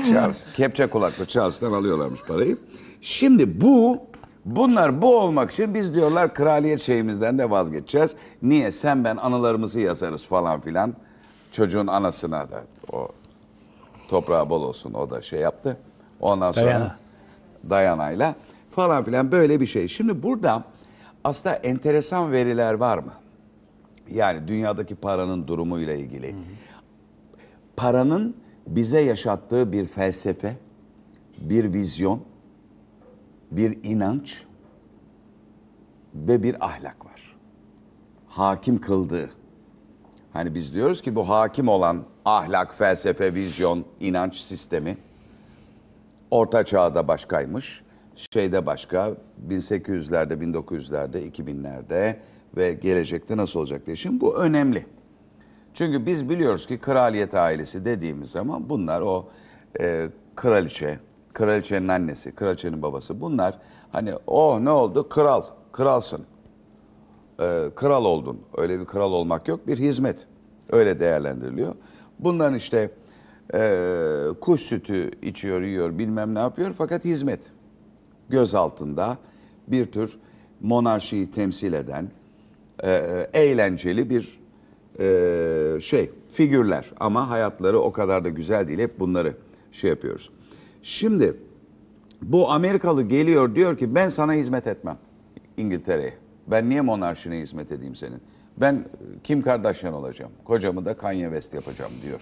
Charles. 0.12 0.46
Kepçe 0.56 0.86
kulaklı 0.86 1.26
Charles'tan 1.26 1.72
alıyorlarmış 1.72 2.20
parayı. 2.22 2.58
Şimdi 3.00 3.60
bu, 3.60 3.98
bunlar 4.44 5.02
bu 5.02 5.16
olmak 5.16 5.50
için 5.50 5.74
biz 5.74 5.94
diyorlar 5.94 6.34
kraliyet 6.34 6.80
şeyimizden 6.80 7.38
de 7.38 7.50
vazgeçeceğiz. 7.50 8.14
Niye? 8.42 8.72
Sen 8.72 9.04
ben 9.04 9.16
anılarımızı 9.16 9.80
yazarız 9.80 10.26
falan 10.26 10.60
filan. 10.60 10.94
Çocuğun 11.52 11.86
anasına 11.86 12.50
da 12.50 12.62
o 12.92 13.08
toprağı 14.08 14.50
bol 14.50 14.62
olsun 14.62 14.94
o 14.94 15.10
da 15.10 15.22
şey 15.22 15.40
yaptı. 15.40 15.76
Ondan 16.20 16.52
sonra 16.52 16.66
Dayana. 16.66 16.96
Dayana'yla 17.70 18.34
falan 18.70 19.04
filan 19.04 19.32
böyle 19.32 19.60
bir 19.60 19.66
şey. 19.66 19.88
Şimdi 19.88 20.22
burada 20.22 20.64
aslında 21.24 21.54
enteresan 21.54 22.32
veriler 22.32 22.74
var 22.74 22.98
mı? 22.98 23.12
Yani 24.10 24.48
dünyadaki 24.48 24.94
paranın 24.94 25.46
durumuyla 25.46 25.94
ilgili. 25.94 26.34
Paranın 27.76 28.36
bize 28.66 29.00
yaşattığı 29.00 29.72
bir 29.72 29.86
felsefe, 29.86 30.56
bir 31.40 31.72
vizyon, 31.72 32.22
bir 33.50 33.78
inanç 33.82 34.42
ve 36.14 36.42
bir 36.42 36.66
ahlak 36.66 37.06
var. 37.06 37.36
Hakim 38.28 38.80
kıldığı. 38.80 39.30
Hani 40.32 40.54
biz 40.54 40.74
diyoruz 40.74 41.02
ki 41.02 41.14
bu 41.14 41.28
hakim 41.28 41.68
olan 41.68 42.04
ahlak, 42.24 42.74
felsefe, 42.74 43.34
vizyon, 43.34 43.84
inanç 44.00 44.36
sistemi 44.36 44.96
Orta 46.30 46.64
Çağ'da 46.64 47.08
başkaymış, 47.08 47.82
şeyde 48.32 48.66
başka, 48.66 49.14
1800'lerde, 49.48 50.32
1900'lerde, 50.32 51.30
2000'lerde 51.30 52.16
ve 52.56 52.72
gelecekte 52.72 53.36
nasıl 53.36 53.60
olacak 53.60 53.86
diye. 53.86 53.96
Şimdi 53.96 54.20
bu 54.20 54.36
önemli. 54.36 54.86
Çünkü 55.74 56.06
biz 56.06 56.28
biliyoruz 56.28 56.66
ki 56.66 56.78
kraliyet 56.78 57.34
ailesi 57.34 57.84
dediğimiz 57.84 58.30
zaman 58.30 58.70
bunlar 58.70 59.00
o 59.00 59.28
e, 59.80 60.08
kraliçe, 60.36 61.00
kraliçenin 61.32 61.88
annesi, 61.88 62.34
kraliçenin 62.34 62.82
babası 62.82 63.20
bunlar 63.20 63.58
hani 63.92 64.14
o 64.26 64.64
ne 64.64 64.70
oldu? 64.70 65.08
Kral, 65.08 65.42
kralsın. 65.72 66.26
E, 67.40 67.70
kral 67.76 68.04
oldun. 68.04 68.40
Öyle 68.56 68.80
bir 68.80 68.84
kral 68.84 69.12
olmak 69.12 69.48
yok. 69.48 69.66
Bir 69.66 69.78
hizmet. 69.78 70.26
Öyle 70.70 71.00
değerlendiriliyor. 71.00 71.74
Bunların 72.18 72.54
işte 72.54 72.90
e, 73.54 74.26
kuş 74.40 74.60
sütü 74.60 75.10
içiyor, 75.22 75.62
yiyor, 75.62 75.98
bilmem 75.98 76.34
ne 76.34 76.38
yapıyor 76.38 76.74
fakat 76.78 77.04
hizmet. 77.04 77.52
Göz 78.28 78.54
altında 78.54 79.18
bir 79.68 79.92
tür 79.92 80.18
monarşiyi 80.60 81.30
temsil 81.30 81.72
eden 81.72 82.10
e, 82.84 83.30
eğlenceli 83.34 84.10
bir 84.10 84.40
e, 85.00 85.80
şey, 85.80 86.10
figürler. 86.32 86.90
Ama 87.00 87.30
hayatları 87.30 87.78
o 87.78 87.92
kadar 87.92 88.24
da 88.24 88.28
güzel 88.28 88.68
değil. 88.68 88.78
Hep 88.78 89.00
bunları 89.00 89.36
şey 89.72 89.90
yapıyoruz. 89.90 90.30
Şimdi 90.82 91.36
bu 92.22 92.50
Amerikalı 92.50 93.02
geliyor 93.02 93.54
diyor 93.54 93.78
ki 93.78 93.94
ben 93.94 94.08
sana 94.08 94.32
hizmet 94.32 94.66
etmem 94.66 94.98
İngiltere'ye. 95.56 96.14
Ben 96.46 96.68
niye 96.68 96.80
monarşine 96.80 97.38
hizmet 97.38 97.72
edeyim 97.72 97.94
senin? 97.94 98.20
Ben 98.56 98.74
e, 98.74 98.84
Kim 99.24 99.42
Kardashian 99.42 99.94
olacağım. 99.94 100.32
Kocamı 100.44 100.84
da 100.84 100.96
Kanye 100.96 101.24
West 101.24 101.54
yapacağım 101.54 101.92
diyor. 102.02 102.20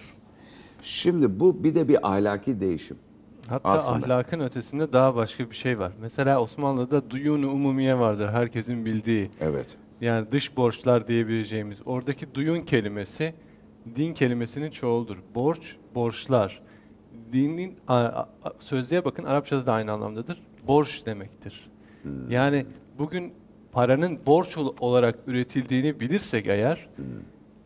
Şimdi 0.81 1.39
bu 1.39 1.63
bir 1.63 1.75
de 1.75 1.87
bir 1.87 2.11
ahlaki 2.11 2.59
değişim. 2.59 2.97
Hatta 3.47 3.69
aslında. 3.69 4.05
ahlakın 4.05 4.39
ötesinde 4.39 4.93
daha 4.93 5.15
başka 5.15 5.49
bir 5.49 5.55
şey 5.55 5.79
var. 5.79 5.91
Mesela 6.01 6.41
Osmanlı'da 6.41 7.09
duyun-u 7.09 7.51
umumiye 7.51 7.99
vardır 7.99 8.29
herkesin 8.29 8.85
bildiği. 8.85 9.31
Evet. 9.41 9.77
Yani 10.01 10.31
dış 10.31 10.57
borçlar 10.57 11.07
diyebileceğimiz. 11.07 11.79
Oradaki 11.85 12.35
duyun 12.35 12.61
kelimesi 12.61 13.33
din 13.95 14.13
kelimesinin 14.13 14.69
çoğuldur. 14.71 15.17
Borç, 15.35 15.75
borçlar. 15.95 16.61
dinin 17.33 17.75
a- 17.87 17.95
a- 17.97 18.27
sözlüğe 18.59 19.05
bakın 19.05 19.23
Arapçada 19.23 19.65
da 19.65 19.73
aynı 19.73 19.91
anlamdadır. 19.91 20.41
Borç 20.67 21.05
demektir. 21.05 21.69
Yani 22.29 22.65
bugün 22.97 23.33
paranın 23.71 24.19
borç 24.25 24.57
ol- 24.57 24.75
olarak 24.79 25.15
üretildiğini 25.27 25.99
bilirsek 25.99 26.47
eğer 26.47 26.87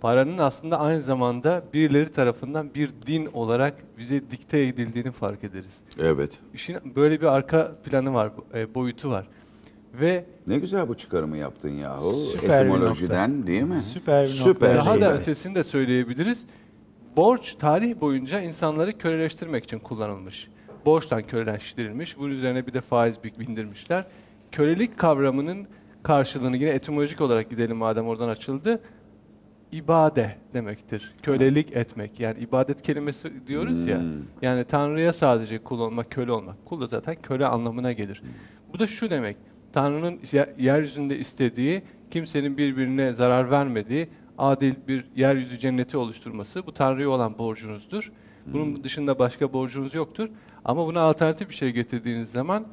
paranın 0.01 0.37
aslında 0.37 0.79
aynı 0.79 1.01
zamanda 1.01 1.63
birileri 1.73 2.11
tarafından 2.11 2.73
bir 2.73 2.91
din 3.07 3.29
olarak 3.33 3.75
bize 3.97 4.31
dikte 4.31 4.59
edildiğini 4.61 5.11
fark 5.11 5.43
ederiz. 5.43 5.79
Evet. 5.99 6.39
İşin 6.53 6.77
böyle 6.95 7.21
bir 7.21 7.25
arka 7.25 7.75
planı 7.85 8.13
var, 8.13 8.31
e, 8.53 8.75
boyutu 8.75 9.09
var. 9.09 9.27
Ve 9.93 10.25
Ne 10.47 10.57
güzel 10.59 10.87
bu 10.87 10.97
çıkarımı 10.97 11.37
yaptın 11.37 11.69
yahu. 11.69 12.11
Süper 12.13 12.65
Etimolojiden 12.65 13.47
değil 13.47 13.63
mi? 13.63 13.81
Süper 13.81 14.23
bir 14.23 14.27
Süper. 14.29 14.75
nokta. 14.75 14.85
daha 14.85 15.01
da 15.01 15.17
ötesini 15.17 15.55
de 15.55 15.63
söyleyebiliriz. 15.63 16.45
Borç 17.17 17.55
tarih 17.55 18.01
boyunca 18.01 18.41
insanları 18.41 18.97
köleleştirmek 18.97 19.63
için 19.63 19.79
kullanılmış. 19.79 20.47
Borçtan 20.85 21.23
köleleştirilmiş. 21.23 22.17
Bunun 22.17 22.31
üzerine 22.31 22.67
bir 22.67 22.73
de 22.73 22.81
faiz 22.81 23.15
bindirmişler. 23.39 24.05
Kölelik 24.51 24.97
kavramının 24.97 25.67
karşılığını 26.03 26.57
yine 26.57 26.69
etimolojik 26.69 27.21
olarak 27.21 27.49
gidelim 27.49 27.77
madem 27.77 28.07
oradan 28.07 28.29
açıldı. 28.29 28.79
İbade 29.71 30.35
demektir. 30.53 31.15
Kölelik 31.23 31.71
etmek. 31.75 32.19
Yani 32.19 32.39
ibadet 32.39 32.81
kelimesi 32.81 33.47
diyoruz 33.47 33.83
ya. 33.83 34.01
Yani 34.41 34.63
Tanrı'ya 34.63 35.13
sadece 35.13 35.57
kul 35.59 35.79
olmak, 35.79 36.11
köle 36.11 36.31
olmak. 36.31 36.65
Kul 36.65 36.81
da 36.81 36.87
zaten 36.87 37.15
köle 37.23 37.45
anlamına 37.47 37.91
gelir. 37.91 38.23
Bu 38.73 38.79
da 38.79 38.87
şu 38.87 39.09
demek. 39.09 39.37
Tanrı'nın 39.73 40.19
ye- 40.31 40.53
yeryüzünde 40.57 41.17
istediği, 41.19 41.81
kimsenin 42.11 42.57
birbirine 42.57 43.11
zarar 43.13 43.51
vermediği 43.51 44.07
adil 44.37 44.73
bir 44.87 45.05
yeryüzü 45.15 45.59
cenneti 45.59 45.97
oluşturması 45.97 46.65
bu 46.67 46.71
Tanrı'ya 46.73 47.09
olan 47.09 47.37
borcunuzdur. 47.37 48.11
Bunun 48.45 48.83
dışında 48.83 49.19
başka 49.19 49.53
borcunuz 49.53 49.95
yoktur. 49.95 50.29
Ama 50.65 50.87
buna 50.87 51.01
alternatif 51.01 51.49
bir 51.49 51.53
şey 51.55 51.69
getirdiğiniz 51.69 52.31
zaman 52.31 52.65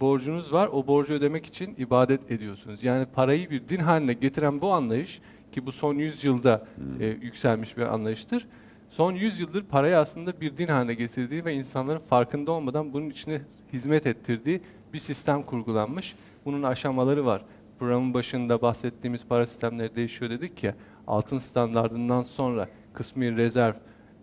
borcunuz 0.00 0.52
var. 0.52 0.68
O 0.72 0.86
borcu 0.86 1.12
ödemek 1.14 1.46
için 1.46 1.74
ibadet 1.78 2.30
ediyorsunuz. 2.30 2.82
Yani 2.84 3.06
parayı 3.14 3.50
bir 3.50 3.68
din 3.68 3.78
haline 3.78 4.12
getiren 4.12 4.60
bu 4.60 4.72
anlayış 4.72 5.20
ki 5.52 5.66
bu 5.66 5.72
son 5.72 5.94
100 5.94 6.24
yılda 6.24 6.66
e, 7.00 7.06
yükselmiş 7.06 7.76
bir 7.76 7.82
anlayıştır. 7.82 8.46
Son 8.88 9.12
100 9.12 9.40
yıldır 9.40 9.62
parayı 9.62 9.98
aslında 9.98 10.40
bir 10.40 10.56
din 10.56 10.66
haline 10.66 10.94
getirdiği 10.94 11.44
ve 11.44 11.54
insanların 11.54 11.98
farkında 11.98 12.52
olmadan 12.52 12.92
bunun 12.92 13.10
içine 13.10 13.40
hizmet 13.72 14.06
ettirdiği 14.06 14.60
bir 14.92 14.98
sistem 14.98 15.42
kurgulanmış. 15.42 16.14
Bunun 16.46 16.62
aşamaları 16.62 17.26
var. 17.26 17.42
Programın 17.78 18.14
başında 18.14 18.62
bahsettiğimiz 18.62 19.26
para 19.26 19.46
sistemleri 19.46 19.96
değişiyor 19.96 20.30
dedik 20.30 20.64
ya. 20.64 20.74
Altın 21.06 21.38
standardından 21.38 22.22
sonra 22.22 22.68
kısmi 22.92 23.36
rezerv, 23.36 23.74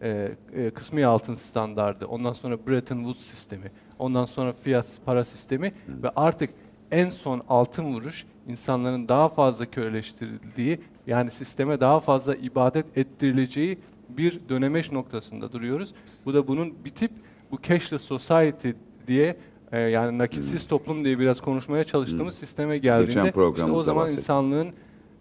e, 0.02 0.32
e, 0.54 0.70
kısmi 0.70 1.06
altın 1.06 1.34
standardı, 1.34 2.06
ondan 2.06 2.34
sonra 2.34 2.68
Bretton 2.68 2.98
Woods 2.98 3.22
sistemi, 3.22 3.72
ondan 4.00 4.26
sonra 4.26 4.54
fiyat 4.54 5.00
para 5.06 5.24
sistemi 5.24 5.72
ve 5.88 6.10
artık 6.16 6.50
en 6.92 7.10
son 7.10 7.42
altın 7.50 7.86
vuruş 7.86 8.26
insanların 8.48 9.08
daha 9.08 9.30
fazla 9.30 9.66
köleleştirildiği 9.66 10.80
yani 11.08 11.32
sisteme 11.32 11.80
daha 11.80 12.00
fazla 12.00 12.36
ibadet 12.36 12.98
ettirileceği 12.98 13.78
bir 14.10 14.40
dönemeç 14.50 14.92
noktasında 14.92 15.52
duruyoruz. 15.52 15.94
Bu 16.26 16.34
da 16.34 16.48
bunun 16.48 16.86
bitip 16.86 17.12
bu 17.52 17.62
cashless 17.62 18.02
society 18.02 18.70
diye 19.08 19.38
e, 19.74 19.80
yani 19.80 20.18
nakitsiz 20.18 20.68
toplum 20.68 21.06
diye 21.06 21.20
biraz 21.20 21.42
konuşmaya 21.42 21.84
çalıştığımız 21.84 22.36
sisteme 22.36 22.78
geldiğinde 22.78 23.30
işte 23.30 23.64
o 23.64 23.80
zaman 23.80 24.04
bahsettik. 24.04 24.24
insanlığın 24.24 24.68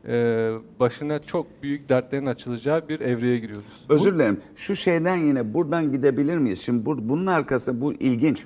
e, 0.09 0.51
başına 0.81 1.19
çok 1.19 1.47
büyük 1.63 1.89
dertlerin 1.89 2.27
açılacağı 2.27 2.89
bir 2.89 3.01
evreye 3.01 3.39
giriyoruz. 3.39 3.87
Özür 3.89 4.15
dilerim. 4.15 4.41
Şu 4.57 4.77
şeyden 4.77 5.17
yine 5.17 5.55
buradan 5.55 5.93
gidebilir 5.93 6.39
miyiz? 6.39 6.63
Şimdi 6.63 6.87
bu, 6.87 7.09
bunun 7.09 7.27
arkasında 7.27 7.81
bu 7.81 7.93
ilginç. 7.93 8.45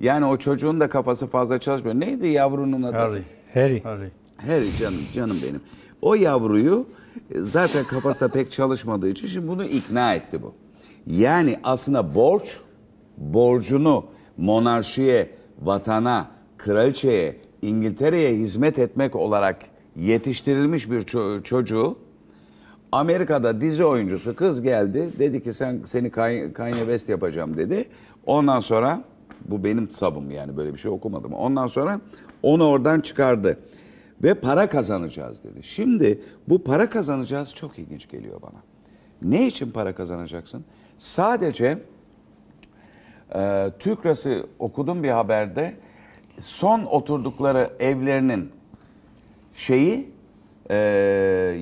Yani 0.00 0.24
o 0.24 0.36
çocuğun 0.36 0.80
da 0.80 0.88
kafası 0.88 1.26
fazla 1.26 1.58
çalışmıyor. 1.58 2.00
Neydi 2.00 2.28
yavrunun 2.28 2.82
adı? 2.82 2.96
Harry. 2.96 3.22
Harry. 3.54 3.82
Harry. 3.82 4.10
Harry 4.36 4.76
canım, 4.80 5.00
canım 5.14 5.36
benim. 5.48 5.60
O 6.02 6.14
yavruyu 6.14 6.86
e, 7.34 7.38
zaten 7.38 7.84
kafası 7.84 8.20
da 8.20 8.28
pek 8.28 8.52
çalışmadığı 8.52 9.08
için 9.08 9.26
şimdi 9.26 9.48
bunu 9.48 9.64
ikna 9.64 10.14
etti 10.14 10.42
bu. 10.42 10.54
Yani 11.06 11.56
aslında 11.62 12.14
borç, 12.14 12.60
borcunu 13.16 14.04
monarşiye, 14.38 15.30
vatana, 15.62 16.30
kraliçeye, 16.58 17.36
İngiltere'ye 17.62 18.34
hizmet 18.34 18.78
etmek 18.78 19.16
olarak 19.16 19.58
yetiştirilmiş 19.96 20.90
bir 20.90 21.02
ço- 21.02 21.42
çocuğu 21.42 21.96
Amerika'da 22.92 23.60
dizi 23.60 23.84
oyuncusu 23.84 24.36
kız 24.36 24.62
geldi. 24.62 25.10
Dedi 25.18 25.42
ki 25.42 25.52
sen 25.52 25.80
seni 25.84 26.10
Kanye 26.10 26.52
Kanye 26.52 26.74
West 26.74 27.08
yapacağım 27.08 27.56
dedi. 27.56 27.88
Ondan 28.26 28.60
sonra 28.60 29.04
bu 29.44 29.64
benim 29.64 29.90
sabım 29.90 30.30
yani 30.30 30.56
böyle 30.56 30.72
bir 30.72 30.78
şey 30.78 30.90
okumadım. 30.90 31.32
Ondan 31.32 31.66
sonra 31.66 32.00
onu 32.42 32.64
oradan 32.64 33.00
çıkardı. 33.00 33.58
Ve 34.22 34.34
para 34.34 34.68
kazanacağız 34.68 35.44
dedi. 35.44 35.62
Şimdi 35.62 36.20
bu 36.48 36.64
para 36.64 36.88
kazanacağız 36.88 37.54
çok 37.54 37.78
ilginç 37.78 38.08
geliyor 38.08 38.42
bana. 38.42 38.62
Ne 39.22 39.46
için 39.46 39.70
para 39.70 39.94
kazanacaksın? 39.94 40.64
Sadece 40.98 41.78
e, 43.34 43.70
TÜKRAS'ı 43.78 44.46
okudum 44.58 45.02
bir 45.02 45.10
haberde. 45.10 45.74
Son 46.40 46.84
oturdukları 46.84 47.70
evlerinin 47.78 48.52
şeyi 49.54 50.10
e, 50.70 50.76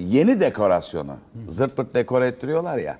yeni 0.08 0.40
dekorasyonu. 0.40 1.16
Zırt 1.48 1.76
pırt 1.76 1.94
dekore 1.94 2.26
ettiriyorlar 2.26 2.78
ya. 2.78 2.98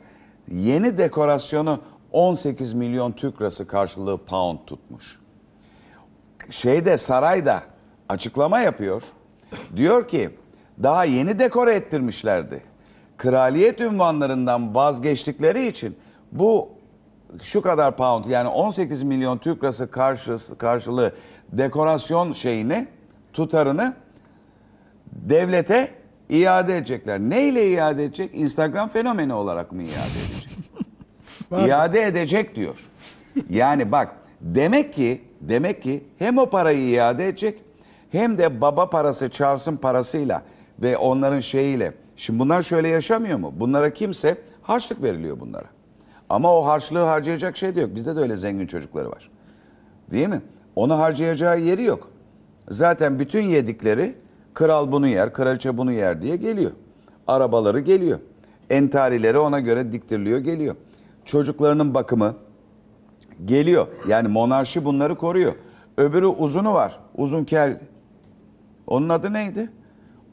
Yeni 0.53 0.99
dekorasyonu 0.99 1.81
18 2.13 2.73
milyon 2.73 3.13
Türk 3.13 3.41
lirası 3.41 3.67
karşılığı 3.67 4.19
pound 4.19 4.59
tutmuş. 4.67 5.19
Şeyde 6.51 6.99
sarayda 6.99 7.63
açıklama 8.09 8.61
yapıyor. 8.61 9.03
Diyor 9.77 10.09
ki 10.09 10.31
daha 10.83 11.05
yeni 11.05 11.39
dekore 11.39 11.75
ettirmişlerdi. 11.75 12.63
Kraliyet 13.17 13.81
ünvanlarından 13.81 14.75
vazgeçtikleri 14.75 15.67
için 15.67 15.97
bu 16.33 16.78
şu 17.43 17.63
kadar 17.63 17.97
pound 17.97 18.25
yani 18.25 18.49
18 18.49 19.03
milyon 19.03 19.39
Türk 19.39 19.63
lirası 19.63 19.91
karşısı, 19.91 20.59
karşılığı 20.59 21.13
dekorasyon 21.53 22.33
şeyini 22.33 22.89
tutarını 23.33 23.95
devlete 25.13 25.91
iade 26.29 26.77
edecekler. 26.77 27.21
Neyle 27.21 27.71
iade 27.71 28.05
edecek? 28.05 28.31
Instagram 28.35 28.89
fenomeni 28.89 29.35
olarak 29.35 29.73
mı 29.73 29.83
iade 29.83 30.19
edecek? 30.27 30.59
iade 31.69 32.03
edecek 32.03 32.57
diyor. 32.57 32.75
Yani 33.51 33.93
bak 33.93 34.17
demek 34.41 34.95
ki 34.95 35.23
demek 35.41 35.83
ki 35.83 36.05
hem 36.19 36.39
o 36.39 36.51
parayı 36.51 36.89
iade 36.89 37.29
edecek 37.29 37.63
hem 38.13 38.39
de 38.39 38.61
baba 38.61 38.91
parası 38.91 39.31
Charles'ın 39.31 39.77
parasıyla 39.77 40.43
ve 40.79 40.97
onların 40.97 41.41
şeyiyle. 41.41 41.95
Şimdi 42.17 42.39
bunlar 42.39 42.63
şöyle 42.63 42.89
yaşamıyor 42.89 43.39
mu? 43.39 43.55
Bunlara 43.57 43.93
kimse 43.93 44.39
harçlık 44.63 45.03
veriliyor 45.03 45.41
bunlara. 45.41 45.67
Ama 46.29 46.55
o 46.57 46.67
harçlığı 46.67 47.05
harcayacak 47.05 47.57
şey 47.57 47.77
de 47.77 47.81
yok. 47.81 47.95
Bizde 47.95 48.17
de 48.17 48.21
öyle 48.21 48.37
zengin 48.37 48.67
çocukları 48.67 49.11
var. 49.11 49.31
Değil 50.11 50.29
mi? 50.29 50.43
Onu 50.77 50.99
harcayacağı 50.99 51.61
yeri 51.61 51.85
yok. 51.85 52.09
Zaten 52.69 53.19
bütün 53.19 53.43
yedikleri 53.43 54.15
kral 54.55 54.93
bunu 54.93 55.07
yer, 55.07 55.33
kraliçe 55.33 55.79
bunu 55.79 55.93
yer 55.93 56.23
diye 56.23 56.37
geliyor. 56.37 56.71
Arabaları 57.27 57.81
geliyor. 57.81 58.19
Entarileri 58.71 59.39
ona 59.39 59.61
göre 59.61 59.93
diktiriliyor 59.93 60.39
geliyor. 60.39 60.77
Çocuklarının 61.25 61.95
bakımı 61.95 62.35
geliyor. 63.45 63.87
Yani 64.09 64.29
monarşi 64.29 64.85
bunları 64.85 65.17
koruyor. 65.17 65.53
Öbürü 65.97 66.27
uzunu 66.27 66.75
var. 66.75 67.01
Uzun 67.17 67.45
kel. 67.45 67.81
Onun 68.87 69.09
adı 69.09 69.33
neydi? 69.33 69.71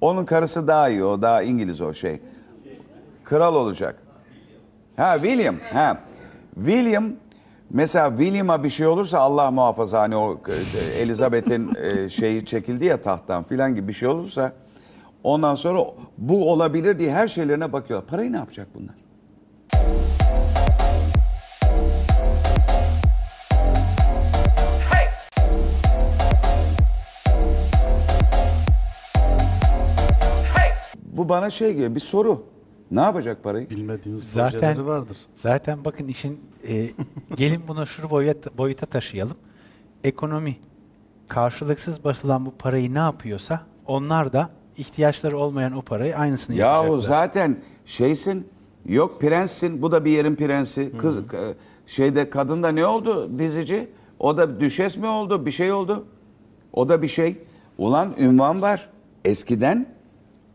Onun 0.01 0.25
karısı 0.25 0.67
daha 0.67 0.89
iyi. 0.89 1.03
O 1.03 1.21
daha 1.21 1.41
İngiliz 1.41 1.81
o 1.81 1.93
şey. 1.93 2.19
Kral 3.23 3.55
olacak. 3.55 4.04
Ha 4.97 5.13
William. 5.15 5.55
Ha. 5.73 5.97
William 6.55 7.13
mesela 7.69 8.09
William'a 8.09 8.63
bir 8.63 8.69
şey 8.69 8.87
olursa 8.87 9.19
Allah 9.19 9.51
muhafaza 9.51 10.01
hani 10.01 10.15
o 10.15 10.41
e, 10.47 11.01
Elizabeth'in 11.01 11.75
e, 11.75 12.09
şeyi 12.09 12.45
çekildi 12.45 12.85
ya 12.85 13.01
tahttan 13.01 13.43
filan 13.43 13.75
gibi 13.75 13.87
bir 13.87 13.93
şey 13.93 14.07
olursa 14.07 14.53
ondan 15.23 15.55
sonra 15.55 15.79
bu 16.17 16.51
olabilir 16.51 16.99
diye 16.99 17.13
her 17.13 17.27
şeylerine 17.27 17.73
bakıyorlar. 17.73 18.09
Parayı 18.09 18.31
ne 18.31 18.37
yapacak 18.37 18.67
bunlar? 18.75 18.95
Bu 31.03 31.29
bana 31.29 31.49
şey 31.49 31.73
gibi 31.73 31.95
bir 31.95 31.99
soru. 31.99 32.54
Ne 32.91 33.01
yapacak 33.01 33.43
parayı? 33.43 33.69
Bilmediğimiz 33.69 34.23
Zaten 34.23 34.59
projeleri 34.59 34.85
vardır. 34.85 35.17
zaten 35.35 35.85
bakın 35.85 36.07
işin 36.07 36.39
e, 36.67 36.89
gelin 37.35 37.61
bunu 37.67 37.87
şu 37.87 38.09
boyut, 38.09 38.57
boyuta 38.57 38.85
taşıyalım. 38.85 39.37
Ekonomi 40.03 40.57
karşılıksız 41.27 42.03
basılan 42.03 42.45
bu 42.45 42.51
parayı 42.51 42.93
ne 42.93 42.97
yapıyorsa 42.99 43.61
onlar 43.87 44.33
da 44.33 44.49
ihtiyaçları 44.77 45.37
olmayan 45.37 45.73
o 45.77 45.81
parayı 45.81 46.17
aynısını 46.17 46.55
Yahu 46.55 46.83
yapacaklar. 46.85 47.07
zaten 47.17 47.57
şeysin 47.85 48.47
yok 48.85 49.21
prenssin 49.21 49.81
bu 49.81 49.91
da 49.91 50.05
bir 50.05 50.11
yerin 50.11 50.35
prensi 50.35 50.97
kız 50.97 51.17
e, 51.17 51.21
Şeyde 51.87 52.29
kadında 52.29 52.69
ne 52.69 52.85
oldu 52.85 53.39
dizici? 53.39 53.89
O 54.19 54.37
da 54.37 54.59
düşes 54.59 54.97
mi 54.97 55.07
oldu? 55.07 55.45
Bir 55.45 55.51
şey 55.51 55.71
oldu. 55.71 56.05
O 56.73 56.89
da 56.89 57.01
bir 57.01 57.07
şey. 57.07 57.37
Ulan 57.77 58.13
ünvan 58.19 58.61
var. 58.61 58.89
Eskiden 59.25 59.85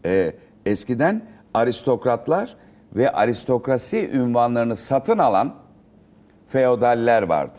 e, 0.06 0.34
eskiden 0.66 1.22
aristokratlar 1.54 2.56
ve 2.96 3.12
aristokrasi 3.12 4.10
ünvanlarını 4.12 4.76
satın 4.76 5.18
alan 5.18 5.54
feodaller 6.48 7.22
vardı. 7.22 7.58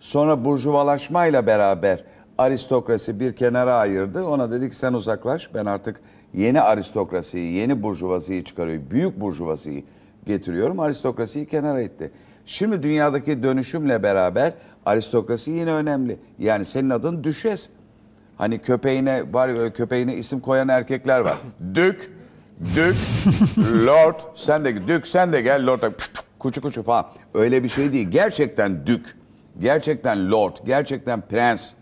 Sonra 0.00 0.44
burjuvalaşmayla 0.44 1.46
beraber 1.46 2.04
aristokrasi 2.38 3.20
bir 3.20 3.36
kenara 3.36 3.74
ayırdı. 3.74 4.24
Ona 4.24 4.50
dedik 4.50 4.74
sen 4.74 4.92
uzaklaş. 4.92 5.54
Ben 5.54 5.66
artık 5.66 6.00
yeni 6.34 6.60
aristokrasiyi, 6.60 7.52
yeni 7.52 7.82
burjuvaziyi 7.82 8.44
çıkarıyorum. 8.44 8.90
Büyük 8.90 9.20
burjuvaziyi 9.20 9.84
getiriyorum. 10.26 10.80
Aristokrasiyi 10.80 11.46
kenara 11.46 11.80
itti. 11.80 12.10
Şimdi 12.46 12.82
dünyadaki 12.82 13.42
dönüşümle 13.42 14.02
beraber 14.02 14.52
aristokrasi 14.86 15.50
yine 15.50 15.72
önemli. 15.72 16.18
Yani 16.38 16.64
senin 16.64 16.90
adın 16.90 17.24
düşes. 17.24 17.68
Hani 18.38 18.58
köpeğine 18.58 19.32
var 19.32 19.72
köpeğine 19.72 20.16
isim 20.16 20.40
koyan 20.40 20.68
erkekler 20.68 21.20
var. 21.20 21.36
Dük, 21.74 22.12
dük, 22.60 22.96
lord, 23.86 24.20
sen 24.34 24.64
de 24.64 24.88
dük, 24.88 25.06
sen 25.06 25.32
de 25.32 25.40
gel 25.40 25.66
lord, 25.66 25.82
kuçu 26.38 26.60
kuçu 26.60 26.82
falan. 26.82 27.06
Öyle 27.34 27.64
bir 27.64 27.68
şey 27.68 27.92
değil. 27.92 28.08
Gerçekten 28.08 28.86
dük, 28.86 29.16
gerçekten 29.60 30.30
lord, 30.30 30.56
gerçekten 30.66 31.20
prens. 31.20 31.72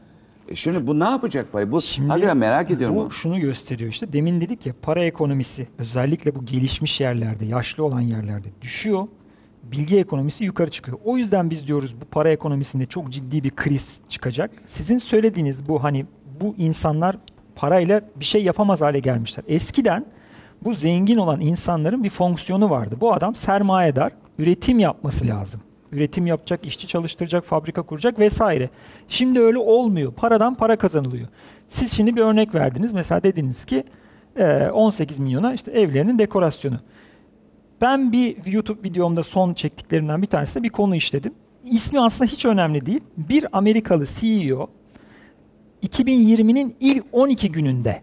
E 0.48 0.54
şimdi 0.54 0.86
bu 0.86 1.00
ne 1.00 1.04
yapacak 1.04 1.52
parayı? 1.52 1.72
Bu 1.72 1.76
hakikaten 1.76 2.36
merak 2.36 2.70
ediyorum. 2.70 2.96
Bu 2.96 3.10
şunu 3.10 3.40
gösteriyor 3.40 3.90
işte. 3.90 4.12
Demin 4.12 4.40
dedik 4.40 4.66
ya 4.66 4.74
para 4.82 5.04
ekonomisi 5.04 5.68
özellikle 5.78 6.34
bu 6.34 6.44
gelişmiş 6.44 7.00
yerlerde, 7.00 7.44
yaşlı 7.44 7.84
olan 7.84 8.00
yerlerde 8.00 8.48
düşüyor. 8.62 9.06
Bilgi 9.62 9.98
ekonomisi 9.98 10.44
yukarı 10.44 10.70
çıkıyor. 10.70 10.98
O 11.04 11.16
yüzden 11.16 11.50
biz 11.50 11.66
diyoruz 11.66 11.94
bu 12.00 12.04
para 12.04 12.30
ekonomisinde 12.30 12.86
çok 12.86 13.10
ciddi 13.10 13.44
bir 13.44 13.50
kriz 13.50 14.00
çıkacak. 14.08 14.50
Sizin 14.66 14.98
söylediğiniz 14.98 15.68
bu 15.68 15.84
hani 15.84 16.06
bu 16.40 16.54
insanlar 16.58 17.18
parayla 17.54 18.00
bir 18.16 18.24
şey 18.24 18.44
yapamaz 18.44 18.80
hale 18.80 18.98
gelmişler. 18.98 19.44
Eskiden 19.48 20.06
bu 20.64 20.74
zengin 20.74 21.16
olan 21.16 21.40
insanların 21.40 22.04
bir 22.04 22.10
fonksiyonu 22.10 22.70
vardı. 22.70 22.96
Bu 23.00 23.12
adam 23.12 23.34
sermayedar, 23.34 24.12
üretim 24.38 24.78
yapması 24.78 25.26
lazım. 25.26 25.60
Üretim 25.92 26.26
yapacak, 26.26 26.66
işçi 26.66 26.86
çalıştıracak, 26.86 27.44
fabrika 27.44 27.82
kuracak 27.82 28.18
vesaire. 28.18 28.70
Şimdi 29.08 29.40
öyle 29.40 29.58
olmuyor. 29.58 30.12
Paradan 30.12 30.54
para 30.54 30.76
kazanılıyor. 30.76 31.28
Siz 31.68 31.92
şimdi 31.92 32.16
bir 32.16 32.20
örnek 32.20 32.54
verdiniz. 32.54 32.92
Mesela 32.92 33.22
dediniz 33.22 33.64
ki 33.64 33.84
eee, 34.38 34.70
18 34.70 35.18
milyona 35.18 35.54
işte 35.54 35.70
evlerinin 35.72 36.18
dekorasyonu. 36.18 36.80
Ben 37.80 38.12
bir 38.12 38.46
YouTube 38.46 38.88
videomda 38.88 39.22
son 39.22 39.54
çektiklerimden 39.54 40.22
bir 40.22 40.26
tanesinde 40.26 40.62
bir 40.62 40.68
konu 40.68 40.96
işledim. 40.96 41.34
İsmi 41.64 42.00
aslında 42.00 42.30
hiç 42.30 42.44
önemli 42.44 42.86
değil. 42.86 43.00
Bir 43.16 43.46
Amerikalı 43.52 44.06
CEO 44.06 44.70
2020'nin 45.82 46.76
ilk 46.80 47.04
12 47.12 47.52
gününde 47.52 48.02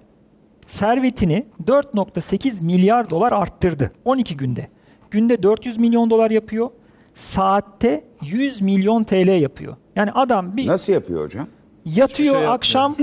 servetini 0.69 1.45
4.8 1.67 2.63
milyar 2.63 3.09
dolar 3.09 3.31
arttırdı. 3.31 3.91
12 4.05 4.37
günde. 4.37 4.67
Günde 5.11 5.43
400 5.43 5.77
milyon 5.77 6.09
dolar 6.09 6.31
yapıyor. 6.31 6.69
Saatte 7.15 8.03
100 8.21 8.61
milyon 8.61 9.03
TL 9.03 9.41
yapıyor. 9.41 9.75
Yani 9.95 10.11
adam 10.11 10.57
bir 10.57 10.67
Nasıl 10.67 10.93
yapıyor 10.93 11.25
hocam? 11.25 11.47
yatıyor 11.85 12.35
şey 12.35 12.47
akşam 12.47 12.95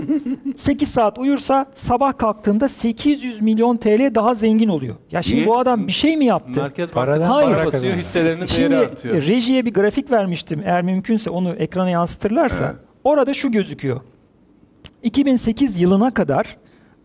8 0.56 0.88
saat 0.88 1.18
uyursa 1.18 1.66
sabah 1.74 2.18
kalktığında 2.18 2.68
800 2.68 3.40
milyon 3.42 3.76
TL 3.76 4.14
daha 4.14 4.34
zengin 4.34 4.68
oluyor. 4.68 4.96
Ya 5.12 5.22
şimdi 5.22 5.36
Niye? 5.36 5.46
bu 5.46 5.58
adam 5.58 5.86
bir 5.86 5.92
şey 5.92 6.16
mi 6.16 6.24
yaptı? 6.24 6.60
Merkez 6.60 6.90
Paradan 6.90 7.20
Bankası 7.20 7.34
para 7.34 7.44
para 7.56 7.66
basıyor, 7.66 7.72
kazanıyor. 7.72 7.96
hisselerinin 7.96 8.46
Şimdi 8.46 8.70
değeri 8.70 8.86
artıyor. 8.86 9.16
rejiye 9.22 9.64
bir 9.64 9.74
grafik 9.74 10.10
vermiştim. 10.10 10.62
Eğer 10.64 10.82
mümkünse 10.82 11.30
onu 11.30 11.50
ekrana 11.50 11.90
yansıtırlarsa 11.90 12.64
Evet. 12.64 12.76
orada 13.04 13.34
şu 13.34 13.52
gözüküyor. 13.52 14.00
2008 15.02 15.80
yılına 15.80 16.10
kadar 16.14 16.56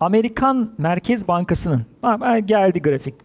Amerikan 0.02 0.70
Merkez 0.78 1.28
Bankası'nın 1.28 1.86
geldi 2.46 2.82
grafik. 2.82 3.16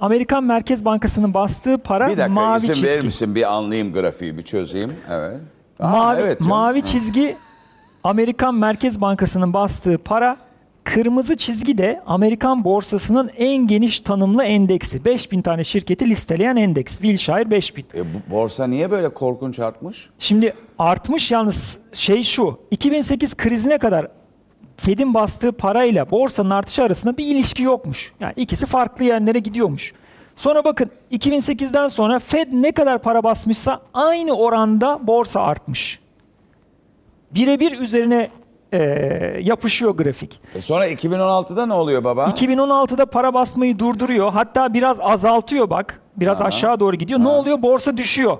Amerikan 0.00 0.44
Merkez 0.44 0.84
Bankası'nın 0.84 1.34
bastığı 1.34 1.78
para 1.78 2.06
Bir 2.08 2.18
dakika 2.18 2.28
mavi 2.28 2.58
isim 2.58 2.72
çizgi. 2.74 2.88
verir 2.88 3.04
misin? 3.04 3.34
Bir 3.34 3.52
anlayayım 3.52 3.92
grafiği, 3.92 4.36
bir 4.38 4.42
çözeyim. 4.42 4.92
Evet. 5.10 5.36
Aa, 5.80 5.88
Mavi, 5.88 6.20
evet 6.20 6.38
canım. 6.38 6.50
mavi 6.50 6.82
çizgi 6.82 7.36
Amerikan 8.04 8.54
Merkez 8.54 9.00
Bankası'nın 9.00 9.52
bastığı 9.52 9.98
para, 9.98 10.36
kırmızı 10.84 11.36
çizgi 11.36 11.78
de 11.78 12.02
Amerikan 12.06 12.64
borsasının 12.64 13.30
en 13.36 13.66
geniş 13.66 14.00
tanımlı 14.00 14.44
endeksi. 14.44 15.04
5000 15.04 15.42
tane 15.42 15.64
şirketi 15.64 16.10
listeleyen 16.10 16.56
endeks. 16.56 16.92
Wilshire 16.98 17.50
5000. 17.50 17.82
E, 17.94 17.98
bu 18.00 18.34
borsa 18.34 18.66
niye 18.66 18.90
böyle 18.90 19.08
korkunç 19.08 19.58
artmış? 19.58 20.08
Şimdi 20.18 20.54
artmış 20.78 21.30
yalnız 21.30 21.78
şey 21.92 22.22
şu. 22.24 22.58
2008 22.70 23.36
krizine 23.36 23.78
kadar 23.78 24.08
Fed'in 24.76 25.14
bastığı 25.14 25.52
parayla 25.52 26.10
borsanın 26.10 26.50
artışı 26.50 26.82
arasında 26.82 27.16
bir 27.16 27.24
ilişki 27.26 27.62
yokmuş. 27.62 28.12
Yani 28.20 28.32
ikisi 28.36 28.66
farklı 28.66 29.04
yerlere 29.04 29.38
gidiyormuş. 29.38 29.92
Sonra 30.36 30.64
bakın 30.64 30.90
2008'den 31.12 31.88
sonra 31.88 32.18
Fed 32.18 32.48
ne 32.52 32.72
kadar 32.72 32.98
para 33.02 33.22
basmışsa 33.22 33.80
aynı 33.94 34.32
oranda 34.36 35.06
borsa 35.06 35.40
artmış. 35.42 36.00
Birebir 37.30 37.78
üzerine 37.78 38.30
eee, 38.72 39.40
yapışıyor 39.42 39.96
grafik. 39.96 40.40
E 40.54 40.62
sonra 40.62 40.88
2016'da 40.88 41.66
ne 41.66 41.72
oluyor 41.74 42.04
baba? 42.04 42.24
2016'da 42.24 43.06
para 43.06 43.34
basmayı 43.34 43.78
durduruyor. 43.78 44.32
Hatta 44.32 44.74
biraz 44.74 45.00
azaltıyor 45.00 45.70
bak. 45.70 46.00
Biraz 46.16 46.40
Aha. 46.40 46.48
aşağı 46.48 46.80
doğru 46.80 46.96
gidiyor. 46.96 47.20
Ne 47.20 47.28
oluyor? 47.28 47.62
Borsa 47.62 47.96
düşüyor. 47.96 48.38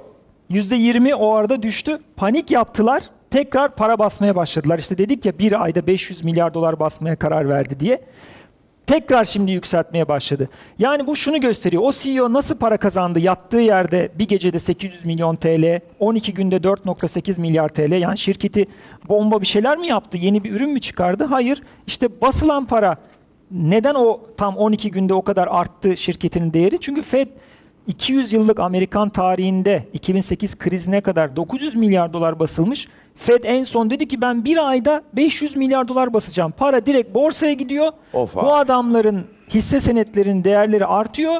%20 0.51 1.15
o 1.15 1.35
arada 1.35 1.63
düştü. 1.63 1.99
Panik 2.17 2.51
yaptılar. 2.51 3.03
Tekrar 3.33 3.75
para 3.77 3.99
basmaya 3.99 4.37
başladılar. 4.37 4.79
İşte 4.79 4.99
dedik 4.99 5.27
ya 5.27 5.39
bir 5.39 5.63
ayda 5.63 5.87
500 5.87 6.25
milyar 6.25 6.55
dolar 6.55 6.81
basmaya 6.81 7.17
karar 7.17 7.49
verdi 7.49 7.81
diye. 7.81 8.05
Tekrar 8.87 9.25
şimdi 9.25 9.53
yükseltmeye 9.53 10.09
başladı. 10.09 10.49
Yani 10.79 11.07
bu 11.07 11.17
şunu 11.17 11.41
gösteriyor. 11.41 11.83
O 11.87 11.93
CEO 11.93 12.33
nasıl 12.33 12.59
para 12.59 12.77
kazandı? 12.77 13.21
Yattığı 13.21 13.61
yerde 13.61 14.13
bir 14.19 14.29
gecede 14.29 14.59
800 14.59 15.05
milyon 15.05 15.37
TL, 15.37 15.81
12 15.99 16.35
günde 16.35 16.57
4.8 16.57 17.41
milyar 17.41 17.69
TL. 17.69 17.93
Yani 17.93 18.19
şirketi 18.19 18.67
bomba 19.09 19.41
bir 19.41 19.47
şeyler 19.47 19.79
mi 19.79 19.87
yaptı? 19.87 20.19
Yeni 20.19 20.45
bir 20.45 20.53
ürün 20.53 20.71
mü 20.71 20.81
çıkardı? 20.81 21.25
Hayır. 21.25 21.63
İşte 21.87 22.21
basılan 22.21 22.65
para 22.65 22.97
neden 23.51 23.95
o 23.95 24.21
tam 24.37 24.57
12 24.57 24.91
günde 24.91 25.15
o 25.15 25.23
kadar 25.23 25.49
arttı 25.51 25.97
şirketinin 25.97 26.53
değeri? 26.53 26.81
Çünkü 26.81 27.03
Fed 27.03 27.29
200 27.87 28.33
yıllık 28.33 28.61
Amerikan 28.61 29.09
tarihinde 29.09 29.89
2008 29.93 30.59
krizine 30.59 31.01
kadar 31.01 31.37
900 31.37 31.75
milyar 31.75 32.13
dolar 32.13 32.39
basılmış. 32.39 32.89
Fed 33.17 33.45
en 33.45 33.65
son 33.65 33.91
dedi 33.91 34.09
ki 34.09 34.21
ben 34.21 34.45
bir 34.45 34.69
ayda 34.69 35.03
500 35.17 35.57
milyar 35.57 35.89
dolar 35.89 36.13
basacağım. 36.13 36.53
Para 36.57 36.87
direkt 36.87 37.15
borsaya 37.15 37.53
gidiyor. 37.53 37.93
Of 38.13 38.35
Bu 38.37 38.55
adamların 38.55 39.25
hisse 39.49 39.81
senetlerinin 39.81 40.45
değerleri 40.45 40.87
artıyor. 40.87 41.35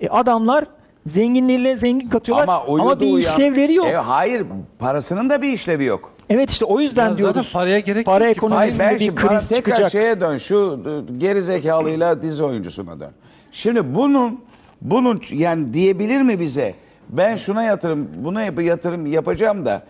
E 0.00 0.08
adamlar 0.08 0.64
zenginleriyle 1.06 1.76
zengin 1.76 2.08
katıyorlar 2.08 2.44
Ama, 2.44 2.64
ama, 2.80 3.00
bir 3.00 3.06
uyan- 3.06 3.18
işlevleri 3.20 3.74
yok. 3.74 3.86
E, 3.86 3.94
hayır, 3.96 4.46
parasının 4.78 5.30
da 5.30 5.42
bir 5.42 5.52
işlevi 5.52 5.84
yok. 5.84 6.10
Evet 6.30 6.50
işte 6.50 6.64
o 6.64 6.80
yüzden 6.80 7.10
Ya 7.10 7.16
diyoruz. 7.16 7.52
paraya 7.52 7.80
gerek 7.80 8.06
para 8.06 8.14
yok. 8.14 8.22
Hayır 8.24 8.36
ekonomisinde 8.36 8.86
ben 8.90 8.98
bir 8.98 9.14
kriz 9.16 9.48
tekrar 9.48 9.72
çıkacak. 9.74 9.92
şeye 9.92 10.20
dön 10.20 10.38
şu 10.38 10.80
e, 10.86 11.12
geri 11.18 11.42
zekalıyla 11.42 12.22
dizi 12.22 12.44
oyuncusuna 12.44 13.00
dön. 13.00 13.10
Şimdi 13.52 13.94
bunun 13.94 14.40
bunun 14.80 15.20
yani 15.32 15.74
diyebilir 15.74 16.22
mi 16.22 16.40
bize 16.40 16.74
ben 17.08 17.36
şuna 17.36 17.62
yatırım 17.62 18.08
buna 18.16 18.42
yap- 18.42 18.60
yatırım 18.62 19.06
yapacağım 19.06 19.66
da 19.66 19.82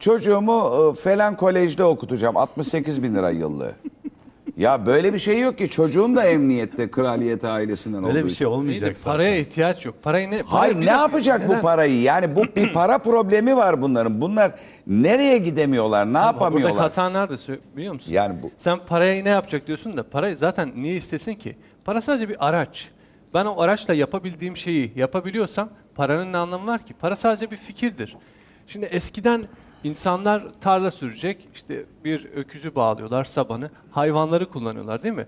çocuğumu 0.00 0.92
e, 0.92 1.00
falan 1.00 1.36
kolejde 1.36 1.84
okutacağım 1.84 2.36
68 2.36 3.02
bin 3.02 3.14
lira 3.14 3.30
yıllığı. 3.30 3.72
ya 4.56 4.86
böyle 4.86 5.12
bir 5.12 5.18
şey 5.18 5.38
yok 5.40 5.58
ki 5.58 5.70
çocuğun 5.70 6.16
da 6.16 6.24
emniyette 6.24 6.90
kraliyet 6.90 7.44
ailesinden 7.44 7.98
Öyle 7.98 8.06
olduğu 8.06 8.18
bir 8.18 8.24
için. 8.24 8.34
şey 8.38 8.46
olmayacak 8.46 8.96
zaten. 8.96 9.12
paraya 9.12 9.36
ihtiyaç 9.36 9.84
yok. 9.86 9.94
Parayı 10.02 10.30
ne? 10.30 10.38
Hayır 10.46 10.80
ne 10.80 10.84
yapacak 10.90 11.40
bu 11.48 11.50
neden? 11.52 11.62
parayı? 11.62 12.00
Yani 12.02 12.36
bu 12.36 12.44
bir 12.56 12.72
para 12.72 12.98
problemi 12.98 13.56
var 13.56 13.82
bunların. 13.82 14.20
Bunlar 14.20 14.52
nereye 14.86 15.38
gidemiyorlar? 15.38 16.06
Ne 16.06 16.08
Burada 16.14 16.26
yapamıyorlar? 16.26 16.76
hata 16.78 17.10
nerede 17.10 17.34
sö- 17.34 17.58
biliyor 17.76 17.94
musun? 17.94 18.12
Yani 18.12 18.42
bu 18.42 18.50
Sen 18.56 18.78
parayı 18.86 19.24
ne 19.24 19.28
yapacak 19.28 19.66
diyorsun 19.66 19.96
da 19.96 20.02
parayı 20.10 20.36
zaten 20.36 20.72
niye 20.76 20.96
istesin 20.96 21.34
ki? 21.34 21.56
Para 21.84 22.00
sadece 22.00 22.28
bir 22.28 22.48
araç. 22.48 22.88
Ben 23.34 23.44
o 23.44 23.60
araçla 23.60 23.94
yapabildiğim 23.94 24.56
şeyi 24.56 24.92
yapabiliyorsam 24.96 25.68
paranın 25.94 26.32
ne 26.32 26.36
anlamı 26.36 26.66
var 26.66 26.86
ki? 26.86 26.94
Para 27.00 27.16
sadece 27.16 27.50
bir 27.50 27.56
fikirdir. 27.56 28.16
Şimdi 28.66 28.86
eskiden 28.86 29.44
insanlar 29.84 30.42
tarla 30.60 30.90
sürecek, 30.90 31.48
işte 31.54 31.84
bir 32.04 32.24
öküzü 32.34 32.74
bağlıyorlar, 32.74 33.24
sabanı, 33.24 33.70
hayvanları 33.90 34.50
kullanıyorlar 34.50 35.02
değil 35.02 35.14
mi? 35.14 35.26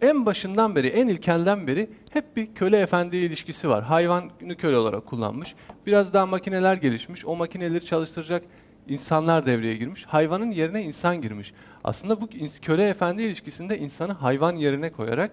En 0.00 0.26
başından 0.26 0.76
beri, 0.76 0.86
en 0.88 1.08
ilkelden 1.08 1.66
beri 1.66 1.90
hep 2.10 2.36
bir 2.36 2.54
köle 2.54 2.78
efendi 2.78 3.16
ilişkisi 3.16 3.68
var. 3.68 3.84
Hayvanı 3.84 4.56
köle 4.58 4.76
olarak 4.76 5.06
kullanmış. 5.06 5.54
Biraz 5.86 6.14
daha 6.14 6.26
makineler 6.26 6.74
gelişmiş. 6.74 7.26
O 7.26 7.36
makineleri 7.36 7.84
çalıştıracak 7.84 8.42
insanlar 8.88 9.46
devreye 9.46 9.76
girmiş. 9.76 10.04
Hayvanın 10.04 10.50
yerine 10.50 10.82
insan 10.82 11.22
girmiş. 11.22 11.52
Aslında 11.84 12.20
bu 12.20 12.24
ins- 12.24 12.60
köle 12.60 12.88
efendi 12.88 13.22
ilişkisinde 13.22 13.78
insanı 13.78 14.12
hayvan 14.12 14.56
yerine 14.56 14.92
koyarak 14.92 15.30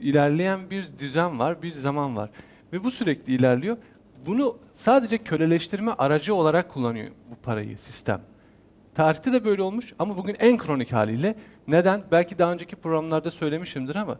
ilerleyen 0.00 0.70
bir 0.70 0.86
düzen 0.98 1.38
var, 1.38 1.62
bir 1.62 1.70
zaman 1.70 2.16
var. 2.16 2.30
Ve 2.72 2.84
bu 2.84 2.90
sürekli 2.90 3.32
ilerliyor. 3.34 3.76
Bunu 4.26 4.56
sadece 4.74 5.18
köleleştirme 5.18 5.92
aracı 5.98 6.34
olarak 6.34 6.68
kullanıyor 6.70 7.10
bu 7.30 7.34
parayı 7.42 7.78
sistem. 7.78 8.20
Tarihte 8.94 9.32
de 9.32 9.44
böyle 9.44 9.62
olmuş 9.62 9.94
ama 9.98 10.16
bugün 10.16 10.36
en 10.38 10.58
kronik 10.58 10.92
haliyle. 10.92 11.34
Neden? 11.68 12.02
Belki 12.10 12.38
daha 12.38 12.52
önceki 12.52 12.76
programlarda 12.76 13.30
söylemişimdir 13.30 13.96
ama 13.96 14.18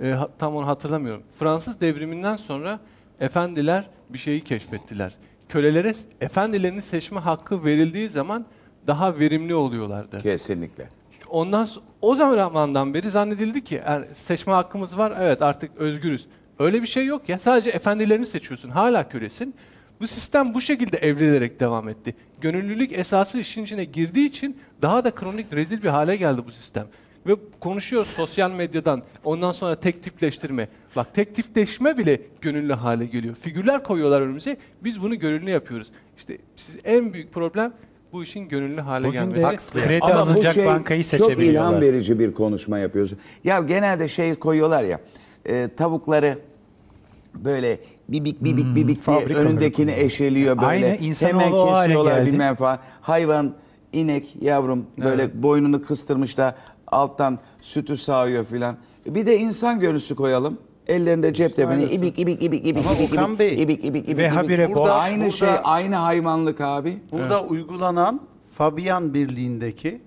e, 0.00 0.14
tam 0.38 0.56
onu 0.56 0.66
hatırlamıyorum. 0.66 1.22
Fransız 1.38 1.80
devriminden 1.80 2.36
sonra 2.36 2.80
efendiler 3.20 3.88
bir 4.10 4.18
şeyi 4.18 4.44
keşfettiler. 4.44 5.14
Kölelere 5.48 5.92
efendilerini 6.20 6.82
seçme 6.82 7.20
hakkı 7.20 7.64
verildiği 7.64 8.08
zaman 8.08 8.46
daha 8.86 9.18
verimli 9.18 9.54
oluyorlardı. 9.54 10.18
Kesinlikle. 10.18 10.88
Ondan 11.28 11.68
o 12.02 12.14
zamandan 12.14 12.94
beri 12.94 13.10
zannedildi 13.10 13.64
ki 13.64 13.82
er, 13.84 14.04
seçme 14.12 14.52
hakkımız 14.52 14.98
var. 14.98 15.12
Evet 15.20 15.42
artık 15.42 15.76
özgürüz. 15.76 16.26
Öyle 16.58 16.82
bir 16.82 16.86
şey 16.86 17.06
yok 17.06 17.28
ya. 17.28 17.38
Sadece 17.38 17.70
efendilerini 17.70 18.26
seçiyorsun. 18.26 18.70
Hala 18.70 19.08
kölesin. 19.08 19.54
Bu 20.00 20.06
sistem 20.06 20.54
bu 20.54 20.60
şekilde 20.60 20.96
evrilerek 20.96 21.60
devam 21.60 21.88
etti. 21.88 22.14
Gönüllülük 22.40 22.92
esası 22.92 23.38
işin 23.40 23.64
içine 23.64 23.84
girdiği 23.84 24.26
için 24.26 24.56
daha 24.82 25.04
da 25.04 25.10
kronik 25.10 25.52
rezil 25.52 25.82
bir 25.82 25.88
hale 25.88 26.16
geldi 26.16 26.40
bu 26.46 26.52
sistem. 26.52 26.86
Ve 27.26 27.36
konuşuyoruz 27.60 28.08
sosyal 28.08 28.50
medyadan. 28.50 29.02
Ondan 29.24 29.52
sonra 29.52 29.80
tek 29.80 30.02
tipleştirme. 30.02 30.68
Bak 30.96 31.14
tek 31.14 31.34
tipleşme 31.34 31.98
bile 31.98 32.20
gönüllü 32.40 32.72
hale 32.72 33.06
geliyor. 33.06 33.34
Figürler 33.34 33.82
koyuyorlar 33.82 34.20
önümüze. 34.20 34.56
Biz 34.84 35.02
bunu 35.02 35.18
gönüllü 35.18 35.50
yapıyoruz. 35.50 35.88
İşte 36.16 36.38
siz 36.56 36.74
en 36.84 37.12
büyük 37.12 37.32
problem 37.32 37.72
bu 38.12 38.22
işin 38.22 38.48
gönüllü 38.48 38.80
hale 38.80 39.08
Bugün 39.08 39.30
de 39.30 39.40
gelmesi. 39.40 39.72
kredi 39.72 39.98
Ama 40.02 40.14
alınacak 40.14 40.54
şey 40.54 40.66
bankayı 40.66 41.02
çok 41.04 41.12
ilham 41.14 41.28
seçebiliyorlar. 41.30 41.80
verici 41.80 42.18
bir 42.18 42.34
konuşma 42.34 42.78
yapıyorsun. 42.78 43.18
Ya 43.44 43.60
genelde 43.60 44.08
şey 44.08 44.34
koyuyorlar 44.34 44.82
ya 44.82 45.00
e, 45.48 45.68
tavukları 45.76 46.38
böyle 47.34 47.78
bibik 48.08 48.44
bibik 48.44 48.76
bibik 48.76 49.06
diye 49.06 49.18
önündekini 49.18 49.92
eşeliyor 49.92 50.56
böyle. 50.56 50.66
Aynı 50.66 50.96
insanoğlu 50.96 51.40
Hemen 51.40 51.82
kesiyorlar 51.84 52.26
bilmem 52.26 52.54
falan. 52.54 52.78
Hayvan 53.00 53.54
inek 53.92 54.36
yavrum 54.40 54.86
böyle 55.04 55.42
boynunu 55.42 55.82
kıstırmış 55.82 56.38
da 56.38 56.56
alttan 56.86 57.38
sütü 57.62 57.96
sağıyor 57.96 58.44
filan. 58.44 58.76
Bir 59.06 59.26
de 59.26 59.38
insan 59.38 59.80
görüntüsü 59.80 60.14
koyalım. 60.16 60.58
Ellerinde 60.86 61.34
cep 61.34 61.58
Aynısı. 61.58 61.94
ibik 61.94 62.18
ibik 62.18 62.42
ibik 62.42 62.66
ibik 62.66 62.66
ibik 62.66 63.12
Okan 63.12 63.28
ibik 63.30 63.38
Bey, 63.38 63.62
ibik 63.62 63.84
ibik 63.84 64.04
ibik 64.08 64.18
ve 64.18 64.22
ibik. 64.26 64.36
habire 64.36 64.74
Burada 64.74 64.94
aynı 64.94 65.18
Burada- 65.20 65.30
şey 65.30 65.48
aynı 65.64 65.96
hayvanlık 65.96 66.60
abi. 66.60 66.98
Burada 67.12 67.42
uygulanan 67.44 68.20
Fabian 68.50 69.14
Birliği'ndeki 69.14 70.00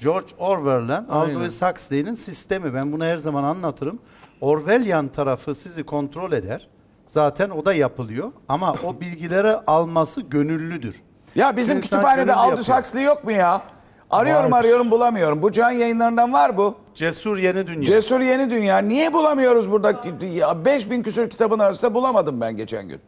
George 0.00 0.26
Orwell'den 0.38 1.06
Aynen. 1.08 1.34
Aldous 1.34 1.62
Huxley'nin 1.62 2.14
sistemi. 2.14 2.74
Ben 2.74 2.92
bunu 2.92 3.04
her 3.04 3.16
zaman 3.16 3.44
anlatırım. 3.44 3.98
Orwellian 4.40 5.08
tarafı 5.08 5.54
sizi 5.54 5.82
kontrol 5.84 6.32
eder. 6.32 6.68
Zaten 7.08 7.50
o 7.50 7.64
da 7.64 7.74
yapılıyor. 7.74 8.32
Ama 8.48 8.74
o 8.84 9.00
bilgileri 9.00 9.52
alması 9.66 10.20
gönüllüdür. 10.20 11.02
Ya 11.34 11.56
bizim 11.56 11.76
İnsan 11.76 11.90
kütüphanede 11.90 12.24
gönüllü 12.24 12.32
Aldous 12.32 12.68
yapıyor. 12.68 12.78
Huxley 12.78 13.02
yok 13.04 13.24
mu 13.24 13.32
ya? 13.32 13.62
Arıyorum 14.10 14.52
Vardır. 14.52 14.64
arıyorum 14.64 14.90
bulamıyorum. 14.90 15.42
Bu 15.42 15.52
can 15.52 15.70
yayınlarından 15.70 16.32
var 16.32 16.56
bu. 16.56 16.74
Cesur 16.94 17.38
yeni 17.38 17.66
dünya. 17.66 17.84
Cesur 17.84 18.20
Yeni 18.20 18.50
Dünya. 18.50 18.78
Niye 18.78 19.12
bulamıyoruz 19.12 19.70
burada? 19.70 19.94
Ya 20.32 20.64
5000 20.64 21.02
küsur 21.02 21.30
kitabın 21.30 21.58
arasında 21.58 21.94
bulamadım 21.94 22.40
ben 22.40 22.56
geçen 22.56 22.88
gün. 22.88 23.00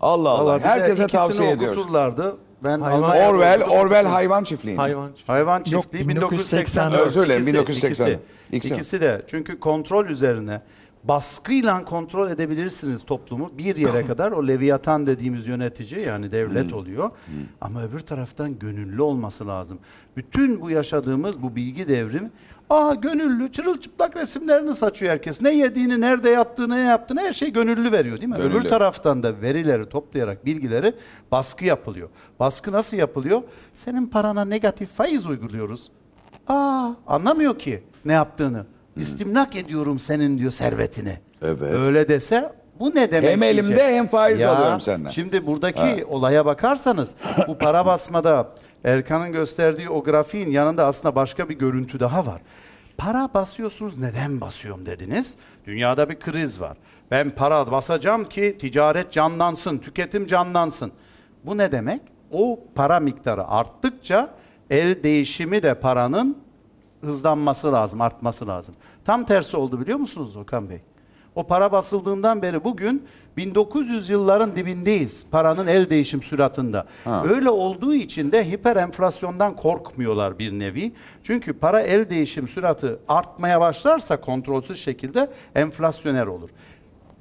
Allah 0.00 0.28
Allah. 0.30 0.44
Vallahi 0.44 0.58
bize 0.58 0.68
Herkese 0.68 0.92
ikisini 1.04 1.08
tavsiye 1.20 1.50
ediyoruz. 1.50 1.78
okuturlardı. 1.78 2.36
Ben 2.64 2.80
Hayvan- 2.80 2.92
Almanya'da 3.02 3.30
Orwell, 3.30 3.60
okudum. 3.60 3.76
Orwell 3.78 4.06
hayvan 4.06 4.44
çiftliği. 4.44 4.76
Hayvan. 4.76 5.10
Hayvan 5.26 5.62
çiftliği 5.62 6.08
1980. 6.08 6.90
1984. 6.90 7.06
Özür 7.06 7.22
dilerim, 7.24 7.40
İkisi, 7.42 7.52
1980. 7.54 8.06
ikisi. 8.06 8.18
İkisi. 8.52 8.74
İkisi 8.74 9.00
de. 9.00 9.22
Çünkü 9.26 9.60
kontrol 9.60 10.06
üzerine 10.06 10.62
baskıyla 11.04 11.84
kontrol 11.84 12.30
edebilirsiniz 12.30 13.04
toplumu 13.04 13.50
bir 13.58 13.76
yere 13.76 14.06
kadar. 14.06 14.32
O 14.32 14.48
Leviathan 14.48 15.06
dediğimiz 15.06 15.46
yönetici 15.46 16.06
yani 16.06 16.32
devlet 16.32 16.72
oluyor. 16.72 17.10
Ama 17.60 17.82
öbür 17.84 18.00
taraftan 18.00 18.58
gönüllü 18.58 19.02
olması 19.02 19.46
lazım. 19.46 19.78
Bütün 20.16 20.60
bu 20.60 20.70
yaşadığımız 20.70 21.42
bu 21.42 21.56
bilgi 21.56 21.88
devrim 21.88 22.30
Aa 22.70 22.94
gönüllü 22.94 23.52
çırılçıplak 23.52 24.16
resimlerini 24.16 24.74
saçıyor 24.74 25.12
herkes. 25.12 25.42
Ne 25.42 25.54
yediğini, 25.54 26.00
nerede 26.00 26.30
yattığını, 26.30 26.74
ne 26.74 26.80
yaptığını 26.80 27.20
her 27.20 27.32
şey 27.32 27.52
gönüllü 27.52 27.92
veriyor 27.92 28.16
değil 28.20 28.28
mi? 28.28 28.36
Gönüllü. 28.36 28.58
Öbür 28.58 28.68
taraftan 28.68 29.22
da 29.22 29.40
verileri 29.40 29.88
toplayarak 29.88 30.46
bilgileri 30.46 30.94
baskı 31.32 31.64
yapılıyor. 31.64 32.08
Baskı 32.40 32.72
nasıl 32.72 32.96
yapılıyor? 32.96 33.42
Senin 33.74 34.06
parana 34.06 34.44
negatif 34.44 34.90
faiz 34.90 35.26
uyguluyoruz. 35.26 35.90
Aa 36.48 36.90
anlamıyor 37.06 37.58
ki 37.58 37.82
ne 38.04 38.12
yaptığını. 38.12 38.66
İstimlak 38.96 39.56
ediyorum 39.56 39.98
senin 39.98 40.38
diyor 40.38 40.50
servetini. 40.52 41.18
Evet. 41.42 41.62
Öyle 41.74 42.08
dese 42.08 42.52
bu 42.80 42.94
ne 42.94 43.12
demek? 43.12 43.30
Hem 43.30 43.40
diyecek. 43.40 43.64
elimde 43.64 43.94
hem 43.96 44.06
faiz 44.06 44.40
Ya, 44.40 44.56
alıyorum 44.56 44.80
senden. 44.80 45.10
Şimdi 45.10 45.46
buradaki 45.46 46.04
olaya 46.04 46.46
bakarsanız 46.46 47.14
bu 47.48 47.58
para 47.58 47.86
basmada 47.86 48.48
Erkan'ın 48.84 49.32
gösterdiği 49.32 49.88
o 49.90 50.02
grafiğin 50.04 50.50
yanında 50.50 50.86
aslında 50.86 51.14
başka 51.14 51.48
bir 51.48 51.54
görüntü 51.54 52.00
daha 52.00 52.26
var. 52.26 52.40
Para 52.98 53.28
basıyorsunuz 53.34 53.98
neden 53.98 54.40
basıyorum 54.40 54.86
dediniz. 54.86 55.36
Dünyada 55.66 56.10
bir 56.10 56.20
kriz 56.20 56.60
var. 56.60 56.76
Ben 57.10 57.30
para 57.30 57.70
basacağım 57.70 58.24
ki 58.24 58.56
ticaret 58.60 59.12
canlansın, 59.12 59.78
tüketim 59.78 60.26
canlansın. 60.26 60.92
Bu 61.44 61.58
ne 61.58 61.72
demek? 61.72 62.00
O 62.30 62.60
para 62.74 63.00
miktarı 63.00 63.46
arttıkça 63.46 64.34
el 64.70 65.02
değişimi 65.02 65.62
de 65.62 65.74
paranın 65.74 66.38
hızlanması 67.04 67.72
lazım, 67.72 68.00
artması 68.00 68.46
lazım. 68.46 68.74
Tam 69.04 69.24
tersi 69.24 69.56
oldu 69.56 69.80
biliyor 69.80 69.98
musunuz 69.98 70.36
Okan 70.36 70.70
Bey? 70.70 70.80
O 71.34 71.42
para 71.46 71.72
basıldığından 71.72 72.42
beri 72.42 72.64
bugün 72.64 73.06
1900 73.36 74.10
yılların 74.10 74.56
dibindeyiz 74.56 75.26
paranın 75.30 75.66
el 75.66 75.90
değişim 75.90 76.22
süratında. 76.22 76.86
Öyle 77.28 77.50
olduğu 77.50 77.94
için 77.94 78.32
de 78.32 78.50
hiper 78.50 78.76
enflasyondan 78.76 79.56
korkmuyorlar 79.56 80.38
bir 80.38 80.52
nevi. 80.52 80.92
Çünkü 81.22 81.52
para 81.52 81.80
el 81.80 82.10
değişim 82.10 82.48
süratı 82.48 82.98
artmaya 83.08 83.60
başlarsa 83.60 84.20
kontrolsüz 84.20 84.80
şekilde 84.80 85.30
enflasyoner 85.54 86.26
olur. 86.26 86.50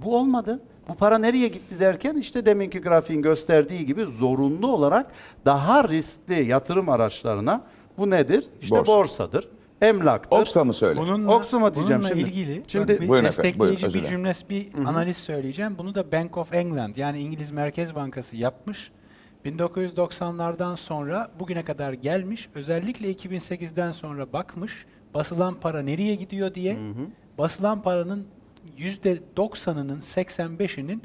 Bu 0.06 0.18
olmadı. 0.18 0.60
Bu 0.90 0.95
para 0.95 1.18
nereye 1.18 1.48
gitti 1.48 1.80
derken 1.80 2.16
işte 2.16 2.45
deminki 2.45 2.82
grafiğin 2.82 3.22
gösterdiği 3.22 3.86
gibi 3.86 4.06
zorunlu 4.06 4.68
olarak 4.68 5.12
daha 5.45 5.90
riskli 5.90 6.45
yatırım 6.45 6.90
araçlarına 6.90 7.62
bu 7.98 8.10
nedir? 8.10 8.45
İşte 8.62 8.76
Borsa. 8.76 8.94
borsadır, 8.94 9.48
emlaktır. 9.82 10.38
Oxfam 10.38 10.68
mı 10.68 10.74
söyle? 10.74 10.99
Bununla, 10.99 11.36
Oxfam'a 11.36 11.76
diyeceğim 11.76 12.02
bununla 12.02 12.16
şimdi. 12.16 12.30
ilgili 12.30 12.64
Şimdi- 12.68 13.02
bir 13.02 13.08
Buyurun 13.08 13.26
efendim, 13.26 13.60
buyurun, 13.60 13.76
destekleyici 13.76 13.86
özür 13.86 13.99
bir 13.99 14.03
dilerim. 14.06 14.10
cümle, 14.18 14.34
bir 14.49 14.88
analiz 14.90 15.18
söyleyeceğim. 15.18 15.76
Bunu 15.78 15.95
da 15.95 16.12
Bank 16.12 16.38
of 16.38 16.53
England 16.53 16.95
yani 16.95 17.20
İngiliz 17.20 17.52
Merkez 17.52 17.95
Bankası 17.95 18.36
yapmış. 18.36 18.91
1990'lardan 19.45 20.76
sonra 20.78 21.32
bugüne 21.40 21.64
kadar 21.64 21.94
gelmiş. 21.94 22.49
Özellikle 22.56 23.12
2008'den 23.12 23.91
sonra 23.91 24.34
bakmış. 24.34 24.86
Basılan 25.14 25.53
para 25.53 25.82
nereye 25.82 26.16
gidiyor 26.16 26.53
diye. 26.56 26.78
Basılan 27.38 27.82
paranın 27.82 28.28
%90'ının 28.78 29.99
85'inin 30.02 31.03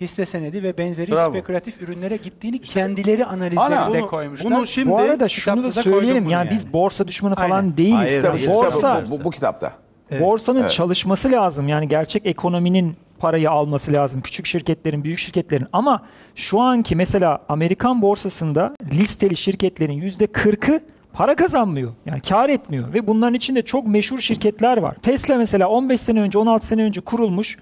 hisse 0.00 0.26
senedi 0.26 0.62
ve 0.62 0.78
benzeri 0.78 1.10
Bravo. 1.12 1.30
spekülatif 1.30 1.82
ürünlere 1.82 2.16
gittiğini 2.16 2.58
kendileri 2.58 3.24
analizlerinde 3.24 3.76
Ana, 3.78 3.88
bunu- 3.88 4.06
koymuşlar. 4.06 4.52
bunu 4.52 4.66
şimdi- 4.66 4.90
Bu 4.90 4.98
arada 4.98 5.28
şunu 5.28 5.62
da 5.64 5.72
söyleyelim 5.72 6.22
yani, 6.28 6.32
yani. 6.32 6.50
biz 6.50 6.72
borsa 6.72 7.08
düşmanı 7.08 7.34
falan 7.34 7.50
Aynen. 7.50 7.76
değiliz. 7.76 7.96
Hayır, 7.98 8.22
Tabii 8.22 8.38
hayır. 8.38 8.54
borsa 8.54 9.04
bu, 9.10 9.20
bu, 9.20 9.24
bu 9.24 9.30
kitapta. 9.30 9.72
borsanın 10.20 10.68
çalışması 10.68 11.30
lazım. 11.32 11.68
Yani 11.68 11.88
gerçek 11.88 12.26
ekonominin 12.26 12.96
parayı 13.18 13.50
alması 13.50 13.92
lazım. 13.92 14.20
Küçük 14.20 14.46
şirketlerin, 14.46 15.04
büyük 15.04 15.18
şirketlerin. 15.18 15.66
Ama 15.72 16.02
şu 16.34 16.60
anki 16.60 16.96
mesela 16.96 17.38
Amerikan 17.48 18.02
borsasında 18.02 18.74
listeli 18.92 19.36
şirketlerin 19.36 19.92
yüzde 19.92 20.24
40'ı 20.26 20.80
para 21.12 21.36
kazanmıyor. 21.36 21.92
Yani 22.06 22.20
kar 22.20 22.48
etmiyor. 22.48 22.94
Ve 22.94 23.06
bunların 23.06 23.34
içinde 23.34 23.62
çok 23.62 23.86
meşhur 23.86 24.18
şirketler 24.18 24.76
var. 24.76 24.96
Tesla 25.02 25.36
mesela 25.36 25.68
15 25.68 26.00
sene 26.00 26.20
önce, 26.20 26.38
16 26.38 26.66
sene 26.66 26.82
önce 26.82 27.00
kurulmuş. 27.00 27.58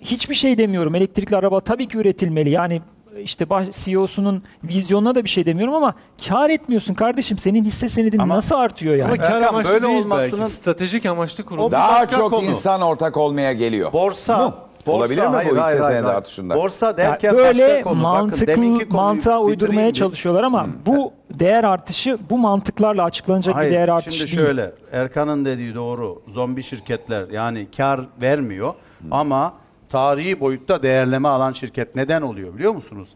Hiçbir 0.00 0.34
şey 0.34 0.58
demiyorum. 0.58 0.94
Elektrikli 0.94 1.36
araba 1.36 1.60
tabii 1.60 1.88
ki 1.88 1.98
üretilmeli. 1.98 2.50
Yani 2.50 2.82
işte 3.22 3.50
baş- 3.50 3.68
CEO'sunun 3.84 4.42
vizyonuna 4.64 5.14
da 5.14 5.24
bir 5.24 5.28
şey 5.28 5.46
demiyorum 5.46 5.74
ama 5.74 5.94
kar 6.28 6.50
etmiyorsun 6.50 6.94
kardeşim. 6.94 7.38
Senin 7.38 7.64
hisse 7.64 7.88
senedin 7.88 8.18
Ama- 8.18 8.36
nasıl 8.36 8.54
artıyor 8.56 8.94
yani? 8.94 9.08
Ama 9.08 9.16
kar 9.16 9.32
Erkan, 9.36 9.48
amaçlı 9.48 9.70
böyle 9.72 9.86
değil 9.86 9.98
olmasının- 10.04 10.40
belki. 10.40 10.52
Stratejik 10.52 11.06
amaçlı 11.06 11.44
O 11.58 11.66
bir 11.66 11.72
Daha 11.72 11.92
başka 12.02 12.16
çok 12.16 12.30
konu. 12.30 12.44
insan 12.44 12.80
ortak 12.82 13.16
olmaya 13.16 13.52
geliyor. 13.52 13.92
Borsa, 13.92 14.38
Mu? 14.38 14.54
borsa 14.86 14.96
Olabilir 14.98 15.22
mi 15.22 15.28
bu 15.28 15.34
hayır, 15.36 15.50
hisse 15.50 15.60
hayır, 15.60 15.82
senedi 15.82 16.02
hayır. 16.02 16.16
artışında? 16.16 16.54
Borsa 16.54 16.86
Ya 16.86 16.96
derken 16.96 17.36
böyle 17.36 17.62
başka 17.64 17.82
konu. 17.82 17.92
Bakın, 17.92 18.02
mantıklı 18.02 18.46
deminki 18.46 18.88
konuyu 18.88 19.02
mantığa 19.02 19.40
uydurmaya 19.40 19.70
bitireyim 19.72 19.88
bir- 19.88 19.98
çalışıyorlar 19.98 20.44
ama 20.44 20.66
bu 20.86 21.12
değer 21.34 21.64
artışı 21.64 22.18
bu 22.30 22.38
mantıklarla 22.38 23.04
açıklanacak 23.04 23.54
Hayır, 23.56 23.70
bir 23.70 23.76
değer 23.76 23.88
artışı 23.88 24.16
şimdi 24.18 24.30
değil. 24.30 24.46
şöyle 24.46 24.72
Erkan'ın 24.92 25.44
dediği 25.44 25.74
doğru. 25.74 26.22
Zombi 26.28 26.62
şirketler 26.62 27.28
yani 27.28 27.66
kar 27.76 28.00
vermiyor 28.20 28.74
ama 29.10 29.52
tarihi 29.88 30.40
boyutta 30.40 30.82
değerleme 30.82 31.28
alan 31.28 31.52
şirket 31.52 31.94
neden 31.94 32.22
oluyor 32.22 32.54
biliyor 32.54 32.72
musunuz? 32.72 33.14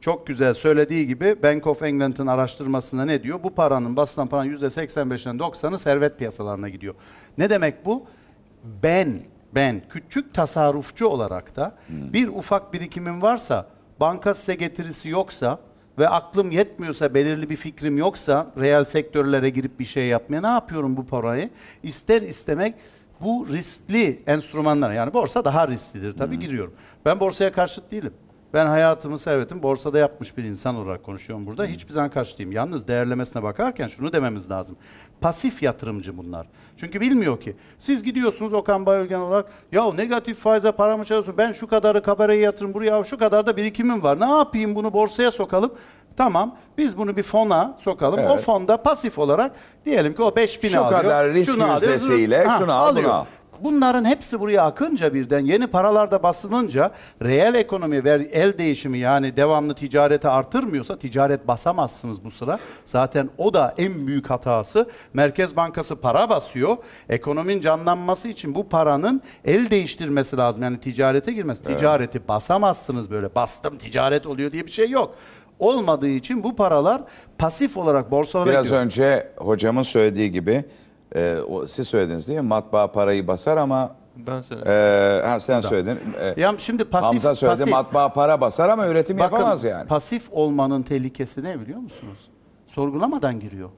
Çok 0.00 0.26
güzel 0.26 0.54
söylediği 0.54 1.06
gibi 1.06 1.42
Bank 1.42 1.66
of 1.66 1.82
England'ın 1.82 2.26
araştırmasında 2.26 3.04
ne 3.04 3.22
diyor? 3.22 3.42
Bu 3.42 3.54
paranın 3.54 3.96
basılan 3.96 4.28
paranın 4.28 4.56
%85'inden 4.56 5.38
90'ı 5.38 5.78
servet 5.78 6.18
piyasalarına 6.18 6.68
gidiyor. 6.68 6.94
Ne 7.38 7.50
demek 7.50 7.86
bu? 7.86 8.06
Ben 8.82 9.20
ben 9.54 9.82
küçük 9.90 10.34
tasarrufçu 10.34 11.06
olarak 11.06 11.56
da 11.56 11.74
bir 11.88 12.28
ufak 12.28 12.72
birikimim 12.72 13.22
varsa 13.22 13.66
banka 14.00 14.34
size 14.34 14.54
getirisi 14.54 15.08
yoksa 15.08 15.58
ve 15.98 16.08
aklım 16.08 16.50
yetmiyorsa, 16.50 17.14
belirli 17.14 17.50
bir 17.50 17.56
fikrim 17.56 17.98
yoksa 17.98 18.52
reel 18.60 18.84
sektörlere 18.84 19.50
girip 19.50 19.80
bir 19.80 19.84
şey 19.84 20.06
yapmaya 20.06 20.40
ne 20.40 20.46
yapıyorum 20.46 20.96
bu 20.96 21.06
parayı? 21.06 21.50
İster 21.82 22.22
istemek 22.22 22.74
bu 23.22 23.46
riskli 23.52 24.22
enstrümanlar 24.26 24.92
yani 24.92 25.14
borsa 25.14 25.44
daha 25.44 25.68
risklidir 25.68 26.16
tabii 26.16 26.38
giriyorum. 26.38 26.74
Ben 27.04 27.20
borsaya 27.20 27.52
karşıt 27.52 27.90
değilim. 27.90 28.12
Ben 28.54 28.66
hayatımı, 28.66 29.18
servetimi 29.18 29.62
borsada 29.62 29.98
yapmış 29.98 30.36
bir 30.36 30.44
insan 30.44 30.76
olarak 30.76 31.04
konuşuyorum 31.04 31.46
burada. 31.46 31.64
Hiçbir 31.64 31.92
zaman 31.92 32.10
karşı 32.10 32.38
değilim. 32.38 32.52
Yalnız 32.52 32.88
değerlemesine 32.88 33.42
bakarken 33.42 33.88
şunu 33.88 34.12
dememiz 34.12 34.50
lazım. 34.50 34.76
Pasif 35.20 35.62
yatırımcı 35.62 36.18
bunlar. 36.18 36.46
Çünkü 36.76 37.00
bilmiyor 37.00 37.40
ki. 37.40 37.56
Siz 37.78 38.02
gidiyorsunuz 38.02 38.52
Okan 38.52 38.86
Bayülgen 38.86 39.18
olarak 39.18 39.46
ya 39.72 39.92
negatif 39.92 40.38
faize 40.38 40.72
paramı 40.72 41.04
çalıyorsun. 41.04 41.34
Ben 41.38 41.52
şu 41.52 41.66
kadarı 41.66 42.02
kabareye 42.02 42.40
yatırım 42.40 42.74
buraya 42.74 43.04
şu 43.04 43.18
kadar 43.18 43.46
da 43.46 43.56
birikimim 43.56 44.02
var. 44.02 44.20
Ne 44.20 44.30
yapayım 44.30 44.74
bunu 44.74 44.92
borsaya 44.92 45.30
sokalım? 45.30 45.72
Tamam 46.16 46.56
biz 46.78 46.98
bunu 46.98 47.16
bir 47.16 47.22
fona 47.22 47.76
sokalım. 47.80 48.18
O 48.20 48.32
Evet. 48.32 48.40
fonda 48.44 48.76
pasif 48.76 49.18
olarak 49.18 49.52
diyelim 49.84 50.14
ki 50.14 50.22
o 50.22 50.36
5000 50.36 50.68
Şu 50.68 50.80
alıyor. 50.84 51.00
kadar 51.02 51.32
risk 51.32 51.52
şunu 51.52 51.64
alıyor, 51.64 51.92
yüzdesiyle 51.92 52.44
ha, 52.44 52.58
şunu 52.58 52.72
al, 52.72 52.86
alıyor. 52.88 53.10
al. 53.10 53.24
Bunların 53.60 54.04
hepsi 54.04 54.40
buraya 54.40 54.62
akınca 54.64 55.14
birden 55.14 55.38
yeni 55.44 55.66
paralar 55.66 56.10
da 56.10 56.22
basılınca 56.22 56.90
reel 57.22 57.54
ekonomi 57.54 58.04
ve 58.04 58.28
el 58.32 58.58
değişimi 58.58 58.98
yani 58.98 59.36
devamlı 59.36 59.74
ticareti 59.74 60.28
artırmıyorsa 60.28 60.98
ticaret 60.98 61.48
basamazsınız 61.48 62.24
bu 62.24 62.30
sıra. 62.30 62.58
Zaten 62.84 63.30
o 63.38 63.54
da 63.54 63.74
en 63.78 64.06
büyük 64.06 64.30
hatası. 64.30 64.88
Merkez 65.14 65.56
Bankası 65.56 65.96
para 65.96 66.28
basıyor. 66.30 66.76
Ekonominin 67.08 67.60
canlanması 67.60 68.28
için 68.28 68.54
bu 68.54 68.68
paranın 68.68 69.22
el 69.44 69.70
değiştirmesi 69.70 70.36
lazım. 70.36 70.62
Yani 70.62 70.80
ticarete 70.80 71.32
girmesi. 71.32 71.64
Ticareti 71.64 72.28
basamazsınız 72.28 73.10
böyle. 73.10 73.34
Bastım 73.34 73.78
ticaret 73.78 74.26
oluyor 74.26 74.52
diye 74.52 74.66
bir 74.66 74.72
şey 74.72 74.90
yok. 74.90 75.14
Olmadığı 75.66 76.08
için 76.08 76.44
bu 76.44 76.56
paralar 76.56 77.02
pasif 77.38 77.76
olarak 77.76 78.10
borsalara 78.10 78.50
Biraz 78.50 78.64
gidiyor. 78.64 78.80
önce 78.82 79.28
hocamın 79.36 79.82
söylediği 79.82 80.32
gibi 80.32 80.64
e, 81.14 81.36
o, 81.50 81.66
siz 81.66 81.88
söylediniz 81.88 82.28
değil 82.28 82.40
mi? 82.40 82.46
Matbaa 82.46 82.92
parayı 82.92 83.26
basar 83.26 83.56
ama 83.56 83.94
Ben 84.16 84.40
söyledim. 84.40 84.72
e, 84.72 85.20
ha, 85.28 85.40
sen 85.40 85.60
söyledin. 85.60 85.98
E, 86.36 86.40
Ya 86.40 86.54
şimdi 86.58 86.84
pasif, 86.84 87.08
Hamza 87.10 87.34
söyledi 87.34 87.58
pasif. 87.58 87.72
matbaa 87.72 88.08
para 88.12 88.40
basar 88.40 88.68
ama 88.68 88.88
üretim 88.88 89.18
Bakın, 89.18 89.36
yapamaz 89.36 89.64
yani. 89.64 89.88
pasif 89.88 90.28
olmanın 90.32 90.82
tehlikesi 90.82 91.44
ne 91.44 91.60
biliyor 91.60 91.78
musunuz? 91.80 92.28
Sorgulamadan 92.66 93.40
giriyor. 93.40 93.68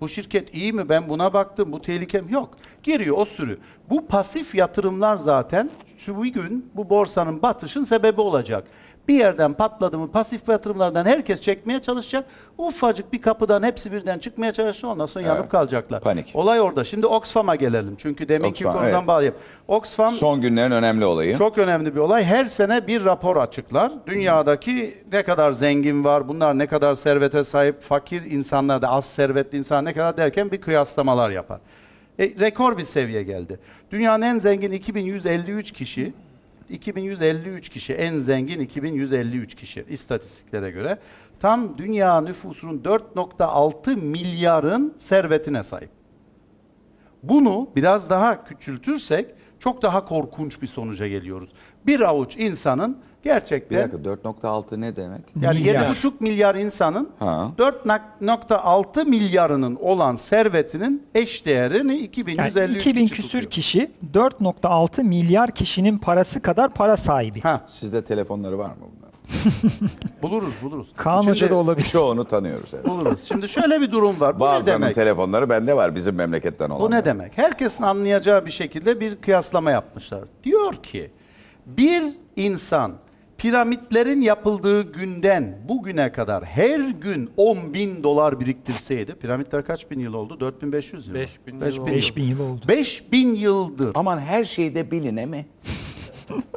Bu 0.00 0.08
şirket 0.08 0.54
iyi 0.54 0.72
mi? 0.72 0.88
Ben 0.88 1.08
buna 1.08 1.32
baktım. 1.32 1.72
Bu 1.72 1.82
tehlikem 1.82 2.28
yok. 2.28 2.48
Giriyor 2.82 3.16
o 3.18 3.24
sürü. 3.24 3.58
Bu 3.90 4.06
pasif 4.06 4.54
yatırımlar 4.54 5.16
zaten 5.16 5.70
şu 5.98 6.22
gün 6.22 6.70
bu 6.74 6.90
borsanın 6.90 7.42
batışın 7.42 7.82
sebebi 7.82 8.20
olacak. 8.20 8.64
Bir 9.08 9.14
yerden 9.14 9.52
patladı 9.54 9.98
mı 9.98 10.10
pasif 10.10 10.48
yatırımlardan 10.48 11.04
herkes 11.04 11.40
çekmeye 11.40 11.82
çalışacak. 11.82 12.24
Ufacık 12.58 13.12
bir 13.12 13.22
kapıdan 13.22 13.62
hepsi 13.62 13.92
birden 13.92 14.18
çıkmaya 14.18 14.52
çalışacak. 14.52 14.90
Ondan 14.90 15.06
sonra 15.06 15.24
yanıp 15.24 15.40
Evet. 15.40 15.48
kalacaklar. 15.50 16.00
Panik. 16.00 16.30
Olay 16.34 16.60
orada. 16.60 16.84
Şimdi 16.84 17.06
Oxfam'a 17.06 17.56
gelelim. 17.56 17.94
Çünkü 17.98 18.28
deminki 18.28 18.66
Oxfam, 18.66 18.80
konudan 18.82 18.98
evet. 18.98 19.08
bağlayayım. 19.08 19.34
Oxfam 19.68 20.12
Son 20.12 20.40
günlerin 20.40 20.70
önemli 20.70 21.04
olayı. 21.04 21.38
çok 21.38 21.58
önemli 21.58 21.94
bir 21.94 22.00
olay. 22.00 22.24
Her 22.24 22.44
sene 22.44 22.86
bir 22.86 23.04
rapor 23.04 23.36
açıklar. 23.36 23.92
Dünyadaki 24.06 24.94
ne 25.12 25.22
kadar 25.22 25.52
zengin 25.52 26.04
var, 26.04 26.28
bunlar 26.28 26.58
ne 26.58 26.66
kadar 26.66 26.94
servete 26.94 27.44
sahip, 27.44 27.80
fakir 27.82 28.22
insanlar 28.22 28.82
da 28.82 28.88
az 28.88 29.04
servetli 29.04 29.58
insan 29.58 29.84
ne 29.84 29.92
kadar 29.92 30.16
derken 30.16 30.50
bir 30.50 30.60
kıyaslamalar 30.60 31.30
yapar. 31.30 31.60
E, 32.18 32.24
rekor 32.40 32.78
bir 32.78 32.82
seviye 32.82 33.22
geldi. 33.22 33.60
Dünyanın 33.90 34.22
en 34.22 34.38
zengin 34.38 34.72
2153 34.72 35.72
kişi, 35.72 36.12
2153 36.68 37.68
kişi, 37.68 37.92
en 37.92 38.18
zengin 38.20 38.60
2153 38.60 39.54
kişi 39.54 39.84
istatistiklere 39.88 40.70
göre. 40.70 40.98
Tam 41.40 41.78
dünya 41.78 42.20
nüfusunun 42.20 42.78
4.6 42.78 43.96
milyarın 43.96 44.94
servetine 44.98 45.62
sahip. 45.62 45.90
Bunu 47.22 47.68
biraz 47.76 48.10
daha 48.10 48.44
küçültürsek 48.44 49.34
çok 49.58 49.82
daha 49.82 50.04
korkunç 50.04 50.62
bir 50.62 50.66
sonuca 50.66 51.08
geliyoruz. 51.08 51.52
Bir 51.86 52.00
avuç 52.00 52.36
insanın 52.36 52.98
Bir 53.24 53.30
gerçekten 53.30 53.92
dakika 53.92 54.10
4.6 54.48 54.80
ne 54.80 54.96
demek? 54.96 55.20
yani 55.40 55.58
Milyar. 55.58 55.88
7,5 55.88 56.12
milyar 56.20 56.54
insanın 56.54 57.08
Ha. 57.18 57.50
4.6 57.58 59.04
milyarının 59.04 59.76
olan 59.76 60.16
servetinin 60.16 61.06
eş 61.14 61.46
değerini 61.46 61.92
Yani 61.92 61.98
2153 62.02 62.80
2000 62.86 63.06
kişi 63.06 63.14
küsür 63.16 63.28
tutuyor. 63.28 63.50
kişi 63.50 63.90
4.6 64.14 65.02
milyar 65.04 65.50
kişinin 65.50 65.98
parası 65.98 66.42
kadar 66.42 66.70
para 66.74 66.96
sahibi. 66.96 67.40
Ha, 67.40 67.64
Sizde 67.68 68.04
telefonları 68.04 68.58
var 68.58 68.68
mı 68.70 68.74
bunların? 68.80 69.04
buluruz 70.22 70.54
buluruz. 70.62 70.88
Kaan 70.96 71.20
Şimdi 71.20 71.30
Hoca 71.32 71.50
da 71.50 71.54
olabilir. 71.54 71.86
Çoğunu 71.88 72.24
tanıyoruz. 72.24 72.74
Evet. 72.74 72.86
Buluruz. 72.88 73.24
Şimdi 73.24 73.48
şöyle 73.48 73.80
bir 73.80 73.92
durum 73.92 74.20
var. 74.20 74.34
Bu 74.34 74.38
ne 74.38 74.40
Bazılarının 74.40 74.82
demek? 74.82 74.94
telefonları 74.94 75.48
bende 75.48 75.76
var 75.76 75.94
bizim 75.94 76.14
memleketten 76.14 76.70
olan. 76.70 76.80
Bu 76.80 76.90
ne 76.90 77.04
demek? 77.04 77.38
Herkesin 77.38 77.84
anlayacağı 77.84 78.46
bir 78.46 78.50
şekilde 78.50 79.00
bir 79.00 79.16
kıyaslama 79.16 79.70
yapmışlar. 79.70 80.20
Diyor 80.44 80.74
ki 80.74 81.10
bir 81.66 82.02
insan 82.36 82.92
piramitlerin 83.38 84.20
yapıldığı 84.20 84.92
günden 84.92 85.58
bugüne 85.68 86.12
kadar 86.12 86.44
her 86.44 86.80
gün 86.80 87.30
10 87.36 87.74
bin 87.74 88.02
dolar 88.02 88.40
biriktirseydi, 88.40 89.14
piramitler 89.14 89.66
kaç 89.66 89.90
bin 89.90 89.98
yıl 89.98 90.14
oldu? 90.14 90.40
4500 90.40 91.06
yıl. 91.06 91.14
5000 91.14 91.54
yıl 91.54 91.60
Beş 91.60 91.78
oldu. 91.78 91.86
5000 91.90 92.24
yıl 92.24 92.40
oldu. 92.40 92.68
5000 92.68 93.34
yıldır. 93.34 93.92
Aman 93.94 94.18
her 94.18 94.44
şeyde 94.44 94.90
biline 94.90 95.26
mi? 95.26 95.46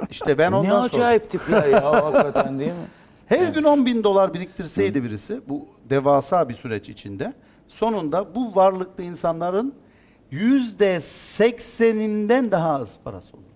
İşte 0.10 0.38
ben 0.38 0.52
ne 0.52 0.56
ondan 0.56 0.70
sonra 0.70 0.84
acayip 1.04 1.32
tipler 1.32 1.68
ya 1.68 1.94
hakikaten 2.06 2.60
değil 2.60 2.72
mi? 2.72 2.88
her 3.28 3.54
gün 3.54 3.64
10 3.64 3.86
bin 3.86 4.04
dolar 4.04 4.34
biriktirseydi 4.34 5.04
birisi 5.04 5.42
bu 5.50 5.68
devasa 5.90 6.50
bir 6.50 6.54
süreç 6.54 6.90
içinde 6.90 7.34
sonunda 7.68 8.36
bu 8.36 8.56
varlıklı 8.56 9.04
insanların 9.04 9.74
yüzde 10.32 11.02
sekseninden 11.02 12.52
daha 12.52 12.70
az 12.76 13.00
parası 13.04 13.38
olurdu. 13.38 13.48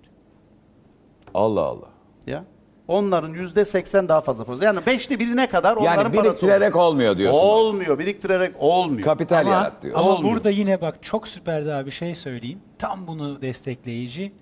Allah 1.34 1.62
Allah. 1.62 1.90
Ya. 2.28 2.44
Onların 2.92 3.34
yüzde 3.34 3.66
seksen 3.66 4.10
daha 4.10 4.22
fazla 4.22 4.44
parası. 4.44 4.64
Yani 4.64 4.80
beşte 4.86 5.20
birine 5.20 5.50
kadar 5.50 5.76
onların 5.76 6.04
Yani 6.04 6.16
parası 6.16 6.30
biriktirerek 6.42 6.76
olmuyor 6.76 7.18
diyorsun. 7.18 7.40
Olmuyor. 7.40 8.00
Biriktirerek 8.00 8.56
olmuyor. 8.60 9.02
Kapital 9.02 9.42
Ama, 9.42 9.50
yarat 9.50 9.82
diyorsun. 9.84 10.04
ama 10.04 10.16
Olmuyor. 10.16 10.36
burada 10.36 10.50
yine 10.50 10.82
bak 10.82 11.04
çok 11.04 11.28
süper 11.28 11.66
daha 11.66 11.86
bir 11.86 11.92
şey 11.92 12.16
söyleyeyim. 12.16 12.60
Tam 12.80 13.08
bunu 13.08 13.42
destekleyici. 13.42 14.34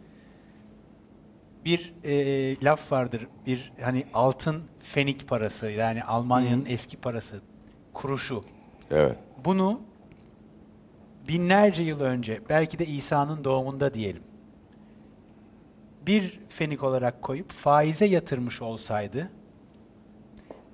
Bir 1.66 1.94
e, 2.04 2.56
laf 2.66 2.92
vardır. 2.92 3.28
Bir 3.46 3.74
hani 3.82 4.06
altın 4.14 4.64
fenik 4.80 5.28
parası 5.28 5.70
yani 5.70 6.04
Almanya'nın 6.04 6.66
eski 6.70 6.98
parası 6.98 7.42
kuruşu. 7.94 8.44
Evet. 8.92 9.18
Bunu 9.46 9.82
binlerce 11.28 11.84
yıl 11.84 12.00
önce 12.02 12.40
belki 12.50 12.80
de 12.80 12.86
İsa'nın 12.86 13.44
doğumunda 13.44 13.94
diyelim. 13.94 14.24
Bir 16.10 16.40
fenik 16.50 16.84
olarak 16.84 17.22
koyup 17.22 17.52
faize 17.52 18.06
yatırmış 18.06 18.62
olsaydı 18.62 19.30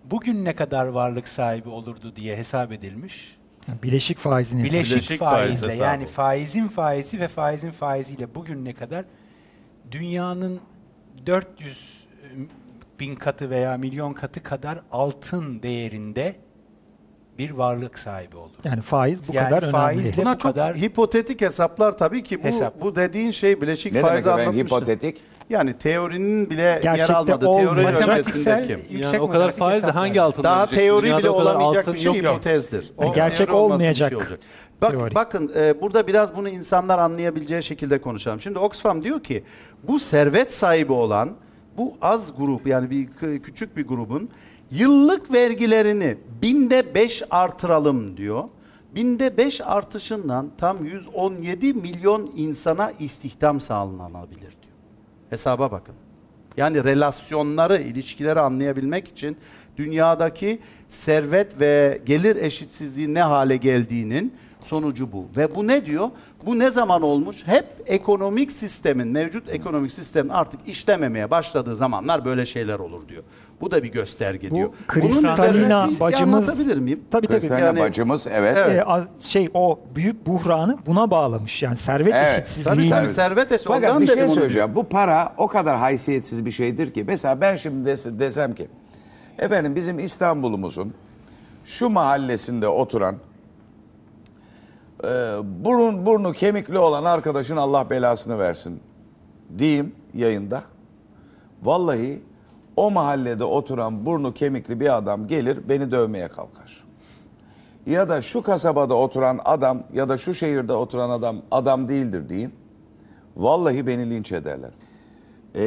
bugün 0.04 0.46
ne 0.46 0.56
kadar 0.56 0.88
varlık 0.88 1.28
sahibi 1.28 1.70
olurdu 1.70 2.16
diye 2.16 2.38
hesap 2.38 2.72
edilmiş. 2.72 3.38
Yani 3.68 3.84
Bileşik 3.84 4.18
faizin 4.18 4.60
hesabı. 4.60 4.74
Bileşik, 4.74 4.96
Bileşik 4.96 5.20
faiz 5.20 5.48
faizle 5.48 5.68
hesabı. 5.68 5.84
yani 5.84 6.06
faizin 6.06 6.68
faizi 6.68 7.20
ve 7.20 7.28
faizin 7.28 7.72
faiziyle 7.72 8.36
bugün 8.36 8.66
ne 8.66 8.74
kadar 8.74 9.06
dünyanın 9.92 10.60
400 11.26 12.06
bin 13.00 13.16
katı 13.16 13.50
veya 13.50 13.78
milyon 13.78 14.14
katı 14.14 14.44
kadar 14.44 14.82
altın 14.92 15.62
değerinde 15.64 16.36
bir 17.38 17.52
varlık 17.52 18.00
sahibi 18.00 18.38
olur. 18.38 18.52
Yani 18.64 18.82
faiz 18.82 19.28
bu 19.28 19.34
Yani 19.36 19.50
kadar 19.50 19.64
önemli. 19.64 19.76
faizle- 19.78 20.18
Buna 20.18 20.34
bu 20.34 20.38
çok 20.38 20.54
kadar- 20.54 20.76
hipotetik 20.76 21.42
hesaplar 21.42 21.98
tabii 21.98 22.24
ki 22.24 22.44
bu 22.44 22.48
Hesap. 22.48 22.82
bu 22.82 22.96
dediğin 22.96 23.32
şey 23.32 23.62
bileşik 23.62 23.94
Ne 23.94 24.00
demek 24.00 24.12
faizi 24.12 24.30
efendim 24.30 24.66
hipotetik? 24.66 25.22
Yani 25.50 25.74
teorinin 25.78 26.50
bile 26.50 26.62
yer 26.62 26.82
Gerçekte 26.82 27.14
almadığı 27.16 27.46
teori 27.46 27.80
öncesindeki. 27.86 28.80
Yani 29.04 29.20
o 29.20 29.28
kadar 29.30 29.52
faizle 29.52 29.76
hesaplar. 29.78 29.96
hangi 29.96 30.22
altın 30.22 30.44
Daha 30.44 30.66
teori 30.66 31.06
Dünyada 31.06 31.20
bile 31.20 31.30
o 31.30 31.42
olamayacak 31.42 31.94
bir 31.94 32.00
şey 32.00 32.06
yok. 32.14 32.16
hipotezdir. 32.16 32.92
Yani 33.02 33.14
gerçek 33.16 33.54
olmayacak 33.54 34.10
şey 34.10 34.18
olacak. 34.18 34.40
Bak, 34.82 34.92
teori. 34.92 35.16
bakın 35.16 35.52
e, 35.56 35.82
burada 35.82 36.08
biraz 36.08 36.36
bunu 36.36 36.50
insanlar 36.50 37.00
anlayabileceği 37.00 37.64
şekilde 37.64 38.02
konuşalım. 38.02 38.40
Şimdi 38.42 38.60
Oxfam 38.60 39.04
diyor 39.04 39.24
ki 39.24 39.44
bu 39.84 40.00
servet 40.00 40.54
sahibi 40.54 40.92
olan 40.94 41.30
bu 41.78 41.94
az 42.02 42.38
grup 42.38 42.68
yani 42.68 42.90
bir 42.90 43.08
küçük 43.44 43.78
bir 43.78 43.88
grubun 43.88 44.30
yıllık 44.72 45.34
vergilerini 45.34 46.18
binde 46.42 46.96
beş 46.96 47.24
artıralım 47.30 48.18
diyor. 48.18 48.44
Binde 48.96 49.38
beş 49.38 49.62
artışından 49.62 50.50
tam 50.58 50.86
117 50.86 51.74
milyon 51.74 52.32
insana 52.36 52.92
istihdam 52.92 53.60
sağlanabilir 53.60 54.40
diyor. 54.40 54.76
Hesaba 55.30 55.72
bakın. 55.72 55.96
Yani 56.58 56.84
relasyonları, 56.84 57.82
ilişkileri 57.82 58.40
anlayabilmek 58.40 59.08
için 59.08 59.38
dünyadaki 59.78 60.60
servet 60.90 61.62
ve 61.62 62.02
gelir 62.06 62.36
eşitsizliği 62.36 63.14
ne 63.14 63.22
hale 63.22 63.58
geldiğinin 63.58 64.34
sonucu 64.62 65.12
bu. 65.12 65.26
Ve 65.38 65.56
bu 65.56 65.68
ne 65.68 65.86
diyor? 65.86 66.10
Bu 66.46 66.60
ne 66.60 66.72
zaman 66.72 67.02
olmuş? 67.02 67.48
Hep 67.48 67.66
ekonomik 67.86 68.52
sistemin, 68.52 69.08
mevcut 69.08 69.50
ekonomik 69.50 69.92
sistemin 69.92 70.30
artık 70.30 70.68
işlememeye 70.68 71.32
başladığı 71.32 71.76
zamanlar 71.76 72.26
böyle 72.26 72.46
şeyler 72.46 72.80
olur 72.80 73.08
diyor. 73.08 73.24
Bu 73.62 73.72
da 73.72 73.84
bir 73.84 73.92
gösterge 73.92 74.52
diyor. 74.52 74.70
Bu 74.70 74.74
Bunun 75.02 75.10
Kristalina 75.12 75.34
üzerine 75.34 75.96
bir 75.96 76.00
bacımız 76.00 76.50
anlatabilir 76.50 76.78
miyim? 76.78 77.04
Tabii 77.12 77.28
tabii. 77.28 77.40
Kristalina 77.40 77.66
Yani- 77.66 77.80
bacımız 77.80 78.28
evet. 78.32 78.58
Evet. 78.60 78.78
E, 78.80 78.84
a- 78.86 79.08
şey 79.20 79.50
o 79.54 79.80
büyük 79.96 80.28
buhranı 80.28 80.78
buna 80.86 81.12
bağlamış. 81.12 81.64
Yani 81.64 81.76
servet 81.76 82.14
Evet. 82.16 82.26
Tabii 82.32 82.42
eşitsizliği. 82.42 82.90
tabii 82.90 83.10
servet 83.10 83.52
es- 83.52 83.64
Fakat 83.68 83.90
ondan 83.90 84.02
bir 84.02 84.08
dedim 84.08 84.18
şey 84.18 84.26
onu 84.26 84.34
söyleyeceğim. 84.34 84.76
Bu 84.76 84.84
para 84.84 85.34
o 85.38 85.48
kadar 85.48 85.78
haysiyetsiz 85.78 86.46
bir 86.46 86.52
şeydir 86.52 86.94
ki. 86.94 87.04
Mesela 87.08 87.42
ben 87.42 87.56
şimdi 87.56 87.90
des- 87.90 88.20
desem 88.20 88.56
ki 88.56 88.68
efendim 89.40 89.76
bizim 89.76 90.00
İstanbul'umuzun 90.00 90.94
şu 91.66 91.90
mahallesinde 91.90 92.68
oturan 92.68 93.16
e, 95.04 95.08
burun 95.44 96.06
burnu 96.06 96.32
kemikli 96.32 96.78
olan 96.78 97.04
arkadaşın 97.04 97.58
Allah 97.58 97.90
belasını 97.90 98.40
versin 98.40 98.80
diyeyim 99.58 99.92
yayında. 100.14 100.64
Vallahi 101.64 102.22
o 102.78 102.92
mahallede 102.92 103.44
oturan 103.44 104.06
burnu 104.06 104.34
kemikli 104.34 104.80
bir 104.80 104.98
adam 104.98 105.28
gelir 105.28 105.70
beni 105.70 105.92
dövmeye 105.92 106.28
kalkar. 106.28 106.86
Ya 107.86 108.10
da 108.10 108.22
şu 108.22 108.44
kasabada 108.44 108.94
oturan 108.94 109.40
adam 109.46 109.84
ya 109.94 110.10
da 110.10 110.18
şu 110.18 110.34
şehirde 110.34 110.74
oturan 110.74 111.10
adam 111.10 111.42
adam 111.52 111.88
değildir 111.90 112.30
diyeyim. 112.30 112.52
Vallahi 113.38 113.88
beni 113.88 114.10
linç 114.10 114.32
ederler. 114.32 114.72
Ee, 115.56 115.64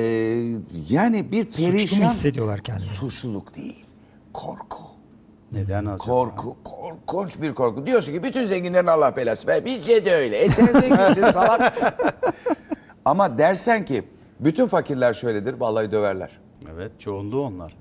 yani 0.90 1.32
bir 1.32 1.44
Suçlu 1.47 1.62
mu 1.66 1.70
perişan 1.70 2.02
hissediyorlar 2.02 2.60
kendini? 2.60 2.85
suçluluk 2.86 3.56
değil. 3.56 3.85
Korku. 4.32 4.78
Neden 5.52 5.85
acaba? 5.86 5.97
Korku, 5.97 6.56
korkunç 6.64 7.43
bir 7.43 7.55
korku. 7.55 7.86
Diyorsun 7.86 8.12
ki 8.12 8.22
bütün 8.22 8.44
zenginlerin 8.47 8.86
Allah 8.86 9.16
belası 9.16 9.48
ver. 9.48 9.64
Bizce 9.64 10.05
de 10.05 10.14
öyle. 10.14 10.36
E 10.36 10.51
sen 10.51 10.66
zenginsin 10.66 11.30
salak. 11.30 11.78
Ama 13.05 13.39
dersen 13.39 13.85
ki 13.85 14.02
bütün 14.40 14.66
fakirler 14.68 15.14
şöyledir. 15.14 15.55
Vallahi 15.60 15.93
döverler. 15.93 16.30
Evet, 16.74 16.93
çoğunluğu 17.01 17.40
onlar. 17.43 17.77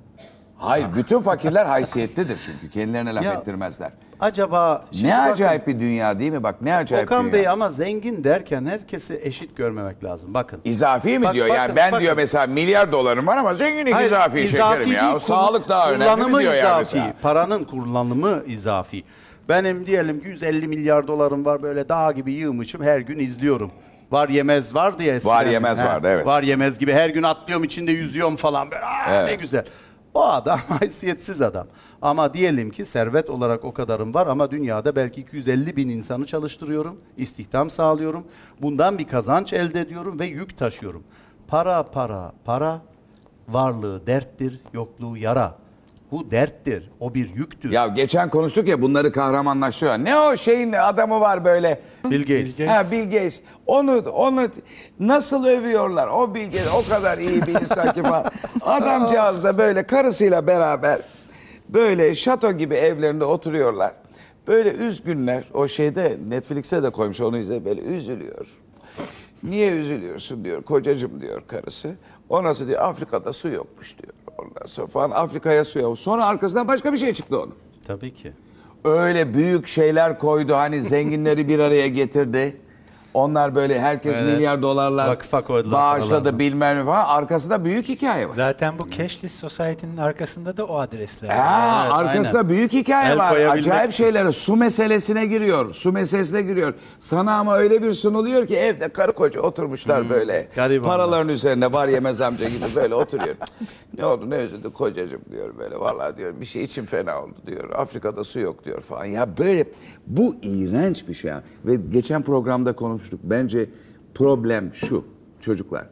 Hayır, 0.57 0.87
bütün 0.95 1.21
fakirler 1.21 1.65
haysiyetlidir 1.65 2.39
çünkü. 2.45 2.69
Kendilerine 2.73 3.15
laf 3.15 3.25
Ya, 3.25 3.33
ettirmezler. 3.33 3.91
Acaba 4.19 4.85
şimdi 4.91 5.07
Ne 5.07 5.17
bakın, 5.17 5.31
acayip 5.31 5.67
bir 5.67 5.79
dünya 5.79 6.19
değil 6.19 6.31
mi? 6.31 6.43
Bak 6.43 6.61
ne 6.61 6.75
acayip 6.75 7.05
Okan 7.07 7.23
dünya. 7.23 7.33
Bey 7.33 7.47
ama 7.47 7.69
zengin 7.69 8.23
derken 8.23 8.65
herkesi 8.65 9.19
eşit 9.23 9.55
görmemek 9.57 10.03
lazım. 10.03 10.33
Bakın. 10.33 10.61
İzafi 10.63 11.19
mi 11.19 11.25
Bak- 11.25 11.33
diyor? 11.33 11.47
bakın, 11.49 11.61
yani 11.61 11.75
ben 11.75 11.91
bakın. 11.91 12.03
diyor 12.03 12.15
mesela 12.17 12.47
milyar 12.47 12.91
dolarım 12.91 13.27
var 13.27 13.37
ama 13.37 13.53
zenginlik 13.55 13.93
Hayır, 13.93 14.07
izafi, 14.07 14.47
şekerim 14.47 14.91
ya. 14.91 15.01
değil, 15.09 15.19
Sağlık 15.19 15.69
daha 15.69 15.91
önemli 15.91 16.05
mi 16.09 16.15
kullanımı 16.15 16.39
diyor 16.39 16.53
yani 16.53 16.59
izafi. 16.61 16.95
mesela. 16.97 17.13
Paranın 17.21 17.63
kullanımı 17.63 18.43
izafi. 18.47 19.03
Benim 19.49 19.85
diyelim 19.85 20.19
ki 20.21 20.27
150 20.27 20.67
milyar 20.67 21.07
dolarım 21.07 21.45
var 21.45 21.63
böyle 21.63 21.89
dağ 21.89 22.11
gibi 22.11 22.31
yığmışım 22.33 22.83
her 22.83 22.99
gün 22.99 23.19
izliyorum. 23.19 23.71
Var 24.11 24.29
yemez 24.29 24.75
var 24.75 24.99
diye 24.99 25.13
eskiden. 25.13 25.35
Var 25.35 25.45
yemez 25.45 25.83
vardı, 25.83 26.07
evet. 26.11 26.25
Var 26.25 26.43
yemez 26.43 26.79
gibi 26.79 26.93
her 26.93 27.09
gün 27.09 27.23
atlıyorum 27.23 27.63
içinde 27.63 27.91
yüzüyorum 27.91 28.35
falan 28.35 28.71
böyle 28.71 28.85
"Aa, 28.85 29.07
ne 29.07 29.13
Evet. 29.15 29.39
güzel. 29.39 29.65
O 30.13 30.25
adam 30.25 30.59
haysiyetsiz 30.79 31.41
adam. 31.41 31.67
Ama 32.01 32.33
diyelim 32.33 32.69
ki 32.69 32.85
servet 32.85 33.29
olarak 33.29 33.65
o 33.65 33.73
kadarım 33.73 34.13
var 34.13 34.27
ama 34.27 34.51
dünyada 34.51 34.95
belki 34.95 35.21
250 35.21 35.75
bin 35.75 35.89
insanı 35.89 36.25
çalıştırıyorum, 36.25 36.97
istihdam 37.17 37.69
sağlıyorum. 37.69 38.23
Bundan 38.61 38.97
bir 38.97 39.07
kazanç 39.07 39.53
elde 39.53 39.81
ediyorum 39.81 40.19
ve 40.19 40.25
yük 40.25 40.57
taşıyorum. 40.57 41.03
Para 41.47 41.83
para 41.83 42.31
para 42.45 42.81
varlığı 43.49 44.07
derttir, 44.07 44.59
yokluğu 44.73 45.17
yara. 45.17 45.55
Bu 46.11 46.31
derttir, 46.31 46.89
o 46.99 47.13
bir 47.13 47.35
yüktür. 47.35 47.71
Ya 47.71 47.87
geçen 47.87 48.29
konuştuk 48.29 48.67
ya 48.67 48.81
bunları 48.81 49.11
kahramanlaşıyor. 49.11 49.97
Ne 49.97 50.17
o 50.19 50.37
şeyin 50.37 50.73
adamı 50.73 51.19
var 51.19 51.45
böyle. 51.45 51.81
Bill 52.05 52.19
Gates. 52.21 52.59
Ha 52.59 52.91
Bill 52.91 53.03
Gates. 53.03 53.41
Onu 53.67 53.99
onu 54.09 54.47
nasıl 54.99 55.45
övüyorlar? 55.45 56.07
O 56.07 56.27
Gates 56.33 56.67
o 56.75 56.89
kadar 56.89 57.17
iyi 57.17 57.41
bir 57.41 57.61
insan 57.61 57.93
ki 57.93 58.01
falan. 58.01 58.25
Adamcağız 58.61 59.43
da 59.43 59.57
böyle 59.57 59.83
karısıyla 59.83 60.47
beraber 60.47 61.01
böyle 61.69 62.15
şato 62.15 62.51
gibi 62.51 62.75
evlerinde 62.75 63.25
oturuyorlar. 63.25 63.91
Böyle 64.47 64.71
üzgünler. 64.71 65.43
O 65.53 65.67
şeyde 65.67 66.17
Netflix'e 66.27 66.83
de 66.83 66.89
koymuş 66.89 67.21
onu 67.21 67.37
izle 67.37 67.65
böyle 67.65 67.81
üzülüyor. 67.81 68.47
Niye 69.43 69.71
üzülüyorsun 69.71 70.43
diyor 70.43 70.63
kocacım 70.63 71.21
diyor 71.21 71.41
karısı. 71.47 71.95
O 72.29 72.43
nasıl 72.43 72.67
diyor 72.67 72.81
Afrika'da 72.81 73.33
su 73.33 73.49
yokmuş 73.49 73.95
diyor. 73.97 74.13
Ondan 74.37 74.65
sonra 74.65 74.87
falan 74.87 75.11
Afrika'ya 75.11 75.65
su 75.65 75.79
yok. 75.79 75.99
Sonra 75.99 76.25
arkasından 76.25 76.67
başka 76.67 76.93
bir 76.93 76.97
şey 76.97 77.13
çıktı 77.13 77.41
onun. 77.41 77.55
Tabii 77.87 78.13
ki. 78.13 78.31
Öyle 78.83 79.33
büyük 79.33 79.67
şeyler 79.67 80.19
koydu 80.19 80.55
hani 80.55 80.81
zenginleri 80.81 81.47
bir 81.47 81.59
araya 81.59 81.87
getirdi. 81.87 82.57
Onlar 83.17 83.55
böyle 83.55 83.79
herkes 83.79 84.17
Evet. 84.19 84.33
milyar 84.33 84.61
dolarlar 84.61 85.07
Vakıfa 85.07 85.41
koydular 85.43 85.73
bağışladı 85.73 86.09
paralarını. 86.09 86.39
bilmem 86.39 86.77
ne 86.77 86.85
falan. 86.85 87.05
Arkasında 87.05 87.65
büyük 87.65 87.89
hikaye 87.89 88.29
var. 88.29 88.33
Zaten 88.35 88.73
bu 88.79 88.89
Cashless 88.89 89.33
Society'nin 89.35 89.97
arkasında 89.97 90.57
da 90.57 90.65
o 90.65 90.77
adresler. 90.79 91.29
var. 91.29 91.35
Ha, 91.37 91.81
Evet, 91.85 91.95
arkasında 91.95 92.37
aynen. 92.37 92.49
büyük 92.49 92.73
hikaye 92.73 93.11
El 93.11 93.17
var. 93.17 93.29
koyabilmek 93.29 93.59
Acayip 93.59 93.91
için. 93.93 94.03
şeyleri. 94.03 94.33
Su 94.33 94.55
meselesine 94.55 95.25
giriyor. 95.25 95.73
Su 95.73 95.91
meselesine 95.91 96.41
giriyor. 96.41 96.73
Sana 96.99 97.33
ama 97.37 97.57
öyle 97.57 97.83
bir 97.83 97.91
sunuluyor 97.91 98.47
ki 98.47 98.55
evde 98.57 98.89
karı 98.89 99.11
koca 99.13 99.41
oturmuşlar 99.41 100.09
böyle. 100.09 100.41
Hmm, 100.43 100.49
garibanlar. 100.55 100.97
Paraların 100.97 101.29
üzerine 101.29 101.73
var 101.73 101.87
yemez 101.87 102.21
amca 102.21 102.45
gibi 102.49 102.65
böyle 102.75 102.95
oturuyor. 102.95 103.35
ne 103.97 104.05
oldu 104.05 104.29
ne 104.29 104.35
üzüldü 104.35 104.73
kocacığım 104.73 105.21
diyor 105.31 105.57
böyle. 105.59 105.79
Vallahi 105.79 106.17
diyor 106.17 106.33
bir 106.41 106.45
şey 106.45 106.63
için 106.63 106.85
fena 106.85 107.21
oldu 107.23 107.35
diyor. 107.47 107.69
Afrika'da 107.75 108.23
su 108.23 108.39
yok 108.39 108.65
diyor 108.65 108.81
falan. 108.81 109.05
Ya 109.05 109.37
böyle 109.37 109.63
bu 110.07 110.35
iğrenç 110.41 111.07
bir 111.07 111.13
şey. 111.13 111.31
Ve 111.65 111.75
geçen 111.75 112.21
programda 112.21 112.73
konuştuk. 113.07 113.19
Bence 113.23 113.69
problem 114.13 114.73
şu 114.73 115.05
çocuklar. 115.41 115.87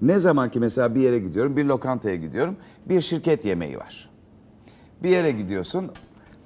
Ne 0.00 0.18
zaman 0.18 0.50
ki 0.50 0.60
mesela 0.60 0.94
bir 0.94 1.00
yere 1.00 1.18
gidiyorum, 1.18 1.56
bir 1.56 1.64
lokantaya 1.64 2.16
gidiyorum, 2.16 2.56
bir 2.88 3.00
şirket 3.00 3.44
yemeği 3.44 3.78
var. 3.78 4.10
Bir 5.02 5.10
yere 5.10 5.30
gidiyorsun, 5.30 5.90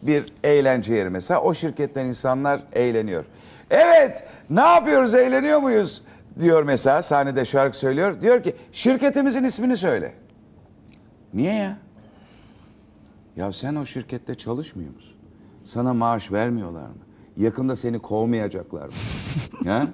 bir 0.03 0.32
eğlence 0.44 0.94
yeri 0.94 1.11
mesela, 1.11 1.40
o 1.40 1.55
şirketten 1.55 2.07
insanlar 2.07 2.62
eğleniyor. 2.73 3.24
Evet, 3.70 4.24
ne 4.51 4.61
yapıyoruz, 4.61 5.15
eğleniyor 5.15 5.59
muyuz? 5.59 6.03
Diyor 6.40 6.62
mesela, 6.62 7.03
sahnede 7.03 7.44
şarkı 7.44 7.78
söylüyor. 7.78 8.20
Diyor 8.20 8.43
ki, 8.43 8.55
şirketimizin 8.73 9.44
ismini 9.44 9.77
söyle. 9.77 10.12
Niye 11.35 11.55
ya? 11.55 11.77
Ya 13.36 13.53
sen 13.53 13.74
o 13.74 13.86
şirkette 13.86 14.35
çalışmıyor 14.35 14.94
musun? 14.94 15.16
Sana 15.65 15.94
maaş 15.94 16.32
vermiyorlar 16.32 16.86
mı? 16.86 17.03
Yakında 17.36 17.77
seni 17.77 17.99
kovmayacaklar 17.99 18.86
mı? 18.86 18.93
ha? 19.70 19.89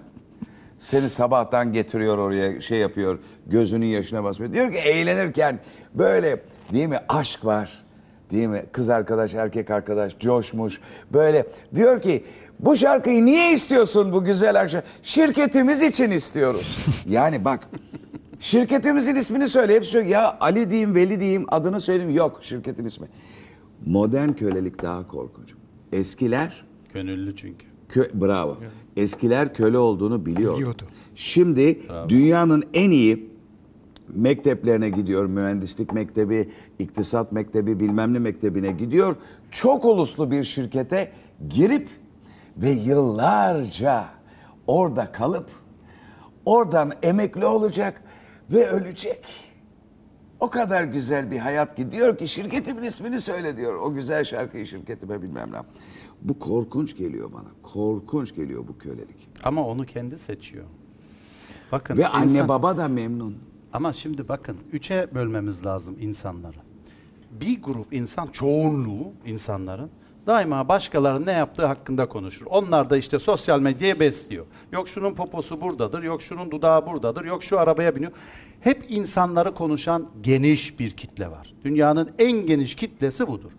Seni 0.79 1.11
sabahtan 1.11 1.73
getiriyor 1.73 2.19
oraya 2.19 2.61
şey 2.61 2.79
yapıyor 2.79 3.19
gözünün 3.47 3.87
yaşına 3.87 4.25
basmıyor. 4.25 4.53
Diyor 4.53 4.73
ki 4.73 4.79
eğlenirken 4.79 5.59
böyle 5.95 6.41
değil 6.73 6.87
mi 6.87 6.99
aşk 7.09 7.45
var. 7.45 7.85
Değil 8.31 8.49
mi? 8.49 8.65
Kız 8.73 8.89
arkadaş, 8.89 9.35
erkek 9.35 9.71
arkadaş 9.71 10.19
coşmuş. 10.19 10.81
Böyle 11.13 11.47
diyor 11.75 12.03
ki 12.03 12.25
bu 12.61 12.77
şarkıyı 12.77 13.25
niye 13.25 13.53
istiyorsun 13.53 14.13
bu 14.13 14.25
güzel 14.25 14.61
akşam? 14.61 14.83
Şirketimiz 15.03 15.83
için 15.83 16.11
istiyoruz. 16.11 16.87
Yani 17.09 17.45
bak 17.45 17.69
şirketimizin 18.41 19.15
ismini 19.15 19.49
söyle. 19.49 19.75
Hepsi 19.75 19.91
söylüyor. 19.91 20.13
Ya 20.13 20.37
Ali 20.41 20.71
diyeyim, 20.71 20.95
Veli 20.95 21.21
diyeyim, 21.21 21.45
adını 21.49 21.81
söyleyeyim. 21.81 22.15
Yok 22.15 22.39
şirketin 22.43 22.85
ismi. 22.85 23.07
Modern 23.87 24.29
kölelik 24.33 24.83
daha 24.83 25.07
korkunç. 25.07 25.49
Eskiler 25.93 26.65
Gönüllü 26.95 27.37
çünkü. 27.37 27.67
Kö- 27.89 28.21
Bravo. 28.21 28.59
Eskiler 28.99 29.55
köle 29.55 29.79
olduğunu 29.79 30.27
biliyor. 30.27 30.55
Biliyordu. 30.55 30.83
Şimdi 31.15 31.81
dünyanın 32.09 32.65
en 32.75 32.91
iyi 32.91 33.31
mekteplerine 34.09 34.91
gidiyor. 34.91 35.27
Mühendislik 35.27 35.93
mektebi, 35.93 36.49
iktisat 36.79 37.33
mektebi, 37.33 37.81
bilmem 37.81 38.15
ne 38.15 38.19
mektebine 38.19 38.73
gidiyor. 38.73 39.17
Çok 39.51 39.85
uluslu 39.85 40.31
bir 40.31 40.45
şirkete 40.45 41.13
girip 41.49 41.89
ve 42.57 42.71
yıllarca 42.71 44.05
orada 44.67 45.13
kalıp 45.13 45.51
oradan 46.45 46.93
emekli 47.03 47.47
olacak 47.47 48.03
ve 48.51 48.67
ölecek. 48.67 49.49
O 50.41 50.51
kadar 50.51 50.85
güzel 50.85 51.31
bir 51.31 51.39
hayat 51.39 51.77
ki 51.77 51.93
diyor 51.93 52.19
ki 52.19 52.29
şirketimin 52.29 52.83
ismini 52.83 53.21
söyle 53.21 53.57
diyor. 53.57 53.75
O 53.75 53.95
güzel 53.95 54.25
şarkıyı 54.25 54.67
şirketime 54.67 55.23
bilmem 55.23 55.53
ne. 55.53 55.57
Bu 56.23 56.39
korkunç 56.39 56.97
geliyor 56.97 57.33
bana. 57.33 57.49
Korkunç 57.63 58.35
geliyor 58.35 58.69
bu 58.69 58.79
kölelik. 58.79 59.29
Ama 59.45 59.67
onu 59.67 59.87
kendi 59.87 60.19
seçiyor. 60.19 60.65
Bakın 61.73 61.97
Ve 61.97 62.09
anne 62.09 62.33
insan- 62.33 62.49
baba 62.49 62.77
da 62.77 62.89
memnun. 62.89 63.37
Ama 63.73 63.93
şimdi 63.93 64.29
bakın 64.29 64.57
üçe 64.73 65.09
bölmemiz 65.15 65.67
lazım 65.67 65.97
insanları. 66.01 66.57
Bir 67.41 67.63
grup 67.63 67.93
insan, 67.93 68.27
çoğunluğu 68.27 69.13
insanların 69.27 69.91
daima 70.27 70.69
başkalarının 70.69 71.27
ne 71.27 71.33
yaptığı 71.33 71.67
hakkında 71.67 72.09
konuşur. 72.09 72.47
Onlar 72.47 72.91
da 72.91 72.97
işte 72.97 73.19
sosyal 73.19 73.61
medyaya 73.61 74.01
besliyor. 74.01 74.47
Yok 74.73 74.89
şunun 74.89 75.15
poposu 75.15 75.61
buradadır, 75.61 76.03
yok 76.03 76.23
şunun 76.23 76.51
dudağı 76.51 76.87
buradadır, 76.87 77.25
yok 77.25 77.43
şu 77.45 77.59
arabaya 77.61 77.97
biniyor. 77.97 78.13
Hep 78.61 78.85
insanları 78.89 79.55
konuşan 79.55 80.07
geniş 80.21 80.79
bir 80.81 80.91
kitle 80.91 81.31
var. 81.31 81.55
Dünyanın 81.65 82.11
en 82.19 82.33
geniş 82.47 82.75
kitlesi 82.75 83.27
budur. 83.29 83.51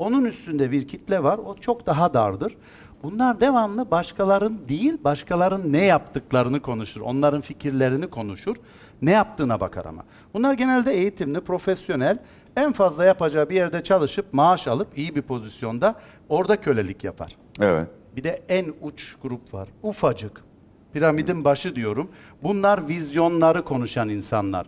Onun 0.00 0.24
üstünde 0.24 0.70
bir 0.70 0.88
kitle 0.88 1.22
var. 1.22 1.38
O 1.38 1.56
çok 1.56 1.86
daha 1.86 2.14
dardır. 2.14 2.56
Bunlar 3.02 3.40
devamlı 3.40 3.90
başkaların 3.90 4.58
değil, 4.68 4.98
başkaların 5.04 5.72
ne 5.72 5.84
yaptıklarını 5.84 6.60
konuşur. 6.60 7.00
Onların 7.00 7.40
fikirlerini 7.40 8.06
konuşur. 8.06 8.56
Ne 9.02 9.10
yaptığına 9.10 9.60
bakar 9.60 9.84
ama. 9.84 10.04
Bunlar 10.34 10.54
genelde 10.54 10.92
eğitimli, 10.92 11.40
profesyonel, 11.40 12.18
en 12.56 12.72
fazla 12.72 13.04
yapacağı 13.04 13.48
bir 13.48 13.54
yerde 13.54 13.84
çalışıp 13.84 14.26
maaş 14.32 14.68
alıp 14.68 14.98
iyi 14.98 15.14
bir 15.14 15.22
pozisyonda 15.22 15.94
orada 16.28 16.60
kölelik 16.60 17.04
yapar. 17.04 17.36
Evet. 17.60 17.88
Bir 18.16 18.24
de 18.24 18.42
en 18.48 18.74
uç 18.82 19.16
grup 19.22 19.54
var. 19.54 19.68
Ufacık. 19.82 20.44
Piramidin 20.92 21.44
başı 21.44 21.76
diyorum. 21.76 22.10
Bunlar 22.42 22.88
vizyonları 22.88 23.64
konuşan 23.64 24.08
insanlar. 24.08 24.66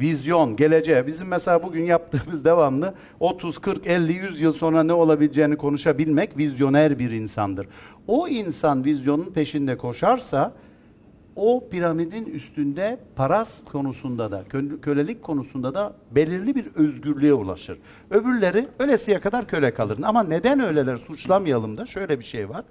Vizyon, 0.00 0.56
geleceğe. 0.56 1.06
Bizim 1.06 1.28
mesela 1.28 1.62
bugün 1.62 1.84
yaptığımız 1.84 2.44
devamlı 2.44 2.94
30, 3.20 3.58
40, 3.58 3.86
50, 3.86 4.12
100 4.12 4.40
yıl 4.40 4.52
sonra 4.52 4.82
ne 4.82 4.92
olabileceğini 4.92 5.56
konuşabilmek 5.56 6.36
vizyoner 6.38 6.98
bir 6.98 7.10
insandır. 7.10 7.66
O 8.06 8.28
insan 8.28 8.84
vizyonun 8.84 9.24
peşinde 9.34 9.76
koşarsa 9.76 10.52
o 11.36 11.68
piramidin 11.70 12.24
üstünde 12.24 12.98
paras 13.16 13.64
konusunda 13.64 14.30
da, 14.30 14.42
kö- 14.42 14.80
kölelik 14.80 15.22
konusunda 15.22 15.74
da 15.74 15.92
belirli 16.10 16.54
bir 16.54 16.66
özgürlüğe 16.76 17.32
ulaşır. 17.34 17.78
Öbürleri 18.10 18.66
ölesiye 18.78 19.20
kadar 19.20 19.46
köle 19.46 19.74
kalır. 19.74 19.98
Ama 20.02 20.22
neden 20.22 20.60
öyleler 20.60 20.96
suçlamayalım 20.96 21.76
da 21.76 21.86
şöyle 21.86 22.18
bir 22.18 22.24
şey 22.24 22.48
var. 22.48 22.64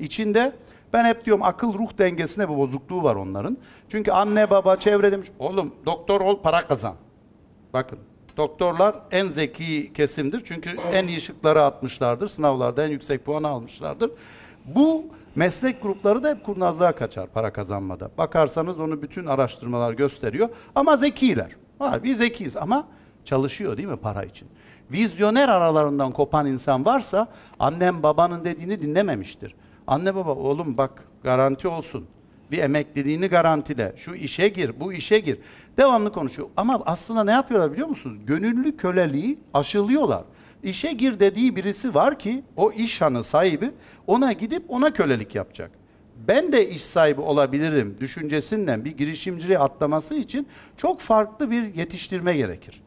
İçinde 0.00 0.52
ben 0.92 1.04
hep 1.04 1.24
diyorum 1.24 1.42
akıl 1.42 1.74
ruh 1.74 1.98
dengesine 1.98 2.48
bir 2.48 2.56
bozukluğu 2.56 3.02
var 3.02 3.16
onların. 3.16 3.58
Çünkü 3.88 4.10
anne 4.10 4.50
baba 4.50 4.76
çevre 4.76 5.12
demiş 5.12 5.28
oğlum 5.38 5.74
doktor 5.86 6.20
ol 6.20 6.42
para 6.42 6.62
kazan. 6.62 6.94
Bakın 7.72 7.98
doktorlar 8.36 8.96
en 9.10 9.28
zeki 9.28 9.92
kesimdir. 9.92 10.42
Çünkü 10.44 10.76
en 10.92 11.06
iyi 11.06 11.20
şıkları 11.20 11.62
atmışlardır. 11.62 12.28
Sınavlarda 12.28 12.86
en 12.86 12.90
yüksek 12.90 13.24
puanı 13.24 13.48
almışlardır. 13.48 14.10
Bu 14.64 15.04
meslek 15.34 15.82
grupları 15.82 16.22
da 16.22 16.28
hep 16.28 16.44
kurnazlığa 16.44 16.92
kaçar 16.92 17.26
para 17.26 17.52
kazanmada. 17.52 18.10
Bakarsanız 18.18 18.80
onu 18.80 19.02
bütün 19.02 19.26
araştırmalar 19.26 19.92
gösteriyor. 19.92 20.48
Ama 20.74 20.96
zekiler. 20.96 21.56
Var 21.80 22.02
bir 22.02 22.14
zekiyiz 22.14 22.56
ama 22.56 22.86
çalışıyor 23.24 23.76
değil 23.76 23.88
mi 23.88 23.96
para 23.96 24.24
için? 24.24 24.48
Vizyoner 24.92 25.48
aralarından 25.48 26.12
kopan 26.12 26.46
insan 26.46 26.84
varsa 26.84 27.28
annem 27.58 28.02
babanın 28.02 28.44
dediğini 28.44 28.82
dinlememiştir. 28.82 29.54
Anne 29.86 30.14
baba 30.14 30.34
oğlum 30.34 30.78
bak 30.78 31.04
garanti 31.22 31.68
olsun. 31.68 32.06
Bir 32.50 32.58
emekliliğini 32.58 33.26
garantile. 33.26 33.92
Şu 33.96 34.14
işe 34.14 34.48
gir, 34.48 34.80
bu 34.80 34.92
işe 34.92 35.18
gir. 35.18 35.38
Devamlı 35.76 36.12
konuşuyor. 36.12 36.48
Ama 36.56 36.82
aslında 36.86 37.24
ne 37.24 37.30
yapıyorlar 37.30 37.72
biliyor 37.72 37.88
musunuz? 37.88 38.16
Gönüllü 38.26 38.76
köleliği 38.76 39.38
aşılıyorlar. 39.54 40.24
İşe 40.62 40.92
gir 40.92 41.20
dediği 41.20 41.56
birisi 41.56 41.94
var 41.94 42.18
ki 42.18 42.42
o 42.56 42.72
iş 42.72 43.00
hanı 43.00 43.24
sahibi 43.24 43.70
ona 44.06 44.32
gidip 44.32 44.64
ona 44.68 44.92
kölelik 44.92 45.34
yapacak. 45.34 45.70
Ben 46.28 46.52
de 46.52 46.68
iş 46.70 46.82
sahibi 46.82 47.20
olabilirim 47.20 47.96
düşüncesinden 48.00 48.84
bir 48.84 48.96
girişimciliğe 48.96 49.58
atlaması 49.58 50.14
için 50.14 50.46
çok 50.76 51.00
farklı 51.00 51.50
bir 51.50 51.74
yetiştirme 51.74 52.36
gerekir. 52.36 52.82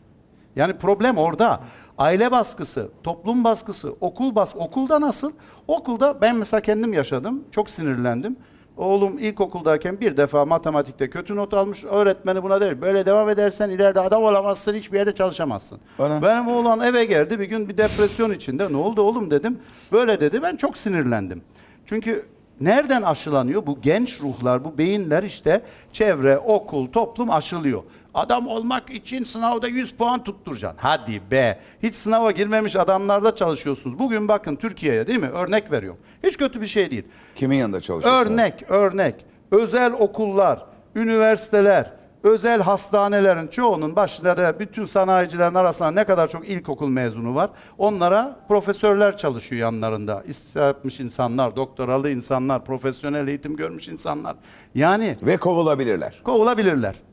Yani 0.56 0.78
problem 0.78 1.18
orada. 1.18 1.64
Aile 2.00 2.32
baskısı, 2.32 2.90
toplum 3.04 3.44
baskısı, 3.44 3.96
okul 4.02 4.36
bas 4.36 4.56
okulda 4.56 5.02
nasıl? 5.02 5.32
Okulda 5.68 6.22
ben 6.22 6.36
mesela 6.36 6.62
kendim 6.62 6.94
yaşadım. 6.94 7.44
Çok 7.52 7.70
sinirlendim. 7.70 8.38
Oğlum 8.78 9.18
ilkokuldayken 9.18 10.00
bir 10.00 10.18
defa 10.18 10.46
matematikte 10.46 11.10
kötü 11.10 11.36
not 11.36 11.54
almış. 11.54 11.84
Öğretmeni 11.84 12.44
buna 12.44 12.62
der. 12.62 12.82
Böyle 12.82 13.06
devam 13.06 13.30
edersen 13.30 13.70
ileride 13.70 14.00
adam 14.00 14.24
olamazsın, 14.24 14.74
hiçbir 14.74 14.98
yerde 14.98 15.16
çalışamazsın. 15.16 15.80
Ana. 16.00 16.22
Benim 16.22 16.48
oğlan 16.48 16.80
eve 16.80 17.06
geldi 17.06 17.40
bir 17.40 17.46
gün 17.46 17.70
bir 17.70 17.78
depresyon 17.78 18.32
içinde. 18.32 18.72
Ne 18.74 18.78
oldu 18.78 19.02
oğlum 19.02 19.32
dedim. 19.32 19.60
Böyle 19.92 20.20
dedi. 20.20 20.42
Ben 20.44 20.56
çok 20.56 20.78
sinirlendim. 20.78 21.42
Çünkü 21.86 22.26
nereden 22.62 23.02
aşılanıyor? 23.02 23.66
Bu 23.66 23.82
genç 23.82 24.22
ruhlar, 24.22 24.64
bu 24.64 24.78
beyinler 24.78 25.24
işte 25.24 25.62
çevre, 25.94 26.38
okul, 26.38 26.88
toplum 26.88 27.32
aşılıyor. 27.32 27.84
Adam 28.20 28.48
olmak 28.48 28.90
için 28.90 29.24
sınavda 29.24 29.68
100 29.68 29.92
puan 29.92 30.24
tutturacaksın. 30.24 30.80
Hadi 30.82 31.22
be. 31.32 31.60
Hiç 31.84 31.96
sınava 31.96 32.32
girmemiş 32.32 32.76
adamlarda 32.76 33.36
çalışıyorsunuz. 33.36 34.00
Bugün 34.00 34.28
bakın 34.28 34.56
Türkiye'ye 34.56 35.08
değil 35.08 35.20
mi? 35.20 35.30
Örnek 35.30 35.72
veriyorum. 35.72 36.00
Hiç 36.24 36.38
kötü 36.38 36.62
bir 36.62 36.66
şey 36.66 36.92
değil. 36.92 37.04
Kimin 37.36 37.58
yanında 37.58 37.82
çalışıyorsun? 37.82 38.32
Örnek, 38.32 38.72
örnek. 38.72 39.16
Özel 39.52 39.94
okullar, 39.94 40.66
üniversiteler, 40.96 41.94
özel 42.24 42.62
hastanelerin 42.62 43.48
çoğunun 43.48 43.96
da 43.96 44.60
bütün 44.60 44.86
sanayicilerin 44.86 45.56
arasında 45.56 45.92
ne 45.92 46.04
kadar 46.04 46.28
çok 46.28 46.50
ilkokul 46.50 46.88
mezunu 46.90 47.36
var. 47.36 47.50
Onlara 47.78 48.40
profesörler 48.48 49.18
çalışıyor 49.18 49.62
yanlarında. 49.62 50.24
İstihar 50.28 50.68
yapmış 50.68 51.00
insanlar, 51.00 51.56
doktoralı 51.56 52.10
insanlar, 52.10 52.66
profesyonel 52.66 53.28
eğitim 53.28 53.56
görmüş 53.56 53.88
insanlar. 53.88 54.36
Yani 54.76 55.16
Ve 55.22 55.38
kovulabilirler. 55.38 56.22
kovulabilirler. 56.24 57.09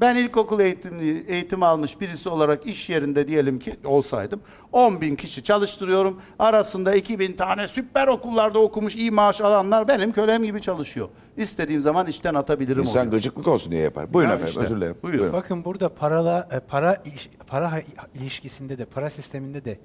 Ben 0.00 0.16
ilkokul 0.16 0.60
eğitimli, 0.60 1.24
eğitim 1.28 1.62
almış 1.62 2.00
birisi 2.00 2.28
olarak 2.28 2.66
iş 2.66 2.88
yerinde 2.88 3.28
diyelim 3.28 3.58
ki 3.58 3.76
olsaydım 3.84 4.40
10 4.72 5.00
bin 5.00 5.16
kişi 5.16 5.44
çalıştırıyorum. 5.44 6.20
Arasında 6.38 6.94
2 6.94 7.18
bin 7.18 7.32
tane 7.32 7.68
süper 7.68 8.08
okullarda 8.08 8.58
okumuş 8.58 8.96
iyi 8.96 9.10
maaş 9.10 9.40
alanlar 9.40 9.88
benim 9.88 10.12
kölem 10.12 10.44
gibi 10.44 10.62
çalışıyor. 10.62 11.08
İstediğim 11.36 11.80
zaman 11.80 12.06
işten 12.06 12.34
atabilirim 12.34 12.80
İnsan 12.82 13.02
onu. 13.06 13.10
gıcıklık 13.10 13.48
olsun 13.48 13.72
diye 13.72 13.82
yapar. 13.82 14.12
Buyurun 14.12 14.30
Ya 14.30 14.34
efendim 14.36 14.50
işte, 14.50 14.60
özür 14.60 14.76
dilerim. 14.76 14.96
buyurun. 15.02 15.32
Bakın 15.32 15.64
burada 15.64 15.94
parala 15.94 16.48
e, 16.52 16.60
para 16.60 17.02
para 17.46 17.82
ilişkisinde 18.14 18.78
de 18.78 18.84
para 18.84 19.10
sisteminde 19.10 19.64
de 19.64 19.78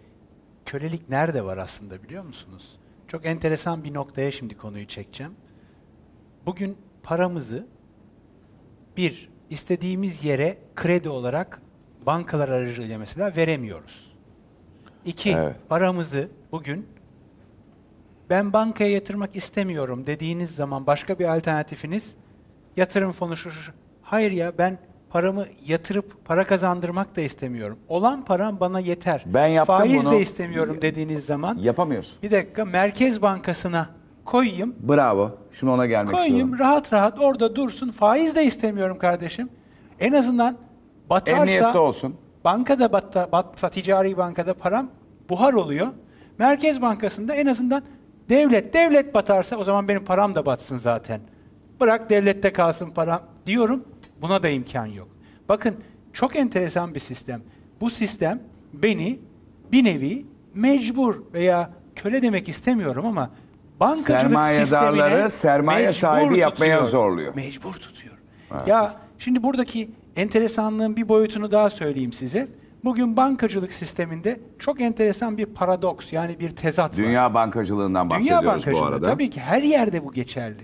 kölelik 0.65 1.09
nerede 1.09 1.45
var 1.45 1.57
aslında 1.57 2.03
biliyor 2.03 2.23
musunuz? 2.23 2.69
Çok 3.07 3.25
enteresan 3.25 3.83
bir 3.83 3.93
noktaya 3.93 4.31
şimdi 4.31 4.57
konuyu 4.57 4.87
çekeceğim. 4.87 5.33
Bugün 6.45 6.77
paramızı 7.03 7.67
bir 8.97 9.29
istediğimiz 9.53 10.23
yere 10.23 10.57
kredi 10.75 11.09
olarak 11.09 11.61
bankalar 12.05 12.49
aracılığıyla 12.49 12.97
mesela 12.97 13.35
veremiyoruz. 13.35 14.13
İki, 15.05 15.31
Evet. 15.31 15.55
paramızı 15.69 16.27
bugün 16.51 16.87
ben 18.29 18.53
bankaya 18.53 18.91
yatırmak 18.91 19.35
istemiyorum 19.35 20.03
dediğiniz 20.07 20.55
zaman 20.55 20.87
başka 20.87 21.19
bir 21.19 21.35
alternatifiniz 21.35 22.13
yatırım 22.77 23.11
fonu 23.11 23.35
şu, 23.35 23.51
şu, 23.51 23.61
şu. 23.61 23.71
Hayır 24.01 24.31
ya 24.31 24.57
ben 24.57 24.77
paramı 25.09 25.45
yatırıp 25.65 26.25
para 26.25 26.47
kazandırmak 26.47 27.15
da 27.15 27.21
istemiyorum. 27.21 27.77
Olan 27.87 28.25
param 28.25 28.59
bana 28.59 28.79
yeter. 28.79 29.23
Ben 29.25 29.47
yaptım 29.47 29.77
Faiz 29.77 30.05
bunu. 30.05 30.11
de 30.13 30.19
istemiyorum 30.21 30.77
dediğiniz 30.81 31.25
zaman 31.25 31.57
Yapamıyorsun. 31.57 32.17
bir 32.23 32.31
dakika 32.31 32.65
Merkez 32.65 33.21
Bankası'na 33.21 33.89
koyayım. 34.25 34.75
Bravo. 34.89 35.31
Şimdi 35.51 35.71
ona 35.71 35.85
gelmek 35.85 36.13
Koyayım 36.13 36.35
istiyorum. 36.37 36.59
rahat 36.59 36.93
rahat 36.93 37.19
orada 37.19 37.55
dursun. 37.55 37.91
Faiz 37.91 38.35
de 38.35 38.45
istemiyorum 38.45 38.97
kardeşim. 38.97 39.49
En 39.99 40.13
azından 40.13 40.57
batarsa 41.09 41.41
Emniyette 41.41 41.77
olsun. 41.77 42.15
bankada 42.43 42.91
batta, 42.91 43.31
batsa 43.31 43.69
ticari 43.69 44.17
bankada 44.17 44.53
param 44.53 44.89
buhar 45.29 45.53
oluyor. 45.53 45.87
Merkez 46.37 46.81
Bankası'nda 46.81 47.35
en 47.35 47.45
azından 47.45 47.83
devlet 48.29 48.73
devlet 48.73 49.13
batarsa 49.13 49.57
o 49.57 49.63
zaman 49.63 49.87
benim 49.87 50.05
param 50.05 50.35
da 50.35 50.45
batsın 50.45 50.77
zaten. 50.77 51.21
Bırak 51.79 52.09
devlette 52.09 52.53
kalsın 52.53 52.89
param 52.89 53.21
diyorum. 53.45 53.83
Buna 54.21 54.43
da 54.43 54.49
imkan 54.49 54.85
yok. 54.85 55.07
Bakın 55.49 55.75
çok 56.13 56.35
enteresan 56.35 56.95
bir 56.95 56.99
sistem. 56.99 57.41
Bu 57.81 57.89
sistem 57.89 58.39
beni 58.73 59.19
bir 59.71 59.83
nevi 59.83 60.25
mecbur 60.53 61.15
veya 61.33 61.69
köle 61.95 62.21
demek 62.21 62.49
istemiyorum 62.49 63.05
ama 63.05 63.29
bankacılık 63.79 64.07
Sermayedarları 64.07 65.29
sermaye 65.29 65.93
sahibi 65.93 66.37
yapmaya 66.37 66.75
tutuyor. 66.79 66.91
zorluyor. 66.91 67.35
Mecbur 67.35 67.73
tutuyor. 67.73 68.13
Ya 68.67 68.95
şimdi 69.19 69.43
buradaki 69.43 69.89
enteresanlığın 70.15 70.95
bir 70.95 71.09
boyutunu 71.09 71.51
daha 71.51 71.69
söyleyeyim 71.69 72.13
size. 72.13 72.47
Bugün 72.83 73.17
bankacılık 73.17 73.73
sisteminde 73.73 74.39
çok 74.59 74.81
enteresan 74.81 75.37
bir 75.37 75.45
paradoks 75.45 76.13
yani 76.13 76.39
bir 76.39 76.49
tezat 76.49 76.91
var. 76.91 76.97
Dünya 77.05 77.33
bankacılığından 77.33 78.09
Dünya 78.09 78.17
bahsediyoruz 78.19 78.45
bu 78.45 78.49
bankacılığı 78.51 78.85
arada. 78.85 79.07
tabii 79.07 79.29
ki 79.29 79.39
her 79.41 79.63
yerde 79.63 80.05
bu 80.05 80.13
geçerli. 80.13 80.63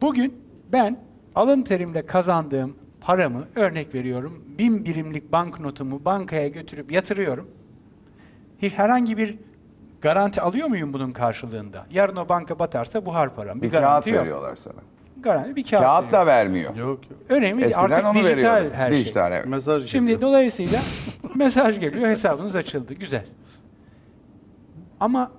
Bugün 0.00 0.34
ben 0.72 0.96
alın 1.34 1.62
terimle 1.62 2.06
kazandığım 2.06 2.74
paramı 3.00 3.44
örnek 3.56 3.94
veriyorum. 3.94 4.44
Bin 4.58 4.84
birimlik 4.84 5.32
banknotumu 5.32 6.04
bankaya 6.04 6.48
götürüp 6.48 6.92
yatırıyorum. 6.92 7.48
Herhangi 8.60 9.16
bir 9.16 9.38
garanti 10.02 10.40
alıyor 10.40 10.68
muyum 10.68 10.92
bunun 10.92 11.12
karşılığında? 11.12 11.86
Yarın 11.90 12.16
o 12.16 12.28
banka 12.28 12.58
batarsa 12.58 13.06
buhar 13.06 13.34
param. 13.34 13.56
Bir, 13.58 13.62
Bir 13.62 13.70
kağıt 13.70 13.82
garanti 13.82 14.10
yok. 14.10 14.20
veriyorlar 14.22 14.56
sana. 14.56 14.74
Garanti 15.20 15.56
bir 15.56 15.64
kağıt. 15.64 15.82
Kağıt 15.82 16.04
veriyor. 16.04 16.20
da 16.22 16.26
vermiyor. 16.26 16.76
Yok 16.76 17.10
yok. 17.10 17.20
Önemli. 17.28 17.64
Eskiden 17.64 17.84
Artık 17.84 18.04
onu 18.06 18.14
dijital 18.14 18.54
veriyordu. 18.54 18.74
her 18.76 18.90
şey. 18.90 18.98
Dijital, 18.98 19.32
evet. 19.32 19.46
Mesaj 19.46 19.86
Şimdi 19.90 20.06
geliyor. 20.06 20.20
dolayısıyla 20.20 20.80
mesaj 21.34 21.80
geliyor, 21.80 22.08
hesabınız 22.08 22.56
açıldı. 22.56 22.94
Güzel. 22.94 23.24
Ama 25.00 25.30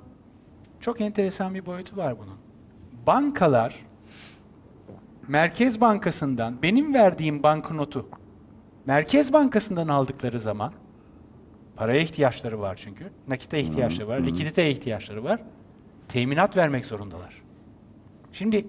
çok 0.80 1.02
enteresan 1.02 1.54
bir 1.54 1.66
boyutu 1.66 1.98
var 1.98 2.16
bunun. 2.20 2.36
Bankalar 3.08 3.76
Merkez 5.28 5.82
Bankası'ndan 5.82 6.62
benim 6.64 6.94
verdiğim 6.94 7.44
banknotu 7.44 8.06
Merkez 8.86 9.34
Bankası'ndan 9.34 9.88
aldıkları 9.88 10.40
zaman 10.40 10.74
Paraya 11.82 12.02
ihtiyaçları 12.02 12.60
var 12.60 12.76
çünkü. 12.76 13.12
Nakite 13.28 13.60
ihtiyaçları 13.60 14.08
var, 14.08 14.20
likiditeye 14.20 14.72
ihtiyaçları 14.72 15.24
var. 15.24 15.40
Teminat 16.08 16.58
vermek 16.58 16.86
zorundalar. 16.86 17.42
Şimdi 18.32 18.68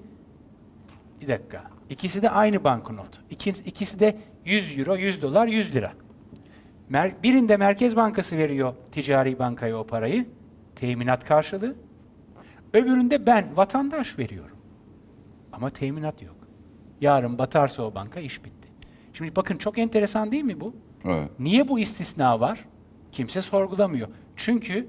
bir 1.20 1.28
dakika. 1.28 1.64
İkisi 1.90 2.22
de 2.22 2.30
aynı 2.30 2.64
banknot. 2.64 3.20
İkisi, 3.30 3.62
ikisi 3.62 4.01
de 4.01 4.18
100 4.44 4.78
euro, 4.78 4.97
100 4.97 5.22
dolar, 5.22 5.47
100 5.47 5.74
lira. 5.74 5.93
Mer- 6.90 7.22
birinde 7.22 7.56
Merkez 7.56 7.97
Bankası 7.97 8.39
veriyor 8.39 8.74
ticari 8.93 9.39
bankaya 9.39 9.78
o 9.78 9.86
parayı. 9.86 10.26
Teminat 10.76 11.24
karşılığı. 11.24 11.74
Öbüründe 12.72 13.26
ben 13.26 13.56
vatandaş 13.56 14.18
veriyorum. 14.18 14.56
Ama 15.52 15.70
teminat 15.70 16.22
yok. 16.22 16.36
Yarın 17.01 17.39
batarsa 17.39 17.82
o 17.82 17.94
banka 17.94 18.20
iş 18.20 18.44
bitti. 18.44 18.68
Şimdi 19.12 19.36
bakın 19.36 19.59
çok 19.59 19.78
enteresan 19.78 20.30
değil 20.32 20.44
mi 20.44 20.60
bu? 20.60 20.74
Evet. 21.05 21.30
Niye 21.39 21.68
bu 21.68 21.78
istisna 21.78 22.40
var? 22.40 22.64
Kimse 23.12 23.43
sorgulamıyor. 23.43 24.09
Çünkü 24.36 24.86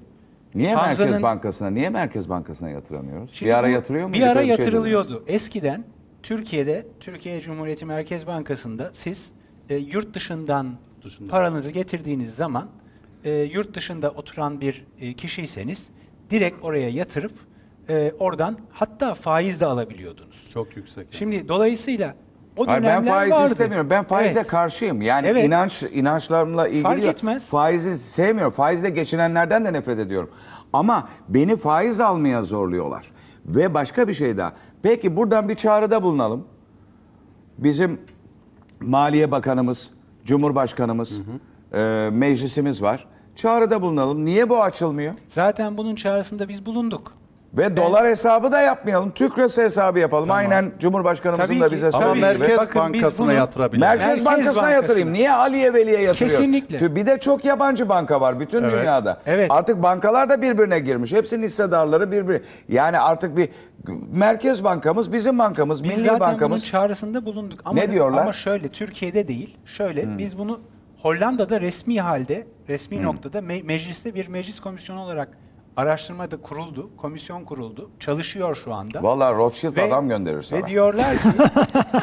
Niye 0.56 0.76
Hamza'nın- 0.76 1.06
Merkez 1.10 1.24
Bankası'na, 1.24 1.70
niye 1.70 1.90
Merkez 1.90 2.30
Bankası'na 2.30 2.70
yatıramıyoruz? 2.70 3.30
Şimdi 3.34 3.50
bir 3.50 3.56
ara 3.58 3.68
bu- 3.68 3.72
yatırıyor 3.72 4.08
mu? 4.08 4.14
Bir 4.14 4.22
ara 4.22 4.42
yatırılıyordu. 4.42 5.24
Eskiden 5.28 5.84
Türkiye'de, 6.24 6.88
Türkiye 7.00 7.42
Cumhuriyeti 7.42 7.86
Merkez 7.86 8.28
Bankası'nda 8.28 8.90
siz 8.94 9.32
e, 9.70 9.76
yurt 9.76 10.14
dışından 10.14 10.68
Dışında. 11.04 11.30
paranızı 11.32 11.72
getirdiğiniz 11.72 12.36
zaman 12.36 12.68
e, 13.24 13.32
yurt 13.32 13.74
dışında 13.76 14.10
oturan 14.12 14.62
bir 14.62 14.86
e, 15.00 15.14
kişiyseniz 15.14 15.90
direkt 16.30 16.64
oraya 16.64 16.90
yatırıp 16.90 17.34
e, 17.90 18.12
oradan 18.20 18.58
hatta 18.72 19.14
faiz 19.14 19.62
de 19.62 19.66
alabiliyordunuz. 19.66 20.48
Çok 20.50 20.78
yüksek. 20.78 21.08
Şimdi 21.12 21.48
dolayısıyla 21.48 22.16
o 22.58 22.68
Hayır, 22.68 22.84
ben 22.84 23.06
faiz 23.06 23.32
vardı. 23.34 23.52
istemiyorum. 23.52 23.88
Ben 23.90 24.04
faize 24.04 24.40
Evet. 24.40 24.48
karşıyım. 24.48 25.02
Yani 25.02 25.28
Evet. 25.28 25.44
inanç 25.46 25.84
inançlarımla 25.94 26.68
ilgili 26.68 26.84
Fark 26.84 27.04
etmez. 27.04 27.44
Faizi 27.46 27.98
sevmiyorum. 27.98 28.54
Faizle 28.54 28.90
geçinenlerden 28.90 29.66
de 29.66 29.74
nefret 29.74 30.00
ediyorum. 30.00 30.30
Ama 30.74 31.10
beni 31.30 31.58
faiz 31.58 32.00
almaya 32.00 32.44
zorluyorlar. 32.44 33.12
Ve 33.46 33.74
başka 33.74 34.08
bir 34.08 34.14
şey 34.14 34.38
daha. 34.38 34.54
Peki 34.84 35.18
buradan 35.18 35.50
bir 35.50 35.56
çağrıda 35.56 36.04
bulunalım. 36.04 36.48
Bizim 37.58 38.02
Maliye 38.82 39.32
Bakanımız, 39.32 39.90
Cumhurbaşkanımız, 40.26 41.22
e, 41.74 42.10
meclisimiz 42.14 42.82
var. 42.82 43.08
Çağrıda 43.36 43.82
bulunalım. 43.82 44.26
Niye 44.26 44.50
bu 44.50 44.64
açılmıyor? 44.64 45.14
Zaten 45.28 45.78
bunun 45.78 45.96
çağrısında 45.96 46.50
biz 46.50 46.66
bulunduk. 46.66 47.14
Ve 47.58 47.78
dolar 47.78 48.08
hesabı 48.08 48.52
da 48.52 48.62
yapmayalım. 48.62 49.12
Türk 49.12 49.38
lirası 49.40 49.62
hesabı 49.62 50.00
yapalım. 50.00 50.32
Aynen 50.32 50.72
Cumhurbaşkanımızın 50.80 51.46
Tabii 51.54 51.62
da 51.62 51.68
ki. 51.68 51.74
bize 51.76 51.88
Ama 51.88 52.00
Tabii 52.00 52.20
söylediği 52.20 52.34
gibi. 52.34 52.40
Merkez 52.48 52.58
Bakın 52.58 52.94
biz 52.94 53.02
Bankası'na 53.02 53.26
bunu- 53.26 53.34
yatırabilir. 53.34 53.80
Merkez, 53.82 54.08
Merkez 54.08 54.26
Bankası'na 54.26 54.46
Bankası'na. 54.46 54.70
yatırayım. 54.72 55.14
Niye 55.14 55.32
Aliye 55.32 55.74
Veli'ye 55.74 56.02
yatırıyor? 56.02 56.32
Kesinlikle. 56.32 56.78
Tü- 56.78 56.96
Bir 56.96 57.06
de 57.06 57.20
çok 57.20 57.46
yabancı 57.46 57.90
banka 57.90 58.22
var 58.22 58.40
bütün 58.40 58.64
Evet. 58.64 58.82
dünyada. 58.82 59.18
Evet. 59.26 59.52
Artık 59.52 59.84
bankalar 59.84 60.30
da 60.30 60.42
birbirine 60.42 60.80
girmiş. 60.80 61.12
Hepsinin 61.12 61.44
hissedarları 61.44 62.12
birbiri. 62.12 62.44
Yani 62.70 63.00
artık 63.00 63.38
bir 63.38 63.50
Merkez 64.12 64.64
Bankamız 64.64 65.14
bizim 65.14 65.40
bankamız, 65.40 65.84
Biz 65.84 65.92
Milli 65.92 66.04
zaten 66.04 66.20
Bankamız. 66.20 66.62
bunun 66.62 66.72
çağrısında 66.72 67.26
bulunduk. 67.26 67.60
Ama, 67.66 67.80
Ne 67.82 67.92
diyorlar? 67.92 68.22
Ama 68.22 68.34
şöyle 68.34 68.70
Türkiye'de 68.70 69.28
değil. 69.28 69.58
Şöyle 69.66 70.18
biz 70.18 70.38
bunu 70.38 70.60
Hollanda'da 71.02 71.62
resmi 71.62 72.02
halde, 72.02 72.48
resmi 72.70 73.04
noktada 73.04 73.40
me- 73.40 73.64
mecliste 73.64 74.16
bir 74.16 74.28
meclis 74.28 74.60
komisyonu 74.60 75.02
olarak 75.02 75.28
araştırma 75.78 76.32
da 76.32 76.38
kuruldu. 76.38 76.90
Komisyon 76.98 77.44
kuruldu. 77.44 77.90
Çalışıyor 78.00 78.56
şu 78.56 78.74
anda. 78.74 79.04
Vallahi 79.04 79.36
Rothschild 79.36 79.78
Ve- 79.78 79.84
adam 79.84 80.10
gönderir 80.10 80.42
sana. 80.42 80.60
Ve 80.60 80.66
diyorlar 80.66 81.18
ki, 81.18 81.30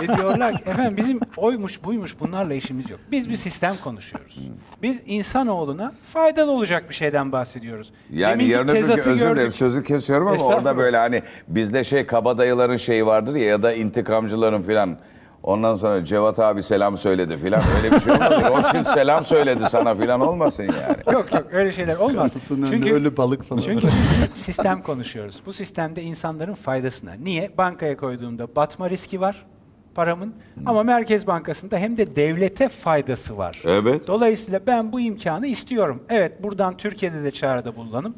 ve 0.03 0.17
diyorlar 0.17 0.57
ki 0.57 0.63
efendim 0.67 0.97
bizim 0.97 1.21
oymuş 1.37 1.85
buymuş 1.85 2.21
bunlarla 2.21 2.55
işimiz 2.55 2.91
yok. 2.91 3.01
Biz 3.11 3.31
bir 3.31 3.37
sistem 3.37 3.77
konuşuyoruz. 3.85 4.39
Biz 4.83 5.01
insanoğluna 5.07 5.93
faydalı 6.13 6.51
olacak 6.51 6.85
bir 6.89 6.95
şeyden 6.95 7.33
bahsediyoruz. 7.33 7.93
Yani 8.11 8.33
Deminki 8.33 8.51
yarın 8.51 8.69
öbür 8.69 8.81
gün 8.81 8.99
özür 8.99 9.31
dilerim 9.31 9.53
sözü 9.53 9.85
kesiyorum 9.85 10.29
ama 10.29 10.45
orada 10.45 10.77
böyle 10.77 10.97
hani 10.97 11.23
bizde 11.49 11.85
şey 11.85 12.07
kabadayıların 12.07 12.77
şeyi 12.77 13.07
vardır 13.07 13.35
ya 13.35 13.45
ya 13.45 13.63
da 13.63 13.73
intikamcıların 13.73 14.63
filan. 14.63 14.97
Ondan 15.43 15.77
sonra 15.77 16.05
Cevat 16.05 16.39
abi 16.39 16.63
selam 16.63 16.99
söyledi 16.99 17.37
filan 17.37 17.63
öyle 17.77 17.97
bir 17.97 18.01
şey 18.01 18.13
olmadı. 18.13 18.43
Rothschild 18.49 18.85
selam 18.85 19.25
söyledi 19.25 19.65
sana 19.69 19.95
filan 19.95 20.21
olmasın 20.21 20.63
yani. 20.63 21.15
Yok 21.17 21.33
yok 21.33 21.47
öyle 21.53 21.73
şeyler 21.73 21.97
olmaz. 21.97 22.33
Kapısının 22.33 22.67
önünde 22.67 22.93
ölü 22.93 23.17
balık 23.17 23.43
falan. 23.45 23.63
Çünkü 23.63 23.89
sistem 24.35 24.83
konuşuyoruz. 24.83 25.41
Bu 25.47 25.53
sistemde 25.53 26.03
insanların 26.03 26.55
faydasına. 26.55 27.13
Niye? 27.13 27.51
Bankaya 27.59 27.97
koyduğumda 27.97 28.57
batma 28.57 28.91
riski 28.91 29.21
var 29.21 29.47
paramın 29.95 30.35
ama 30.67 30.83
Merkez 30.83 31.27
Bankası'nda 31.27 31.77
hem 31.79 31.97
de 31.97 32.17
devlete 32.17 32.69
faydası 32.69 33.39
var. 33.39 33.63
Evet. 33.65 34.07
Dolayısıyla 34.09 34.61
ben 34.67 34.93
bu 34.93 35.01
imkanı 35.01 35.47
istiyorum. 35.47 36.03
Evet 36.09 36.43
buradan 36.43 36.77
Türkiye'de 36.77 37.25
de 37.25 37.31
çağrıda 37.31 37.77
bulunalım 37.77 38.15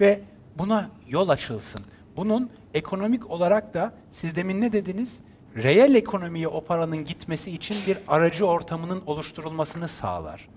ve 0.00 0.20
buna 0.58 0.90
yol 1.08 1.28
açılsın. 1.28 1.80
Bunun 2.16 2.50
ekonomik 2.74 3.30
olarak 3.30 3.74
da 3.74 3.92
siz 4.12 4.36
demin 4.36 4.60
ne 4.60 4.72
dediniz? 4.72 5.18
Reel 5.56 5.94
ekonomiye 5.94 6.48
o 6.48 6.60
paranın 6.64 7.04
gitmesi 7.04 7.50
için 7.50 7.76
bir 7.86 7.98
aracı 8.08 8.46
ortamının 8.46 9.02
oluşturulmasını 9.06 9.88
sağlar. 9.88 10.48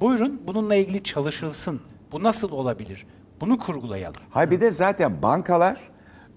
Buyurun 0.00 0.40
bununla 0.46 0.74
ilgili 0.74 1.02
çalışılsın. 1.02 1.80
Bu 2.12 2.22
nasıl 2.22 2.52
olabilir? 2.52 3.06
Bunu 3.40 3.58
kurgulayalım. 3.58 4.20
Hayır 4.30 4.50
bir 4.50 4.60
de 4.60 4.70
zaten 4.70 5.22
bankalar 5.22 5.80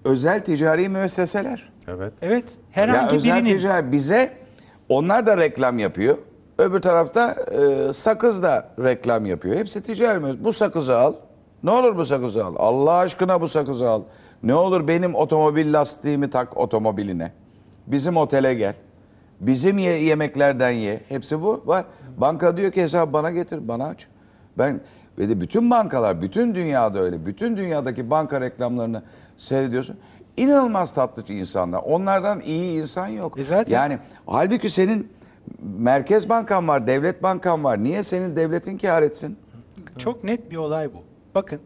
özel 0.04 0.44
ticari 0.44 0.88
müesseseler. 0.88 1.72
Evet. 1.88 2.12
Evet, 2.22 2.44
herhangi 2.70 2.98
ya 2.98 3.10
özel 3.10 3.36
birinin 3.36 3.56
ticari 3.56 3.92
bize 3.92 4.36
onlar 4.88 5.26
da 5.26 5.36
reklam 5.36 5.78
yapıyor. 5.78 6.18
Öbür 6.58 6.80
tarafta 6.80 7.32
e, 7.32 7.92
sakız 7.92 8.42
da 8.42 8.68
reklam 8.78 9.26
yapıyor. 9.26 9.56
Hepsi 9.56 9.82
ticari 9.82 10.18
müessese. 10.18 10.44
Bu 10.44 10.52
sakızı 10.52 10.98
al. 10.98 11.14
Ne 11.62 11.70
olur 11.70 11.96
bu 11.96 12.04
sakızı 12.04 12.44
al. 12.44 12.54
Allah 12.58 12.92
aşkına 12.92 13.40
bu 13.40 13.48
sakızı 13.48 13.88
al. 13.88 14.02
Ne 14.42 14.54
olur 14.54 14.88
benim 14.88 15.14
otomobil 15.14 15.72
lastiğimi 15.72 16.30
tak 16.30 16.56
otomobiline. 16.56 17.32
Bizim 17.92 18.16
otele 18.16 18.54
gel. 18.54 18.74
Bizim 19.40 19.78
ye- 19.78 20.02
yemeklerden 20.04 20.70
ye. 20.70 21.00
Hepsi 21.08 21.42
bu 21.42 21.62
var. 21.66 21.84
Banka 22.18 22.56
diyor 22.56 22.72
ki 22.72 22.82
hesabı 22.82 23.12
bana 23.12 23.30
getir, 23.30 23.68
bana 23.68 23.86
aç. 23.86 24.06
Ben 24.58 24.80
ve 25.18 25.28
de 25.28 25.40
bütün 25.40 25.70
bankalar, 25.70 26.22
bütün 26.22 26.54
dünyada 26.54 26.98
öyle. 27.00 27.26
Bütün 27.26 27.56
dünyadaki 27.56 28.10
banka 28.10 28.40
reklamlarını 28.40 29.02
seyrediyorsun. 29.36 29.96
İnanılmaz 30.36 30.94
tatlı 30.94 31.34
insanlar. 31.34 31.78
Onlardan 31.82 32.40
iyi 32.40 32.82
insan 32.82 33.08
yok. 33.08 33.38
E 33.38 33.44
zaten- 33.44 33.74
Yani 33.74 33.98
halbuki 34.26 34.70
senin 34.70 35.08
merkez 35.78 36.28
bankan 36.28 36.68
var, 36.68 36.86
devlet 36.86 37.22
bankan 37.22 37.64
var. 37.64 37.84
Niye 37.84 38.04
senin 38.04 38.36
devletin 38.36 38.78
kar 38.78 39.02
etsin? 39.02 39.36
çok 39.98 40.24
net 40.24 40.50
bir 40.50 40.56
olay 40.56 40.94
bu. 40.94 40.98
Bakın, 41.34 41.60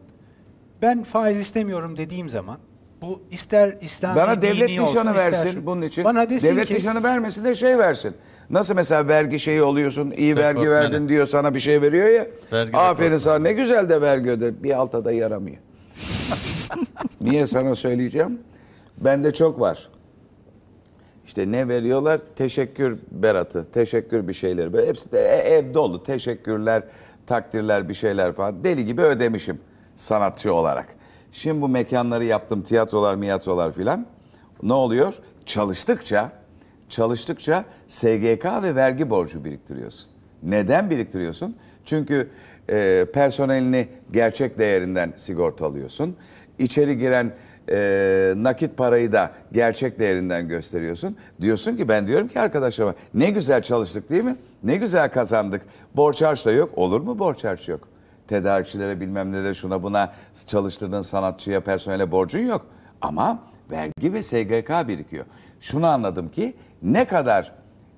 ben 0.81 1.03
faiz 1.03 1.37
istemiyorum 1.39 1.97
dediğim 1.97 2.29
zaman 2.29 2.57
bu 3.03 3.21
ister 3.31 3.77
İslami 3.81 4.15
Bana 4.15 4.41
devlet 4.41 4.69
dini 4.69 4.81
olsun, 4.81 4.91
nişanı 4.91 5.09
ister 5.09 5.31
versin 5.31 5.51
şu- 5.51 5.65
bunun 5.65 5.81
için. 5.81 6.03
Bana 6.03 6.29
desin 6.29 6.47
devlet 6.47 6.67
ki 6.67 6.73
nişanı 6.73 7.03
vermesin 7.03 7.43
de 7.45 7.55
şey 7.55 7.77
versin. 7.77 8.15
Nasıl 8.49 8.75
mesela 8.75 9.07
vergi 9.07 9.39
şeyi 9.39 9.61
oluyorsun, 9.61 10.11
iyi 10.11 10.35
vergi 10.35 10.49
Rekortmeni. 10.59 10.69
verdin 10.71 11.09
diyor 11.09 11.25
sana 11.25 11.53
bir 11.53 11.59
şey 11.59 11.81
veriyor 11.81 12.07
ya. 12.09 12.27
Vergi 12.51 12.77
Aferin 12.77 13.17
sana 13.17 13.39
ne 13.39 13.53
güzel 13.53 13.89
de 13.89 14.01
vergi 14.01 14.29
öde. 14.31 14.63
Bir 14.63 14.71
alta 14.77 15.05
da 15.05 15.11
yaramıyor. 15.11 15.57
Niye 17.21 17.45
sana 17.47 17.75
söyleyeceğim? 17.75 18.39
Bende 18.97 19.33
çok 19.33 19.59
var. 19.59 19.89
İşte 21.25 21.51
ne 21.51 21.67
veriyorlar? 21.67 22.21
Teşekkür 22.35 22.97
beratı, 23.11 23.71
teşekkür 23.71 24.27
bir 24.27 24.33
şeyleri. 24.33 24.73
Böyle 24.73 24.87
hepsi 24.87 25.11
de 25.11 25.19
e- 25.21 25.49
ev 25.55 25.73
dolu. 25.73 26.03
Teşekkürler, 26.03 26.83
takdirler 27.27 27.89
bir 27.89 27.93
şeyler 27.93 28.33
falan. 28.33 28.63
Deli 28.63 28.85
gibi 28.85 29.01
ödemişim 29.01 29.59
sanatçı 29.95 30.53
olarak. 30.53 30.87
Şimdi 31.33 31.61
bu 31.61 31.69
mekanları 31.69 32.25
yaptım, 32.25 32.61
tiyatrolar, 32.61 33.15
miyatrolar 33.15 33.73
filan. 33.73 34.05
Ne 34.63 34.73
oluyor? 34.73 35.13
Çalıştıkça, 35.45 36.31
çalıştıkça 36.89 37.65
SGK 37.87 38.45
ve 38.63 38.75
vergi 38.75 39.09
borcu 39.09 39.45
biriktiriyorsun. 39.45 40.07
Neden 40.43 40.89
biriktiriyorsun? 40.89 41.55
Çünkü 41.85 42.29
e, 42.69 43.05
personelini 43.13 43.87
gerçek 44.11 44.59
değerinden 44.59 45.13
sigortalıyorsun. 45.15 46.15
İçeri 46.59 46.97
giren 46.97 47.31
e, 47.71 48.33
nakit 48.37 48.77
parayı 48.77 49.11
da 49.11 49.31
gerçek 49.51 49.99
değerinden 49.99 50.47
gösteriyorsun. 50.47 51.17
Diyorsun 51.41 51.75
ki 51.75 51.89
ben 51.89 52.07
diyorum 52.07 52.27
ki 52.27 52.39
arkadaşlarıma 52.39 52.95
ne 53.13 53.29
güzel 53.29 53.61
çalıştık 53.61 54.09
değil 54.09 54.23
mi? 54.23 54.35
Ne 54.63 54.75
güzel 54.75 55.11
kazandık. 55.11 55.61
Borç 55.95 56.21
harç 56.21 56.45
da 56.45 56.51
yok. 56.51 56.69
Olur 56.75 57.01
mu 57.01 57.19
borç 57.19 57.43
harç 57.43 57.69
yok? 57.69 57.92
Tedarikçilere 58.33 58.99
bilmem 58.99 59.31
nelere 59.31 59.53
şuna 59.53 59.83
buna 59.83 60.13
çalıştırdığın 60.47 61.01
sanatçıya 61.01 61.61
personele 61.61 62.11
borcun 62.11 62.39
yok. 62.39 62.65
Ama 63.01 63.39
vergi 63.71 64.13
ve 64.13 64.23
SGK 64.23 64.87
birikiyor. 64.87 65.25
Şunu 65.59 65.87
anladım 65.87 66.29
ki 66.29 66.53
ne 66.81 67.05
kadar 67.05 67.51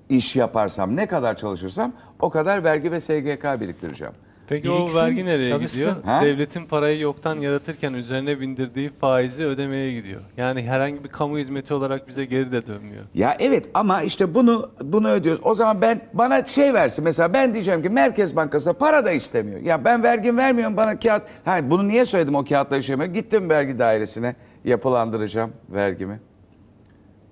iş 0.08 0.36
yaparsam, 0.36 0.96
ne 0.96 1.06
kadar 1.06 1.36
çalışırsam 1.36 1.92
o 2.20 2.30
kadar 2.30 2.64
vergi 2.64 2.92
ve 2.92 3.00
SGK 3.00 3.60
biriktireceğim. 3.60 4.14
Peki 4.48 4.68
Biriksin, 4.68 4.98
o 4.98 5.00
vergi 5.02 5.24
nereye 5.24 5.50
çalışsın. 5.50 5.78
gidiyor? 5.78 5.96
Ha? 6.04 6.20
Devletin 6.22 6.64
parayı 6.66 7.00
yoktan 7.00 7.40
yaratırken 7.40 7.92
üzerine 7.92 8.40
bindirdiği 8.40 8.90
faizi 8.90 9.44
ödemeye 9.44 9.92
gidiyor. 9.92 10.20
Yani 10.36 10.62
herhangi 10.62 11.04
bir 11.04 11.08
kamu 11.08 11.38
hizmeti 11.38 11.74
olarak 11.74 12.08
bize 12.08 12.24
geri 12.24 12.52
de 12.52 12.66
dönmüyor. 12.66 13.04
Ya 13.14 13.36
evet 13.40 13.66
ama 13.74 14.02
işte 14.02 14.34
bunu 14.34 14.70
bunu 14.82 15.08
ödüyoruz. 15.10 15.40
O 15.44 15.54
zaman 15.54 15.80
ben 15.80 16.00
bana 16.12 16.44
şey 16.44 16.74
versin 16.74 17.04
mesela 17.04 17.32
ben 17.32 17.54
diyeceğim 17.54 17.82
ki 17.82 17.88
Merkez 17.88 18.36
Bankası 18.36 18.72
para 18.72 19.04
da 19.04 19.10
istemiyor. 19.12 19.60
Ya 19.60 19.84
ben 19.84 20.02
vergim 20.02 20.36
vermiyorum 20.38 20.76
bana 20.76 20.98
kağıt. 20.98 21.22
Ha 21.44 21.70
bunu 21.70 21.88
niye 21.88 22.04
söyledim 22.04 22.34
o 22.34 22.44
kağıtla 22.44 22.76
işlemi? 22.76 23.12
Gittim 23.12 23.50
vergi 23.50 23.78
dairesine 23.78 24.34
yapılandıracağım 24.64 25.52
vergimi. 25.70 26.20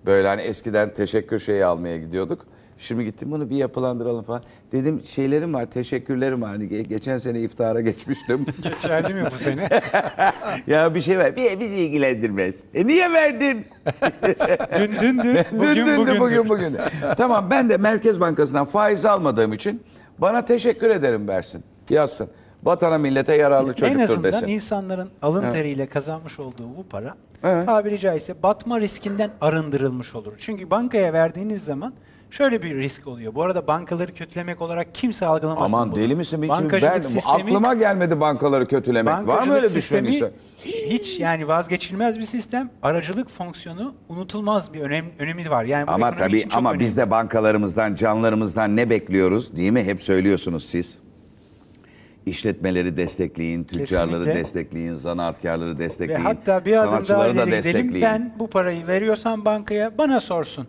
Böyle 0.07 0.28
hani 0.28 0.43
eskiden 0.43 0.95
teşekkür 0.95 1.39
şeyi 1.39 1.65
almaya 1.65 1.97
gidiyorduk. 1.99 2.47
Şimdi 2.78 3.05
gittim 3.05 3.30
bunu 3.30 3.51
bir 3.51 3.56
yapılandıralım 3.56 4.22
falan. 4.24 4.42
Dedim 4.72 5.01
şeylerim 5.05 5.55
var, 5.55 5.66
teşekkürlerim 5.66 6.42
var. 6.42 6.51
Hani 6.51 6.64
ge- 6.64 6.82
geçen 6.88 7.18
sene 7.18 7.40
iftara 7.40 7.80
geçmiştim. 7.80 8.46
Geçerli 8.62 9.14
mi 9.14 9.24
bu 9.34 9.38
sene? 9.38 9.68
ya 10.66 10.94
bir 10.94 11.01
şey 11.01 11.18
ver. 11.18 11.36
Bir, 11.36 11.60
bizi 11.60 11.74
ilgilendirmez. 11.76 12.60
E 12.74 12.86
niye 12.86 13.12
verdin? 13.12 13.64
dün 14.78 14.92
dündü, 15.01 15.44
Dün 15.52 15.59
bugün 15.59 15.76
dün 15.86 15.96
bugündür. 15.96 16.06
de 16.14 16.20
bugün 16.20 16.48
bugün. 16.48 16.76
tamam 17.16 17.51
ben 17.51 17.68
de 17.68 17.76
Merkez 17.76 18.20
Bankası'ndan 18.20 18.64
faiz 18.64 19.05
almadığım 19.05 19.52
için 19.52 19.82
bana 20.18 20.44
teşekkür 20.44 20.90
ederim 20.90 21.28
versin. 21.28 21.64
Yazsın. 21.90 22.28
Vatana 22.64 22.98
millete 22.98 23.34
yararlı 23.36 23.68
En 23.70 23.74
çocuktur 23.74 24.02
azından 24.02 24.22
desin. 24.24 24.46
insanların 24.48 25.09
alın 25.22 25.51
teriyle 25.51 25.86
kazanmış 25.86 26.40
olduğu 26.40 26.76
bu 26.78 26.82
para 26.90 27.14
Evet. 27.44 27.66
tabiri 27.66 27.98
caizse 27.98 28.42
batma 28.42 28.80
riskinden 28.80 29.30
arındırılmış 29.40 30.14
olur. 30.14 30.32
Çünkü 30.38 30.70
bankaya 30.70 31.12
verdiğiniz 31.12 31.64
zaman 31.64 31.92
şöyle 32.35 32.62
bir 32.62 32.74
risk 32.77 33.06
oluyor. 33.06 33.35
Bu 33.35 33.43
arada 33.43 33.66
bankaları 33.66 34.15
kötülemek 34.15 34.62
olarak 34.62 34.94
kimse 34.94 35.27
algılamasın 35.27 35.65
Aman 35.65 35.93
bunu. 35.93 36.01
deli 36.01 36.16
misin? 36.16 36.43
Hiç 36.43 36.48
Bankacılık 36.48 36.94
ben, 36.94 37.01
sistemi- 37.01 37.43
aklıma 37.44 37.74
gelmedi 37.74 38.20
bankaları 38.20 38.66
kötülemek. 38.69 39.27
Var 39.27 39.43
mı 39.47 39.55
öyle 39.55 39.69
sistemi 39.69 40.09
düşünen 40.09 40.28
insan? 40.28 40.31
hiç 40.90 41.20
yani 41.20 41.48
vazgeçilmez 41.48 42.19
bir 42.19 42.27
sistem. 42.27 42.70
Aracılık 42.82 43.28
fonksiyonu 43.31 43.94
unutulmaz 44.09 44.73
bir 44.73 44.81
önem, 44.81 45.05
önemi 45.19 45.51
var. 45.51 45.65
Yani 45.65 45.85
Ama 45.86 46.11
tabii 46.16 46.47
ama 46.55 46.70
önemli. 46.70 46.85
biz 46.85 46.97
de 46.97 47.11
bankalarımızdan, 47.11 47.94
canlarımızdan 47.94 48.77
ne 48.77 48.90
bekliyoruz 48.90 49.56
değil 49.56 49.73
mi? 49.73 49.85
Hep 49.85 50.02
söylüyorsunuz 50.02 50.66
siz. 50.66 50.98
İşletmeleri 52.27 52.97
destekleyin, 52.97 53.65
tüccarları 53.65 54.11
Kesinlikle. 54.19 54.40
destekleyin, 54.40 54.94
zanaatkarları 54.94 55.74
Ve 55.74 55.78
destekleyin, 55.78 56.20
hatta 56.24 56.65
bir 56.65 56.73
adım 56.73 56.82
daha 56.82 56.90
sanatçıları 56.90 57.28
da 57.28 57.32
gidelim. 57.44 57.52
destekleyin. 57.52 58.02
Ben 58.02 58.32
bu 58.39 58.47
parayı 58.51 58.86
veriyorsam 58.86 59.44
bankaya 59.44 59.98
bana 59.98 60.20
sorsun. 60.20 60.66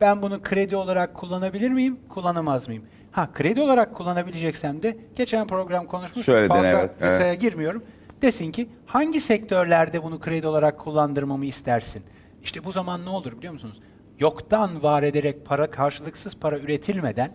Ben 0.00 0.22
bunu 0.22 0.42
kredi 0.42 0.76
olarak 0.76 1.14
kullanabilir 1.14 1.70
miyim, 1.70 1.96
kullanamaz 2.08 2.68
mıyım? 2.68 2.82
Ha 3.12 3.28
kredi 3.34 3.60
olarak 3.60 3.94
kullanabileceksem 3.94 4.82
de 4.82 4.96
geçen 5.16 5.46
program 5.46 5.86
konuşmuştuk. 5.86 6.24
Söyledin, 6.24 6.48
Fazla 6.48 6.68
evet, 6.68 6.90
evet. 7.00 7.16
detaya 7.16 7.34
girmiyorum. 7.34 7.82
Desin 8.22 8.52
ki 8.52 8.68
hangi 8.86 9.20
sektörlerde 9.20 10.02
bunu 10.02 10.20
kredi 10.20 10.46
olarak 10.46 10.78
kullandırmamı 10.78 11.46
istersin? 11.46 12.02
İşte 12.42 12.64
bu 12.64 12.72
zaman 12.72 13.04
ne 13.04 13.08
olur 13.08 13.38
biliyor 13.38 13.52
musunuz? 13.52 13.80
Yoktan 14.20 14.82
var 14.82 15.02
ederek 15.02 15.44
para 15.46 15.70
karşılıksız 15.70 16.36
para 16.36 16.58
üretilmeden 16.58 17.32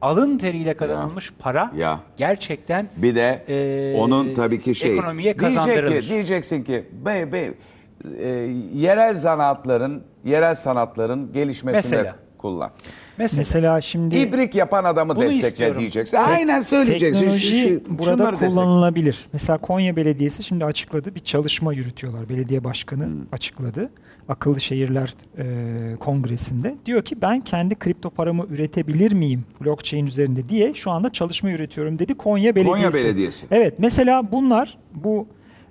alın 0.00 0.38
teriyle 0.38 0.74
kazanılmış 0.76 1.32
para 1.38 1.72
Ya. 1.76 2.00
gerçekten 2.16 2.86
Bir 2.96 3.16
de 3.16 3.44
Ee, 3.48 3.96
onun 3.98 4.34
tabii 4.34 4.60
ki 4.60 4.74
şey 4.74 4.92
ekonomiye 4.92 5.38
diyecek 5.38 5.58
kazandırılır. 5.60 6.02
ki, 6.02 6.08
diyeceksin 6.08 6.64
ki 6.64 6.84
bey 7.04 7.32
bey 7.32 7.50
e, 8.18 8.28
yerel 8.74 9.14
zanaatların, 9.14 10.02
yerel 10.28 10.54
sanatların 10.54 11.32
gelişmesinde 11.32 11.96
Mesela. 11.96 12.16
kullan. 12.38 12.70
Mesela, 13.18 13.40
Mesela 13.40 13.80
şimdi 13.80 14.16
İbrik 14.16 14.54
yapan 14.54 14.84
adamı 14.84 15.16
Bunu 15.16 15.24
destekle 15.24 15.48
istiyorum. 15.48 15.80
diyeceksin. 15.80 16.16
Aynen 16.16 16.60
söyleyeceksin. 16.60 17.14
Şu- 17.14 17.20
Teknoloji 17.20 17.62
şu- 17.88 17.98
burada 17.98 18.10
şunları 18.12 18.32
destekle. 18.32 18.48
kullanılabilir. 18.54 19.28
Mesela 19.32 19.58
Konya 19.58 19.96
Belediyesi 19.96 20.42
şimdi 20.44 20.64
açıkladı. 20.64 21.14
Bir 21.14 21.20
çalışma 21.20 21.72
yürütüyorlar. 21.74 22.28
Belediye 22.28 22.64
başkanı 22.64 23.06
Hmm. 23.06 23.12
açıkladı. 23.32 23.90
Akıllı 24.28 24.60
Şehirler 24.60 25.14
e, 25.38 25.96
Kongresi'nde. 25.96 26.76
Diyor 26.86 27.02
ki 27.02 27.22
ben 27.22 27.40
kendi 27.40 27.74
kripto 27.74 28.10
paramı 28.10 28.46
üretebilir 28.50 29.12
miyim 29.12 29.44
blockchain 29.64 30.06
üzerinde 30.06 30.48
diye 30.48 30.74
şu 30.74 30.90
anda 30.90 31.12
çalışma 31.12 31.50
yürütüyorum 31.50 31.98
dedi 31.98 32.14
Konya 32.14 32.54
Belediyesi. 32.54 32.82
Konya 32.82 32.92
Belediyesi. 32.92 33.46
Evet 33.50 33.74
mesela 33.78 34.32
bunlar 34.32 34.78
bu 34.94 35.26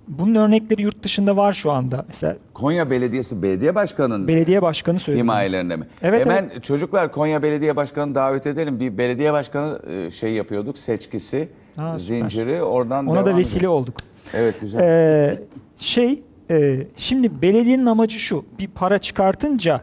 bunun 0.07 0.35
örnekleri 0.35 0.81
yurt 0.81 1.03
dışında 1.03 1.38
var 1.38 1.53
şu 1.53 1.71
anda. 1.71 2.05
Mesela 2.07 2.38
Konya 2.53 2.89
Belediyesi 2.89 3.41
Belediye 3.43 3.75
Başkanı'nın 3.75 4.27
belediye 4.27 4.61
başkanı 4.61 4.99
söyledi. 4.99 5.23
himayelerinde 5.23 5.75
mi? 5.75 5.84
Evet, 6.01 6.25
Hemen 6.25 6.49
çocuklar 6.63 7.11
Konya 7.11 7.43
Belediye 7.43 7.75
Başkanı 7.75 8.15
davet 8.15 8.47
edelim. 8.47 8.79
Bir 8.79 8.97
belediye 8.97 9.34
başkanı 9.34 9.79
e, 9.89 10.11
şey 10.11 10.31
yapıyorduk 10.34 10.77
seçkisi, 10.77 11.49
Ha, 11.75 11.99
süper. 11.99 12.19
zinciri 12.19 12.63
oradan 12.63 13.07
Ona 13.07 13.21
da 13.21 13.25
devam 13.25 13.38
vesile 13.39 13.59
edelim. 13.59 13.71
olduk. 13.71 13.95
Evet 14.34 14.61
güzel. 14.61 14.79
Ee, 14.81 15.39
şey 15.77 16.21
e, 16.51 16.77
şimdi 16.97 17.41
belediyenin 17.41 17.85
amacı 17.85 18.19
şu 18.19 18.45
bir 18.59 18.67
para 18.67 18.99
çıkartınca 18.99 19.81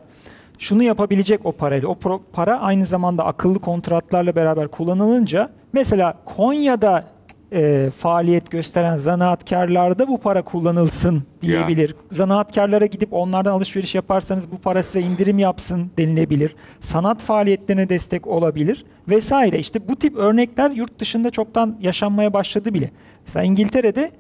şunu 0.58 0.82
yapabilecek 0.82 1.40
o 1.44 1.52
parayla 1.52 1.88
o 1.88 1.92
pro- 1.94 2.20
para 2.32 2.60
aynı 2.60 2.86
zamanda 2.86 3.24
akıllı 3.24 3.58
kontratlarla 3.58 4.36
beraber 4.36 4.68
kullanılınca 4.68 5.50
mesela 5.72 6.14
Konya'da 6.24 7.04
e, 7.54 7.90
faaliyet 7.90 8.50
gösteren 8.50 8.96
zanaatkarlarda 8.96 10.08
bu 10.08 10.20
para 10.20 10.42
kullanılsın 10.42 11.22
diyebilir. 11.42 11.94
Zanaatkarlara 12.12 12.86
gidip 12.86 13.12
onlardan 13.12 13.52
alışveriş 13.52 13.94
yaparsanız 13.94 14.52
bu 14.52 14.58
para 14.58 14.82
size 14.82 15.00
indirim 15.00 15.38
yapsın 15.38 15.90
denilebilir. 15.98 16.56
Sanat 16.80 17.22
faaliyetlerine 17.22 17.88
destek 17.88 18.26
olabilir 18.26 18.84
vesaire. 19.08 19.58
İşte 19.58 19.88
bu 19.88 19.96
tip 19.96 20.16
örnekler 20.16 20.70
yurt 20.70 20.98
dışında 20.98 21.30
çoktan 21.30 21.76
yaşanmaya 21.80 22.32
başladı 22.32 22.74
bile. 22.74 22.90
Mesela 23.26 23.44
İngiltere'de 23.44 24.10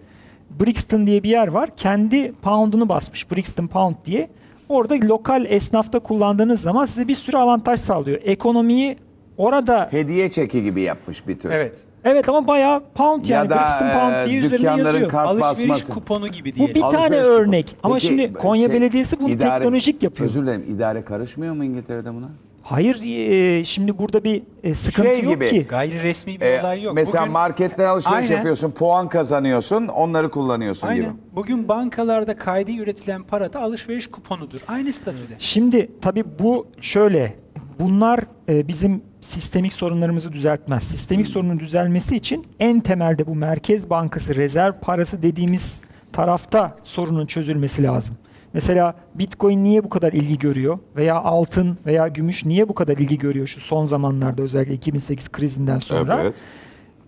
Brixton 0.60 1.06
diye 1.06 1.22
bir 1.22 1.28
yer 1.30 1.48
var. 1.48 1.70
Kendi 1.76 2.32
pound'unu 2.32 2.88
basmış. 2.88 3.30
Brixton 3.30 3.66
Pound 3.66 3.94
diye. 4.04 4.28
Orada 4.68 4.94
lokal 4.94 5.44
esnafta 5.48 5.98
kullandığınız 5.98 6.60
zaman 6.60 6.84
size 6.84 7.08
bir 7.08 7.14
sürü 7.14 7.36
avantaj 7.36 7.80
sağlıyor. 7.80 8.20
Ekonomiyi 8.24 8.96
orada 9.36 9.88
Hediye 9.90 10.30
çeki 10.30 10.62
gibi 10.62 10.80
yapmış 10.80 11.28
bir 11.28 11.38
tür. 11.38 11.50
evet. 11.50 11.72
Evet 12.04 12.28
ama 12.28 12.46
bayağı 12.46 12.82
pound 12.94 13.26
yani 13.26 13.44
Ya 13.44 13.50
da 13.50 13.62
Brixton 13.62 13.92
Pound 13.92 14.26
diye 14.26 14.36
e, 14.36 14.44
üzerinde 14.44 14.58
dükkanların 14.58 14.86
yazıyor. 14.86 15.10
kart 15.10 15.28
Alışveriş 15.28 15.70
basması. 15.70 15.92
kuponu 15.92 16.28
gibi 16.28 16.52
Bu 16.52 16.56
diyelim. 16.56 16.74
bir 16.74 16.80
tane 16.80 16.96
Alışveriş 16.98 17.26
örnek. 17.28 17.76
Ama 17.82 17.94
Peki, 17.94 18.06
şimdi 18.06 18.32
Konya 18.32 18.66
şey, 18.68 18.76
Belediyesi 18.76 19.20
bunu 19.20 19.28
idare- 19.30 19.58
teknolojik 19.58 20.02
yapıyor. 20.02 20.28
Özür 20.30 20.42
dilerim 20.42 20.64
idare 20.68 21.04
karışmıyor 21.04 21.54
mu 21.54 21.64
İngiltere'de 21.64 22.14
buna? 22.14 22.26
Hayır 22.62 23.00
e, 23.02 23.64
şimdi 23.64 23.98
burada 23.98 24.24
bir 24.24 24.42
e, 24.62 24.74
sıkıntı 24.74 25.08
Şey 25.08 25.22
yok 25.22 25.34
gibi, 25.34 25.48
ki. 25.50 25.66
Gayri 25.68 26.02
resmi 26.02 26.40
bir 26.40 26.46
Ee, 26.46 26.60
olay 26.60 26.82
yok. 26.82 26.94
Mesela 26.94 27.22
Bugün- 27.22 27.32
marketten 27.32 27.84
alışveriş 27.86 28.16
Aynen. 28.24 28.36
yapıyorsun, 28.36 28.70
puan 28.70 29.08
kazanıyorsun, 29.08 29.86
onları 29.88 30.30
kullanıyorsun 30.30 30.94
gibi. 30.94 31.02
Aynen. 31.04 31.16
Bugün 31.32 31.68
bankalarda 31.68 32.36
kaydı 32.36 32.70
üretilen 32.72 33.22
para 33.22 33.52
da 33.52 33.60
alışveriş 33.60 34.06
kuponudur. 34.10 34.60
Aynı 34.68 34.92
statüde. 34.92 35.34
Şimdi 35.38 35.90
tabii 36.02 36.24
bu 36.38 36.66
şöyle. 36.80 37.34
Bunlar 37.80 38.20
e, 38.48 38.68
bizim 38.68 39.02
sistemik 39.20 39.72
sorunlarımızı 39.72 40.32
düzeltmez. 40.32 40.82
Sistemik 40.82 41.26
sorunun 41.26 41.58
düzelmesi 41.60 42.16
için 42.16 42.46
en 42.60 42.80
temelde 42.80 43.26
bu 43.26 43.34
Merkez 43.34 43.90
Bankası 43.90 44.34
rezerv 44.34 44.72
parası 44.72 45.22
dediğimiz 45.22 45.80
tarafta 46.12 46.76
sorunun 46.84 47.26
çözülmesi 47.26 47.82
lazım. 47.82 48.16
Mesela 48.52 48.94
Bitcoin 49.14 49.64
niye 49.64 49.84
bu 49.84 49.88
kadar 49.88 50.12
ilgi 50.12 50.38
görüyor 50.38 50.78
veya 50.96 51.16
altın 51.16 51.78
veya 51.86 52.08
gümüş 52.08 52.44
niye 52.44 52.68
bu 52.68 52.74
kadar 52.74 52.96
ilgi 52.96 53.18
görüyor 53.18 53.46
şu 53.46 53.60
son 53.60 53.86
zamanlarda 53.86 54.42
özellikle 54.42 54.74
2008 54.74 55.32
krizinden 55.32 55.78
sonra? 55.78 56.20
Evet. 56.22 56.34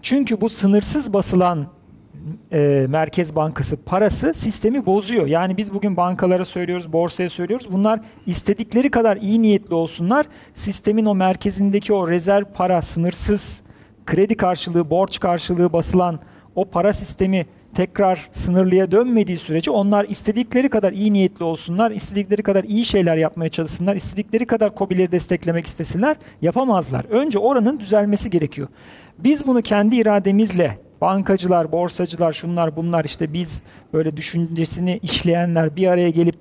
Çünkü 0.03 0.41
bu 0.41 0.49
sınırsız 0.49 1.13
basılan 1.13 1.67
e, 2.53 2.87
Merkez 2.89 3.37
Bankası 3.37 3.85
parası 3.85 4.35
sistemi 4.35 4.87
bozuyor. 4.87 5.27
Yani 5.27 5.57
biz 5.57 5.75
bugün 5.75 5.97
bankalara 5.97 6.45
söylüyoruz, 6.45 6.93
borsaya 6.93 7.31
söylüyoruz. 7.31 7.67
Bunlar 7.73 8.01
istedikleri 8.27 8.91
kadar 8.91 9.17
iyi 9.17 9.43
niyetli 9.43 9.75
olsunlar. 9.75 10.27
Sistemin 10.55 11.07
o 11.07 11.15
merkezindeki 11.15 11.93
o 11.93 12.09
rezerv 12.09 12.45
para, 12.55 12.83
sınırsız 12.83 13.63
kredi 14.07 14.37
karşılığı, 14.37 14.91
borç 14.91 15.21
karşılığı 15.21 15.73
basılan 15.73 16.19
o 16.55 16.65
para 16.65 16.93
sistemi 16.93 17.47
tekrar 17.75 18.29
sınırlıya 18.33 18.91
dönmediği 18.91 19.39
sürece 19.39 19.71
onlar 19.71 20.05
istedikleri 20.05 20.69
kadar 20.69 20.93
iyi 20.93 21.13
niyetli 21.13 21.45
olsunlar, 21.45 21.91
istedikleri 21.91 22.43
kadar 22.43 22.65
iyi 22.65 22.85
şeyler 22.85 23.17
yapmaya 23.17 23.49
çalışsınlar, 23.49 23.97
istedikleri 23.97 24.47
kadar 24.47 24.75
KOBİ'leri 24.75 25.13
desteklemek 25.13 25.67
istesinler, 25.67 26.17
yapamazlar. 26.43 27.05
Önce 27.05 27.39
oranın 27.39 27.81
düzelmesi 27.81 28.31
gerekiyor. 28.31 28.69
Biz 29.19 29.47
bunu 29.47 29.63
kendi 29.63 29.97
irademizle 29.97 30.86
bankacılar, 31.01 31.73
borsacılar, 31.73 32.33
şunlar 32.33 32.77
bunlar 32.77 33.05
işte 33.05 33.33
biz 33.33 33.63
böyle 33.93 34.17
düşüncesini 34.17 34.99
işleyenler 35.03 35.77
bir 35.77 35.89
araya 35.89 36.11
gelip 36.11 36.39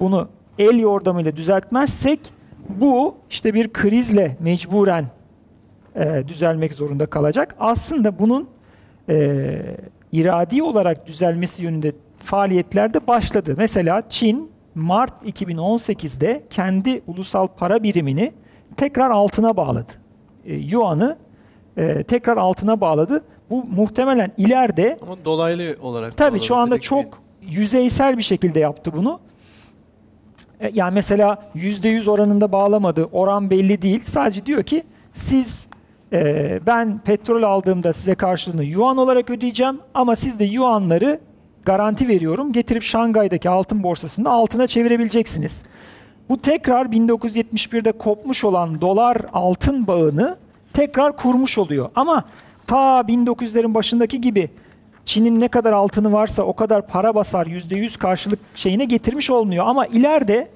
bunu 0.00 0.28
el 0.58 0.78
yordamıyla 0.78 1.36
düzeltmezsek 1.36 2.20
bu 2.68 3.16
işte 3.30 3.54
bir 3.54 3.72
krizle 3.72 4.36
mecburen 4.40 5.04
e, 5.94 6.28
düzelmek 6.28 6.74
zorunda 6.74 7.06
kalacak. 7.06 7.54
Aslında 7.60 8.18
bunun 8.18 8.48
e, 9.08 9.58
iradi 10.12 10.62
olarak 10.62 11.06
düzelmesi 11.06 11.64
yönünde 11.64 11.92
faaliyetler 12.18 12.94
de 12.94 13.06
başladı. 13.06 13.54
Mesela 13.56 14.02
Çin 14.08 14.50
Mart 14.74 15.12
2018'de 15.26 16.42
kendi 16.50 17.02
ulusal 17.06 17.46
para 17.46 17.82
birimini 17.82 18.32
tekrar 18.76 19.10
altına 19.10 19.56
bağladı. 19.56 19.92
E, 20.44 20.54
Yuan'ı 20.54 21.16
e, 21.76 22.02
tekrar 22.02 22.36
altına 22.36 22.80
bağladı. 22.80 23.24
Bu 23.50 23.64
muhtemelen 23.64 24.32
ileride 24.36 24.98
Ama 25.02 25.24
dolaylı 25.24 25.76
olarak. 25.82 26.16
Tabii 26.16 26.40
şu 26.40 26.56
anda 26.56 26.80
çok 26.80 27.18
yüzeysel 27.42 28.18
bir 28.18 28.22
şekilde 28.22 28.58
yaptı 28.60 28.92
bunu. 28.96 29.20
E, 30.60 30.70
Yani 30.74 30.94
mesela 30.94 31.38
%100 31.54 32.10
oranında 32.10 32.52
bağlamadı. 32.52 33.08
Oran 33.12 33.50
belli 33.50 33.82
değil. 33.82 34.00
Sadece 34.04 34.46
diyor 34.46 34.62
ki 34.62 34.82
siz 35.12 35.66
e, 36.12 36.60
ben 36.66 36.98
petrol 36.98 37.42
aldığımda 37.42 37.92
size 37.92 38.14
karşılığını 38.14 38.64
yuan 38.64 38.96
olarak 38.96 39.30
ödeyeceğim 39.30 39.80
ama 39.94 40.16
siz 40.16 40.38
de 40.38 40.44
yuanları 40.44 41.20
garanti 41.64 42.08
veriyorum 42.08 42.52
getirip 42.52 42.82
Şangay'daki 42.82 43.50
altın 43.50 43.82
borsasında 43.82 44.30
altına 44.30 44.66
çevirebileceksiniz. 44.66 45.62
Bu 46.28 46.40
tekrar 46.40 46.86
1971'de 46.86 47.92
kopmuş 47.92 48.44
olan 48.44 48.80
dolar 48.80 49.16
altın 49.32 49.86
bağını 49.86 50.36
tekrar 50.72 51.16
kurmuş 51.16 51.58
oluyor. 51.58 51.88
Ama 51.94 52.24
ta 52.66 53.00
1900'lerin 53.00 53.74
başındaki 53.74 54.20
gibi 54.20 54.50
Çin'in 55.04 55.40
ne 55.40 55.48
kadar 55.48 55.72
altını 55.72 56.12
varsa 56.12 56.42
o 56.42 56.52
kadar 56.52 56.86
para 56.86 57.14
basar 57.14 57.46
%100 57.46 57.98
karşılık 57.98 58.38
şeyine 58.54 58.84
getirmiş 58.84 59.30
olmuyor. 59.30 59.64
Ama 59.66 59.86
ileride 59.86 60.48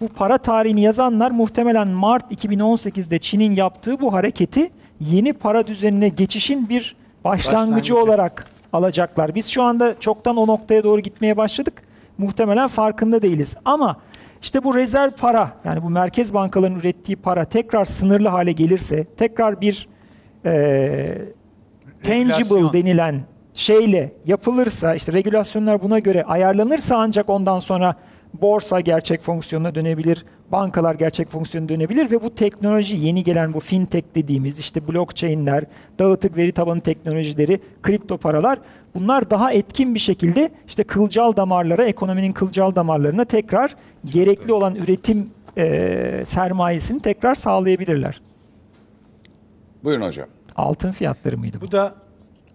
bu 0.00 0.08
para 0.08 0.38
tarihini 0.38 0.80
yazanlar 0.80 1.30
muhtemelen 1.30 1.88
Mart 1.88 2.32
2018'de 2.32 3.18
Çin'in 3.18 3.52
yaptığı 3.52 4.00
bu 4.00 4.12
hareketi 4.12 4.70
yeni 5.00 5.32
para 5.32 5.66
düzenine 5.66 6.08
geçişin 6.08 6.68
bir 6.68 6.96
başlangıcı 7.24 7.56
Başlangıcı. 7.56 7.98
olarak 7.98 8.46
alacaklar. 8.72 9.34
Biz 9.34 9.46
şu 9.46 9.62
anda 9.62 10.00
çoktan 10.00 10.36
o 10.36 10.46
noktaya 10.46 10.84
doğru 10.84 11.00
gitmeye 11.00 11.36
başladık. 11.36 11.82
Muhtemelen 12.18 12.68
farkında 12.68 13.22
değiliz. 13.22 13.56
Ama 13.64 13.96
işte 14.42 14.64
bu 14.64 14.74
rezerv 14.74 15.10
para 15.10 15.52
yani 15.64 15.82
bu 15.82 15.90
merkez 15.90 16.34
bankalarının 16.34 16.78
ürettiği 16.78 17.16
para 17.16 17.44
tekrar 17.44 17.84
sınırlı 17.84 18.28
hale 18.28 18.52
gelirse 18.52 19.04
tekrar 19.04 19.60
bir 19.60 19.88
eee 20.44 21.18
tangible 22.04 22.72
denilen 22.72 23.20
şeyle 23.54 24.12
yapılırsa 24.26 24.94
işte 24.94 25.12
regülasyonlar 25.12 25.82
buna 25.82 25.98
göre 25.98 26.24
ayarlanırsa 26.24 26.96
ancak 26.96 27.28
ondan 27.28 27.60
sonra 27.60 27.96
borsa 28.42 28.80
gerçek 28.80 29.20
fonksiyonuna 29.20 29.74
dönebilir, 29.74 30.24
bankalar 30.52 30.94
gerçek 30.94 31.28
fonksiyona 31.28 31.68
dönebilir 31.68 32.10
ve 32.10 32.22
bu 32.22 32.34
teknoloji 32.34 32.96
yeni 32.96 33.24
gelen 33.24 33.54
bu 33.54 33.60
fintech 33.60 34.04
dediğimiz 34.14 34.58
işte 34.58 34.88
blockchain'ler, 34.88 35.64
dağıtık 35.98 36.36
veri 36.36 36.52
tabanı 36.52 36.80
teknolojileri, 36.80 37.60
kripto 37.82 38.18
paralar 38.18 38.58
bunlar 38.94 39.30
daha 39.30 39.52
etkin 39.52 39.94
bir 39.94 40.00
şekilde 40.00 40.50
işte 40.68 40.84
kılcal 40.84 41.36
damarlara, 41.36 41.84
ekonominin 41.84 42.32
kılcal 42.32 42.74
damarlarına 42.74 43.24
tekrar 43.24 43.76
gerekli 44.04 44.52
olan 44.52 44.74
üretim 44.74 45.30
eee, 45.56 46.22
sermayesini 46.24 47.02
tekrar 47.02 47.34
sağlayabilirler. 47.34 48.20
Buyurun 49.84 50.06
hocam. 50.06 50.26
Altın 50.56 50.92
fiyatları 50.92 51.38
mıydı 51.38 51.58
bu? 51.60 51.66
Bu 51.66 51.72
da 51.72 51.94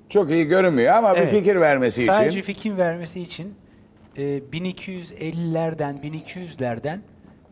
Çok 0.10 0.32
iyi 0.32 0.46
görünmüyor 0.46 0.94
ama 0.94 1.14
Evet. 1.16 1.34
bir 1.34 1.40
fikir 1.40 1.56
vermesi 1.56 2.06
sadece 2.06 2.30
için. 2.30 2.42
fikir 2.42 2.78
vermesi 2.78 3.22
için 3.22 3.56
e, 4.18 4.22
1250'lerden 4.38 5.96
1200'lerden 6.04 7.00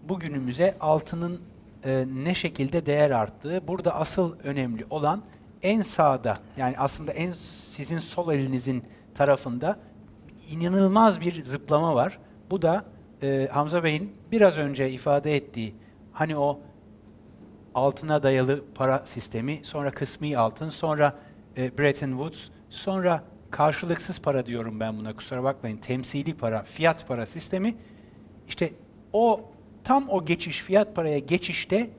bugünümüze 0.10 0.76
altının 0.80 1.41
e, 1.86 2.06
ne 2.24 2.36
şekilde 2.36 2.86
değer 2.86 3.11
arttığı. 3.11 3.68
Burada 3.68 3.95
asıl 3.95 4.36
önemli 4.44 4.86
olan 4.90 5.22
en 5.61 5.82
sağda 5.82 6.38
yani 6.57 6.76
aslında 6.78 7.11
en 7.11 7.32
sizin 7.72 7.99
sol 7.99 8.34
elinizin 8.34 8.84
tarafında 9.15 9.80
inanılmaz 10.52 11.22
bir 11.22 11.44
zıplama 11.44 11.95
var. 11.95 12.20
Bu 12.52 12.61
da 12.61 12.86
e, 13.22 13.48
Hamza 13.52 13.84
Bey'in 13.84 14.11
biraz 14.32 14.57
önce 14.57 14.90
ifade 14.91 15.36
ettiği 15.36 15.76
hani 16.11 16.38
o 16.38 16.60
altına 17.76 18.24
dayalı 18.24 18.64
para 18.76 19.06
sistemi, 19.06 19.60
sonra 19.64 19.91
kısmi 19.91 20.38
altın, 20.38 20.70
sonra 20.70 21.16
e, 21.58 21.78
Bretton 21.78 22.10
Woods, 22.10 22.50
sonra 22.70 23.24
karşılıksız 23.52 24.22
para 24.22 24.45
diyorum 24.45 24.80
ben 24.80 24.98
buna 24.98 25.16
kusura 25.16 25.44
bakmayın. 25.44 25.78
Temsili 25.78 26.34
para, 26.34 26.64
fiyat 26.64 27.08
para 27.08 27.26
sistemi. 27.26 27.76
İşte 28.48 28.74
o 29.14 29.41
tam 29.84 30.10
o 30.10 30.26
geçiş 30.26 30.62
fiyat 30.62 30.95
paraya 30.95 31.20
geçişte 31.20 31.90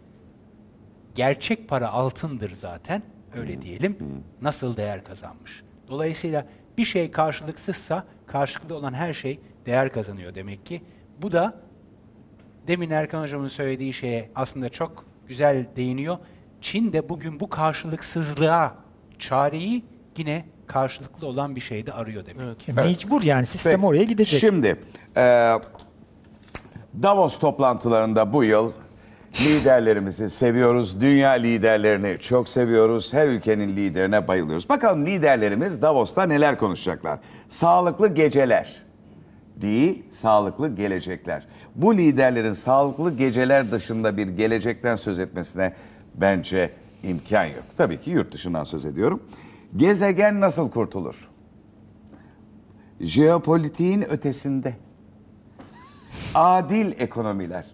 gerçek 1.14 1.68
para 1.68 1.90
altındır 1.90 2.50
zaten 2.50 3.02
öyle 3.34 3.62
diyelim. 3.62 3.96
Nasıl 4.42 4.76
değer 4.76 5.04
kazanmış. 5.04 5.62
Dolayısıyla 5.88 6.46
bir 6.78 6.84
şey 6.84 7.10
karşılıksızsa 7.10 8.04
karşılıklı 8.26 8.74
olan 8.76 8.94
her 8.94 9.12
şey 9.12 9.40
değer 9.66 9.92
kazanıyor 9.92 10.34
demek 10.34 10.66
ki. 10.66 10.82
Bu 11.22 11.32
da 11.32 11.60
demin 12.66 12.90
Erkan 12.90 13.22
Hocam'ın 13.22 13.48
söylediği 13.48 13.92
şeye 13.92 14.30
aslında 14.34 14.68
çok 14.68 15.13
güzel 15.34 15.66
değiniyor. 15.76 16.18
Çin 16.60 16.92
de 16.92 17.08
bugün 17.08 17.40
bu 17.40 17.50
karşılıksızlığa 17.50 18.74
çareyi 19.18 19.84
yine 20.16 20.44
karşılıklı 20.66 21.26
olan 21.26 21.56
bir 21.56 21.60
şeyde 21.60 21.92
arıyor 21.92 22.26
demek. 22.26 22.60
ki. 22.60 22.70
E, 22.70 22.74
Mecbur 22.74 23.22
yani 23.22 23.46
sistem 23.46 23.72
Peki, 23.72 23.86
oraya 23.86 24.04
gidecek. 24.04 24.40
Şimdi 24.40 24.76
e, 25.16 25.54
Davos 27.02 27.38
toplantılarında 27.38 28.32
bu 28.32 28.44
yıl 28.44 28.72
liderlerimizi 29.40 30.30
seviyoruz. 30.30 31.00
Dünya 31.00 31.30
liderlerini 31.30 32.18
çok 32.20 32.48
seviyoruz. 32.48 33.12
Her 33.12 33.28
ülkenin 33.28 33.68
liderine 33.76 34.28
bayılıyoruz. 34.28 34.68
Bakalım 34.68 35.06
liderlerimiz 35.06 35.82
Davos'ta 35.82 36.22
neler 36.26 36.58
konuşacaklar. 36.58 37.18
Sağlıklı 37.48 38.14
geceler 38.14 38.82
değil, 39.56 40.02
sağlıklı 40.10 40.74
gelecekler. 40.74 41.46
Bu 41.74 41.96
liderlerin 41.96 42.52
sağlıklı 42.52 43.16
geceler 43.16 43.70
dışında 43.70 44.16
bir 44.16 44.28
gelecekten 44.28 44.96
söz 44.96 45.18
etmesine 45.18 45.74
bence 46.14 46.70
imkan 47.02 47.44
yok. 47.44 47.64
Tabii 47.76 48.00
ki 48.00 48.10
yurt 48.10 48.32
dışından 48.32 48.64
söz 48.64 48.84
ediyorum. 48.84 49.22
Gezegen 49.76 50.40
nasıl 50.40 50.70
kurtulur? 50.70 51.28
Jeopolitiğin 53.00 54.02
ötesinde. 54.02 54.76
Adil 56.34 56.92
ekonomiler. 56.98 57.66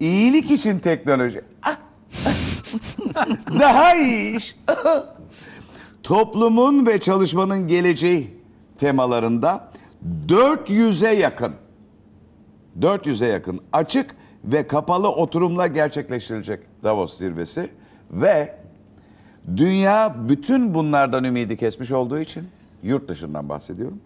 İyilik 0.00 0.50
için 0.50 0.78
teknoloji. 0.78 1.40
Daha 3.60 3.94
iyi 3.94 4.36
iş. 4.36 4.56
Toplumun 6.02 6.86
ve 6.86 7.00
çalışmanın 7.00 7.68
geleceği 7.68 8.34
temalarında 8.78 9.68
400'e 10.28 11.14
yakın 11.14 11.54
400'e 12.80 13.28
yakın 13.28 13.60
açık 13.72 14.10
ve 14.44 14.66
kapalı 14.66 15.08
oturumla 15.08 15.66
gerçekleştirilecek 15.66 16.60
Davos 16.84 17.18
zirvesi 17.18 17.70
ve 18.10 18.54
dünya 19.56 20.16
bütün 20.28 20.74
bunlardan 20.74 21.24
ümidi 21.24 21.56
kesmiş 21.56 21.90
olduğu 21.90 22.18
için 22.18 22.48
yurt 22.82 23.08
dışından 23.08 23.48
bahsediyorum. 23.48 24.00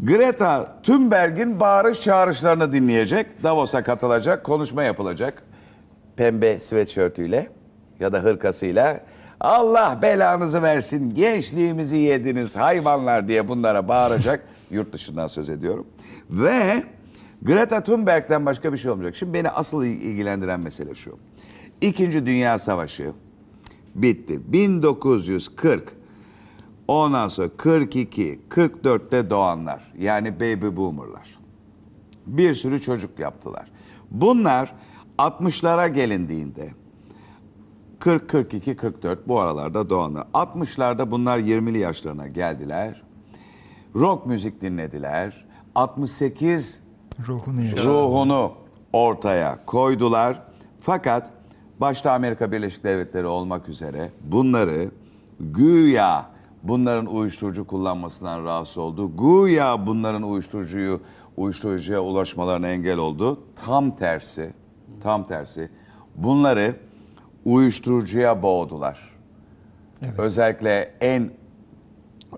Greta 0.00 0.76
Thunberg'in 0.82 1.60
bağırış 1.60 2.00
çağrışlarını 2.00 2.72
dinleyecek, 2.72 3.42
Davos'a 3.42 3.82
katılacak, 3.82 4.44
konuşma 4.44 4.82
yapılacak. 4.82 5.42
Pembe 6.16 6.60
sweatshirtüyle 6.60 7.48
ya 8.00 8.12
da 8.12 8.18
hırkasıyla 8.18 9.00
Allah 9.40 9.98
belanızı 10.02 10.62
versin, 10.62 11.14
gençliğimizi 11.14 11.96
yediniz 11.96 12.56
hayvanlar 12.56 13.28
diye 13.28 13.48
bunlara 13.48 13.88
bağıracak. 13.88 14.44
Yurt 14.70 14.92
dışından 14.92 15.26
söz 15.26 15.50
ediyorum. 15.50 15.86
Ve 16.30 16.82
Greta 17.42 17.82
Thunberg'den 17.82 18.46
başka 18.46 18.72
bir 18.72 18.78
şey 18.78 18.90
olmayacak. 18.90 19.16
Şimdi 19.16 19.34
beni 19.34 19.50
asıl 19.50 19.84
ilgilendiren 19.84 20.60
mesele 20.60 20.94
şu. 20.94 21.18
İkinci 21.80 22.26
Dünya 22.26 22.58
Savaşı 22.58 23.12
bitti. 23.94 24.52
1940 24.52 26.00
Ondan 26.90 27.28
sonra 27.28 27.48
42, 27.56 28.40
44'te 28.50 29.30
doğanlar 29.30 29.92
yani 29.98 30.40
baby 30.40 30.76
boomerlar. 30.76 31.38
Bir 32.26 32.54
sürü 32.54 32.80
çocuk 32.80 33.18
yaptılar. 33.18 33.70
Bunlar 34.10 34.74
60'lara 35.18 35.88
gelindiğinde 35.88 36.70
40, 37.98 38.28
42, 38.28 38.76
44 38.76 39.28
bu 39.28 39.40
aralarda 39.40 39.90
doğanlar. 39.90 40.26
60'larda 40.34 41.10
bunlar 41.10 41.38
20'li 41.38 41.78
yaşlarına 41.78 42.28
geldiler. 42.28 43.02
Rock 43.94 44.26
müzik 44.26 44.60
dinlediler. 44.60 45.46
68 45.74 46.82
Ruhunu 47.28 47.84
ruhunu 47.84 48.52
ortaya 48.92 49.58
koydular. 49.66 50.42
Fakat 50.80 51.30
başta 51.80 52.12
Amerika 52.12 52.52
Birleşik 52.52 52.84
Devletleri 52.84 53.26
olmak 53.26 53.68
üzere 53.68 54.10
bunları 54.24 54.90
güya 55.40 56.26
bunların 56.62 57.06
uyuşturucu 57.06 57.66
kullanmasından 57.66 58.44
rahatsız 58.44 58.78
oldu. 58.78 59.10
Güya 59.16 59.86
bunların 59.86 60.22
uyuşturucuyu 60.22 61.00
uyuşturucuya 61.36 62.00
ulaşmalarına 62.00 62.68
engel 62.68 62.98
oldu. 62.98 63.40
Tam 63.64 63.96
tersi, 63.96 64.52
tam 65.02 65.26
tersi. 65.26 65.70
Bunları 66.16 66.76
uyuşturucuya 67.44 68.42
boğdular. 68.42 69.10
Özellikle 70.18 70.94
en 71.00 71.30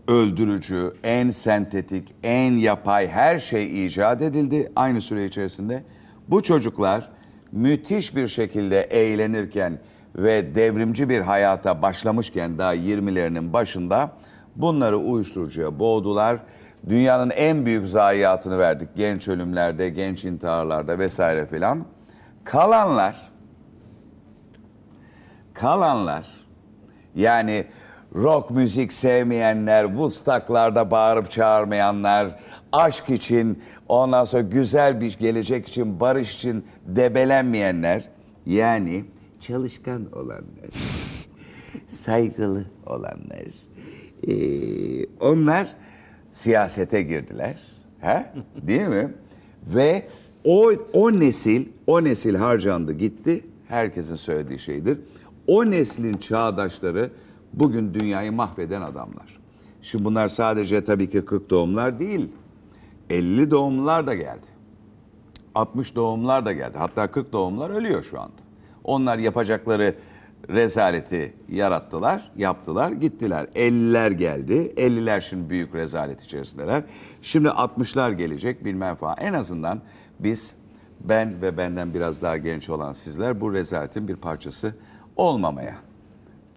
öldürücü, 0.09 0.93
en 1.05 1.31
sentetik, 1.31 2.15
en 2.23 2.53
yapay 2.53 3.09
her 3.09 3.39
şey 3.39 3.87
icat 3.87 4.23
edildi 4.23 4.73
aynı 4.77 5.01
süre 5.01 5.25
içerisinde. 5.25 5.85
Bu 6.29 6.43
çocuklar 6.43 7.09
müthiş 7.53 8.17
bir 8.17 8.29
şekilde 8.29 8.81
eğlenirken 8.81 9.79
ve 10.17 10.55
devrimci 10.55 11.09
bir 11.09 11.21
hayata 11.21 11.83
başlamışken 11.83 12.59
daha 12.59 12.75
20'lerinin 12.75 13.53
başında 13.53 14.11
bunları 14.57 14.97
uyuşturucuya 14.97 15.79
boğdular. 15.79 16.39
Dünyanın 16.89 17.31
en 17.31 17.67
büyük 17.67 17.87
zayiatını 17.87 18.59
verdik 18.59 18.89
genç 18.97 19.29
ölümlerde, 19.29 19.89
genç 19.89 20.25
intiharlarda 20.25 20.99
vesaire 20.99 21.47
filan. 21.47 21.85
Kalanlar 22.45 23.33
kalanlar 25.55 26.27
yani 27.15 27.65
rock 28.15 28.51
müzik 28.51 28.93
sevmeyenler, 28.93 29.85
Woodstock'larda 29.85 30.91
bağırıp 30.91 31.31
çağırmayanlar, 31.31 32.39
aşk 32.73 33.11
için, 33.11 33.63
ondan 33.89 34.25
sonra 34.25 34.43
güzel 34.43 35.01
bir 35.01 35.19
gelecek 35.19 35.69
için, 35.69 36.01
barış 36.01 36.35
için 36.37 36.65
debelenmeyenler, 36.87 38.09
yani 38.47 39.05
çalışkan 39.41 40.13
olanlar, 40.13 40.71
saygılı 41.87 42.65
olanlar, 42.87 43.47
eee, 44.23 45.07
onlar 45.21 45.69
siyasete 46.33 47.03
girdiler. 47.03 47.55
He? 48.01 48.27
Değil 48.63 48.89
mi? 48.89 49.15
Ve 49.67 50.03
o, 50.45 50.73
o 50.93 51.13
nesil, 51.13 51.67
o 51.87 52.05
nesil 52.05 52.35
harcandı 52.35 52.93
gitti. 52.93 53.45
Herkesin 53.69 54.17
söylediği 54.17 54.59
şeydir. 54.59 54.99
O 55.47 55.71
neslin 55.71 56.13
çağdaşları 56.13 57.11
bugün 57.53 57.95
dünyayı 57.95 58.33
mahveden 58.33 58.83
adamlar. 58.83 59.41
Şimdi 59.83 60.05
bunlar 60.05 60.29
sadece 60.29 60.85
tabii 60.85 61.11
ki 61.11 61.25
40 61.25 61.51
doğumlar 61.51 62.01
değil. 62.01 62.29
50 63.11 63.51
doğumlar 63.51 64.07
da 64.07 64.15
geldi. 64.15 64.47
60 65.55 65.95
doğumlar 65.95 66.45
da 66.45 66.53
geldi. 66.53 66.79
Hatta 66.79 67.11
40 67.11 67.33
doğumlar 67.33 67.71
ölüyor 67.71 68.03
şu 68.03 68.21
anda. 68.21 68.43
Onlar 68.85 69.19
yapacakları 69.19 69.95
rezaleti 70.49 71.35
yarattılar, 71.49 72.31
yaptılar, 72.37 72.93
gittiler. 72.93 73.47
50'ler 73.55 74.13
geldi. 74.13 74.73
50'ler 74.77 75.21
şimdi 75.21 75.51
büyük 75.51 75.75
rezalet 75.75 76.23
içerisindeler. 76.23 76.83
Şimdi 77.23 77.49
60'lar 77.49 78.13
gelecek 78.13 78.65
bilmem 78.65 78.95
falan. 78.95 79.17
En 79.21 79.33
azından 79.33 79.81
biz, 80.21 80.55
ben 81.01 81.43
ve 81.43 81.57
benden 81.57 81.95
biraz 81.95 82.23
daha 82.23 82.37
genç 82.37 82.69
olan 82.69 82.93
sizler 82.93 83.41
bu 83.41 83.53
rezaletin 83.53 84.09
bir 84.09 84.17
parçası 84.17 84.75
olmamaya 85.17 85.92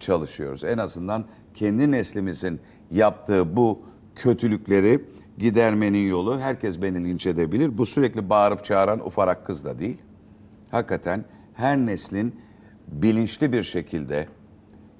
çalışıyoruz. 0.06 0.64
En 0.64 0.78
azından 0.78 1.24
kendi 1.54 1.90
neslimizin 1.90 2.60
yaptığı 2.90 3.56
bu 3.56 3.82
kötülükleri 4.14 5.04
gidermenin 5.38 6.08
yolu 6.08 6.40
herkes 6.40 6.82
beni 6.82 7.04
linç 7.04 7.26
edebilir. 7.26 7.78
Bu 7.78 7.86
sürekli 7.86 8.30
bağırıp 8.30 8.64
çağıran 8.64 9.06
ufarak 9.06 9.46
kız 9.46 9.64
da 9.64 9.78
değil. 9.78 9.98
Hakikaten 10.70 11.24
her 11.54 11.76
neslin 11.76 12.34
bilinçli 12.88 13.52
bir 13.52 13.62
şekilde 13.62 14.28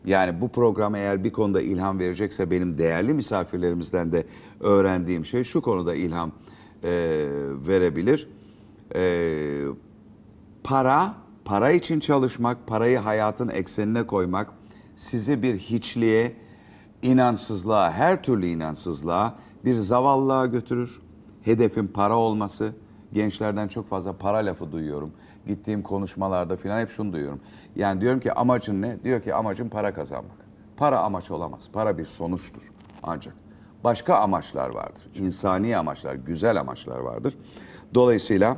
yani 0.05 0.41
bu 0.41 0.49
program 0.49 0.95
eğer 0.95 1.25
bir 1.25 1.33
konuda 1.33 1.63
ilham 1.63 1.99
verecekse 1.99 2.51
benim 2.51 2.79
değerli 2.79 3.15
misafirlerimizden 3.15 4.13
de 4.13 4.27
öğrendiğim 4.61 5.25
şey 5.25 5.45
şu 5.45 5.61
konuda 5.61 5.95
ilham 5.95 6.33
e, 6.85 6.91
verebilir. 7.67 8.29
E, 8.95 9.03
para, 10.65 11.15
para 11.45 11.71
için 11.71 12.01
çalışmak, 12.01 12.67
parayı 12.67 12.99
hayatın 12.99 13.49
eksenine 13.49 14.07
koymak 14.07 14.56
sizi 14.97 15.43
bir 15.43 15.59
hiçliğe, 15.59 16.37
inançsızlığa, 17.03 17.93
her 17.93 18.23
türlü 18.23 18.47
inançsızlığa, 18.47 19.35
bir 19.65 19.75
zavallığa 19.75 20.47
götürür. 20.47 21.01
Hedefin 21.43 21.87
para 21.87 22.17
olması. 22.17 22.73
Gençlerden 23.13 23.69
çok 23.69 23.89
fazla 23.89 24.13
para 24.13 24.39
lafı 24.39 24.73
duyuyorum. 24.73 25.13
Gittiğim 25.47 25.83
konuşmalarda 25.83 26.57
falan 26.57 26.81
hep 26.81 26.91
şunu 26.91 27.13
duyuyorum. 27.13 27.41
Yani 27.77 28.01
diyorum 28.01 28.21
ki 28.21 28.33
amacın 28.33 28.83
ne? 28.83 29.05
Diyor 29.05 29.23
ki 29.23 29.35
amacım 29.35 29.69
para 29.69 29.95
kazanmak. 29.95 30.37
Para 30.77 30.99
amaç 30.99 31.31
olamaz. 31.31 31.69
Para 31.73 31.99
bir 31.99 32.05
sonuçtur 32.05 32.63
ancak. 33.03 33.35
Başka 33.85 34.17
amaçlar 34.17 34.71
vardır. 34.71 35.03
İnsani 35.15 35.77
amaçlar, 35.77 36.15
güzel 36.15 36.61
amaçlar 36.61 36.99
vardır. 36.99 37.39
Dolayısıyla 37.95 38.57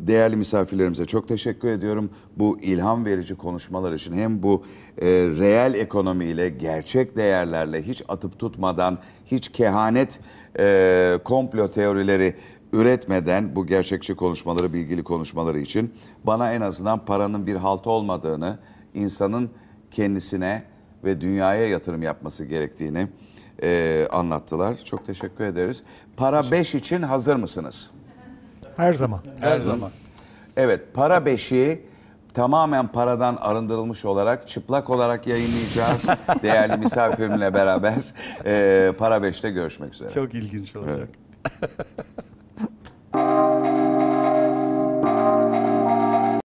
Değerli 0.00 0.36
misafirlerimize 0.36 1.04
çok 1.04 1.28
teşekkür 1.28 1.68
ediyorum. 1.68 2.10
Bu 2.36 2.58
ilham 2.60 3.04
verici 3.04 3.34
konuşmalar 3.34 3.92
için 3.92 4.12
hem 4.12 4.42
bu 4.42 4.64
e, 4.98 5.06
reel 5.08 5.74
ekonomiyle, 5.74 6.48
gerçek 6.48 7.16
değerlerle 7.16 7.82
hiç 7.82 8.02
atıp 8.08 8.38
tutmadan, 8.38 8.98
hiç 9.26 9.48
kehanet, 9.48 10.20
e, 10.58 11.18
komplo 11.24 11.68
teorileri 11.68 12.34
üretmeden 12.72 13.56
bu 13.56 13.66
gerçekçi 13.66 14.14
konuşmaları, 14.14 14.72
bilgili 14.72 15.04
konuşmaları 15.04 15.58
için 15.58 15.94
bana 16.24 16.52
en 16.52 16.60
azından 16.60 17.04
paranın 17.04 17.46
bir 17.46 17.54
halt 17.54 17.86
olmadığını, 17.86 18.58
insanın 18.94 19.50
kendisine 19.90 20.62
ve 21.04 21.20
dünyaya 21.20 21.68
yatırım 21.68 22.02
yapması 22.02 22.44
gerektiğini 22.44 23.08
e, 23.62 24.08
anlattılar. 24.12 24.76
Çok 24.84 25.06
teşekkür 25.06 25.44
ederiz. 25.44 25.82
Para 26.16 26.50
5 26.50 26.74
için 26.74 27.02
hazır 27.02 27.36
mısınız? 27.36 27.90
Her 28.76 28.92
zaman. 28.92 29.20
Her 29.40 29.58
zaman. 29.58 29.90
Evet, 30.56 30.80
para 30.94 31.26
beşiği 31.26 31.82
tamamen 32.34 32.88
paradan 32.88 33.36
arındırılmış 33.36 34.04
olarak 34.04 34.48
çıplak 34.48 34.90
olarak 34.90 35.26
yayınlayacağız. 35.26 36.06
Değerli 36.42 36.76
misafirimle 36.76 37.54
beraber 37.54 37.94
e, 38.46 38.92
para 38.98 39.22
beşte 39.22 39.50
görüşmek 39.50 39.94
üzere. 39.94 40.10
Çok 40.10 40.34
ilginç 40.34 40.76
olacak. 40.76 41.08